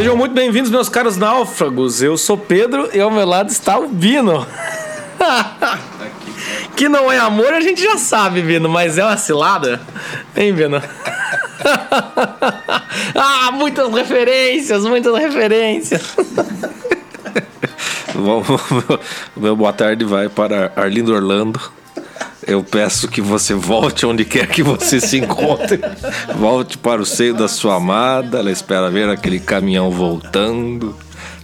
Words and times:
Sejam 0.00 0.16
muito 0.16 0.32
bem-vindos, 0.32 0.70
meus 0.70 0.88
caros 0.88 1.18
náufragos. 1.18 2.00
Eu 2.00 2.16
sou 2.16 2.38
Pedro 2.38 2.88
e 2.90 2.98
ao 2.98 3.10
meu 3.10 3.26
lado 3.26 3.50
está 3.50 3.78
o 3.78 3.86
Bino. 3.86 4.46
que 6.74 6.88
não 6.88 7.12
é 7.12 7.18
amor, 7.18 7.52
a 7.52 7.60
gente 7.60 7.82
já 7.82 7.98
sabe, 7.98 8.40
Bino, 8.40 8.66
mas 8.66 8.96
é 8.96 9.04
uma 9.04 9.18
cilada. 9.18 9.78
Hein, 10.34 10.54
Bino? 10.54 10.80
ah, 13.14 13.50
muitas 13.52 13.92
referências, 13.92 14.86
muitas 14.86 15.14
referências. 15.18 16.16
O 19.36 19.40
meu 19.40 19.54
boa 19.54 19.72
tarde 19.72 20.04
vai 20.04 20.30
para 20.30 20.72
Arlindo 20.76 21.14
Orlando. 21.14 21.60
Eu 22.46 22.64
peço 22.64 23.08
que 23.08 23.20
você 23.20 23.54
volte 23.54 24.06
onde 24.06 24.24
quer 24.24 24.46
que 24.46 24.62
você 24.62 25.00
se 25.00 25.18
encontre. 25.18 25.80
Volte 26.36 26.78
para 26.78 27.00
o 27.00 27.06
seio 27.06 27.34
da 27.34 27.48
sua 27.48 27.76
amada. 27.76 28.38
Ela 28.38 28.50
espera 28.50 28.90
ver 28.90 29.08
aquele 29.08 29.38
caminhão 29.38 29.90
voltando, 29.90 30.96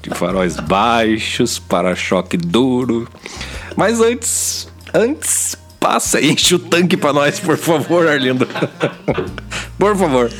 de 0.02 0.10
faróis 0.10 0.56
baixos, 0.56 1.59
para-choque 1.59 2.37
duro. 2.37 3.09
Mas 3.77 4.01
antes, 4.01 4.68
antes, 4.95 5.56
passa 5.78 6.20
e 6.20 6.30
enche 6.30 6.54
o 6.54 6.59
tanque 6.59 6.96
para 6.96 7.12
nós, 7.12 7.38
por 7.38 7.56
favor, 7.56 8.09
Arlindo. 8.09 8.48
Por 9.78 9.95
favor. 9.95 10.30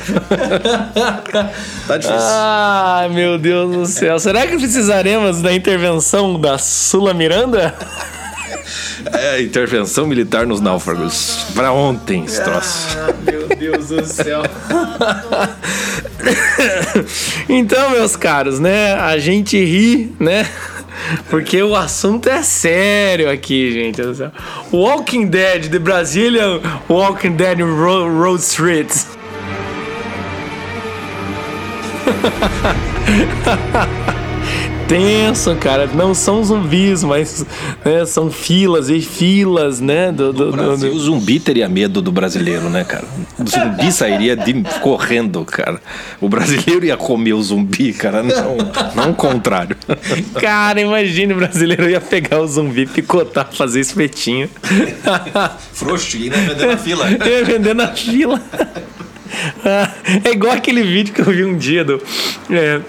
tá 1.87 1.97
difícil. 1.97 2.19
Ai, 2.19 3.09
meu 3.09 3.37
Deus 3.37 3.75
do 3.75 3.85
céu. 3.85 4.19
Será 4.19 4.47
que 4.47 4.57
precisaremos 4.57 5.41
da 5.41 5.53
intervenção 5.53 6.39
da 6.39 6.57
Sula 6.57 7.13
Miranda? 7.13 7.75
É, 9.13 9.41
intervenção 9.41 10.07
militar 10.07 10.45
nos 10.45 10.59
náufragos. 10.59 11.45
Pra 11.53 11.71
ontem, 11.71 12.25
esse 12.25 12.43
troço. 12.43 12.97
Ah, 12.97 13.13
meu 13.25 13.47
Deus 13.47 13.89
do 13.89 14.05
céu. 14.05 14.41
então, 17.47 17.91
meus 17.91 18.15
caros, 18.15 18.59
né? 18.59 18.93
A 18.95 19.17
gente 19.17 19.57
ri, 19.57 20.13
né? 20.19 20.49
Porque 21.29 21.61
o 21.61 21.75
assunto 21.75 22.27
é 22.27 22.41
sério 22.41 23.29
aqui, 23.29 23.71
gente. 23.71 24.01
Walking 24.71 25.27
Dead, 25.27 25.69
The 25.69 25.79
Brazilian 25.79 26.59
Walking 26.89 27.35
Dead 27.35 27.59
Road 27.59 28.41
Street. 28.41 28.91
tenso, 34.87 35.55
cara. 35.55 35.87
Não 35.87 36.13
são 36.13 36.43
zumbis, 36.43 37.03
mas 37.03 37.45
né, 37.83 38.05
são 38.05 38.31
filas 38.31 38.89
e 38.89 39.01
filas, 39.01 39.79
né? 39.81 40.11
Do, 40.11 40.31
do, 40.31 40.51
do, 40.51 40.77
do, 40.77 40.87
O 40.87 40.99
zumbi 40.99 41.39
teria 41.39 41.67
medo 41.67 42.01
do 42.01 42.11
brasileiro, 42.11 42.69
né, 42.69 42.83
cara? 42.83 43.05
O 43.37 43.47
zumbi 43.47 43.91
sairia 43.91 44.35
de, 44.35 44.53
correndo, 44.81 45.43
cara. 45.45 45.81
O 46.21 46.29
brasileiro 46.29 46.85
ia 46.85 46.97
comer 46.97 47.33
o 47.33 47.43
zumbi, 47.43 47.93
cara. 47.93 48.23
Não, 48.23 48.57
não 48.95 49.11
o 49.11 49.15
contrário. 49.15 49.75
Cara, 50.39 50.79
imagine 50.79 51.33
o 51.33 51.37
brasileiro 51.37 51.89
ia 51.89 52.01
pegar 52.01 52.39
o 52.39 52.47
zumbi, 52.47 52.85
picotar, 52.85 53.49
fazer 53.51 53.81
espetinho. 53.81 54.49
Frouxo, 55.73 56.17
ia 56.17 56.31
vender 56.31 56.67
na 56.67 56.77
fila. 56.77 57.07
Ia 57.27 57.43
vender 57.43 57.75
na 57.75 57.87
fila. 57.87 58.41
É 60.23 60.31
igual 60.31 60.53
aquele 60.53 60.81
vídeo 60.83 61.13
que 61.13 61.21
eu 61.21 61.25
vi 61.25 61.43
um 61.43 61.57
dia 61.57 61.83
do. 61.83 62.01
É, 62.49 62.79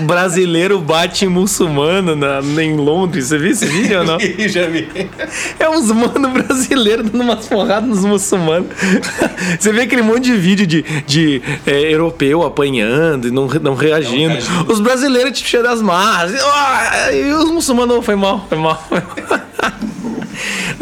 brasileiro 0.00 0.80
bate 0.80 1.26
muçulmano 1.26 2.14
na, 2.16 2.40
em 2.62 2.76
Londres. 2.76 3.26
Você 3.26 3.38
viu 3.38 3.50
esse 3.50 3.66
vídeo 3.66 4.00
ou 4.00 4.04
não? 4.04 4.18
Já 4.48 4.66
vi. 4.66 4.88
É 5.58 5.68
uns 5.68 5.90
mano 5.90 6.28
brasileiros 6.30 7.10
dando 7.10 7.22
umas 7.22 7.46
porradas 7.46 7.88
nos 7.88 8.04
muçulmanos. 8.04 8.68
Você 9.58 9.72
vê 9.72 9.82
aquele 9.82 10.02
monte 10.02 10.24
de 10.24 10.34
vídeo 10.34 10.66
de, 10.66 10.82
de 11.06 11.42
é, 11.66 11.92
europeu 11.92 12.42
apanhando 12.42 13.28
e 13.28 13.30
não, 13.30 13.46
não 13.46 13.74
reagindo. 13.74 14.34
Não 14.34 14.66
os 14.72 14.80
brasileiros 14.80 15.32
tipo 15.32 15.48
cheios 15.48 15.66
das 15.66 15.82
marras. 15.82 16.32
E 17.12 17.32
os 17.32 17.50
muçulmanos, 17.50 18.04
foi 18.04 18.16
mal, 18.16 18.46
foi 18.48 18.58
mal. 18.58 18.84
Foi 18.88 19.00
mal. 19.00 19.39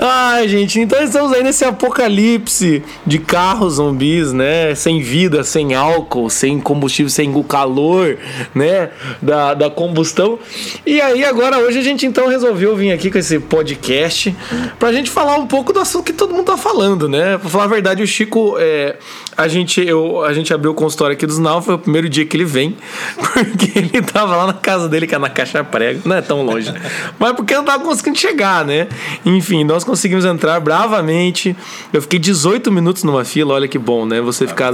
Ai, 0.01 0.47
gente, 0.47 0.79
então 0.79 1.03
estamos 1.03 1.33
aí 1.33 1.43
nesse 1.43 1.65
apocalipse 1.65 2.85
de 3.05 3.19
carros 3.19 3.75
zumbis, 3.75 4.33
né? 4.33 4.73
Sem 4.77 5.01
vida, 5.03 5.43
sem 5.43 5.75
álcool, 5.75 6.31
sem 6.31 6.61
combustível, 6.61 7.11
sem 7.11 7.35
o 7.35 7.43
calor, 7.43 8.17
né? 8.55 8.91
Da, 9.21 9.55
da 9.55 9.69
combustão. 9.69 10.39
E 10.87 11.01
aí, 11.01 11.25
agora, 11.25 11.59
hoje 11.59 11.81
a 11.81 11.83
gente 11.83 12.07
então 12.07 12.29
resolveu 12.29 12.77
vir 12.77 12.93
aqui 12.93 13.11
com 13.11 13.19
esse 13.19 13.41
podcast 13.41 14.37
pra 14.79 14.93
gente 14.93 15.11
falar 15.11 15.35
um 15.35 15.49
pouco 15.49 15.73
do 15.73 15.81
assunto 15.81 16.05
que 16.05 16.13
todo 16.13 16.33
mundo 16.33 16.47
tá 16.47 16.57
falando, 16.57 17.09
né? 17.09 17.37
Pra 17.37 17.51
falar 17.51 17.65
a 17.65 17.69
verdade, 17.69 18.01
o 18.01 18.07
Chico, 18.07 18.55
é, 18.57 18.95
a, 19.39 19.47
gente, 19.47 19.81
eu, 19.81 20.25
a 20.25 20.33
gente 20.33 20.53
abriu 20.53 20.73
o 20.73 20.75
consultório 20.75 21.15
aqui 21.15 21.25
dos 21.25 21.39
Nau, 21.39 21.63
foi 21.63 21.77
o 21.77 21.79
primeiro 21.79 22.09
dia 22.09 22.27
que 22.27 22.37
ele 22.37 22.45
vem, 22.45 22.77
porque 23.17 23.79
ele 23.79 24.03
tava 24.03 24.35
lá 24.35 24.49
na 24.49 24.53
casa 24.53 24.89
dele, 24.89 25.07
que 25.07 25.15
é 25.15 25.19
na 25.19 25.31
Caixa 25.31 25.63
Prego, 25.63 26.03
não 26.05 26.17
é 26.17 26.21
tão 26.21 26.43
longe, 26.43 26.75
mas 27.21 27.33
porque 27.35 27.55
eu 27.55 27.59
não 27.59 27.65
tava 27.65 27.85
conseguindo 27.85 28.19
chegar, 28.19 28.65
né? 28.65 28.89
Enfim, 29.25 29.63
nós 29.63 29.85
conseguimos 29.85 30.25
entrar 30.25 30.59
bravamente. 30.59 31.57
Eu 31.93 32.03
fiquei 32.03 32.19
18 32.19 32.73
minutos 32.73 33.05
numa 33.05 33.25
fila, 33.25 33.55
olha 33.55 33.69
que 33.69 33.79
bom, 33.79 34.05
né? 34.05 34.21
Você 34.21 34.45
ficar 34.47 34.73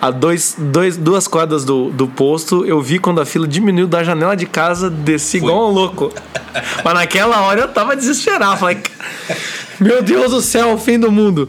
a 0.00 0.10
dois, 0.12 0.54
dois, 0.56 0.96
duas 0.96 1.26
quadras 1.26 1.64
do, 1.64 1.90
do 1.90 2.06
posto. 2.06 2.64
Eu 2.64 2.80
vi 2.80 3.00
quando 3.00 3.20
a 3.20 3.26
fila 3.26 3.48
diminuiu 3.48 3.88
da 3.88 4.04
janela 4.04 4.36
de 4.36 4.46
casa, 4.46 4.88
desci 4.88 5.40
Fui. 5.40 5.48
igual 5.48 5.70
um 5.70 5.72
louco. 5.72 6.12
Mas 6.84 6.94
naquela 6.94 7.42
hora 7.42 7.62
eu 7.62 7.68
tava 7.68 7.96
desesperado. 7.96 8.58
Falei, 8.58 8.78
meu 9.80 10.02
Deus 10.02 10.30
do 10.30 10.40
céu, 10.40 10.74
o 10.74 10.78
fim 10.78 10.98
do 10.98 11.10
mundo. 11.10 11.48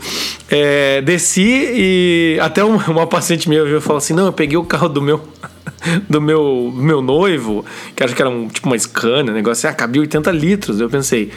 É, 0.49 1.01
desci 1.01 1.41
e 1.43 2.39
até 2.41 2.63
uma, 2.63 2.83
uma 2.89 3.07
paciente 3.07 3.47
minha 3.49 3.63
viu 3.63 3.81
falou 3.81 3.97
assim: 3.97 4.13
Não, 4.13 4.25
eu 4.25 4.33
peguei 4.33 4.57
o 4.57 4.63
carro 4.63 4.89
do 4.89 5.01
meu 5.01 5.21
do 6.09 6.21
meu, 6.21 6.71
meu 6.75 7.01
noivo, 7.01 7.65
que 7.95 8.03
acho 8.03 8.15
que 8.15 8.21
era 8.21 8.29
um, 8.29 8.47
tipo 8.47 8.67
uma 8.67 8.77
Scania, 8.77 9.31
negócio 9.31 9.67
assim, 9.67 9.73
ah, 9.73 9.77
cabia 9.77 10.01
80 10.01 10.31
litros. 10.31 10.79
Eu 10.79 10.89
pensei, 10.89 11.31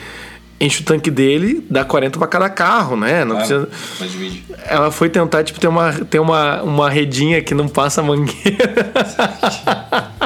enche 0.59 0.81
o 0.81 0.85
tanque 0.85 1.09
dele, 1.09 1.65
dá 1.69 1.85
40 1.85 2.17
para 2.19 2.27
cada 2.27 2.49
carro, 2.49 2.95
né? 2.95 3.23
Não 3.23 3.37
claro, 3.37 3.67
precisa... 3.67 4.29
Ela 4.65 4.91
foi 4.91 5.09
tentar, 5.09 5.43
tipo, 5.43 5.59
ter 5.59 5.67
uma, 5.67 5.93
ter 5.93 6.19
uma, 6.19 6.61
uma 6.61 6.89
redinha 6.89 7.41
que 7.41 7.53
não 7.53 7.67
passa 7.67 8.01
mangueira. 8.03 8.91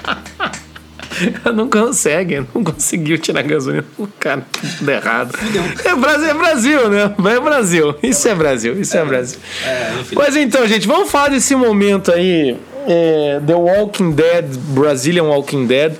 Não 1.53 1.69
consegue, 1.69 2.45
não 2.53 2.63
conseguiu 2.63 3.17
tirar 3.17 3.43
gasolina. 3.43 3.85
O 3.97 4.07
cara, 4.07 4.45
tudo 4.51 4.89
errado. 4.89 5.37
É 5.85 5.95
Brasil, 5.95 6.29
é 6.29 6.33
Brasil, 6.33 6.89
né? 6.89 7.15
É 7.35 7.39
Brasil. 7.39 7.95
Isso 8.01 8.27
é 8.27 8.35
Brasil, 8.35 8.79
isso 8.79 8.97
é, 8.97 8.99
é 8.99 9.05
Brasil. 9.05 9.39
É, 9.65 9.91
Mas 10.15 10.35
então, 10.35 10.65
gente, 10.67 10.87
vamos 10.87 11.09
falar 11.09 11.29
desse 11.29 11.55
momento 11.55 12.11
aí. 12.11 12.57
É, 12.85 13.39
The 13.45 13.55
Walking 13.55 14.11
Dead, 14.11 14.45
Brazilian 14.73 15.23
Walking 15.23 15.65
Dead. 15.65 15.95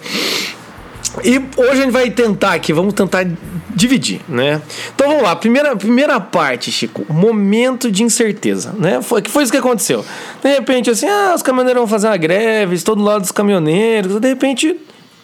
E 1.24 1.38
hoje 1.58 1.72
a 1.72 1.76
gente 1.76 1.92
vai 1.92 2.10
tentar 2.10 2.54
aqui, 2.54 2.74
vamos 2.74 2.94
tentar 2.94 3.26
dividir, 3.76 4.22
né? 4.28 4.62
Então 4.94 5.08
vamos 5.08 5.24
lá, 5.24 5.36
primeira, 5.36 5.76
primeira 5.76 6.20
parte, 6.20 6.72
Chico, 6.72 7.06
momento 7.12 7.92
de 7.92 8.04
incerteza, 8.04 8.74
né? 8.78 9.02
Foi, 9.02 9.22
que 9.22 9.30
foi 9.30 9.44
isso 9.44 9.52
que 9.52 9.58
aconteceu. 9.58 10.04
De 10.42 10.50
repente, 10.50 10.90
assim, 10.90 11.08
ah, 11.08 11.34
os 11.36 11.42
caminhoneiros 11.42 11.82
vão 11.82 11.88
fazer 11.88 12.08
uma 12.08 12.18
greve, 12.18 12.80
todo 12.82 13.02
lado 13.02 13.22
dos 13.22 13.32
caminhoneiros, 13.32 14.20
de 14.20 14.28
repente 14.28 14.76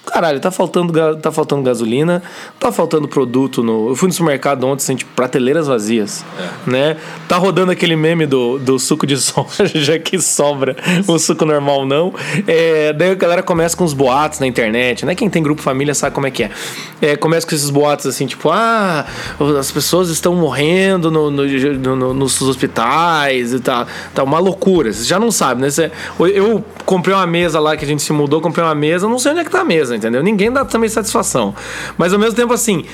caralho, 0.10 0.40
tá 0.40 0.52
faltando, 0.52 1.18
tá 1.18 1.32
faltando 1.32 1.62
gasolina, 1.64 2.22
tá 2.60 2.72
faltando 2.72 3.08
produto 3.08 3.64
no. 3.64 3.90
Eu 3.90 3.96
fui 3.96 4.08
no 4.08 4.14
supermercado 4.14 4.66
ontem, 4.66 4.84
assim, 4.84 4.96
tipo, 4.96 5.12
prateleiras 5.16 5.68
vazias. 5.68 6.26
É. 6.38 6.70
Né? 6.70 6.98
Tá 7.28 7.38
rodando 7.38 7.72
aquele 7.72 7.96
meme 7.96 8.26
do, 8.26 8.58
do 8.60 8.80
suco 8.80 9.06
de 9.06 9.18
soja 9.22 10.00
que 10.00 10.20
sobra, 10.20 10.76
o 11.08 11.18
suco 11.20 11.46
normal 11.46 11.86
não. 11.86 12.14
É, 12.48 12.94
daí 12.94 13.12
a 13.12 13.16
galera 13.16 13.44
começa 13.44 13.76
com 13.76 13.84
os 13.84 13.94
boatos 13.94 14.40
na 14.40 14.48
internet, 14.48 15.06
né? 15.06 15.16
Quem 15.16 15.30
tem 15.30 15.42
grupo 15.42 15.62
família 15.62 15.94
sabe 15.94 16.14
como 16.14 16.28
é 16.28 16.32
que 16.32 16.44
é. 16.44 16.52
é 17.02 17.16
começa 17.16 17.48
com 17.48 17.56
esses 17.56 17.70
boatos 17.70 18.06
assim, 18.06 18.26
tipo, 18.26 18.50
ah, 18.50 19.06
as 19.60 19.72
pessoas 19.72 20.10
estão 20.10 20.36
morrendo 20.36 21.12
no, 21.12 21.30
no, 21.30 21.46
no, 21.96 22.14
nos 22.14 22.42
hospitais 22.42 23.54
e 23.54 23.60
tal. 23.60 23.86
Tá 24.14 24.24
uma 24.24 24.40
loucura. 24.40 24.92
Você 24.92 25.04
já 25.04 25.20
não 25.20 25.32
sabe, 25.32 25.62
né? 25.62 25.70
Você, 25.70 25.92
eu 26.34 26.64
comprei 26.86 27.14
uma 27.14 27.28
mesa 27.28 27.60
lá 27.60 27.76
que 27.78 27.86
a 27.86 27.88
gente 27.88 28.02
se 28.02 28.12
mudou, 28.14 28.42
comprei 28.42 28.64
uma 28.64 28.76
mesa, 28.76 29.08
não 29.08 29.20
sei 29.20 29.32
onde 29.32 29.42
é 29.42 29.44
que 29.44 29.52
tá 29.52 29.62
a 29.62 29.66
mesa, 29.66 29.96
entendeu? 30.00 30.24
Ninguém 30.24 30.52
dá 30.52 30.66
também 30.66 30.90
satisfação. 30.90 31.54
Mas 31.98 32.12
ao 32.14 32.20
mesmo 32.20 32.36
tempo, 32.36 32.54
assim. 32.54 32.86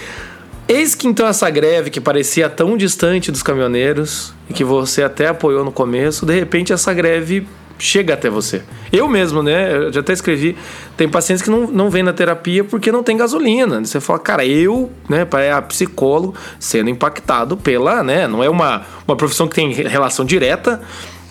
Eis 0.67 0.95
que 0.95 1.07
então 1.07 1.27
essa 1.27 1.47
greve 1.47 1.91
que 1.91 2.01
parecia 2.01 2.49
tão 2.49 2.75
distante 2.75 3.31
dos 3.31 3.43
caminhoneiros 3.43 4.33
e 4.49 4.53
que 4.53 4.63
você 4.63 5.03
até 5.03 5.27
apoiou 5.27 5.63
no 5.63 5.71
começo, 5.71 6.25
de 6.25 6.33
repente 6.33 6.73
essa 6.73 6.91
greve 6.91 7.47
chega 7.77 8.13
até 8.13 8.29
você. 8.29 8.63
Eu 8.91 9.07
mesmo, 9.07 9.43
né? 9.43 9.75
Eu 9.75 9.93
já 9.93 9.99
até 9.99 10.13
escrevi. 10.13 10.57
Tem 10.95 11.07
pacientes 11.07 11.43
que 11.43 11.49
não, 11.49 11.67
não 11.67 11.89
vêm 11.89 12.03
na 12.03 12.13
terapia 12.13 12.63
porque 12.63 12.91
não 12.91 13.03
tem 13.03 13.17
gasolina. 13.17 13.83
Você 13.83 13.99
fala, 13.99 14.19
cara, 14.19 14.45
eu, 14.45 14.91
né, 15.09 15.27
é 15.33 15.51
a 15.51 15.61
psicólogo, 15.61 16.33
sendo 16.59 16.89
impactado 16.89 17.57
pela, 17.57 18.03
né? 18.03 18.27
Não 18.27 18.43
é 18.43 18.49
uma, 18.49 18.83
uma 19.07 19.15
profissão 19.15 19.47
que 19.47 19.55
tem 19.55 19.71
relação 19.71 20.25
direta 20.25 20.81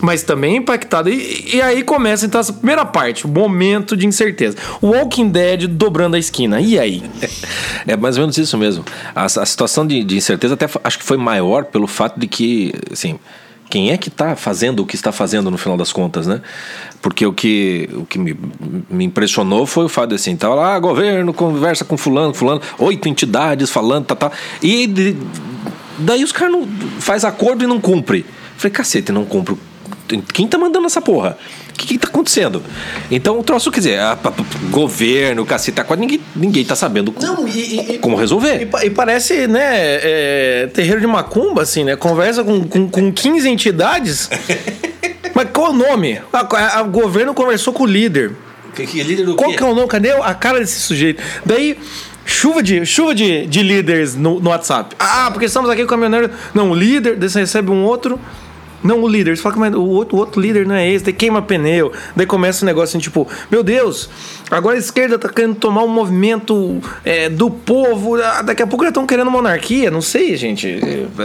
mas 0.00 0.22
também 0.22 0.56
impactado. 0.56 1.08
E, 1.08 1.56
e, 1.56 1.62
aí 1.62 1.82
começa 1.82 2.26
então 2.26 2.40
essa 2.40 2.52
primeira 2.52 2.84
parte, 2.84 3.26
o 3.26 3.28
momento 3.28 3.96
de 3.96 4.06
incerteza. 4.06 4.56
Walking 4.82 5.30
Dead 5.30 5.66
dobrando 5.66 6.16
a 6.16 6.18
esquina. 6.18 6.60
E 6.60 6.78
aí? 6.78 7.02
É 7.86 7.96
mais 7.96 8.16
ou 8.16 8.22
menos 8.22 8.38
isso 8.38 8.56
mesmo. 8.56 8.84
A, 9.14 9.24
a 9.24 9.46
situação 9.46 9.86
de, 9.86 10.02
de, 10.02 10.16
incerteza 10.16 10.54
até 10.54 10.66
acho 10.82 10.98
que 10.98 11.04
foi 11.04 11.16
maior 11.16 11.64
pelo 11.64 11.86
fato 11.86 12.18
de 12.18 12.26
que, 12.26 12.72
assim, 12.90 13.18
Quem 13.68 13.90
é 13.90 13.96
que 13.96 14.08
está 14.08 14.36
fazendo 14.36 14.80
o 14.80 14.86
que 14.86 14.94
está 14.94 15.10
fazendo 15.10 15.50
no 15.50 15.58
final 15.58 15.76
das 15.76 15.92
contas, 15.92 16.26
né? 16.26 16.40
Porque 17.02 17.26
o 17.26 17.32
que, 17.32 17.88
o 17.92 18.04
que 18.06 18.18
me, 18.18 18.36
me 18.88 19.04
impressionou 19.04 19.66
foi 19.66 19.84
o 19.84 19.88
fato 19.88 20.10
de 20.10 20.14
assim, 20.14 20.36
tava 20.36 20.54
lá, 20.54 20.78
governo 20.78 21.32
conversa 21.32 21.84
com 21.84 21.96
fulano, 21.96 22.32
fulano, 22.32 22.60
oito 22.78 23.08
entidades 23.08 23.70
falando, 23.70 24.06
tá, 24.06 24.14
tá. 24.14 24.30
E 24.62 24.86
de, 24.86 25.16
daí 25.98 26.22
os 26.22 26.32
caras 26.32 26.52
não 26.52 26.66
faz 27.00 27.24
acordo 27.24 27.64
e 27.64 27.66
não 27.66 27.80
cumpre. 27.80 28.24
Falei, 28.56 28.72
cacete, 28.72 29.10
não 29.10 29.24
cumpre. 29.24 29.56
Quem 30.20 30.46
tá 30.46 30.58
mandando 30.58 30.86
essa 30.86 31.00
porra? 31.00 31.36
O 31.70 31.72
que, 31.72 31.86
que 31.86 31.98
tá 31.98 32.08
acontecendo? 32.08 32.62
Então, 33.10 33.38
o 33.38 33.42
troço, 33.42 33.70
quer 33.70 33.80
dizer, 33.80 33.98
a, 33.98 34.12
a, 34.12 34.32
governo, 34.70 35.44
cacete, 35.44 35.82
quase 35.82 36.00
ninguém, 36.00 36.20
ninguém 36.34 36.64
tá 36.64 36.76
sabendo 36.76 37.12
Não, 37.20 37.48
e, 37.48 37.94
e, 37.94 37.98
como 37.98 38.16
resolver. 38.16 38.68
E, 38.82 38.86
e 38.86 38.90
parece, 38.90 39.46
né, 39.48 39.60
é, 39.64 40.70
terreiro 40.72 41.00
de 41.00 41.06
macumba, 41.06 41.62
assim, 41.62 41.84
né? 41.84 41.96
Conversa 41.96 42.44
com, 42.44 42.64
com, 42.64 42.88
com 42.88 43.12
15 43.12 43.48
entidades. 43.48 44.30
Mas 45.34 45.48
qual 45.52 45.72
o 45.72 45.74
nome? 45.74 46.20
O 46.32 46.90
governo 46.90 47.34
conversou 47.34 47.72
com 47.72 47.82
o 47.82 47.86
líder. 47.86 48.32
Que, 48.74 48.86
que 48.86 49.02
líder 49.02 49.24
do 49.24 49.36
Qual 49.36 49.50
quê? 49.50 49.56
que 49.56 49.62
é 49.62 49.66
o 49.66 49.74
nome? 49.74 49.88
Cadê 49.88 50.10
a 50.10 50.34
cara 50.34 50.60
desse 50.60 50.80
sujeito? 50.80 51.22
Daí, 51.44 51.78
chuva 52.24 52.62
de, 52.62 52.84
chuva 52.84 53.14
de, 53.14 53.46
de 53.46 53.62
líderes 53.62 54.14
no, 54.14 54.40
no 54.40 54.50
WhatsApp. 54.50 54.94
Ah, 54.98 55.28
porque 55.32 55.46
estamos 55.46 55.70
aqui 55.70 55.82
com 55.82 55.86
o 55.86 55.90
caminhoneiro. 55.90 56.30
Não, 56.52 56.70
o 56.70 56.74
líder, 56.74 57.16
daí 57.16 57.28
você 57.28 57.40
recebe 57.40 57.70
um 57.70 57.84
outro. 57.84 58.18
Não, 58.84 59.02
o 59.02 59.08
líder. 59.08 59.34
Você 59.34 59.42
fala 59.42 59.54
que 59.54 59.58
mas 59.58 59.74
o 59.74 59.82
outro, 59.82 60.16
o 60.16 60.20
outro 60.20 60.40
líder 60.40 60.66
não 60.66 60.74
é 60.74 60.88
esse. 60.88 61.06
Daí 61.06 61.14
queima 61.14 61.40
pneu. 61.40 61.90
Daí 62.14 62.26
começa 62.26 62.64
um 62.64 62.66
negócio 62.66 62.96
assim, 62.96 63.02
tipo, 63.02 63.26
meu 63.50 63.62
Deus, 63.62 64.10
agora 64.50 64.76
a 64.76 64.78
esquerda 64.78 65.18
tá 65.18 65.28
querendo 65.30 65.54
tomar 65.54 65.82
um 65.82 65.88
movimento 65.88 66.80
é, 67.02 67.30
do 67.30 67.50
povo. 67.50 68.16
Ah, 68.16 68.42
Daqui 68.42 68.62
a 68.62 68.66
pouco 68.66 68.84
já 68.84 68.90
estão 68.90 69.06
querendo 69.06 69.30
monarquia. 69.30 69.90
Não 69.90 70.02
sei, 70.02 70.36
gente. 70.36 70.78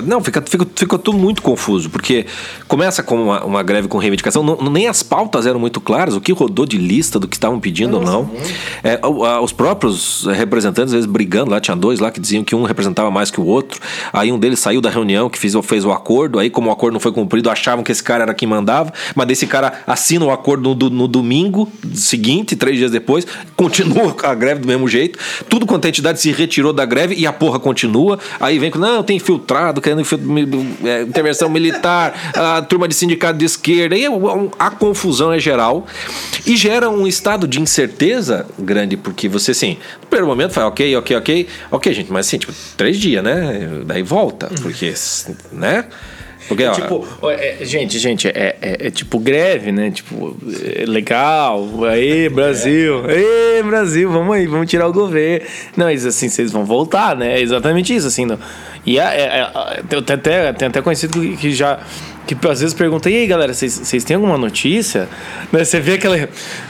Não, 0.05 0.23
fica, 0.23 0.41
fica, 0.41 0.65
fica 0.73 0.97
tudo 0.97 1.17
muito 1.17 1.41
confuso, 1.41 1.89
porque 1.89 2.25
começa 2.67 3.03
como 3.03 3.23
uma, 3.23 3.43
uma 3.43 3.63
greve 3.63 3.89
com 3.89 3.97
reivindicação, 3.97 4.41
não, 4.41 4.57
nem 4.69 4.87
as 4.87 5.03
pautas 5.03 5.45
eram 5.45 5.59
muito 5.59 5.81
claras, 5.81 6.15
o 6.15 6.21
que 6.21 6.31
rodou 6.31 6.65
de 6.65 6.77
lista 6.77 7.19
do 7.19 7.27
que 7.27 7.35
estavam 7.35 7.59
pedindo 7.59 7.97
ou 7.97 8.03
não. 8.03 8.29
É, 8.83 8.99
os 9.41 9.51
próprios 9.51 10.25
representantes, 10.25 10.93
às 10.93 10.93
vezes, 10.93 11.05
brigando 11.05 11.51
lá, 11.51 11.59
tinha 11.59 11.75
dois 11.75 11.99
lá 11.99 12.09
que 12.09 12.19
diziam 12.19 12.43
que 12.43 12.55
um 12.55 12.63
representava 12.63 13.11
mais 13.11 13.29
que 13.29 13.41
o 13.41 13.45
outro. 13.45 13.81
Aí 14.13 14.31
um 14.31 14.39
deles 14.39 14.59
saiu 14.59 14.79
da 14.79 14.89
reunião 14.89 15.29
que 15.29 15.37
fez, 15.37 15.53
fez 15.63 15.83
o 15.83 15.91
acordo, 15.91 16.39
aí, 16.39 16.49
como 16.49 16.69
o 16.69 16.71
acordo 16.71 16.93
não 16.93 16.99
foi 16.99 17.11
cumprido, 17.11 17.48
achavam 17.49 17.83
que 17.83 17.91
esse 17.91 18.03
cara 18.03 18.23
era 18.23 18.33
quem 18.33 18.47
mandava, 18.47 18.93
mas 19.15 19.27
desse 19.27 19.45
cara 19.47 19.81
assina 19.87 20.25
o 20.25 20.31
acordo 20.31 20.75
no, 20.75 20.89
no 20.89 21.07
domingo 21.07 21.71
seguinte, 21.93 22.55
três 22.55 22.77
dias 22.77 22.91
depois, 22.91 23.25
continua 23.55 24.15
a 24.23 24.33
greve 24.33 24.61
do 24.61 24.67
mesmo 24.67 24.87
jeito. 24.87 25.17
Tudo 25.49 25.65
quanto 25.65 25.85
a 25.85 25.89
entidade 25.89 26.19
se 26.21 26.31
retirou 26.31 26.71
da 26.73 26.85
greve 26.85 27.15
e 27.15 27.25
a 27.27 27.33
porra 27.33 27.59
continua. 27.59 28.19
Aí 28.39 28.57
vem 28.59 28.71
com, 28.71 28.79
não, 28.79 29.03
tem 29.03 29.17
infiltrado, 29.17 29.81
querendo 29.81 30.01
infil- 30.01 30.19
é, 30.85 31.01
intervenção 31.03 31.49
militar, 31.49 32.13
a 32.35 32.61
turma 32.61 32.87
de 32.87 32.93
sindicato 32.95 33.37
de 33.39 33.45
esquerda. 33.45 33.95
E 33.97 34.03
é 34.05 34.09
um- 34.09 34.49
a 34.57 34.69
confusão 34.69 35.31
é 35.33 35.39
geral 35.39 35.85
e 36.45 36.55
gera 36.55 36.89
um 36.89 37.05
estado 37.07 37.47
de 37.47 37.59
incerteza 37.59 38.45
grande, 38.57 38.95
porque 38.97 39.27
você, 39.27 39.51
assim, 39.51 39.77
no 40.01 40.07
primeiro 40.07 40.27
momento 40.27 40.51
fala, 40.53 40.67
ok, 40.67 40.95
ok, 40.97 41.15
ok, 41.17 41.47
ok, 41.71 41.93
gente, 41.93 42.11
mas 42.11 42.27
assim, 42.27 42.37
tipo, 42.37 42.53
três 42.77 42.97
dias, 42.97 43.23
né? 43.23 43.69
Daí 43.85 44.01
volta, 44.03 44.49
porque, 44.61 44.93
né? 45.51 45.85
Porque, 46.49 46.65
ó, 46.65 46.73
Tipo, 46.73 47.07
é, 47.29 47.57
gente, 47.61 47.97
gente, 47.99 48.27
é, 48.27 48.57
é- 48.61 48.87
é 48.87 48.91
tipo 48.91 49.19
greve, 49.19 49.71
né? 49.71 49.91
Tipo, 49.91 50.35
é 50.81 50.83
legal, 50.85 51.85
aí, 51.85 52.27
Brasil, 52.27 53.05
aí, 53.05 53.63
Brasil, 53.63 54.11
vamos 54.11 54.35
aí, 54.35 54.47
vamos 54.47 54.69
tirar 54.69 54.87
o 54.87 54.91
governo. 54.91 55.45
Não, 55.77 55.85
mas 55.85 56.05
assim, 56.05 56.27
vocês 56.27 56.51
vão 56.51 56.65
voltar, 56.65 57.15
né? 57.15 57.35
É 57.37 57.41
exatamente 57.41 57.95
isso, 57.95 58.07
assim. 58.07 58.25
Não. 58.25 58.37
E 58.85 58.97
é, 58.99 59.03
é, 59.03 59.41
é, 59.41 59.79
eu 59.91 60.01
tenho 60.01 60.17
até, 60.19 60.51
tenho 60.53 60.69
até 60.69 60.81
conhecido 60.81 61.21
que 61.37 61.51
já. 61.51 61.79
Que 62.35 62.47
às 62.47 62.59
vezes 62.59 62.75
pergunta, 62.75 63.09
e 63.09 63.15
aí 63.15 63.25
galera, 63.25 63.53
vocês, 63.53 64.03
têm 64.03 64.15
alguma 64.15 64.37
notícia? 64.37 65.09
Né, 65.51 65.63
Você 65.63 65.79
vê 65.79 65.93
aquela. 65.93 66.15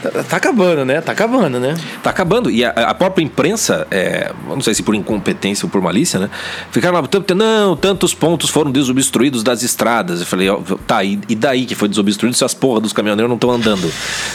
Tá, 0.02 0.22
tá 0.24 0.36
acabando, 0.38 0.84
né? 0.86 1.00
Tá 1.02 1.12
acabando, 1.12 1.60
né? 1.60 1.74
Tá 2.02 2.08
acabando. 2.08 2.50
E 2.50 2.64
a, 2.64 2.70
a 2.70 2.94
própria 2.94 3.22
imprensa, 3.22 3.86
é, 3.90 4.32
não 4.48 4.62
sei 4.62 4.72
se 4.72 4.82
por 4.82 4.94
incompetência 4.94 5.66
ou 5.66 5.70
por 5.70 5.82
malícia, 5.82 6.18
né? 6.18 6.30
Ficaram 6.70 6.98
lá, 6.98 7.06
"Tanto- 7.06 7.34
não, 7.34 7.76
tantos 7.76 8.14
pontos 8.14 8.48
foram 8.48 8.70
desobstruídos 8.70 9.42
das 9.42 9.62
estradas. 9.62 10.20
Eu 10.20 10.26
falei, 10.26 10.48
ó, 10.48 10.58
tá, 10.86 11.04
e, 11.04 11.18
e 11.28 11.34
daí 11.34 11.66
que 11.66 11.74
foi 11.74 11.88
desobstruído 11.88 12.34
se 12.36 12.44
as 12.44 12.54
porras 12.54 12.82
dos 12.82 12.92
caminhoneiros 12.94 13.28
não 13.28 13.36
estão 13.36 13.50
andando? 13.50 13.90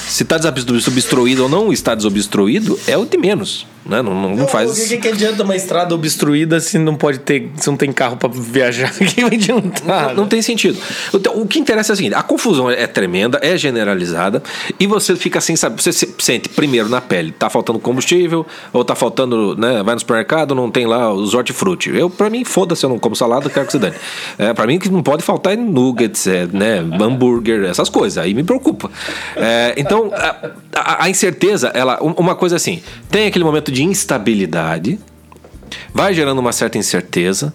Se 0.08 0.24
tá 0.26 0.38
desobstruído 0.38 1.42
ou 1.44 1.50
não 1.50 1.74
está 1.74 1.96
desobstruído, 1.96 2.80
é 2.88 2.96
o 2.98 3.04
de 3.06 3.18
menos. 3.18 3.66
Né? 3.86 4.02
Não, 4.02 4.20
não, 4.20 4.36
não 4.36 4.46
O 4.46 4.48
faz. 4.48 4.88
que, 4.88 4.98
que 4.98 5.08
adianta 5.08 5.44
uma 5.44 5.56
estrada 5.56 5.94
obstruída 5.94 6.60
se 6.60 6.80
não 6.80 6.96
pode 6.96 7.20
ter. 7.20 7.52
Se 7.58 7.68
não 7.68 7.78
tem 7.78 7.92
carro 7.94 8.18
pra 8.18 8.28
viajar? 8.28 8.92
O 8.92 8.98
que 9.06 9.22
vai 9.22 9.36
adiantar? 9.36 10.08
Não, 10.08 10.16
não 10.24 10.28
tem 10.28 10.42
sentido. 10.42 10.76
Então, 11.18 11.40
o 11.40 11.48
que 11.48 11.60
interessa 11.60 11.92
é 11.92 11.94
o 11.94 11.96
seguinte: 11.96 12.14
a 12.16 12.24
confusão 12.24 12.70
é 12.70 12.86
tremenda, 12.88 13.40
é 13.42 13.58
generalizada, 13.58 14.42
e 14.80 14.86
você 14.88 15.16
fica 15.16 15.40
sem 15.42 15.56
saber. 15.56 15.82
Você 15.82 15.92
se 15.94 16.14
sente 16.20 16.50
primeiro 16.50 16.90
na 16.90 17.00
pele, 17.02 17.32
tá 17.32 17.50
faltando 17.50 17.80
combustível, 17.80 18.46
ou 18.74 18.84
tá 18.84 18.96
faltando, 18.96 19.56
né? 19.56 19.82
Vai 19.84 19.94
no 19.96 20.00
supermercado, 20.00 20.54
não 20.56 20.70
tem 20.70 20.86
lá 20.86 21.14
os 21.14 21.34
hortifruti. 21.34 21.90
Eu, 21.96 22.10
pra 22.10 22.30
mim, 22.30 22.44
foda-se, 22.44 22.84
eu 22.86 22.90
não 22.90 23.00
como 23.00 23.16
salada, 23.16 23.50
quero 23.50 23.66
que 23.66 23.72
se 23.72 23.80
dane. 23.80 23.96
É, 24.38 24.54
pra 24.54 24.68
mim, 24.68 24.78
que 24.80 24.90
não 24.90 25.02
pode 25.04 25.24
faltar 25.24 25.54
é 25.54 25.56
nuggets, 25.56 26.28
é, 26.28 26.48
né? 26.52 26.80
Hambúrguer, 26.80 27.64
essas 27.66 27.90
coisas. 27.90 28.18
Aí 28.18 28.34
me 28.34 28.44
preocupa. 28.44 28.90
É, 29.36 29.74
então, 29.78 30.12
a, 30.14 30.50
a- 30.76 31.04
a 31.06 31.10
incerteza, 31.10 31.70
ela. 31.74 31.98
um- 32.04 32.14
Uma 32.26 32.36
coisa 32.36 32.56
assim, 32.56 32.82
tem 33.12 33.28
aquele 33.28 33.44
momento 33.46 33.72
de 33.72 33.84
instabilidade 33.84 35.00
vai 35.94 36.14
gerando 36.14 36.40
uma 36.40 36.52
certa 36.52 36.78
incerteza 36.78 37.54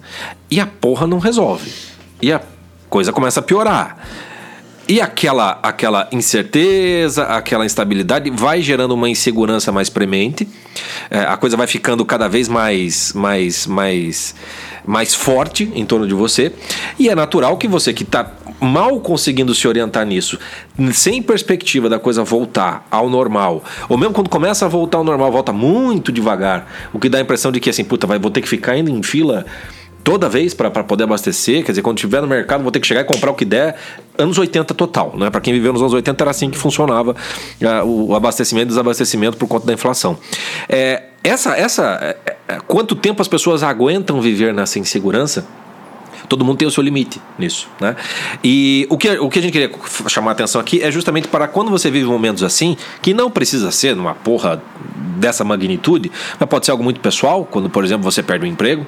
e 0.49 0.59
a 0.59 0.65
porra 0.65 1.05
não 1.07 1.19
resolve. 1.19 1.71
E 2.21 2.31
a 2.31 2.41
coisa 2.91 3.13
começa 3.13 3.39
a 3.39 3.43
piorar. 3.43 3.97
E 4.87 4.99
aquela, 4.99 5.57
aquela 5.63 6.09
incerteza, 6.11 7.23
aquela 7.23 7.65
instabilidade 7.65 8.29
vai 8.29 8.61
gerando 8.61 8.93
uma 8.93 9.07
insegurança 9.07 9.71
mais 9.71 9.89
premente. 9.89 10.45
É, 11.09 11.19
a 11.19 11.37
coisa 11.37 11.55
vai 11.55 11.67
ficando 11.67 12.03
cada 12.03 12.27
vez 12.27 12.49
mais, 12.49 13.13
mais, 13.13 13.65
mais, 13.65 14.35
mais 14.85 15.15
forte 15.15 15.71
em 15.73 15.85
torno 15.85 16.05
de 16.05 16.13
você. 16.13 16.51
E 16.99 17.07
é 17.07 17.15
natural 17.15 17.57
que 17.57 17.69
você 17.69 17.93
que 17.93 18.03
está 18.03 18.29
mal 18.59 18.99
conseguindo 18.99 19.55
se 19.55 19.65
orientar 19.65 20.05
nisso, 20.05 20.37
sem 20.93 21.21
perspectiva 21.21 21.87
da 21.87 21.97
coisa 21.97 22.25
voltar 22.25 22.85
ao 22.91 23.09
normal, 23.09 23.63
ou 23.89 23.97
mesmo 23.97 24.13
quando 24.13 24.29
começa 24.29 24.65
a 24.65 24.67
voltar 24.67 24.99
ao 24.99 25.03
normal, 25.03 25.31
volta 25.31 25.51
muito 25.51 26.11
devagar, 26.11 26.71
o 26.93 26.99
que 26.99 27.09
dá 27.09 27.17
a 27.17 27.21
impressão 27.21 27.51
de 27.51 27.59
que 27.59 27.71
assim, 27.71 27.83
puta, 27.83 28.05
vai, 28.05 28.19
vou 28.19 28.29
ter 28.29 28.41
que 28.41 28.47
ficar 28.47 28.77
indo 28.77 28.91
em 28.91 29.01
fila 29.01 29.47
toda 30.03 30.27
vez 30.29 30.53
para 30.53 30.69
poder 30.83 31.03
abastecer, 31.03 31.63
quer 31.63 31.71
dizer, 31.71 31.81
quando 31.81 31.97
estiver 31.97 32.21
no 32.21 32.27
mercado 32.27 32.61
vou 32.63 32.71
ter 32.71 32.79
que 32.79 32.87
chegar 32.87 33.01
e 33.01 33.03
comprar 33.03 33.31
o 33.31 33.33
que 33.33 33.45
der, 33.45 33.75
anos 34.17 34.37
80 34.37 34.73
total, 34.73 35.13
né? 35.17 35.29
Para 35.29 35.41
quem 35.41 35.53
viveu 35.53 35.71
nos 35.73 35.81
anos 35.81 35.93
80 35.93 36.23
era 36.23 36.31
assim 36.31 36.49
que 36.49 36.57
funcionava 36.57 37.15
ah, 37.63 37.83
o 37.83 38.15
abastecimento 38.15 38.65
e 38.65 38.69
desabastecimento 38.69 39.37
por 39.37 39.47
conta 39.47 39.65
da 39.65 39.73
inflação. 39.73 40.17
É, 40.67 41.03
essa, 41.23 41.55
essa, 41.55 41.99
é, 42.01 42.17
é, 42.47 42.57
quanto 42.67 42.95
tempo 42.95 43.21
as 43.21 43.27
pessoas 43.27 43.63
aguentam 43.63 44.21
viver 44.21 44.53
nessa 44.53 44.79
insegurança? 44.79 45.45
Todo 46.27 46.45
mundo 46.45 46.57
tem 46.57 46.67
o 46.67 46.71
seu 46.71 46.81
limite 46.81 47.21
nisso, 47.37 47.67
né? 47.79 47.95
E 48.43 48.87
o 48.89 48.97
que, 48.97 49.09
o 49.19 49.29
que 49.29 49.39
a 49.39 49.41
gente 49.41 49.51
queria 49.51 49.69
chamar 50.07 50.31
a 50.31 50.33
atenção 50.33 50.61
aqui 50.61 50.81
é 50.81 50.89
justamente 50.89 51.27
para 51.27 51.47
quando 51.47 51.69
você 51.69 51.91
vive 51.91 52.05
momentos 52.05 52.41
assim, 52.41 52.77
que 53.01 53.13
não 53.13 53.29
precisa 53.29 53.69
ser 53.69 53.95
numa 53.95 54.15
porra 54.15 54.61
dessa 55.17 55.43
magnitude, 55.43 56.11
mas 56.39 56.49
pode 56.49 56.65
ser 56.65 56.71
algo 56.71 56.83
muito 56.83 57.01
pessoal, 57.01 57.45
quando, 57.45 57.69
por 57.69 57.83
exemplo, 57.83 58.03
você 58.03 58.23
perde 58.23 58.45
o 58.45 58.47
emprego, 58.47 58.87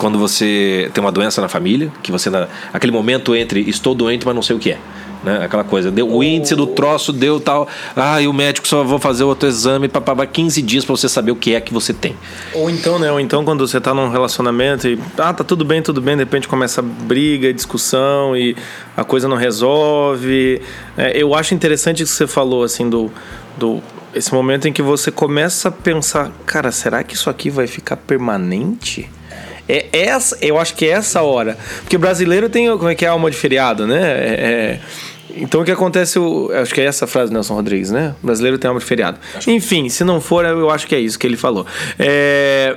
quando 0.00 0.18
você 0.18 0.90
tem 0.94 1.04
uma 1.04 1.12
doença 1.12 1.42
na 1.42 1.48
família, 1.48 1.92
que 2.02 2.10
você 2.10 2.30
na, 2.30 2.48
aquele 2.72 2.90
momento 2.90 3.36
entre 3.36 3.60
estou 3.68 3.94
doente, 3.94 4.24
mas 4.24 4.34
não 4.34 4.40
sei 4.40 4.56
o 4.56 4.58
que 4.58 4.70
é. 4.70 4.78
Né? 5.22 5.44
Aquela 5.44 5.62
coisa, 5.62 5.90
deu, 5.90 6.10
o 6.10 6.24
índice 6.24 6.56
do 6.56 6.66
troço 6.66 7.12
deu 7.12 7.38
tal. 7.38 7.68
Ah, 7.94 8.18
e 8.18 8.26
o 8.26 8.32
médico 8.32 8.66
só 8.66 8.82
vou 8.82 8.98
fazer 8.98 9.24
outro 9.24 9.46
exame 9.46 9.88
para 9.88 10.26
15 10.26 10.62
dias 10.62 10.86
para 10.86 10.96
você 10.96 11.06
saber 11.06 11.32
o 11.32 11.36
que 11.36 11.54
é 11.54 11.60
que 11.60 11.74
você 11.74 11.92
tem. 11.92 12.16
Ou 12.54 12.70
então, 12.70 12.98
né? 12.98 13.12
Ou 13.12 13.20
então 13.20 13.44
quando 13.44 13.68
você 13.68 13.78
tá 13.78 13.92
num 13.92 14.08
relacionamento 14.08 14.88
e 14.88 14.98
ah, 15.18 15.34
tá 15.34 15.44
tudo 15.44 15.66
bem, 15.66 15.82
tudo 15.82 16.00
bem, 16.00 16.16
de 16.16 16.22
repente 16.22 16.48
começa 16.48 16.80
briga, 16.80 17.52
discussão 17.52 18.34
e 18.34 18.56
a 18.96 19.04
coisa 19.04 19.28
não 19.28 19.36
resolve. 19.36 20.62
É, 20.96 21.14
eu 21.14 21.34
acho 21.34 21.52
interessante 21.52 22.02
isso 22.02 22.12
que 22.12 22.18
você 22.18 22.26
falou, 22.26 22.64
assim, 22.64 22.88
do, 22.88 23.12
do 23.58 23.82
esse 24.14 24.32
momento 24.32 24.66
em 24.66 24.72
que 24.72 24.80
você 24.80 25.10
começa 25.10 25.68
a 25.68 25.72
pensar, 25.72 26.32
cara, 26.46 26.72
será 26.72 27.04
que 27.04 27.14
isso 27.14 27.28
aqui 27.28 27.50
vai 27.50 27.66
ficar 27.66 27.98
permanente? 27.98 29.10
É 29.70 29.86
essa, 29.92 30.36
eu 30.40 30.58
acho 30.58 30.74
que 30.74 30.84
é 30.84 30.90
essa 30.90 31.22
hora. 31.22 31.56
Porque 31.80 31.96
brasileiro 31.96 32.48
tem, 32.48 32.66
como 32.76 32.88
é 32.88 32.94
que 32.94 33.04
é, 33.04 33.08
alma 33.08 33.30
de 33.30 33.36
feriado, 33.36 33.86
né? 33.86 34.00
É, 34.00 34.80
é, 34.80 34.80
então 35.36 35.60
o 35.60 35.64
que 35.64 35.70
acontece, 35.70 36.18
eu, 36.18 36.50
acho 36.60 36.74
que 36.74 36.80
é 36.80 36.84
essa 36.84 37.06
frase 37.06 37.30
do 37.30 37.34
Nelson 37.34 37.54
Rodrigues, 37.54 37.90
né? 37.90 38.14
O 38.22 38.26
brasileiro 38.26 38.58
tem 38.58 38.68
alma 38.68 38.80
de 38.80 38.86
feriado. 38.86 39.18
Enfim, 39.46 39.88
se 39.88 40.02
não 40.02 40.20
for, 40.20 40.44
eu 40.44 40.68
acho 40.70 40.86
que 40.86 40.94
é 40.94 40.98
isso 40.98 41.18
que 41.18 41.26
ele 41.26 41.36
falou. 41.36 41.64
É, 41.98 42.76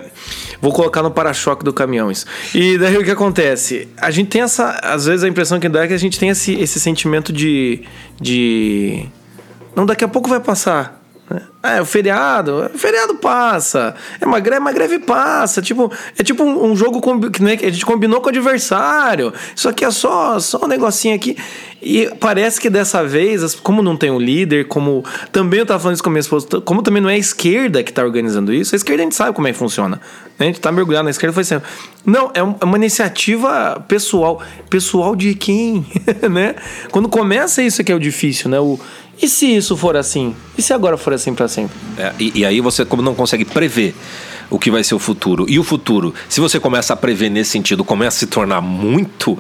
vou 0.61 0.71
colocar 0.71 1.01
no 1.01 1.09
para-choque 1.09 1.63
do 1.63 1.73
caminhão 1.73 2.11
isso. 2.11 2.25
E 2.53 2.77
daí 2.77 2.97
o 2.97 3.03
que 3.03 3.11
acontece? 3.11 3.87
A 3.97 4.11
gente 4.11 4.29
tem 4.29 4.41
essa. 4.41 4.79
Às 4.83 5.05
vezes 5.05 5.23
a 5.23 5.27
impressão 5.27 5.59
que 5.59 5.67
dá 5.67 5.83
é 5.83 5.87
que 5.87 5.93
a 5.93 5.99
gente 5.99 6.19
tem 6.19 6.29
esse, 6.29 6.53
esse 6.53 6.79
sentimento 6.79 7.33
de. 7.33 7.81
de. 8.21 9.05
Não, 9.75 9.85
daqui 9.85 10.03
a 10.03 10.07
pouco 10.07 10.29
vai 10.29 10.39
passar. 10.39 11.02
Né? 11.33 11.41
Ah, 11.63 11.77
é 11.77 11.81
o 11.81 11.85
feriado, 11.85 12.69
o 12.71 12.77
feriado 12.77 13.15
passa. 13.15 13.95
É 14.21 14.25
uma 14.25 14.39
greve, 14.39 14.61
uma 14.61 14.71
greve 14.71 14.99
passa. 14.99 15.63
Tipo, 15.63 15.91
é 16.15 16.23
tipo 16.23 16.43
um, 16.43 16.71
um 16.71 16.75
jogo 16.75 17.01
que 17.31 17.41
né, 17.41 17.53
a 17.59 17.69
gente 17.71 17.85
combinou 17.87 18.21
com 18.21 18.27
o 18.27 18.29
adversário. 18.29 19.33
Isso 19.55 19.67
aqui 19.67 19.83
é 19.83 19.89
só, 19.89 20.39
só 20.39 20.63
um 20.63 20.67
negocinho 20.67 21.15
aqui. 21.15 21.35
E 21.81 22.07
parece 22.19 22.61
que 22.61 22.69
dessa 22.69 23.03
vez, 23.03 23.55
como 23.55 23.81
não 23.81 23.97
tem 23.97 24.11
um 24.11 24.19
líder, 24.19 24.67
como 24.67 25.03
também 25.31 25.61
eu 25.61 25.65
tava 25.65 25.79
falando 25.79 25.95
isso 25.95 26.03
com 26.03 26.09
a 26.09 26.11
minha 26.11 26.19
esposa, 26.19 26.47
como 26.61 26.83
também 26.83 27.01
não 27.01 27.09
é 27.09 27.15
a 27.15 27.17
esquerda 27.17 27.81
que 27.81 27.91
tá 27.91 28.03
organizando 28.03 28.53
isso, 28.53 28.75
a 28.75 28.77
esquerda 28.77 29.01
a 29.01 29.05
gente 29.05 29.15
sabe 29.15 29.35
como 29.35 29.47
é 29.47 29.51
que 29.51 29.57
funciona. 29.57 29.99
A 30.37 30.43
gente 30.43 30.61
tá 30.61 30.71
mergulhado 30.71 31.05
na 31.05 31.09
esquerda 31.09 31.33
foi 31.33 31.43
sempre. 31.43 31.67
Não, 32.05 32.31
é, 32.33 32.39
é 32.39 32.65
uma 32.65 32.77
iniciativa 32.77 33.83
pessoal. 33.87 34.41
Pessoal 34.69 35.15
de 35.15 35.33
quem? 35.33 35.85
né? 36.29 36.55
Quando 36.91 37.09
começa 37.09 37.63
isso 37.63 37.83
que 37.83 37.91
é 37.91 37.95
o 37.95 37.99
difícil, 37.99 38.49
né? 38.49 38.59
O, 38.59 38.79
e 39.21 39.27
se 39.27 39.45
isso 39.55 39.77
for 39.77 39.95
assim? 39.95 40.35
E 40.57 40.61
se 40.61 40.73
agora 40.73 40.97
for 40.97 41.13
assim 41.13 41.33
para 41.33 41.47
sempre? 41.47 41.75
É, 41.97 42.13
e, 42.19 42.39
e 42.39 42.45
aí 42.45 42.59
você, 42.61 42.83
como 42.83 43.01
não 43.01 43.15
consegue 43.15 43.45
prever 43.45 43.95
o 44.49 44.59
que 44.59 44.69
vai 44.69 44.83
ser 44.83 44.95
o 44.95 44.99
futuro, 44.99 45.45
e 45.47 45.57
o 45.57 45.63
futuro, 45.63 46.13
se 46.29 46.39
você 46.39 46.59
começa 46.59 46.93
a 46.93 46.95
prever 46.95 47.29
nesse 47.29 47.51
sentido, 47.51 47.83
começa 47.83 48.17
a 48.17 48.19
se 48.19 48.27
tornar 48.27 48.61
muito 48.61 49.37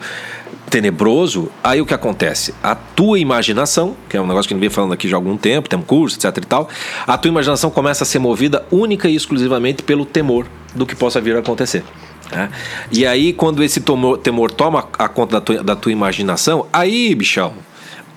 tenebroso, 0.69 1.51
aí 1.63 1.79
o 1.81 1.85
que 1.85 1.93
acontece? 1.93 2.53
A 2.63 2.73
tua 2.73 3.19
imaginação, 3.19 3.95
que 4.09 4.17
é 4.17 4.21
um 4.21 4.25
negócio 4.25 4.47
que 4.47 4.53
a 4.53 4.57
gente 4.57 4.61
vem 4.61 4.69
falando 4.71 4.93
aqui 4.93 5.07
já 5.07 5.15
há 5.15 5.19
algum 5.19 5.37
tempo, 5.37 5.69
tem 5.69 5.77
um 5.77 5.83
curso, 5.83 6.17
etc 6.17 6.35
e 6.37 6.47
tal, 6.47 6.67
a 7.05 7.15
tua 7.15 7.29
imaginação 7.29 7.69
começa 7.69 8.03
a 8.03 8.07
ser 8.07 8.17
movida 8.17 8.65
única 8.71 9.07
e 9.07 9.15
exclusivamente 9.15 9.83
pelo 9.83 10.03
temor 10.03 10.47
do 10.73 10.85
que 10.85 10.95
possa 10.95 11.21
vir 11.21 11.35
a 11.35 11.39
acontecer. 11.39 11.83
Né? 12.31 12.49
E 12.91 13.05
aí, 13.05 13.33
quando 13.33 13.63
esse 13.63 13.81
temor, 14.23 14.51
toma 14.51 14.87
a 14.97 15.07
conta 15.07 15.33
da 15.33 15.41
tua, 15.41 15.63
da 15.63 15.75
tua 15.75 15.91
imaginação, 15.91 16.65
aí, 16.73 17.13
bichão, 17.13 17.53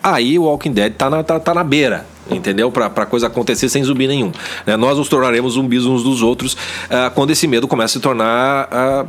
aí 0.02 0.38
o 0.38 0.44
Walking 0.44 0.72
Dead 0.72 0.94
tá 0.94 1.10
na, 1.10 1.22
tá, 1.22 1.38
tá 1.40 1.54
na 1.54 1.64
beira 1.64 2.06
entendeu? 2.30 2.72
Para 2.72 2.86
a 2.86 3.06
coisa 3.06 3.28
acontecer 3.28 3.68
sem 3.68 3.84
zumbi 3.84 4.06
nenhum. 4.06 4.32
Né? 4.66 4.76
Nós 4.76 4.98
nos 4.98 5.08
tornaremos 5.08 5.54
zumbis 5.54 5.84
uns 5.84 6.02
dos 6.02 6.22
outros 6.22 6.54
uh, 6.54 7.10
quando 7.14 7.30
esse 7.30 7.46
medo 7.46 7.68
começa 7.68 7.92
a 7.92 7.98
se 7.98 8.00
tornar 8.00 8.68
uh, 8.68 9.06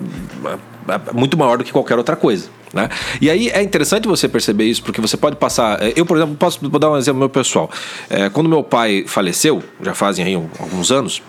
uh, 0.47 1.15
muito 1.15 1.35
maior 1.37 1.57
do 1.57 1.63
que 1.63 1.71
qualquer 1.71 1.97
outra 1.97 2.15
coisa. 2.15 2.49
Né? 2.73 2.89
E 3.21 3.29
aí 3.29 3.49
é 3.49 3.61
interessante 3.61 4.07
você 4.07 4.27
perceber 4.27 4.65
isso, 4.65 4.83
porque 4.83 4.99
você 4.99 5.15
pode 5.15 5.37
passar. 5.37 5.81
Eh, 5.81 5.93
eu, 5.95 6.05
por 6.05 6.17
exemplo, 6.17 6.35
posso 6.35 6.67
dar 6.69 6.91
um 6.91 6.97
exemplo 6.97 7.19
meu 7.19 7.29
pessoal. 7.29 7.69
É, 8.09 8.29
quando 8.29 8.49
meu 8.49 8.63
pai 8.63 9.05
faleceu, 9.07 9.63
já 9.81 9.93
fazem 9.93 10.25
aí 10.25 10.35
alguns 10.35 10.91
anos, 10.91 11.21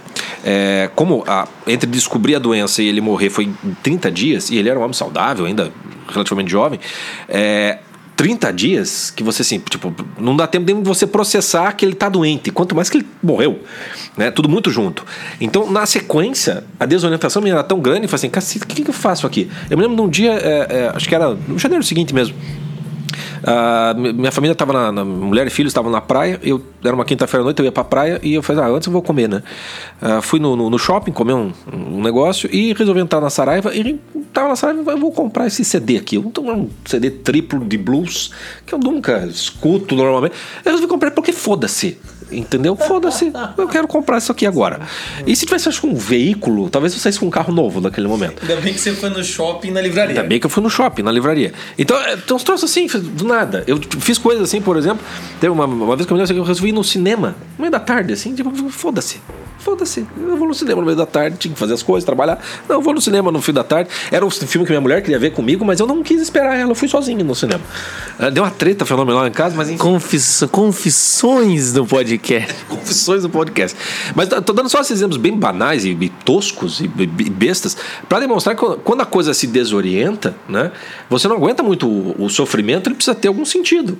é, 0.44 0.90
como 0.94 1.24
a, 1.26 1.46
entre 1.66 1.88
descobrir 1.88 2.34
a 2.34 2.38
doença 2.38 2.82
e 2.82 2.88
ele 2.88 3.00
morrer 3.00 3.30
foi 3.30 3.44
em 3.44 3.76
30 3.82 4.10
dias, 4.10 4.50
e 4.50 4.56
ele 4.56 4.68
era 4.68 4.78
um 4.78 4.82
homem 4.82 4.94
saudável, 4.94 5.46
ainda 5.46 5.72
relativamente 6.08 6.50
jovem, 6.50 6.80
é, 7.28 7.78
30 8.18 8.52
dias 8.52 9.12
que 9.12 9.22
você 9.22 9.42
assim, 9.42 9.60
tipo, 9.60 9.94
não 10.18 10.36
dá 10.36 10.44
tempo 10.44 10.66
de 10.66 10.72
você 10.82 11.06
processar 11.06 11.72
que 11.74 11.84
ele 11.84 11.94
tá 11.94 12.08
doente, 12.08 12.50
quanto 12.50 12.74
mais 12.74 12.90
que 12.90 12.98
ele 12.98 13.06
morreu, 13.22 13.60
né? 14.16 14.28
Tudo 14.32 14.48
muito 14.48 14.72
junto. 14.72 15.06
Então, 15.40 15.70
na 15.70 15.86
sequência, 15.86 16.64
a 16.80 16.84
desorientação 16.84 17.40
minha 17.40 17.54
era 17.54 17.62
tão 17.62 17.78
grande, 17.78 18.02
eu 18.02 18.08
falei 18.08 18.18
assim, 18.18 18.28
cacete, 18.28 18.64
o 18.64 18.66
que, 18.66 18.82
que 18.82 18.90
eu 18.90 18.94
faço 18.94 19.24
aqui? 19.24 19.48
Eu 19.70 19.76
me 19.76 19.84
lembro 19.84 19.96
de 19.96 20.02
um 20.02 20.08
dia, 20.08 20.32
é, 20.32 20.66
é, 20.68 20.92
acho 20.92 21.08
que 21.08 21.14
era 21.14 21.32
no 21.32 21.56
janeiro 21.60 21.84
seguinte 21.84 22.12
mesmo, 22.12 22.34
Uh, 23.42 24.14
minha 24.14 24.32
família 24.32 24.52
estava 24.52 24.72
na, 24.72 24.92
na, 24.92 25.04
Mulher 25.04 25.46
e 25.46 25.50
filhos 25.50 25.70
estavam 25.70 25.90
na 25.90 26.00
praia. 26.00 26.40
Eu, 26.42 26.62
era 26.84 26.94
uma 26.94 27.04
quinta-feira 27.04 27.42
à 27.42 27.44
noite, 27.44 27.58
eu 27.58 27.64
ia 27.64 27.72
pra 27.72 27.84
praia 27.84 28.20
e 28.22 28.34
eu 28.34 28.42
falei, 28.42 28.62
ah, 28.62 28.68
antes 28.68 28.86
eu 28.86 28.92
vou 28.92 29.02
comer, 29.02 29.28
né? 29.28 29.42
Uh, 30.00 30.22
fui 30.22 30.38
no, 30.38 30.56
no, 30.56 30.70
no, 30.70 30.78
shopping 30.78 31.12
comer 31.12 31.34
um, 31.34 31.52
um, 31.72 32.02
negócio 32.02 32.48
e 32.52 32.72
resolvi 32.72 33.00
entrar 33.00 33.20
na 33.20 33.30
Saraiva. 33.30 33.74
E 33.74 33.98
tava 34.32 34.48
na 34.48 34.56
Saraiva, 34.56 34.92
eu 34.92 34.98
vou 34.98 35.12
comprar 35.12 35.46
esse 35.46 35.64
CD 35.64 35.96
aqui. 35.96 36.16
Eu 36.16 36.32
um 36.38 36.68
CD 36.84 37.10
triplo 37.10 37.64
de 37.64 37.78
blues, 37.78 38.32
que 38.66 38.74
eu 38.74 38.78
nunca 38.78 39.26
escuto 39.26 39.94
normalmente. 39.94 40.34
Eu 40.64 40.72
resolvi 40.72 40.88
comprar 40.88 41.10
porque 41.10 41.32
foda-se. 41.32 41.98
Entendeu? 42.30 42.76
Foda-se, 42.76 43.32
eu 43.56 43.68
quero 43.68 43.88
comprar 43.88 44.18
isso 44.18 44.30
aqui 44.30 44.46
agora. 44.46 44.80
E 45.26 45.34
se 45.34 45.46
tivesse, 45.46 45.80
com 45.80 45.88
um 45.88 45.94
veículo, 45.94 46.68
talvez 46.68 46.92
eu 46.92 47.00
saísse 47.00 47.18
com 47.18 47.26
um 47.26 47.30
carro 47.30 47.52
novo 47.52 47.80
naquele 47.80 48.06
momento. 48.06 48.42
Ainda 48.42 48.60
bem 48.60 48.74
que 48.74 48.80
você 48.80 48.92
foi 48.92 49.10
no 49.10 49.24
shopping 49.24 49.70
na 49.70 49.80
livraria. 49.80 50.16
Ainda 50.16 50.28
bem 50.28 50.38
que 50.38 50.46
eu 50.46 50.50
fui 50.50 50.62
no 50.62 50.70
shopping, 50.70 51.02
na 51.02 51.12
livraria. 51.12 51.52
Então, 51.78 51.96
tem 52.26 52.36
uns 52.36 52.42
troços 52.42 52.70
assim, 52.70 52.86
do 52.86 53.24
nada. 53.24 53.64
Eu 53.66 53.78
fiz 54.00 54.18
coisas 54.18 54.44
assim, 54.44 54.60
por 54.60 54.76
exemplo, 54.76 55.04
teve 55.40 55.52
uma, 55.52 55.64
uma 55.64 55.96
vez 55.96 56.06
que 56.06 56.12
eu 56.12 56.18
eu 56.18 56.44
resolvi 56.44 56.70
ir 56.70 56.72
no 56.72 56.84
cinema, 56.84 57.36
no 57.56 57.62
meio 57.62 57.72
da 57.72 57.80
tarde, 57.80 58.12
assim, 58.12 58.34
tipo, 58.34 58.50
foda-se. 58.70 59.20
Foda-se, 59.58 60.06
eu 60.16 60.36
vou 60.36 60.46
no 60.46 60.54
cinema 60.54 60.80
no 60.80 60.86
meio 60.86 60.96
da 60.96 61.04
tarde, 61.04 61.36
tinha 61.36 61.52
que 61.52 61.58
fazer 61.58 61.74
as 61.74 61.82
coisas, 61.82 62.04
trabalhar. 62.04 62.40
Não, 62.68 62.76
eu 62.76 62.82
vou 62.82 62.94
no 62.94 63.00
cinema 63.00 63.32
no 63.32 63.42
fim 63.42 63.52
da 63.52 63.64
tarde. 63.64 63.90
Era 64.10 64.24
um 64.24 64.30
filme 64.30 64.64
que 64.64 64.70
minha 64.70 64.80
mulher 64.80 65.02
queria 65.02 65.18
ver 65.18 65.32
comigo, 65.32 65.64
mas 65.64 65.80
eu 65.80 65.86
não 65.86 66.02
quis 66.02 66.22
esperar 66.22 66.56
ela, 66.56 66.70
eu 66.70 66.74
fui 66.74 66.88
sozinho 66.88 67.24
no 67.24 67.34
cinema. 67.34 67.60
Deu 68.32 68.44
uma 68.44 68.50
treta 68.50 68.86
fenomenal 68.86 69.26
em 69.26 69.32
casa, 69.32 69.56
mas. 69.56 69.68
Confis, 69.76 70.44
confissões 70.52 71.72
do 71.72 71.84
podcast. 71.84 72.17
confissões 72.68 73.22
do 73.22 73.30
podcast. 73.30 73.76
Mas 74.14 74.28
tô 74.28 74.52
dando 74.52 74.68
só 74.68 74.80
esses 74.80 74.92
exemplos 74.92 75.16
bem 75.16 75.36
banais 75.36 75.84
e, 75.84 76.12
toscos 76.24 76.80
e, 76.80 76.84
e 76.84 77.30
bestas 77.30 77.76
para 78.08 78.20
demonstrar 78.20 78.56
que 78.56 78.64
quando 78.84 79.00
a 79.00 79.06
coisa 79.06 79.32
se 79.32 79.46
desorienta, 79.46 80.36
né, 80.48 80.72
você 81.08 81.28
não 81.28 81.36
aguenta 81.36 81.62
muito 81.62 81.86
o, 81.86 82.24
o 82.24 82.28
sofrimento, 82.28 82.88
ele 82.88 82.96
precisa 82.96 83.14
ter 83.14 83.28
algum 83.28 83.44
sentido 83.44 83.98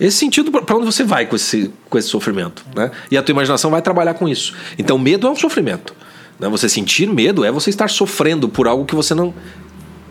esse 0.00 0.18
sentido 0.18 0.52
para 0.52 0.76
onde 0.76 0.86
você 0.86 1.02
vai 1.02 1.26
com 1.26 1.34
esse, 1.34 1.72
com 1.90 1.98
esse 1.98 2.08
sofrimento. 2.08 2.64
Né? 2.74 2.90
E 3.10 3.16
a 3.16 3.22
tua 3.22 3.32
imaginação 3.32 3.70
vai 3.70 3.82
trabalhar 3.82 4.14
com 4.14 4.28
isso. 4.28 4.54
Então, 4.78 4.96
medo 4.96 5.26
é 5.26 5.30
um 5.30 5.36
sofrimento. 5.36 5.92
Né? 6.38 6.48
Você 6.48 6.68
sentir 6.68 7.08
medo 7.08 7.44
é 7.44 7.50
você 7.50 7.70
estar 7.70 7.90
sofrendo 7.90 8.48
por 8.48 8.68
algo 8.68 8.84
que 8.84 8.94
você 8.94 9.14
não, 9.14 9.34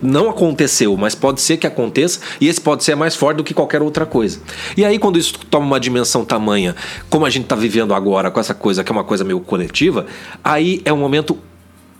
não 0.01 0.29
aconteceu, 0.29 0.95
mas 0.97 1.15
pode 1.15 1.41
ser 1.41 1.57
que 1.57 1.67
aconteça, 1.67 2.19
e 2.39 2.47
esse 2.47 2.61
pode 2.61 2.83
ser 2.83 2.95
mais 2.95 3.15
forte 3.15 3.37
do 3.37 3.43
que 3.43 3.53
qualquer 3.53 3.81
outra 3.81 4.05
coisa. 4.05 4.39
E 4.75 4.85
aí, 4.85 4.99
quando 4.99 5.17
isso 5.17 5.39
toma 5.49 5.65
uma 5.65 5.79
dimensão 5.79 6.23
tamanha, 6.23 6.75
como 7.09 7.25
a 7.25 7.29
gente 7.29 7.43
está 7.43 7.55
vivendo 7.55 7.93
agora, 7.93 8.31
com 8.31 8.39
essa 8.39 8.53
coisa 8.53 8.83
que 8.83 8.91
é 8.91 8.93
uma 8.93 9.03
coisa 9.03 9.23
meio 9.23 9.39
coletiva, 9.39 10.05
aí 10.43 10.81
é 10.85 10.93
um 10.93 10.97
momento 10.97 11.37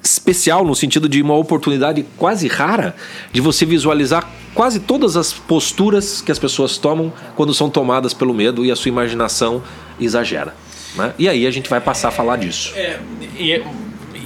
especial 0.04 0.63
no 0.63 0.75
sentido 0.75 1.10
de 1.10 1.22
uma 1.22 1.36
oportunidade 1.36 2.06
quase 2.18 2.48
rara 2.48 2.96
de 3.32 3.42
você 3.42 3.66
visualizar 3.66 4.30
quase 4.54 4.80
todas 4.80 5.18
as 5.18 5.34
posturas 5.34 6.22
que 6.22 6.32
as 6.32 6.39
pessoas 6.39 6.77
tomam 6.77 7.12
quando 7.36 7.54
são 7.54 7.70
tomadas 7.70 8.13
pelo 8.13 8.34
medo 8.34 8.66
e 8.66 8.72
a 8.72 8.75
sua 8.75 8.89
imaginação 8.89 9.62
exagera. 10.00 10.56
Né? 10.96 11.13
E 11.20 11.30
aí 11.30 11.46
a 11.46 11.51
gente 11.51 11.70
vai 11.70 11.80
passar 11.80 12.08
a 12.08 12.12
falar 12.12 12.38
disso. 12.38 12.74
É, 12.75 13.00
é, 13.38 13.63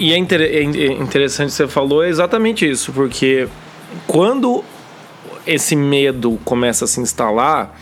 e 0.02 0.14
é, 0.14 0.18
inter, 0.18 0.42
é 0.42 0.64
interessante 0.64 1.50
que 1.50 1.54
você 1.54 1.68
falou 1.68 2.04
é 2.04 2.10
exatamente 2.10 2.68
isso, 2.68 2.92
porque 2.92 3.48
quando 4.08 4.64
esse 5.46 5.76
medo 5.76 6.40
começa 6.44 6.86
a 6.86 6.88
se 6.88 7.00
instalar, 7.00 7.80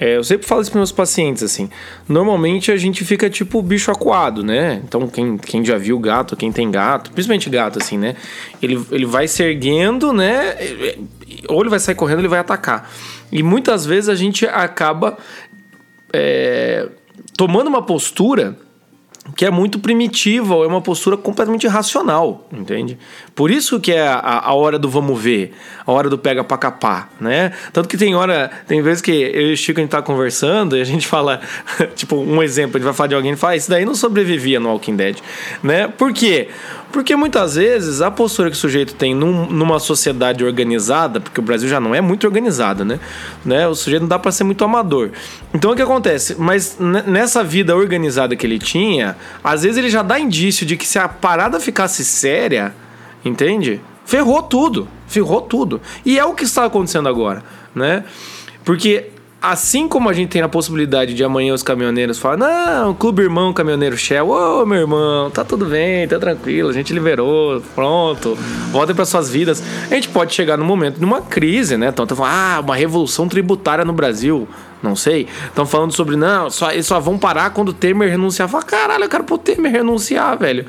é, 0.00 0.16
eu 0.16 0.24
sempre 0.24 0.46
falo 0.46 0.62
isso 0.62 0.70
para 0.70 0.78
meus 0.78 0.92
pacientes, 0.92 1.42
assim. 1.42 1.68
Normalmente 2.08 2.72
a 2.72 2.76
gente 2.78 3.04
fica 3.04 3.28
tipo 3.28 3.60
bicho 3.60 3.90
acuado, 3.90 4.42
né? 4.42 4.80
Então, 4.82 5.06
quem, 5.08 5.36
quem 5.36 5.62
já 5.62 5.76
viu 5.76 5.98
gato, 5.98 6.34
quem 6.36 6.50
tem 6.50 6.70
gato, 6.70 7.10
principalmente 7.10 7.50
gato, 7.50 7.78
assim, 7.78 7.98
né? 7.98 8.16
Ele, 8.62 8.82
ele 8.90 9.04
vai 9.04 9.28
se 9.28 9.42
erguendo, 9.42 10.10
né? 10.10 10.56
Ou 11.48 11.60
ele 11.60 11.68
vai 11.68 11.80
sair 11.80 11.96
correndo, 11.96 12.20
ele 12.20 12.28
vai 12.28 12.38
atacar. 12.38 12.90
E 13.30 13.42
muitas 13.42 13.84
vezes 13.84 14.08
a 14.08 14.14
gente 14.14 14.46
acaba 14.46 15.18
é, 16.14 16.88
tomando 17.36 17.68
uma 17.68 17.82
postura 17.82 18.56
que 19.36 19.44
é 19.44 19.50
muito 19.50 19.78
primitiva, 19.78 20.56
ou 20.56 20.64
é 20.64 20.66
uma 20.66 20.80
postura 20.80 21.16
completamente 21.16 21.64
irracional, 21.64 22.46
entende? 22.52 22.98
Por 23.34 23.50
isso 23.50 23.78
que 23.78 23.92
é 23.92 24.06
a, 24.06 24.42
a 24.46 24.54
hora 24.54 24.78
do 24.78 24.88
vamos 24.88 25.20
ver, 25.20 25.54
a 25.86 25.92
hora 25.92 26.08
do 26.08 26.18
pega 26.18 26.42
pra 26.42 26.56
capar, 26.56 27.10
né? 27.20 27.52
Tanto 27.72 27.88
que 27.88 27.96
tem 27.96 28.14
hora, 28.14 28.50
tem 28.66 28.80
vezes 28.82 29.02
que 29.02 29.10
eu 29.10 29.50
e 29.50 29.52
o 29.52 29.56
Chico 29.56 29.80
a 29.80 29.82
gente 29.82 29.90
tá 29.90 30.02
conversando 30.02 30.76
e 30.76 30.80
a 30.80 30.84
gente 30.84 31.06
fala, 31.06 31.40
tipo, 31.94 32.16
um 32.16 32.42
exemplo, 32.42 32.76
a 32.76 32.78
gente 32.78 32.86
vai 32.86 32.94
falar 32.94 33.08
de 33.08 33.14
alguém 33.14 33.32
e 33.32 33.36
fala, 33.36 33.52
ah, 33.52 33.56
isso 33.56 33.70
daí 33.70 33.84
não 33.84 33.94
sobrevivia 33.94 34.58
no 34.58 34.68
Walking 34.70 34.96
Dead, 34.96 35.18
né? 35.62 35.88
Por 35.88 36.12
quê? 36.12 36.28
Porque 36.28 36.48
muitas 37.16 37.54
vezes 37.56 38.00
a 38.00 38.10
postura 38.10 38.50
que 38.50 38.56
o 38.56 38.58
sujeito 38.58 38.94
tem 38.94 39.14
num, 39.14 39.46
numa 39.46 39.78
sociedade 39.78 40.44
organizada, 40.44 41.20
porque 41.20 41.40
o 41.40 41.42
Brasil 41.42 41.68
já 41.68 41.78
não 41.80 41.94
é 41.94 42.00
muito 42.00 42.26
organizado, 42.26 42.84
né? 42.84 42.98
né? 43.44 43.68
O 43.68 43.74
sujeito 43.74 44.02
não 44.02 44.08
dá 44.08 44.18
para 44.18 44.32
ser 44.32 44.44
muito 44.44 44.64
amador. 44.64 45.10
Então 45.52 45.72
o 45.72 45.76
que 45.76 45.82
acontece? 45.82 46.36
Mas 46.38 46.76
nessa 46.78 47.44
vida 47.44 47.76
organizada 47.76 48.34
que 48.34 48.46
ele 48.46 48.58
tinha, 48.58 49.16
às 49.42 49.62
vezes 49.62 49.76
ele 49.76 49.90
já 49.90 50.02
dá 50.02 50.18
indício 50.18 50.64
de 50.66 50.76
que 50.76 50.86
se 50.86 50.98
a 50.98 51.08
parada 51.08 51.60
ficasse 51.60 52.04
séria, 52.04 52.74
entende? 53.24 53.80
Ferrou 54.04 54.42
tudo, 54.42 54.88
ferrou 55.06 55.42
tudo. 55.42 55.80
E 56.04 56.18
é 56.18 56.24
o 56.24 56.34
que 56.34 56.44
está 56.44 56.64
acontecendo 56.64 57.08
agora, 57.08 57.42
né? 57.74 58.04
Porque 58.64 59.10
Assim 59.40 59.86
como 59.86 60.08
a 60.08 60.12
gente 60.12 60.30
tem 60.30 60.42
a 60.42 60.48
possibilidade 60.48 61.14
de 61.14 61.22
amanhã 61.22 61.54
os 61.54 61.62
caminhoneiros 61.62 62.18
falarem, 62.18 62.44
não, 62.44 62.92
Clube 62.92 63.22
Irmão 63.22 63.52
Caminhoneiro 63.52 63.96
Shell, 63.96 64.28
ô 64.28 64.62
oh, 64.62 64.66
meu 64.66 64.80
irmão, 64.80 65.30
tá 65.30 65.44
tudo 65.44 65.64
bem, 65.64 66.08
tá 66.08 66.18
tranquilo, 66.18 66.68
a 66.68 66.72
gente 66.72 66.92
liberou, 66.92 67.62
pronto, 67.72 68.36
voltem 68.72 68.96
para 68.96 69.04
suas 69.04 69.30
vidas. 69.30 69.62
A 69.88 69.94
gente 69.94 70.08
pode 70.08 70.34
chegar 70.34 70.56
no 70.56 70.64
momento 70.64 70.98
de 70.98 71.04
uma 71.04 71.20
crise, 71.20 71.76
né? 71.76 71.88
Então, 71.88 72.04
falando, 72.04 72.32
ah, 72.34 72.60
uma 72.64 72.74
revolução 72.74 73.28
tributária 73.28 73.84
no 73.84 73.92
Brasil 73.92 74.48
não 74.82 74.94
sei. 74.94 75.26
Estão 75.46 75.66
falando 75.66 75.92
sobre, 75.92 76.16
não, 76.16 76.48
só, 76.50 76.70
eles 76.70 76.86
só 76.86 77.00
vão 77.00 77.18
parar 77.18 77.50
quando 77.50 77.70
o 77.70 77.72
Temer 77.72 78.10
renunciar. 78.10 78.48
Fala, 78.48 78.62
caralho, 78.62 79.04
eu 79.04 79.08
quero 79.08 79.24
pro 79.24 79.36
Temer 79.36 79.72
renunciar, 79.72 80.38
velho. 80.38 80.66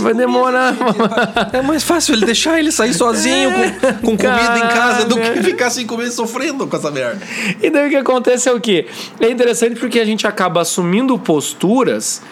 Vai 0.00 0.14
demorar. 0.14 0.74
é 1.52 1.62
mais 1.62 1.82
fácil 1.82 2.14
ele 2.14 2.26
deixar 2.26 2.58
ele 2.58 2.70
sair 2.70 2.92
sozinho 2.92 3.50
é, 3.50 3.70
com, 3.92 3.92
com 3.92 4.16
comida 4.16 4.58
em 4.58 4.68
casa 4.68 5.06
do 5.06 5.16
que 5.16 5.42
ficar 5.42 5.70
sem 5.70 5.86
comer 5.86 6.10
sofrendo 6.10 6.66
com 6.66 6.76
essa 6.76 6.90
merda. 6.90 7.20
E 7.62 7.70
daí 7.70 7.86
o 7.86 7.90
que 7.90 7.96
acontece 7.96 8.48
é 8.48 8.52
o 8.52 8.60
quê? 8.60 8.86
É 9.20 9.30
interessante 9.30 9.78
porque 9.80 9.98
a 10.00 10.04
gente 10.04 10.26
acaba 10.26 10.60
assumindo 10.60 11.18
posturas 11.18 12.22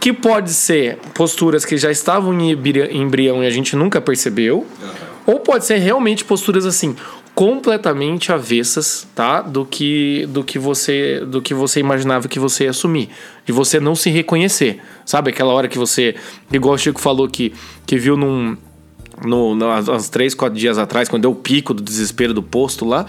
que 0.00 0.12
pode 0.12 0.52
ser 0.52 0.98
posturas 1.14 1.64
que 1.64 1.78
já 1.78 1.90
estavam 1.90 2.38
em 2.38 2.50
embrião 2.92 3.42
e 3.42 3.46
a 3.46 3.50
gente 3.50 3.74
nunca 3.74 4.02
percebeu, 4.02 4.58
uhum. 4.58 4.88
ou 5.24 5.40
pode 5.40 5.64
ser 5.64 5.78
realmente 5.78 6.24
posturas 6.24 6.66
assim 6.66 6.94
completamente 7.34 8.32
avessas, 8.32 9.06
tá? 9.14 9.40
Do 9.40 9.66
que 9.66 10.26
do 10.26 10.44
que 10.44 10.58
você 10.58 11.20
do 11.20 11.42
que 11.42 11.52
você 11.52 11.80
imaginava 11.80 12.28
que 12.28 12.38
você 12.38 12.64
ia 12.64 12.70
assumir, 12.70 13.08
de 13.44 13.52
você 13.52 13.80
não 13.80 13.94
se 13.94 14.08
reconhecer, 14.10 14.80
sabe? 15.04 15.30
Aquela 15.30 15.52
hora 15.52 15.68
que 15.68 15.78
você, 15.78 16.14
igual 16.52 16.74
o 16.74 16.78
Chico 16.78 17.00
falou 17.00 17.28
que 17.28 17.52
que 17.86 17.98
viu 17.98 18.16
num 18.16 18.56
no, 19.24 19.54
no, 19.54 19.66
uns 19.92 20.08
três, 20.08 20.34
quatro 20.34 20.58
dias 20.58 20.78
atrás, 20.78 21.08
quando 21.08 21.22
deu 21.22 21.30
o 21.30 21.34
pico 21.34 21.74
do 21.74 21.82
desespero 21.82 22.32
do 22.32 22.42
posto 22.42 22.84
lá, 22.84 23.06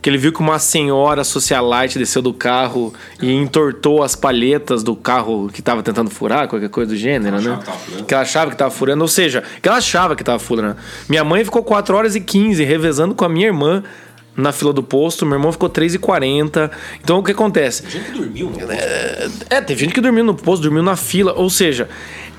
que 0.00 0.10
ele 0.10 0.18
viu 0.18 0.32
que 0.32 0.40
uma 0.40 0.58
senhora 0.58 1.24
socialite 1.24 1.98
desceu 1.98 2.22
do 2.22 2.32
carro 2.32 2.92
e 3.20 3.32
entortou 3.32 4.02
as 4.02 4.14
palhetas 4.14 4.82
do 4.82 4.94
carro 4.94 5.48
que 5.52 5.60
estava 5.60 5.82
tentando 5.82 6.10
furar, 6.10 6.48
qualquer 6.48 6.68
coisa 6.68 6.92
do 6.92 6.96
gênero, 6.96 7.40
né? 7.40 7.58
Que, 7.86 8.02
que 8.04 8.14
ela 8.14 8.22
achava 8.22 8.50
que 8.50 8.54
estava 8.54 8.70
furando, 8.70 9.02
ou 9.02 9.08
seja, 9.08 9.42
que 9.60 9.68
ela 9.68 9.78
achava 9.78 10.14
que 10.14 10.22
estava 10.22 10.38
furando. 10.38 10.76
Minha 11.08 11.24
mãe 11.24 11.44
ficou 11.44 11.62
4 11.62 11.96
horas 11.96 12.14
e 12.14 12.20
15 12.20 12.62
revezando 12.64 13.14
com 13.14 13.24
a 13.24 13.28
minha 13.28 13.46
irmã 13.46 13.82
na 14.36 14.52
fila 14.52 14.72
do 14.72 14.82
posto, 14.82 15.24
meu 15.24 15.36
irmão 15.36 15.50
ficou 15.50 15.68
3 15.68 15.94
e 15.94 15.98
40 15.98 16.70
Então 17.02 17.18
o 17.18 17.22
que 17.22 17.32
acontece? 17.32 17.82
Tem 17.82 17.90
gente 17.90 18.04
que 18.04 18.18
dormiu 18.18 18.50
no 18.50 18.58
posto. 18.58 18.72
É, 18.72 19.28
é, 19.50 19.60
teve 19.62 19.80
gente 19.80 19.94
que 19.94 20.00
dormiu 20.00 20.24
no 20.24 20.34
posto, 20.34 20.62
dormiu 20.62 20.82
na 20.82 20.94
fila, 20.94 21.32
ou 21.32 21.48
seja, 21.48 21.88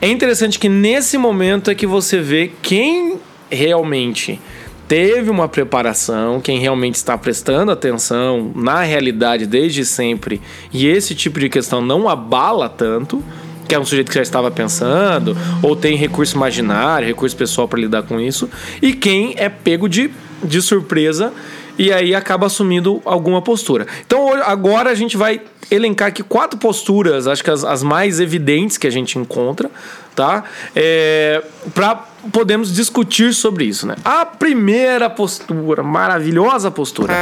é 0.02 0.08
interessante 0.10 0.60
que 0.60 0.70
nesse 0.70 1.18
momento 1.18 1.72
é 1.72 1.76
que 1.76 1.88
você 1.88 2.20
vê 2.20 2.52
quem 2.62 3.20
realmente 3.50 4.40
teve 4.88 5.30
uma 5.30 5.50
preparação, 5.50 6.40
quem 6.40 6.60
realmente 6.60 6.96
está 6.96 7.18
prestando 7.18 7.72
atenção 7.72 8.52
na 8.56 8.84
realidade 8.84 9.46
desde 9.46 9.84
sempre 9.84 10.42
e 10.72 10.88
esse 10.88 11.14
tipo 11.14 11.40
de 11.40 11.50
questão 11.50 11.82
não 11.82 12.08
abala 12.08 12.70
tanto, 12.70 13.24
que 13.68 13.76
é 13.76 13.80
um 13.80 13.84
sujeito 13.84 14.10
que 14.10 14.16
já 14.16 14.22
estava 14.22 14.50
pensando, 14.50 15.36
ou 15.62 15.76
tem 15.76 15.98
recurso 15.98 16.36
imaginário, 16.36 17.06
recurso 17.06 17.36
pessoal 17.36 17.68
para 17.68 17.80
lidar 17.80 18.04
com 18.04 18.20
isso, 18.20 18.50
e 18.82 18.94
quem 18.94 19.34
é 19.36 19.50
pego 19.50 19.90
de, 19.90 20.10
de 20.42 20.62
surpresa 20.62 21.34
e 21.78 21.92
aí 21.92 22.16
acaba 22.16 22.48
assumindo 22.48 23.02
alguma 23.06 23.42
postura. 23.42 23.86
Então 24.06 24.34
agora 24.44 24.90
a 24.90 24.96
gente 24.96 25.16
vai 25.16 25.42
elencar 25.70 26.08
aqui 26.08 26.24
quatro 26.24 26.58
posturas, 26.58 27.28
acho 27.28 27.44
que 27.44 27.52
as, 27.52 27.64
as 27.64 27.84
mais 27.84 28.20
evidentes 28.20 28.78
que 28.78 28.88
a 28.88 28.90
gente 28.90 29.20
encontra, 29.20 29.70
tá? 30.16 30.44
É, 30.76 31.44
para 31.74 32.06
podemos 32.32 32.74
discutir 32.74 33.34
sobre 33.34 33.66
isso, 33.66 33.86
né? 33.86 33.96
A 34.04 34.26
primeira 34.26 35.10
postura, 35.10 35.84
maravilhosa 35.84 36.72
postura. 36.72 37.14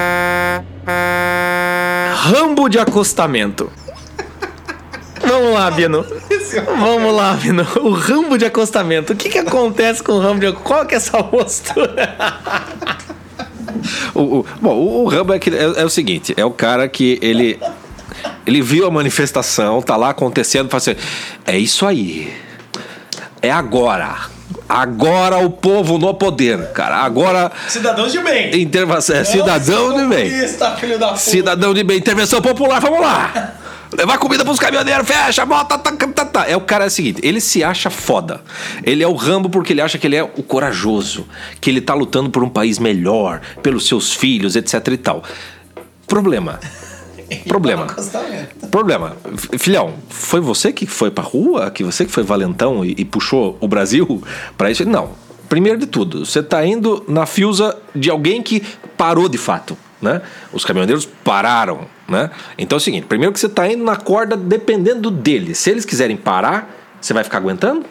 Rambo 2.15 2.69
de 2.69 2.79
acostamento. 2.79 3.71
Vamos 5.21 5.53
lá, 5.53 5.71
Bino. 5.71 6.05
Vamos 6.77 7.15
lá, 7.15 7.33
Bino. 7.33 7.65
O 7.81 7.91
rambo 7.91 8.37
de 8.37 8.45
acostamento. 8.45 9.13
O 9.13 9.15
que, 9.15 9.29
que 9.29 9.39
acontece 9.39 10.03
com 10.03 10.13
o 10.13 10.19
rambo 10.19 10.39
de 10.39 10.51
Qual 10.53 10.85
que 10.85 10.93
é 10.93 10.97
essa 10.97 11.23
postura? 11.23 12.15
o, 14.13 14.21
o, 14.21 14.45
bom, 14.61 14.75
o, 14.75 15.07
Rambo 15.07 15.33
é, 15.33 15.39
que, 15.39 15.49
é, 15.49 15.63
é, 15.63 15.85
o 15.85 15.89
seguinte: 15.89 16.33
é 16.37 16.45
o 16.45 16.51
cara 16.51 16.87
que 16.87 17.19
ele. 17.21 17.59
Ele 18.45 18.61
viu 18.61 18.87
a 18.87 18.91
manifestação, 18.91 19.81
tá 19.81 19.95
lá 19.95 20.11
acontecendo, 20.11 20.69
fala 20.69 20.77
assim: 20.77 20.95
é 21.45 21.57
isso 21.57 21.85
aí. 21.85 22.31
É 23.41 23.51
agora. 23.51 24.15
Agora 24.67 25.37
o 25.37 25.49
povo 25.49 25.97
no 25.97 26.13
poder, 26.13 26.71
cara. 26.71 26.97
Agora. 26.97 27.51
Cidadãos 27.67 28.11
de 28.11 28.19
bem. 28.19 28.61
Intervenção, 28.61 29.15
é, 29.15 29.23
cidadão 29.23 29.93
de 29.95 30.05
bem. 30.05 30.31
Cidadão 31.17 31.73
de 31.73 31.83
bem. 31.83 31.97
Intervenção 31.97 32.41
popular, 32.41 32.79
vamos 32.79 33.01
lá. 33.01 33.53
Levar 33.97 34.17
comida 34.17 34.43
pros 34.43 34.59
caminhoneiros, 34.59 35.07
fecha, 35.07 35.45
bota, 35.45 35.77
tá, 35.77 35.91
tá, 35.91 36.25
tá. 36.25 36.49
É 36.49 36.55
o 36.55 36.61
cara 36.61 36.85
é 36.85 36.87
o 36.87 36.91
seguinte, 36.91 37.21
ele 37.23 37.39
se 37.39 37.63
acha 37.63 37.89
foda. 37.89 38.41
Ele 38.83 39.03
é 39.03 39.07
o 39.07 39.13
Rambo 39.13 39.49
porque 39.49 39.73
ele 39.73 39.81
acha 39.81 39.97
que 39.97 40.05
ele 40.05 40.15
é 40.15 40.23
o 40.23 40.43
corajoso, 40.43 41.25
que 41.61 41.69
ele 41.69 41.81
tá 41.81 41.93
lutando 41.93 42.29
por 42.29 42.43
um 42.43 42.49
país 42.49 42.77
melhor, 42.77 43.41
pelos 43.63 43.87
seus 43.87 44.13
filhos, 44.13 44.55
etc 44.55 44.87
e 44.87 44.97
tal. 44.97 45.23
Problema. 46.07 46.59
Problema. 47.47 47.87
Problema. 48.69 49.17
Filhão, 49.57 49.93
foi 50.09 50.39
você 50.39 50.71
que 50.71 50.85
foi 50.85 51.09
pra 51.09 51.23
rua? 51.23 51.71
Que 51.71 51.83
você 51.83 52.05
que 52.05 52.11
foi 52.11 52.23
valentão 52.23 52.85
e, 52.85 52.93
e 52.97 53.05
puxou 53.05 53.57
o 53.59 53.67
Brasil 53.67 54.21
para 54.57 54.69
isso? 54.69 54.85
Não. 54.85 55.09
Primeiro 55.49 55.79
de 55.79 55.85
tudo, 55.85 56.25
você 56.25 56.41
tá 56.41 56.65
indo 56.65 57.03
na 57.07 57.25
fiusa 57.25 57.77
de 57.95 58.09
alguém 58.09 58.41
que 58.41 58.63
parou 58.97 59.29
de 59.29 59.37
fato. 59.37 59.77
Né? 60.01 60.21
Os 60.51 60.65
caminhoneiros 60.65 61.05
pararam, 61.05 61.87
né? 62.07 62.29
Então 62.57 62.75
é 62.75 62.79
o 62.79 62.81
seguinte, 62.81 63.05
primeiro 63.07 63.31
que 63.31 63.39
você 63.39 63.47
está 63.47 63.67
indo 63.67 63.83
na 63.83 63.95
corda 63.95 64.35
dependendo 64.35 65.09
deles. 65.09 65.57
Se 65.57 65.71
eles 65.71 65.85
quiserem 65.85 66.17
parar, 66.17 66.69
você 66.99 67.13
vai 67.13 67.23
ficar 67.23 67.37
aguentando? 67.37 67.85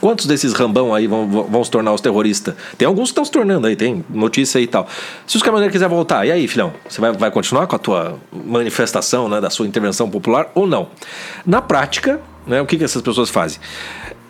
Quantos 0.00 0.24
desses 0.24 0.54
rambão 0.54 0.94
aí 0.94 1.06
vão, 1.06 1.28
vão 1.28 1.62
se 1.62 1.70
tornar 1.70 1.92
os 1.92 2.00
terroristas? 2.00 2.54
Tem 2.78 2.86
alguns 2.86 3.08
que 3.08 3.12
estão 3.12 3.24
se 3.24 3.30
tornando 3.30 3.66
aí, 3.66 3.76
tem 3.76 4.04
notícia 4.08 4.58
aí 4.58 4.64
e 4.64 4.66
tal. 4.66 4.88
Se 5.26 5.36
os 5.36 5.42
caminhoneiros 5.42 5.72
quiserem 5.72 5.94
voltar, 5.94 6.26
e 6.26 6.32
aí, 6.32 6.48
filhão? 6.48 6.72
Você 6.88 7.00
vai, 7.00 7.12
vai 7.12 7.30
continuar 7.30 7.66
com 7.66 7.76
a 7.76 7.78
tua 7.78 8.18
manifestação, 8.32 9.28
né, 9.28 9.40
da 9.40 9.50
sua 9.50 9.66
intervenção 9.66 10.08
popular 10.08 10.50
ou 10.54 10.66
não? 10.66 10.88
Na 11.44 11.60
prática, 11.60 12.18
né, 12.46 12.62
o 12.62 12.66
que, 12.66 12.78
que 12.78 12.84
essas 12.84 13.02
pessoas 13.02 13.28
fazem? 13.28 13.60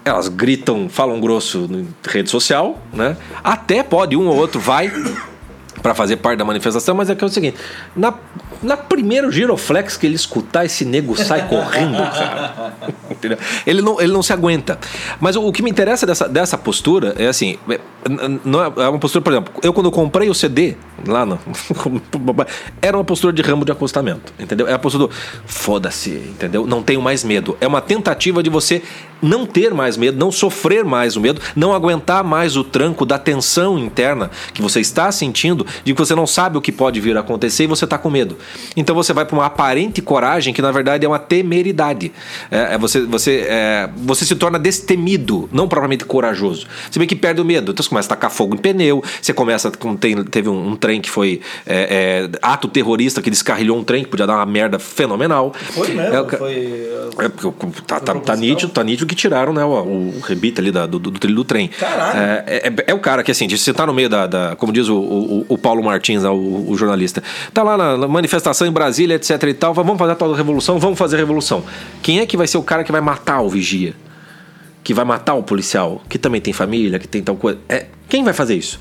Elas 0.05 0.27
gritam, 0.27 0.88
falam 0.88 1.20
grosso 1.20 1.68
na 1.68 1.85
rede 2.11 2.31
social, 2.31 2.79
né? 2.92 3.16
Até 3.44 3.83
pode, 3.83 4.16
um 4.16 4.27
ou 4.27 4.37
outro 4.37 4.59
vai 4.59 4.90
para 5.82 5.94
fazer 5.94 6.16
parte 6.16 6.38
da 6.38 6.44
manifestação, 6.44 6.94
mas 6.94 7.10
é 7.10 7.14
que 7.14 7.24
é 7.24 7.26
o 7.26 7.30
seguinte: 7.30 7.56
na, 7.96 8.14
na 8.62 8.77
primeiro 8.77 9.31
giroflex 9.31 9.96
que 9.96 10.07
ele 10.07 10.16
escutar, 10.16 10.64
esse 10.64 10.85
nego 10.85 11.16
sai 11.16 11.49
correndo, 11.49 11.96
cara. 11.96 12.70
ele, 13.66 13.81
não, 13.81 14.01
ele 14.01 14.12
não 14.12 14.23
se 14.23 14.33
aguenta. 14.33 14.79
Mas 15.18 15.37
o, 15.37 15.46
o, 15.46 15.53
que 15.53 15.62
me 15.62 15.70
interessa 15.70 16.07
dessa, 16.07 16.29
dessa 16.29 16.59
postura 16.59 17.14
é 17.18 17.27
assim: 17.27 17.59
é, 17.68 17.81
não 18.44 18.62
é, 18.62 18.73
é 18.77 18.88
uma 18.88 18.99
postura, 18.99 19.23
por 19.23 19.33
exemplo, 19.33 19.55
eu 19.62 19.73
quando 19.73 19.90
comprei 19.90 20.29
o 20.29 20.35
CD 20.35 20.77
lá 21.07 21.25
no, 21.25 21.38
era 22.83 22.96
uma 22.96 23.05
postura 23.05 23.33
de 23.33 23.42
ramo 23.42 23.64
de 23.64 23.73
acostamento, 23.73 24.33
entendeu? 24.38 24.68
É 24.68 24.73
a 24.73 24.79
postura 24.79 25.07
do 25.07 25.14
foda-se, 25.46 26.11
entendeu? 26.11 26.66
Não 26.66 26.83
tenho 26.83 27.01
mais 27.01 27.25
medo. 27.25 27.57
É 27.61 27.66
uma 27.66 27.81
tentativa 27.81 28.42
de 28.42 28.51
você 28.51 28.83
não 29.23 29.46
ter 29.46 29.75
mais 29.75 29.96
medo, 29.96 30.18
não 30.18 30.33
sofrer 30.33 30.85
mais 30.85 31.16
o 31.16 31.20
medo, 31.20 31.40
não 31.55 31.73
aguentar 31.73 32.25
mais 32.25 32.57
o 32.57 32.64
tranco 32.64 33.05
da 33.05 33.18
tensão 33.18 33.79
interna 33.79 34.31
que 34.53 34.62
você 34.62 34.81
está 34.81 35.11
sentindo 35.12 35.66
de 35.85 35.92
que 35.92 35.99
você 35.99 36.14
não 36.14 36.27
sabe 36.27 36.57
o 36.57 36.61
que 36.61 36.73
pode 36.73 37.01
vir 37.01 37.16
a 37.16 37.20
acontecer 37.20 37.64
e 37.64 37.66
você 37.66 37.85
está 37.85 37.99
com 37.99 38.11
medo. 38.11 38.37
Então 38.76 38.94
você 38.94 39.12
vai 39.12 39.24
para 39.24 39.36
uma 39.36 39.46
aparente 39.46 40.00
coragem 40.00 40.52
que 40.54 40.62
na 40.62 40.70
verdade 40.70 41.04
é 41.04 41.08
uma 41.08 41.18
temeridade. 41.18 42.12
É, 42.50 42.74
é 42.74 42.78
você, 42.78 43.00
você, 43.02 43.46
é, 43.48 43.88
você 43.96 44.24
se 44.24 44.34
torna 44.34 44.58
destemido, 44.58 45.48
não 45.52 45.68
propriamente 45.68 46.04
corajoso. 46.04 46.66
Você 46.90 46.98
vê 46.98 47.06
que 47.06 47.16
perde 47.16 47.40
o 47.40 47.44
medo. 47.44 47.72
Então 47.72 47.82
você 47.82 47.88
começa 47.88 48.06
a 48.06 48.10
tacar 48.10 48.30
fogo 48.30 48.54
em 48.54 48.58
pneu, 48.58 49.02
você 49.20 49.32
começa. 49.32 49.70
Tem, 49.98 50.24
teve 50.24 50.48
um, 50.48 50.70
um 50.70 50.76
trem 50.76 51.00
que 51.00 51.10
foi 51.10 51.40
é, 51.66 52.28
é, 52.32 52.38
ato 52.42 52.68
terrorista 52.68 53.22
que 53.22 53.30
descarrilhou 53.30 53.78
um 53.78 53.84
trem 53.84 54.04
que 54.04 54.10
podia 54.10 54.26
dar 54.26 54.36
uma 54.36 54.46
merda 54.46 54.78
fenomenal. 54.78 55.52
Foi 55.70 55.88
mesmo, 55.88 56.14
é, 56.14 56.38
foi. 56.38 56.90
É, 57.18 57.28
tá, 57.86 58.00
tá, 58.00 58.14
tá, 58.14 58.36
nítido, 58.36 58.72
tá 58.72 58.82
nítido 58.82 59.06
que 59.06 59.14
tiraram 59.14 59.52
né, 59.52 59.64
o, 59.64 59.70
o 59.70 60.20
rebite 60.22 60.60
ali 60.60 60.70
da, 60.70 60.86
do, 60.86 60.98
do, 60.98 61.12
trilho 61.12 61.36
do 61.36 61.44
trem. 61.44 61.68
Caralho. 61.68 62.18
É, 62.86 62.94
o 62.94 62.98
cara 62.98 63.22
que, 63.22 63.30
assim, 63.30 63.48
você 63.48 63.72
tá 63.72 63.86
no 63.86 63.94
meio 63.94 64.08
da. 64.08 64.26
da 64.26 64.56
como 64.56 64.72
diz 64.72 64.88
o, 64.88 64.96
o, 64.96 65.46
o 65.48 65.58
Paulo 65.58 65.82
Martins, 65.82 66.24
o, 66.24 66.32
o, 66.32 66.76
jornalista, 66.76 67.22
tá 67.52 67.62
lá 67.62 67.76
na, 67.76 68.08
manifestação 68.08 68.39
em 68.66 68.72
Brasília, 68.72 69.14
etc 69.14 69.42
e 69.42 69.55
tal, 69.55 69.74
vamos 69.74 69.98
fazer 69.98 70.12
a 70.12 70.14
tal 70.14 70.33
revolução, 70.33 70.79
vamos 70.79 70.98
fazer 70.98 71.16
a 71.16 71.18
revolução. 71.18 71.64
Quem 72.03 72.20
é 72.20 72.26
que 72.26 72.37
vai 72.37 72.46
ser 72.46 72.59
o 72.59 72.62
cara 72.62 72.85
que 72.85 72.92
vai 72.92 73.00
matar 73.00 73.40
o 73.40 73.48
vigia? 73.48 73.94
Que 74.83 74.94
vai 74.94 75.05
matar 75.05 75.35
o 75.35 75.42
policial? 75.42 76.03
Que 76.09 76.18
também 76.18 76.40
tem 76.40 76.53
família, 76.53 76.98
que 76.98 77.09
tem 77.09 77.22
tal 77.22 77.37
coisa. 77.37 77.59
É, 77.68 77.87
quem 78.09 78.24
vai 78.24 78.33
fazer 78.33 78.55
isso? 78.55 78.81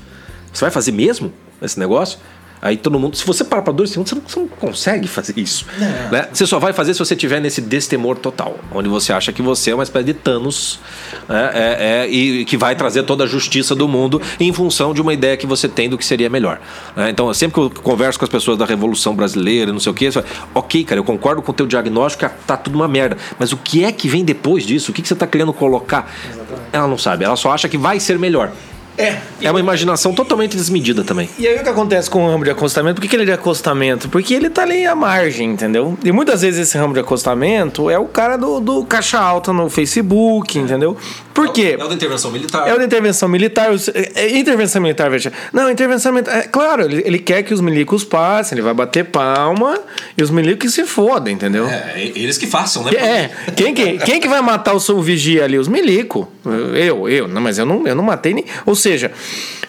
Você 0.52 0.64
vai 0.64 0.70
fazer 0.70 0.92
mesmo 0.92 1.32
esse 1.60 1.78
negócio? 1.78 2.18
Aí 2.62 2.76
todo 2.76 3.00
mundo, 3.00 3.16
se 3.16 3.24
você 3.24 3.42
parar 3.42 3.62
para 3.62 3.72
dois 3.72 3.90
segundos, 3.90 4.10
você 4.10 4.16
não, 4.16 4.22
você 4.26 4.40
não 4.40 4.48
consegue 4.48 5.08
fazer 5.08 5.38
isso. 5.38 5.64
Né? 6.10 6.28
Você 6.32 6.46
só 6.46 6.58
vai 6.58 6.72
fazer 6.72 6.92
se 6.92 6.98
você 6.98 7.16
tiver 7.16 7.40
nesse 7.40 7.60
destemor 7.60 8.16
total, 8.16 8.58
onde 8.72 8.88
você 8.88 9.12
acha 9.12 9.32
que 9.32 9.40
você 9.40 9.70
é 9.70 9.74
uma 9.74 9.82
espécie 9.82 10.06
de 10.06 10.14
Thanos 10.14 10.78
né? 11.26 11.50
é, 11.54 11.76
é, 12.04 12.08
e 12.08 12.44
que 12.44 12.58
vai 12.58 12.76
trazer 12.76 13.04
toda 13.04 13.24
a 13.24 13.26
justiça 13.26 13.74
do 13.74 13.88
mundo 13.88 14.20
em 14.38 14.52
função 14.52 14.92
de 14.92 15.00
uma 15.00 15.14
ideia 15.14 15.36
que 15.38 15.46
você 15.46 15.68
tem 15.68 15.88
do 15.88 15.96
que 15.96 16.04
seria 16.04 16.28
melhor. 16.28 16.60
Né? 16.94 17.08
Então, 17.08 17.32
sempre 17.32 17.54
que 17.54 17.60
eu 17.60 17.70
converso 17.82 18.18
com 18.18 18.26
as 18.26 18.30
pessoas 18.30 18.58
da 18.58 18.66
Revolução 18.66 19.14
Brasileira, 19.14 19.72
não 19.72 19.80
sei 19.80 19.92
o 19.92 19.94
que, 19.94 20.10
falo, 20.10 20.26
ok, 20.54 20.84
cara, 20.84 21.00
eu 21.00 21.04
concordo 21.04 21.40
com 21.40 21.52
o 21.52 21.54
teu 21.54 21.66
diagnóstico, 21.66 22.30
tá 22.46 22.58
tudo 22.58 22.74
uma 22.74 22.88
merda, 22.88 23.16
mas 23.38 23.52
o 23.52 23.56
que 23.56 23.84
é 23.84 23.92
que 23.92 24.06
vem 24.06 24.22
depois 24.22 24.66
disso? 24.66 24.90
O 24.90 24.94
que, 24.94 25.00
que 25.00 25.08
você 25.08 25.14
está 25.14 25.26
querendo 25.26 25.52
colocar? 25.52 26.12
Exatamente. 26.28 26.60
Ela 26.72 26.86
não 26.86 26.98
sabe, 26.98 27.24
ela 27.24 27.36
só 27.36 27.52
acha 27.52 27.68
que 27.68 27.78
vai 27.78 27.98
ser 27.98 28.18
melhor 28.18 28.52
É. 29.00 29.18
É 29.42 29.50
uma 29.50 29.60
imaginação 29.60 30.12
totalmente 30.12 30.56
desmedida 30.56 31.02
também. 31.02 31.28
E 31.38 31.46
aí 31.48 31.56
o 31.58 31.62
que 31.62 31.68
acontece 31.68 32.10
com 32.10 32.24
o 32.26 32.30
ramo 32.30 32.44
de 32.44 32.50
acostamento? 32.50 32.96
Por 32.96 33.02
que, 33.02 33.08
que 33.08 33.16
ele 33.16 33.22
é 33.22 33.26
de 33.26 33.32
acostamento? 33.32 34.08
Porque 34.08 34.34
ele 34.34 34.50
tá 34.50 34.62
ali 34.62 34.84
à 34.86 34.94
margem, 34.94 35.50
entendeu? 35.50 35.98
E 36.04 36.12
muitas 36.12 36.42
vezes 36.42 36.68
esse 36.68 36.76
ramo 36.76 36.92
de 36.94 37.00
acostamento 37.00 37.88
é 37.88 37.98
o 37.98 38.04
cara 38.06 38.36
do, 38.36 38.60
do 38.60 38.84
caixa 38.84 39.18
alta 39.18 39.52
no 39.52 39.70
Facebook, 39.70 40.58
entendeu? 40.58 40.96
Por 41.32 41.52
quê? 41.52 41.76
É 41.78 41.84
o 41.84 41.88
da 41.88 41.94
intervenção 41.94 42.30
militar. 42.30 42.68
É 42.68 42.74
o 42.74 42.78
da 42.78 42.84
intervenção 42.84 43.28
militar. 43.28 43.70
é- 43.94 44.10
é 44.26 44.38
intervenção 44.38 44.82
militar, 44.82 45.10
veja. 45.10 45.32
Não, 45.52 45.70
intervenção 45.70 46.12
militar. 46.12 46.38
É, 46.38 46.42
claro, 46.42 46.82
ele, 46.82 47.02
ele 47.06 47.18
quer 47.18 47.42
que 47.42 47.54
os 47.54 47.60
milicos 47.60 48.04
passem, 48.04 48.56
ele 48.56 48.62
vai 48.62 48.74
bater 48.74 49.04
palma 49.06 49.78
e 50.18 50.22
os 50.22 50.30
milicos 50.30 50.74
se 50.74 50.84
fodem, 50.84 51.34
entendeu? 51.34 51.66
É, 51.68 52.10
eles 52.14 52.36
que 52.36 52.46
façam, 52.46 52.84
né? 52.84 52.92
É, 52.94 53.30
quem 53.56 53.72
que, 53.72 53.98
quem 53.98 54.20
que 54.20 54.28
vai 54.28 54.42
matar 54.42 54.74
o 54.74 54.80
seu 54.80 55.00
vigia 55.00 55.44
ali? 55.44 55.58
Os 55.58 55.68
milico. 55.68 56.28
Eu, 56.74 57.08
eu, 57.08 57.28
não, 57.28 57.40
mas 57.40 57.58
eu 57.58 57.64
não, 57.64 57.86
eu 57.86 57.94
não 57.94 58.02
matei 58.04 58.34
nem. 58.34 58.44
Ou 58.66 58.74
seja, 58.74 58.89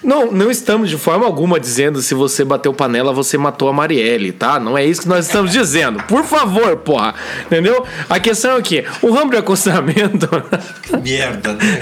não, 0.03 0.31
não 0.31 0.49
estamos 0.49 0.89
de 0.89 0.97
forma 0.97 1.25
alguma 1.25 1.59
dizendo 1.59 2.01
se 2.01 2.15
você 2.15 2.43
bateu 2.43 2.73
panela, 2.73 3.13
você 3.13 3.37
matou 3.37 3.69
a 3.69 3.73
Marielle, 3.73 4.31
tá? 4.31 4.59
Não 4.59 4.75
é 4.77 4.83
isso 4.83 5.03
que 5.03 5.07
nós 5.07 5.27
estamos 5.27 5.51
dizendo. 5.51 6.01
Por 6.03 6.23
favor, 6.23 6.75
porra. 6.77 7.13
Entendeu? 7.45 7.85
A 8.09 8.19
questão 8.19 8.57
é 8.57 8.61
que 8.61 8.83
o 9.01 9.11
ramo 9.11 9.31
de 9.31 9.37
acostamento. 9.37 10.27
Merda, 11.03 11.53
né? 11.53 11.81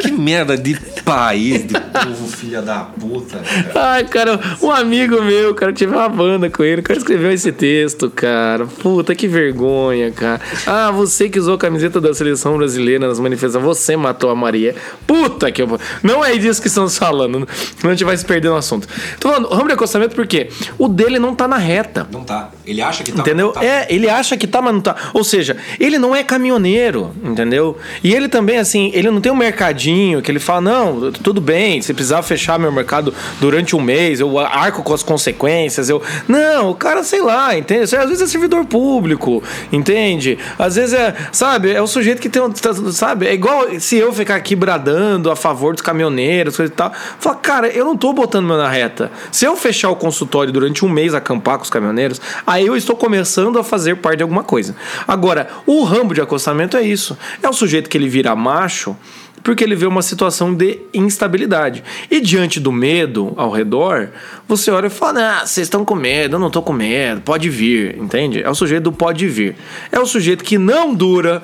que 0.00 0.10
merda 0.12 0.56
de 0.56 0.78
país, 1.04 1.66
de 1.66 1.74
povo, 1.74 2.28
filha 2.28 2.62
da 2.62 2.80
puta. 2.80 3.38
cara. 3.38 3.90
Ai, 3.90 4.04
cara, 4.04 4.40
um 4.62 4.70
amigo 4.70 5.22
meu, 5.22 5.54
cara, 5.54 5.72
tive 5.72 5.94
uma 5.94 6.08
banda 6.08 6.50
com 6.50 6.62
ele, 6.62 6.80
o 6.80 6.84
cara 6.84 6.98
escreveu 6.98 7.30
esse 7.30 7.52
texto, 7.52 8.10
cara. 8.10 8.66
Puta, 8.66 9.14
que 9.14 9.26
vergonha, 9.26 10.10
cara. 10.10 10.40
Ah, 10.66 10.90
você 10.90 11.28
que 11.28 11.38
usou 11.38 11.54
a 11.54 11.58
camiseta 11.58 12.00
da 12.00 12.12
seleção 12.14 12.56
brasileira 12.56 13.06
nas 13.06 13.18
manifestações, 13.18 13.64
você 13.64 13.96
matou 13.96 14.30
a 14.30 14.34
Maria. 14.34 14.74
Puta 15.06 15.50
que 15.50 15.62
eu... 15.62 15.80
Não 16.02 16.24
é 16.24 16.27
disso 16.36 16.60
que 16.60 16.68
estamos 16.68 16.98
falando, 16.98 17.46
não 17.82 17.90
a 17.90 17.94
gente 17.94 18.04
vai 18.04 18.16
se 18.16 18.24
perder 18.24 18.48
no 18.48 18.56
assunto. 18.56 18.88
Tô 19.20 19.28
falando, 19.28 19.48
ramo 19.48 19.68
de 19.68 19.74
acostamento 19.74 20.14
por 20.14 20.26
quê? 20.26 20.48
O 20.76 20.88
dele 20.88 21.18
não 21.18 21.34
tá 21.34 21.46
na 21.46 21.56
reta. 21.56 22.06
Não 22.10 22.24
tá. 22.24 22.50
Ele 22.66 22.82
acha 22.82 23.04
que 23.04 23.12
tá. 23.12 23.20
Entendeu? 23.20 23.52
tá. 23.52 23.64
É, 23.64 23.86
ele 23.88 24.08
acha 24.08 24.36
que 24.36 24.46
tá, 24.46 24.60
mas 24.60 24.74
não 24.74 24.80
tá. 24.80 24.94
Ou 25.14 25.24
seja, 25.24 25.56
ele 25.78 25.98
não 25.98 26.14
é 26.14 26.22
caminhoneiro, 26.22 27.14
entendeu? 27.22 27.78
E 28.02 28.12
ele 28.12 28.28
também, 28.28 28.58
assim, 28.58 28.90
ele 28.94 29.10
não 29.10 29.20
tem 29.20 29.30
um 29.30 29.36
mercadinho 29.36 30.20
que 30.20 30.30
ele 30.30 30.40
fala, 30.40 30.60
não, 30.60 31.12
tudo 31.12 31.40
bem, 31.40 31.80
se 31.80 31.94
precisar 31.94 32.22
fechar 32.22 32.58
meu 32.58 32.72
mercado 32.72 33.14
durante 33.40 33.76
um 33.76 33.80
mês, 33.80 34.20
eu 34.20 34.38
arco 34.38 34.82
com 34.82 34.92
as 34.92 35.02
consequências, 35.02 35.88
eu. 35.88 36.02
Não, 36.26 36.70
o 36.70 36.74
cara, 36.74 37.02
sei 37.02 37.22
lá, 37.22 37.56
entende? 37.56 37.82
Às 37.82 37.90
vezes 37.90 38.22
é 38.22 38.26
servidor 38.26 38.64
público, 38.64 39.42
entende? 39.72 40.38
Às 40.58 40.76
vezes 40.76 40.92
é, 40.94 41.14
sabe, 41.32 41.72
é 41.72 41.80
o 41.80 41.86
sujeito 41.86 42.20
que 42.20 42.28
tem 42.28 42.42
um. 42.42 42.52
Sabe? 42.92 43.26
É 43.26 43.34
igual 43.34 43.78
se 43.78 43.96
eu 43.96 44.12
ficar 44.12 44.36
aqui 44.36 44.54
bradando 44.56 45.30
a 45.30 45.36
favor 45.36 45.72
dos 45.72 45.82
caminhoneiros, 45.82 46.17
coisa 46.56 46.64
e 46.64 46.68
tal. 46.68 46.92
Fala, 47.18 47.36
cara, 47.36 47.68
eu 47.68 47.84
não 47.84 47.96
tô 47.96 48.12
botando 48.12 48.46
meu 48.46 48.56
na 48.56 48.68
reta. 48.68 49.10
Se 49.30 49.44
eu 49.44 49.56
fechar 49.56 49.90
o 49.90 49.96
consultório 49.96 50.52
durante 50.52 50.84
um 50.84 50.88
mês, 50.88 51.14
acampar 51.14 51.56
com 51.56 51.64
os 51.64 51.70
caminhoneiros, 51.70 52.20
aí 52.46 52.66
eu 52.66 52.76
estou 52.76 52.96
começando 52.96 53.58
a 53.58 53.64
fazer 53.64 53.96
parte 53.96 54.18
de 54.18 54.22
alguma 54.22 54.42
coisa. 54.42 54.74
Agora, 55.06 55.48
o 55.66 55.84
rambo 55.84 56.14
de 56.14 56.20
acostamento 56.20 56.76
é 56.76 56.82
isso. 56.82 57.16
É 57.42 57.48
o 57.48 57.52
sujeito 57.52 57.88
que 57.88 57.96
ele 57.96 58.08
vira 58.08 58.34
macho 58.34 58.96
porque 59.42 59.64
ele 59.64 59.74
vê 59.74 59.86
uma 59.86 60.02
situação 60.02 60.54
de 60.54 60.80
instabilidade. 60.92 61.82
E 62.10 62.20
diante 62.20 62.60
do 62.60 62.72
medo 62.72 63.32
ao 63.36 63.50
redor, 63.50 64.10
você 64.46 64.70
olha 64.70 64.86
e 64.86 64.90
fala: 64.90 65.40
Ah, 65.40 65.46
vocês 65.46 65.66
estão 65.66 65.84
com 65.84 65.94
medo, 65.94 66.36
eu 66.36 66.40
não 66.40 66.50
tô 66.50 66.62
com 66.62 66.72
medo, 66.72 67.20
pode 67.20 67.48
vir, 67.48 67.96
entende? 67.98 68.42
É 68.42 68.50
o 68.50 68.54
sujeito 68.54 68.84
do 68.84 68.92
pode 68.92 69.26
vir. 69.28 69.56
É 69.90 69.98
o 69.98 70.06
sujeito 70.06 70.44
que 70.44 70.58
não 70.58 70.94
dura. 70.94 71.42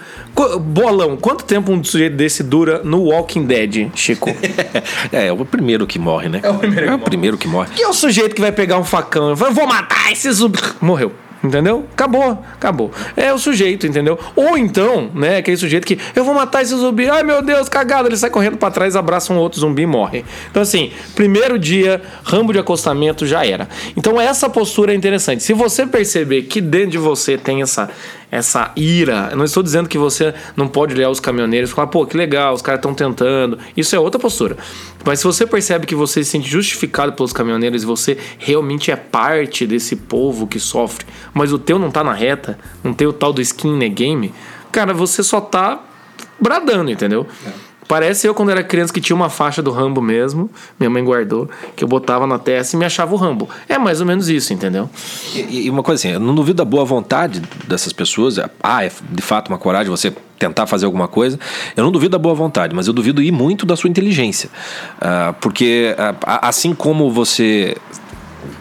Bolão, 0.60 1.16
quanto 1.16 1.44
tempo 1.44 1.72
um 1.72 1.82
sujeito 1.82 2.16
desse 2.16 2.42
dura 2.42 2.82
no 2.82 3.04
Walking 3.04 3.46
Dead, 3.46 3.90
Chico? 3.94 4.30
É, 5.12 5.26
é 5.26 5.32
o 5.32 5.44
primeiro 5.44 5.86
que 5.86 5.98
morre, 5.98 6.28
né? 6.28 6.40
É 6.42 6.50
o 6.50 6.54
primeiro, 6.54 6.86
é 6.90 6.94
o 6.94 6.98
primeiro 6.98 7.38
que 7.38 7.46
morre. 7.46 7.70
Que 7.74 7.82
é 7.82 7.88
o 7.88 7.92
sujeito 7.92 8.34
que 8.34 8.40
vai 8.40 8.52
pegar 8.52 8.78
um 8.78 8.84
facão 8.84 9.32
e 9.32 9.36
fala, 9.36 9.50
vou 9.50 9.66
matar 9.66 10.12
esse 10.12 10.30
zumbi. 10.32 10.58
Morreu. 10.80 11.12
Entendeu? 11.44 11.84
Acabou, 11.92 12.42
acabou. 12.54 12.90
É 13.14 13.30
o 13.30 13.38
sujeito, 13.38 13.86
entendeu? 13.86 14.18
Ou 14.34 14.56
então, 14.56 15.10
né, 15.14 15.36
aquele 15.36 15.58
sujeito 15.58 15.86
que 15.86 15.98
eu 16.16 16.24
vou 16.24 16.34
matar 16.34 16.62
esse 16.62 16.74
zumbi. 16.74 17.08
Ai 17.08 17.22
meu 17.22 17.42
Deus, 17.42 17.68
cagada. 17.68 18.08
Ele 18.08 18.16
sai 18.16 18.30
correndo 18.30 18.56
pra 18.56 18.70
trás, 18.70 18.96
abraça 18.96 19.30
um 19.30 19.36
outro 19.36 19.60
zumbi 19.60 19.82
e 19.82 19.86
morre. 19.86 20.24
Então, 20.50 20.62
assim, 20.62 20.90
primeiro 21.14 21.58
dia, 21.58 22.00
rambo 22.24 22.50
de 22.50 22.58
acostamento 22.58 23.26
já 23.26 23.44
era. 23.44 23.68
Então, 23.94 24.18
essa 24.18 24.48
postura 24.48 24.92
é 24.92 24.94
interessante. 24.94 25.42
Se 25.42 25.52
você 25.52 25.86
perceber 25.86 26.42
que 26.42 26.62
dentro 26.62 26.92
de 26.92 26.98
você 26.98 27.36
tem 27.36 27.60
essa, 27.60 27.90
essa 28.34 28.72
ira, 28.74 29.28
eu 29.30 29.36
não 29.36 29.44
estou 29.44 29.62
dizendo 29.62 29.88
que 29.88 29.96
você 29.96 30.34
não 30.56 30.66
pode 30.66 30.92
olhar 30.92 31.08
os 31.08 31.20
caminhoneiros 31.20 31.70
e 31.70 31.72
falar, 31.72 31.86
pô, 31.86 32.04
que 32.04 32.16
legal, 32.16 32.52
os 32.52 32.60
caras 32.60 32.80
estão 32.80 32.92
tentando. 32.92 33.58
Isso 33.76 33.94
é 33.94 33.98
outra 33.98 34.20
postura. 34.20 34.56
Mas 35.04 35.20
se 35.20 35.24
você 35.24 35.46
percebe 35.46 35.86
que 35.86 35.94
você 35.94 36.24
se 36.24 36.30
sente 36.30 36.48
justificado 36.48 37.12
pelos 37.12 37.32
caminhoneiros 37.32 37.84
e 37.84 37.86
você 37.86 38.18
realmente 38.38 38.90
é 38.90 38.96
parte 38.96 39.66
desse 39.66 39.94
povo 39.94 40.48
que 40.48 40.58
sofre, 40.58 41.06
mas 41.32 41.52
o 41.52 41.58
teu 41.58 41.78
não 41.78 41.92
tá 41.92 42.02
na 42.02 42.12
reta, 42.12 42.58
não 42.82 42.92
tem 42.92 43.06
o 43.06 43.12
tal 43.12 43.32
do 43.32 43.40
skin 43.40 43.76
in 43.76 43.78
the 43.78 43.88
game, 43.88 44.34
cara, 44.72 44.92
você 44.92 45.22
só 45.22 45.40
tá 45.40 45.80
bradando, 46.40 46.90
entendeu? 46.90 47.26
Parece 47.86 48.26
eu 48.26 48.34
quando 48.34 48.50
era 48.50 48.62
criança 48.62 48.92
que 48.92 49.00
tinha 49.00 49.14
uma 49.14 49.28
faixa 49.28 49.62
do 49.62 49.70
Rambo 49.70 50.00
mesmo, 50.00 50.50
minha 50.78 50.90
mãe 50.90 51.04
guardou, 51.04 51.48
que 51.76 51.84
eu 51.84 51.88
botava 51.88 52.26
na 52.26 52.38
testa 52.38 52.76
e 52.76 52.78
me 52.78 52.84
achava 52.84 53.14
o 53.14 53.16
Rambo. 53.16 53.48
É 53.68 53.78
mais 53.78 54.00
ou 54.00 54.06
menos 54.06 54.28
isso, 54.28 54.52
entendeu? 54.52 54.88
E, 55.34 55.66
e 55.66 55.70
uma 55.70 55.82
coisa 55.82 56.00
assim, 56.00 56.14
eu 56.14 56.20
não 56.20 56.34
duvido 56.34 56.56
da 56.56 56.64
boa 56.64 56.84
vontade 56.84 57.42
dessas 57.66 57.92
pessoas. 57.92 58.38
Ah, 58.62 58.84
é 58.84 58.90
de 59.10 59.22
fato 59.22 59.48
uma 59.48 59.58
coragem 59.58 59.90
você 59.90 60.12
tentar 60.38 60.66
fazer 60.66 60.86
alguma 60.86 61.08
coisa. 61.08 61.38
Eu 61.76 61.84
não 61.84 61.92
duvido 61.92 62.10
da 62.10 62.18
boa 62.18 62.34
vontade, 62.34 62.74
mas 62.74 62.86
eu 62.86 62.92
duvido 62.92 63.22
ir 63.22 63.32
muito 63.32 63.64
da 63.64 63.76
sua 63.76 63.88
inteligência. 63.88 64.50
Ah, 65.00 65.34
porque 65.40 65.94
ah, 65.98 66.48
assim 66.48 66.74
como 66.74 67.10
você 67.10 67.76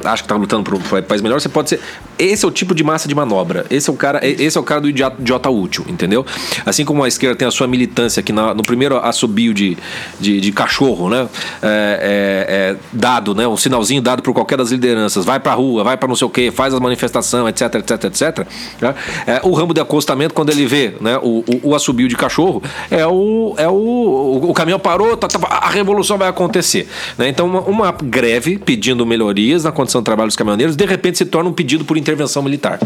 acha 0.04 0.24
que 0.24 0.26
está 0.26 0.36
lutando 0.36 0.64
por 0.64 0.76
um 0.76 1.02
país 1.02 1.22
melhor, 1.22 1.40
você 1.40 1.50
pode 1.50 1.70
ser. 1.70 1.80
Esse 2.24 2.46
é 2.46 2.48
o 2.48 2.52
tipo 2.52 2.74
de 2.74 2.84
massa 2.84 3.08
de 3.08 3.16
manobra.Esse 3.16 3.90
é 3.90 3.94
o 3.94 3.96
cara, 3.96 4.20
esse 4.26 4.58
é 4.58 4.62
o 4.62 4.64
cara 4.64 4.82
do 4.82 4.90
idiota, 4.90 5.18
idiota 5.20 5.50
útil, 5.50 5.86
entendeu? 5.88 6.26
Assim 6.66 6.86
como 6.86 7.04
a 7.04 7.08
esquerda 7.08 7.36
tem 7.36 7.48
a 7.48 7.52
sua 7.52 7.68
militância 7.68 8.20
aqui 8.22 8.32
na- 8.32 8.54
no 8.54 8.64
primeiro 8.64 8.98
assobio 8.98 9.54
de, 9.54 9.78
de, 10.20 10.40
de 10.40 10.52
cachorro, 10.52 11.10
né? 11.10 11.28
É, 11.62 11.68
é- 11.68 12.54
é 12.54 12.76
dado, 12.92 13.34
né? 13.36 13.48
Um 13.48 13.58
sinalzinho 13.58 14.02
dado 14.02 14.22
por 14.22 14.34
qualquer 14.34 14.58
das 14.58 14.72
lideranças. 14.72 15.26
Vai 15.26 15.40
pra 15.40 15.54
rua, 15.54 15.84
vai 15.84 15.98
pra 15.98 16.08
não 16.08 16.16
sei 16.16 16.26
o 16.28 16.30
quê, 16.30 16.52
faz 16.52 16.74
as 16.74 16.80
manifestações, 16.80 17.48
etc, 17.50 17.76
etc, 17.76 18.04
etc. 18.06 18.48
né? 18.82 18.96
É, 19.28 19.42
o 19.44 19.52
ramo 19.54 19.74
de 19.74 19.82
acostamento, 19.82 20.34
quando 20.34 20.50
ele 20.52 20.66
vê 20.66 20.94
né, 21.02 21.18
o, 21.22 21.44
o, 21.64 21.70
o 21.72 21.76
assobio 21.76 22.08
de 22.08 22.16
cachorro, 22.16 22.62
é 22.90 23.06
o. 23.06 23.54
É 23.58 23.68
o, 23.68 24.42
o, 24.50 24.54
caminhão 24.54 24.80
parou, 24.80 25.16
tá- 25.18 25.28
tá- 25.28 25.40
a 25.50 25.70
revolução 25.70 26.18
vai 26.18 26.28
acontecer. 26.30 26.88
né? 27.18 27.28
Então, 27.28 27.46
uma, 27.48 27.60
uma 27.62 27.92
greve 27.92 28.58
pedindo 28.58 29.06
melhorias 29.06 29.64
na 29.64 29.72
condição 29.72 30.02
de 30.02 30.06
trabalho 30.06 30.28
dos 30.28 30.36
caminhoneiros, 30.36 30.76
de 30.76 30.86
repente 30.86 31.18
se 31.18 31.26
torna 31.26 31.50
um 31.50 31.54
pedido 31.54 31.84
por 31.86 31.98
intervenção 32.14 32.42
militar. 32.44 32.80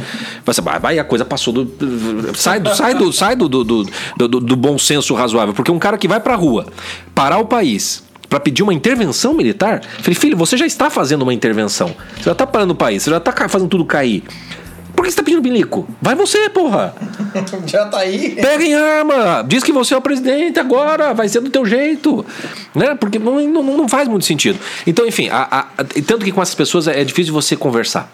Você 0.46 0.62
vai, 0.62 0.80
vai, 0.80 1.00
a 1.00 1.04
coisa 1.04 1.26
passou 1.26 1.54
do. 1.54 2.34
Sai 2.36 2.60
do, 2.60 2.74
sai 2.76 2.94
do, 2.96 3.12
sai 3.14 3.36
do, 3.36 3.48
do, 3.50 3.64
do, 3.64 4.28
do- 4.28 4.56
bom 4.56 4.78
senso 4.78 5.14
razoável. 5.14 5.54
Porque 5.54 5.72
um 5.72 5.80
cara 5.80 5.98
que 5.98 6.08
vai 6.08 6.20
pra 6.20 6.36
rua 6.36 6.66
parar 7.14 7.38
o 7.40 7.46
país 7.46 8.04
para 8.30 8.40
pedir 8.40 8.64
uma 8.64 8.74
intervenção 8.74 9.34
militar, 9.34 9.82
falei, 10.00 10.16
filho, 10.16 10.36
você 10.38 10.58
já 10.58 10.66
está 10.66 10.90
fazendo 10.90 11.22
uma 11.22 11.34
intervenção. 11.34 11.96
Você 12.18 12.24
já 12.24 12.32
está 12.32 12.46
parando 12.48 12.74
o 12.74 12.76
país, 12.76 13.04
você 13.04 13.10
já 13.10 13.18
está 13.18 13.32
ca- 13.32 13.48
fazendo 13.50 13.70
tudo 13.70 13.86
cair. 13.86 14.24
Por 14.96 15.04
que 15.04 15.12
você 15.12 15.14
está 15.14 15.22
pedindo 15.24 15.42
bilico? 15.44 15.88
Vai 16.02 16.16
você, 16.16 16.50
porra! 16.50 16.96
Já 17.68 17.86
tá 17.86 18.00
aí. 18.00 18.32
Pega 18.32 18.64
em 18.64 18.74
arma! 18.74 19.46
Diz 19.48 19.64
que 19.64 19.72
você 19.72 19.94
é 19.94 19.98
o 19.98 20.02
presidente 20.02 20.60
agora, 20.60 21.14
vai 21.14 21.30
ser 21.30 21.40
do 21.40 21.52
teu 21.52 21.64
jeito. 21.68 22.26
Né? 22.74 22.96
Porque 22.96 23.20
não, 23.20 23.40
não, 23.48 23.62
não 23.62 23.88
faz 23.88 24.08
muito 24.08 24.26
sentido. 24.26 24.58
Então, 24.88 25.06
enfim, 25.06 25.30
a- 25.30 25.48
a- 25.52 25.60
a- 25.78 25.84
tanto 26.04 26.26
que 26.26 26.32
com 26.32 26.42
essas 26.42 26.56
pessoas 26.56 26.88
é 26.88 27.04
difícil 27.04 27.32
você 27.32 27.56
conversar. 27.56 28.12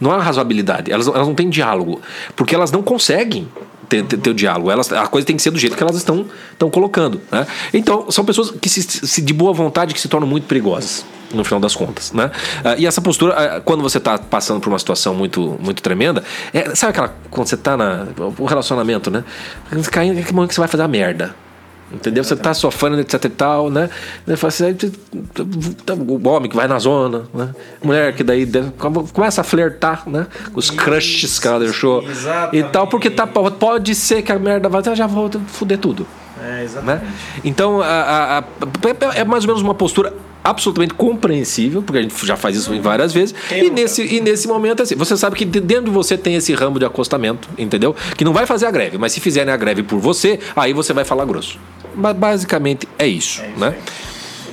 Não 0.00 0.10
há 0.10 0.18
razoabilidade. 0.18 0.90
Elas, 0.90 1.06
elas 1.06 1.26
não 1.26 1.34
têm 1.34 1.48
diálogo. 1.48 2.00
Porque 2.34 2.54
elas 2.54 2.70
não 2.70 2.82
conseguem 2.82 3.48
ter, 3.92 4.04
ter, 4.04 4.16
ter 4.16 4.30
o 4.30 4.34
diálogo. 4.34 4.70
Elas, 4.70 4.90
a 4.92 5.06
coisa 5.06 5.26
tem 5.26 5.36
que 5.36 5.42
ser 5.42 5.50
do 5.50 5.58
jeito 5.58 5.76
que 5.76 5.82
elas 5.82 5.96
estão, 5.96 6.26
estão 6.50 6.70
colocando. 6.70 7.20
Né? 7.30 7.46
Então, 7.74 8.10
são 8.10 8.24
pessoas 8.24 8.50
que 8.50 8.68
se, 8.68 8.82
se 8.82 9.20
de 9.20 9.34
boa 9.34 9.52
vontade 9.52 9.92
que 9.92 10.00
se 10.00 10.08
tornam 10.08 10.26
muito 10.26 10.46
perigosas. 10.46 11.04
No 11.32 11.44
final 11.44 11.60
das 11.60 11.74
contas, 11.74 12.12
né? 12.12 12.30
Ah, 12.62 12.74
e 12.76 12.84
essa 12.84 13.00
postura, 13.00 13.32
ah, 13.32 13.60
quando 13.62 13.82
você 13.82 13.96
está 13.96 14.18
passando 14.18 14.60
por 14.60 14.68
uma 14.68 14.78
situação 14.78 15.14
muito, 15.14 15.56
muito 15.58 15.80
tremenda, 15.80 16.22
é, 16.52 16.74
sabe 16.74 16.90
aquela. 16.90 17.16
Quando 17.30 17.48
você 17.48 17.54
está 17.54 17.74
na. 17.74 18.06
O 18.38 18.44
relacionamento, 18.44 19.10
né? 19.10 19.24
Você 19.72 19.90
cai 19.90 20.08
em 20.08 20.22
que 20.22 20.34
momento 20.34 20.50
que 20.50 20.54
você 20.54 20.60
vai 20.60 20.68
fazer 20.68 20.82
a 20.82 20.88
merda. 20.88 21.34
Entendeu? 21.92 22.24
Você 22.24 22.34
tá 22.36 22.54
sofrendo, 22.54 22.98
etc 23.00 23.24
e 23.24 23.28
tal, 23.28 23.70
né? 23.70 23.90
Você 24.26 24.36
fala 24.36 24.48
assim, 24.48 24.74
tá- 25.84 25.94
o 25.94 26.28
homem 26.28 26.48
que 26.50 26.56
vai 26.56 26.66
na 26.66 26.78
zona, 26.78 27.24
né? 27.34 27.50
Mulher 27.82 28.14
que 28.14 28.22
daí 28.24 28.48
começa 29.12 29.40
a 29.40 29.44
flertar, 29.44 30.02
né? 30.08 30.26
Os 30.54 30.70
crushes 30.70 31.38
que 31.38 31.46
ela 31.46 31.58
deixou 31.60 32.02
e 32.52 32.62
tal, 32.62 32.86
porque 32.86 33.10
tá, 33.10 33.26
pode 33.26 33.94
ser 33.94 34.22
que 34.22 34.32
a 34.32 34.38
merda 34.38 34.68
vai, 34.68 34.82
já 34.94 35.06
vou 35.06 35.30
fuder 35.48 35.78
tudo. 35.78 36.06
É, 36.42 36.66
Né? 36.82 37.00
Então, 37.44 37.80
a- 37.80 37.86
a- 37.86 38.38
a- 38.38 38.44
é 39.14 39.24
mais 39.24 39.44
ou 39.44 39.48
menos 39.48 39.62
uma 39.62 39.74
postura 39.74 40.12
absolutamente 40.42 40.92
compreensível, 40.94 41.82
porque 41.84 41.98
a 41.98 42.02
gente 42.02 42.26
já 42.26 42.36
faz 42.36 42.56
isso 42.56 42.80
várias 42.80 43.12
vezes. 43.12 43.32
E 43.52 43.70
nesse, 43.70 44.02
e 44.02 44.20
nesse 44.20 44.48
momento, 44.48 44.82
assim, 44.82 44.96
você 44.96 45.16
sabe 45.16 45.36
que 45.36 45.44
de- 45.44 45.60
dentro 45.60 45.84
de 45.84 45.90
você 45.90 46.18
tem 46.18 46.34
esse 46.34 46.52
ramo 46.52 46.80
de 46.80 46.84
acostamento, 46.84 47.48
entendeu? 47.56 47.94
Que 48.16 48.24
não 48.24 48.32
vai 48.32 48.44
fazer 48.44 48.66
a 48.66 48.70
greve, 48.72 48.98
mas 48.98 49.12
se 49.12 49.20
fizerem 49.20 49.52
a 49.54 49.56
greve 49.56 49.84
por 49.84 50.00
você, 50.00 50.40
aí 50.56 50.72
você 50.72 50.92
vai 50.92 51.04
falar 51.04 51.24
grosso. 51.26 51.60
Mas 51.94 52.16
basicamente 52.16 52.88
é 52.98 53.06
isso, 53.06 53.42
né? 53.56 53.74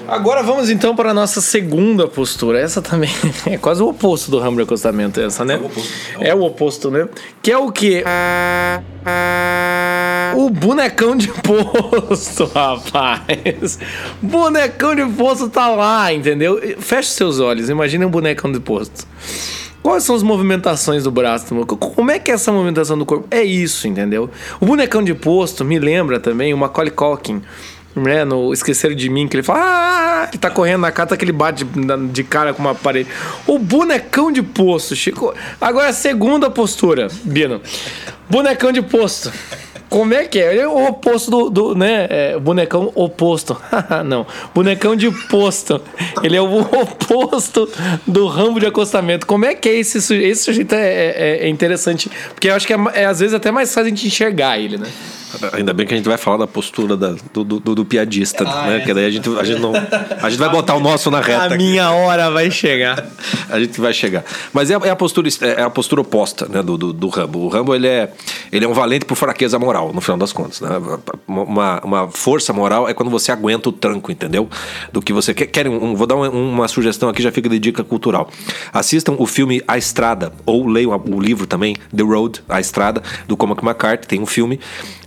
Agora 0.09 0.41
vamos 0.41 0.71
então 0.71 0.95
para 0.95 1.11
a 1.11 1.13
nossa 1.13 1.39
segunda 1.39 2.07
postura. 2.07 2.59
Essa 2.59 2.81
também 2.81 3.11
é 3.45 3.57
quase 3.57 3.83
o 3.83 3.89
oposto 3.89 4.31
do 4.31 4.39
ramo 4.39 4.57
de 4.57 4.63
acostamento, 4.63 5.21
essa, 5.21 5.45
né? 5.45 5.53
É 5.53 5.57
o 5.57 5.65
oposto, 5.65 5.93
é 6.21 6.35
o 6.35 6.41
oposto 6.41 6.91
né? 6.91 7.07
Que 7.43 7.51
é 7.51 7.57
o 7.57 7.71
que? 7.71 8.03
O 10.35 10.49
bonecão 10.49 11.15
de 11.15 11.27
posto, 11.27 12.45
rapaz. 12.53 13.77
Bonecão 14.19 14.95
de 14.95 15.05
posto 15.13 15.47
tá 15.47 15.67
lá, 15.67 16.11
entendeu? 16.11 16.59
Feche 16.79 17.09
seus 17.09 17.39
olhos, 17.39 17.69
imagine 17.69 18.03
um 18.03 18.09
bonecão 18.09 18.51
de 18.51 18.59
posto. 18.59 19.05
Quais 19.81 20.03
são 20.03 20.15
as 20.15 20.23
movimentações 20.23 21.03
do 21.03 21.11
braço? 21.11 21.55
Como 21.65 22.11
é 22.11 22.19
que 22.19 22.31
é 22.31 22.33
essa 22.33 22.51
movimentação 22.51 22.97
do 22.97 23.05
corpo? 23.05 23.27
É 23.31 23.41
isso, 23.41 23.87
entendeu? 23.87 24.29
O 24.59 24.65
bonecão 24.65 25.01
de 25.01 25.13
posto 25.13 25.63
me 25.63 25.79
lembra 25.79 26.19
também 26.19 26.53
o 26.53 26.57
Macaulay 26.57 26.91
Culkin 26.91 27.41
né, 27.95 28.23
no 28.23 28.53
Esqueceram 28.53 28.95
de 28.95 29.09
Mim, 29.09 29.27
que 29.27 29.37
ele 29.37 29.43
fala, 29.43 29.59
ah, 30.23 30.29
tá 30.39 30.49
correndo 30.49 30.81
na 30.81 30.91
casa 30.91 31.17
que 31.17 31.25
ele 31.25 31.31
bate 31.31 31.65
de 32.11 32.23
cara 32.23 32.53
com 32.53 32.61
uma 32.61 32.75
parede. 32.75 33.09
O 33.47 33.57
bonecão 33.57 34.31
de 34.31 34.41
posto, 34.41 34.95
Chico. 34.95 35.33
Agora 35.59 35.89
a 35.89 35.93
segunda 35.93 36.49
postura, 36.49 37.07
Bino. 37.23 37.61
Bonecão 38.29 38.71
de 38.71 38.81
posto. 38.81 39.31
Como 39.89 40.13
é 40.13 40.25
que 40.25 40.39
é? 40.39 40.51
Ele 40.51 40.61
é 40.61 40.67
o 40.67 40.87
oposto 40.87 41.31
do, 41.31 41.49
do 41.49 41.75
né? 41.75 42.07
É, 42.09 42.39
bonecão 42.39 42.91
oposto. 42.93 43.59
não. 44.05 44.25
Bonecão 44.53 44.95
de 44.95 45.09
posto. 45.27 45.81
Ele 46.23 46.37
é 46.37 46.41
o 46.41 46.59
oposto 46.59 47.67
do 48.05 48.27
ramo 48.27 48.59
de 48.59 48.67
acostamento. 48.67 49.25
Como 49.25 49.45
é 49.45 49.55
que 49.55 49.67
é 49.67 49.79
esse 49.79 50.01
sujeito? 50.01 50.31
Esse 50.31 50.43
sujeito 50.43 50.73
é, 50.75 50.87
é, 50.87 51.37
é 51.45 51.49
interessante. 51.49 52.09
Porque 52.33 52.49
eu 52.49 52.55
acho 52.55 52.67
que 52.67 52.73
é, 52.73 52.77
é, 52.93 53.05
às 53.05 53.19
vezes 53.19 53.33
até 53.33 53.51
mais 53.51 53.69
fácil 53.73 53.87
a 53.87 53.89
gente 53.89 54.05
enxergar 54.05 54.59
ele, 54.59 54.77
né? 54.77 54.87
Ainda 55.53 55.73
bem 55.73 55.85
que 55.85 55.93
a 55.93 55.97
gente 55.97 56.07
vai 56.07 56.17
falar 56.17 56.37
da 56.37 56.47
postura 56.47 56.97
da, 56.97 57.13
do, 57.31 57.43
do, 57.43 57.59
do, 57.59 57.85
piadista, 57.85 58.43
ah, 58.47 58.67
né? 58.67 58.77
É. 58.77 58.79
Que 58.79 58.93
daí 58.93 59.05
a 59.05 59.11
gente, 59.11 59.29
a 59.37 59.43
gente 59.43 59.61
não. 59.61 59.73
A 60.21 60.29
gente 60.29 60.39
vai 60.39 60.49
botar 60.49 60.73
o 60.75 60.79
nosso 60.79 61.11
na 61.11 61.21
reta. 61.21 61.53
A 61.53 61.57
minha 61.57 61.91
hora 61.91 62.31
vai 62.31 62.49
chegar. 62.49 63.05
a 63.47 63.59
gente 63.59 63.79
vai 63.79 63.93
chegar. 63.93 64.23
Mas 64.51 64.71
é, 64.71 64.73
é, 64.73 64.89
a 64.89 64.95
postura, 64.95 65.29
é 65.41 65.61
a 65.61 65.69
postura 65.69 66.01
oposta 66.01 66.47
né, 66.47 66.63
do, 66.63 66.77
do, 66.77 66.91
do 66.91 67.07
Rambo. 67.09 67.39
O 67.39 67.47
Rambo 67.47 67.75
ele 67.75 67.87
é, 67.87 68.11
ele 68.51 68.65
é 68.65 68.67
um 68.67 68.73
valente 68.73 69.05
por 69.05 69.15
fraqueza 69.15 69.59
moral, 69.59 69.78
no 69.87 70.01
final 70.01 70.17
das 70.17 70.31
contas. 70.31 70.61
Né? 70.61 70.69
Uma, 71.27 71.81
uma 71.83 72.07
força 72.09 72.51
moral 72.53 72.87
é 72.87 72.93
quando 72.93 73.09
você 73.09 73.31
aguenta 73.31 73.69
o 73.69 73.71
tranco, 73.71 74.11
entendeu? 74.11 74.49
Do 74.91 75.01
que 75.01 75.13
você 75.13 75.33
quer. 75.33 75.47
quer 75.47 75.67
um, 75.67 75.95
vou 75.95 76.05
dar 76.05 76.15
uma, 76.15 76.29
uma 76.29 76.67
sugestão 76.67 77.09
aqui, 77.09 77.21
já 77.21 77.31
fica 77.31 77.49
de 77.49 77.59
dica 77.59 77.83
cultural. 77.83 78.29
Assistam 78.73 79.15
o 79.17 79.25
filme 79.25 79.61
A 79.67 79.77
Estrada, 79.77 80.33
ou 80.45 80.67
leiam 80.67 80.91
o 81.09 81.19
livro 81.19 81.47
também, 81.47 81.75
The 81.95 82.03
Road, 82.03 82.43
A 82.49 82.59
Estrada, 82.59 83.01
do 83.27 83.37
Cormac 83.37 83.63
McCarthy, 83.63 84.07
tem 84.07 84.21
um 84.21 84.25
filme. 84.25 84.59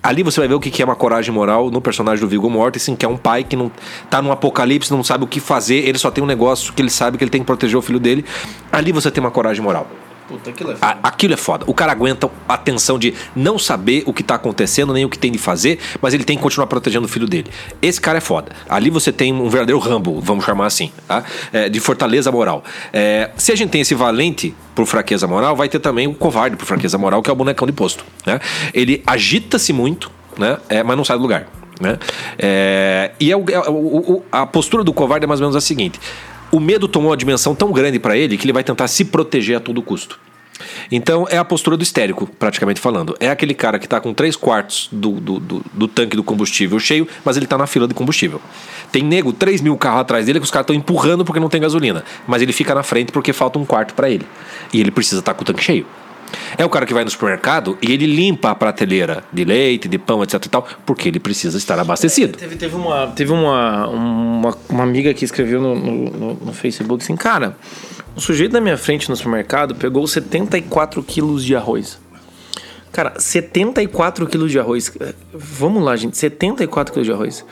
Ali 0.03 0.23
você 0.23 0.41
vai 0.41 0.49
ver 0.49 0.55
o 0.55 0.61
que 0.61 0.83
é 0.83 0.85
uma 0.85 0.97
coragem 0.97 1.33
moral 1.33 1.71
no 1.71 1.81
personagem 1.81 2.25
do 2.25 2.29
Viggo 2.29 2.51
Mortensen, 2.51 2.97
que 2.97 3.05
é 3.05 3.09
um 3.09 3.17
pai 3.17 3.45
que 3.45 3.55
não 3.55 3.71
tá 4.11 4.21
num 4.21 4.33
apocalipse, 4.33 4.91
não 4.91 5.05
sabe 5.05 5.25
o 5.25 5.27
que 5.27 5.39
fazer, 5.39 5.87
ele 5.87 5.99
só 5.99 6.11
tem 6.11 6.25
um 6.25 6.27
negócio 6.27 6.73
que 6.73 6.83
ele 6.83 6.91
sabe 6.91 7.19
que 7.19 7.25
ele 7.25 7.31
tem 7.31 7.41
que 7.41 7.47
proteger 7.47 7.79
o 7.79 7.83
filho 7.83 8.01
dele. 8.01 8.25
Ali 8.71 8.91
você 8.91 9.11
tem 9.11 9.23
uma 9.23 9.31
coragem 9.31 9.63
moral. 9.63 9.87
Puta, 10.33 10.49
aquilo 10.49 10.73
é 10.73 10.77
foda. 10.77 10.99
aquilo 11.03 11.35
é 11.35 11.37
foda. 11.37 11.65
O 11.69 11.75
cara 11.75 11.93
aguenta 11.93 12.31
a 12.49 12.57
tensão 12.57 12.99
de 12.99 13.13
não 13.37 13.59
saber 13.59 14.03
o 14.07 14.15
que 14.15 14.23
tá 14.23 14.37
acontecendo, 14.37 14.93
nem 14.95 15.05
o 15.05 15.09
que 15.11 15.19
tem 15.19 15.31
de 15.31 15.37
fazer, 15.37 15.79
mas 16.01 16.15
ele 16.15 16.25
tem 16.25 16.39
que 16.39 16.43
continuar 16.43 16.67
protegendo 16.67 17.05
o 17.05 17.09
filho 17.09 17.27
dele. 17.27 17.51
Esse 17.83 18.01
cara 18.01 18.17
é 18.17 18.21
foda. 18.21 18.53
Ali 18.67 18.89
você 18.89 19.13
tem 19.13 19.31
um 19.31 19.49
verdadeiro 19.51 19.79
Rambo, 19.79 20.21
vamos 20.23 20.45
chamar 20.45 20.67
assim, 20.67 20.91
tá? 21.07 21.23
É, 21.53 21.69
de 21.69 21.81
fortaleza 21.81 22.33
moral. 22.33 22.65
É, 22.93 23.31
se 23.37 23.53
a 23.53 23.55
gente 23.55 23.69
tem 23.69 23.83
esse 23.83 23.95
valente 23.95 24.55
por 24.75 24.87
fraqueza 24.87 25.27
moral, 25.27 25.55
vai 25.55 25.69
ter 25.69 25.81
também 25.81 26.07
o 26.07 26.15
covarde 26.15 26.57
por 26.57 26.65
fraqueza 26.65 26.97
moral, 26.97 27.23
que 27.23 27.29
é 27.29 27.33
o 27.33 27.37
bonecão 27.37 27.67
de 27.67 27.73
posto. 27.73 28.03
Né? 28.25 28.41
Ele 28.73 29.03
agita-se 29.07 29.73
muito, 29.73 30.11
né? 30.39 30.57
É, 30.71 30.83
mas 30.83 30.97
não 30.97 31.05
sai 31.05 31.19
do 31.19 31.23
lugar. 31.23 31.47
Né? 31.79 31.99
É, 32.39 33.11
e 33.19 33.31
é 33.31 33.37
o, 33.37 33.45
é, 33.51 33.59
o, 33.69 34.23
a 34.31 34.47
postura 34.47 34.85
do 34.85 34.93
covarde 34.93 35.25
é 35.25 35.27
mais 35.27 35.41
ou 35.41 35.45
menos 35.45 35.57
a 35.57 35.61
seguinte: 35.61 35.99
o 36.53 36.61
medo 36.61 36.87
tomou 36.87 37.11
uma 37.11 37.17
dimensão 37.17 37.55
tão 37.55 37.73
grande 37.73 37.99
para 37.99 38.17
ele 38.17 38.37
que 38.37 38.45
ele 38.45 38.53
vai 38.53 38.63
tentar 38.63 38.87
se 38.87 39.07
proteger 39.07 39.57
a 39.57 39.61
todo 39.61 39.83
custo. 39.83 40.21
Então 40.91 41.27
é 41.31 41.39
a 41.39 41.45
postura 41.45 41.77
do 41.77 41.83
histérico, 41.83 42.27
praticamente 42.39 42.79
falando. 42.79 43.17
É 43.19 43.31
aquele 43.31 43.55
cara 43.55 43.79
que 43.79 43.87
está 43.87 44.01
com 44.01 44.13
três 44.13 44.37
quartos 44.37 44.89
do, 44.93 45.13
do, 45.13 45.41
do, 45.41 45.65
do, 45.73 45.89
tanque 45.89 46.15
do 46.15 46.23
combustível 46.23 46.79
cheio, 46.79 47.09
mas 47.25 47.37
ele 47.37 47.47
está 47.47 47.57
na 47.57 47.67
fila 47.67 47.89
de 47.89 47.95
combustível. 47.95 48.41
Tem 48.93 49.03
nego, 49.03 49.33
3 49.33 49.63
mil 49.63 49.77
carros 49.77 50.03
atrás 50.03 50.27
dele 50.27 50.39
que 50.39 50.45
os 50.45 50.51
caras 50.51 50.65
estão 50.65 50.77
empurrando 50.77 51.25
porque 51.25 51.41
não 51.41 51.49
tem 51.49 51.61
gasolina. 51.61 52.05
Mas 52.27 52.43
ele 52.43 52.53
fica 52.53 52.75
na 52.75 52.83
frente 52.83 53.11
porque 53.11 53.33
falta 53.33 53.59
um 53.59 53.65
quarto 53.65 53.95
para 53.95 54.11
ele. 54.11 54.27
E 54.73 54.81
ele 54.81 54.91
precisa 54.91 55.21
estar 55.21 55.33
tá 55.33 55.39
com 55.39 55.43
o 55.43 55.47
tanque 55.47 55.65
cheio. 55.65 55.87
É 56.57 56.65
o 56.65 56.69
cara 56.69 56.87
que 56.87 56.95
vai 56.95 57.05
no 57.05 57.11
supermercado 57.11 57.77
e 57.81 57.93
ele 57.93 58.07
limpa 58.07 58.51
a 58.51 58.55
prateleira 58.55 59.25
de 59.33 59.45
leite, 59.45 59.89
de 59.89 59.99
pão, 59.99 60.23
etc 60.23 60.45
e 60.45 60.49
tal, 60.49 60.67
porque 60.85 61.09
ele 61.09 61.21
precisa 61.21 61.59
estar 61.59 61.79
abastecido. 61.79 62.37
Teve, 62.37 62.57
teve, 62.57 62.75
uma, 62.75 63.07
teve 63.09 63.33
uma, 63.33 63.89
uma, 63.89 64.57
uma 64.69 64.83
amiga 64.83 65.13
que 65.15 65.25
escreveu 65.25 65.61
no, 65.61 65.75
no, 65.75 66.35
no 66.35 66.53
Facebook 66.53 67.03
assim, 67.03 67.17
cara, 67.17 67.57
o 68.15 68.21
sujeito 68.21 68.53
da 68.53 68.61
minha 68.61 68.77
frente 68.77 69.09
no 69.09 69.17
supermercado 69.17 69.75
pegou 69.75 70.07
74 70.07 71.03
quilos 71.03 71.45
de 71.45 71.57
arroz. 71.57 71.99
Cara, 72.93 73.15
74 73.19 74.27
quilos 74.27 74.53
de 74.53 74.59
arroz. 74.59 74.93
Vamos 75.33 75.83
lá, 75.83 75.97
gente, 75.97 76.17
74 76.19 76.93
quilos 76.93 77.07
de 77.07 77.13
arroz. 77.13 77.45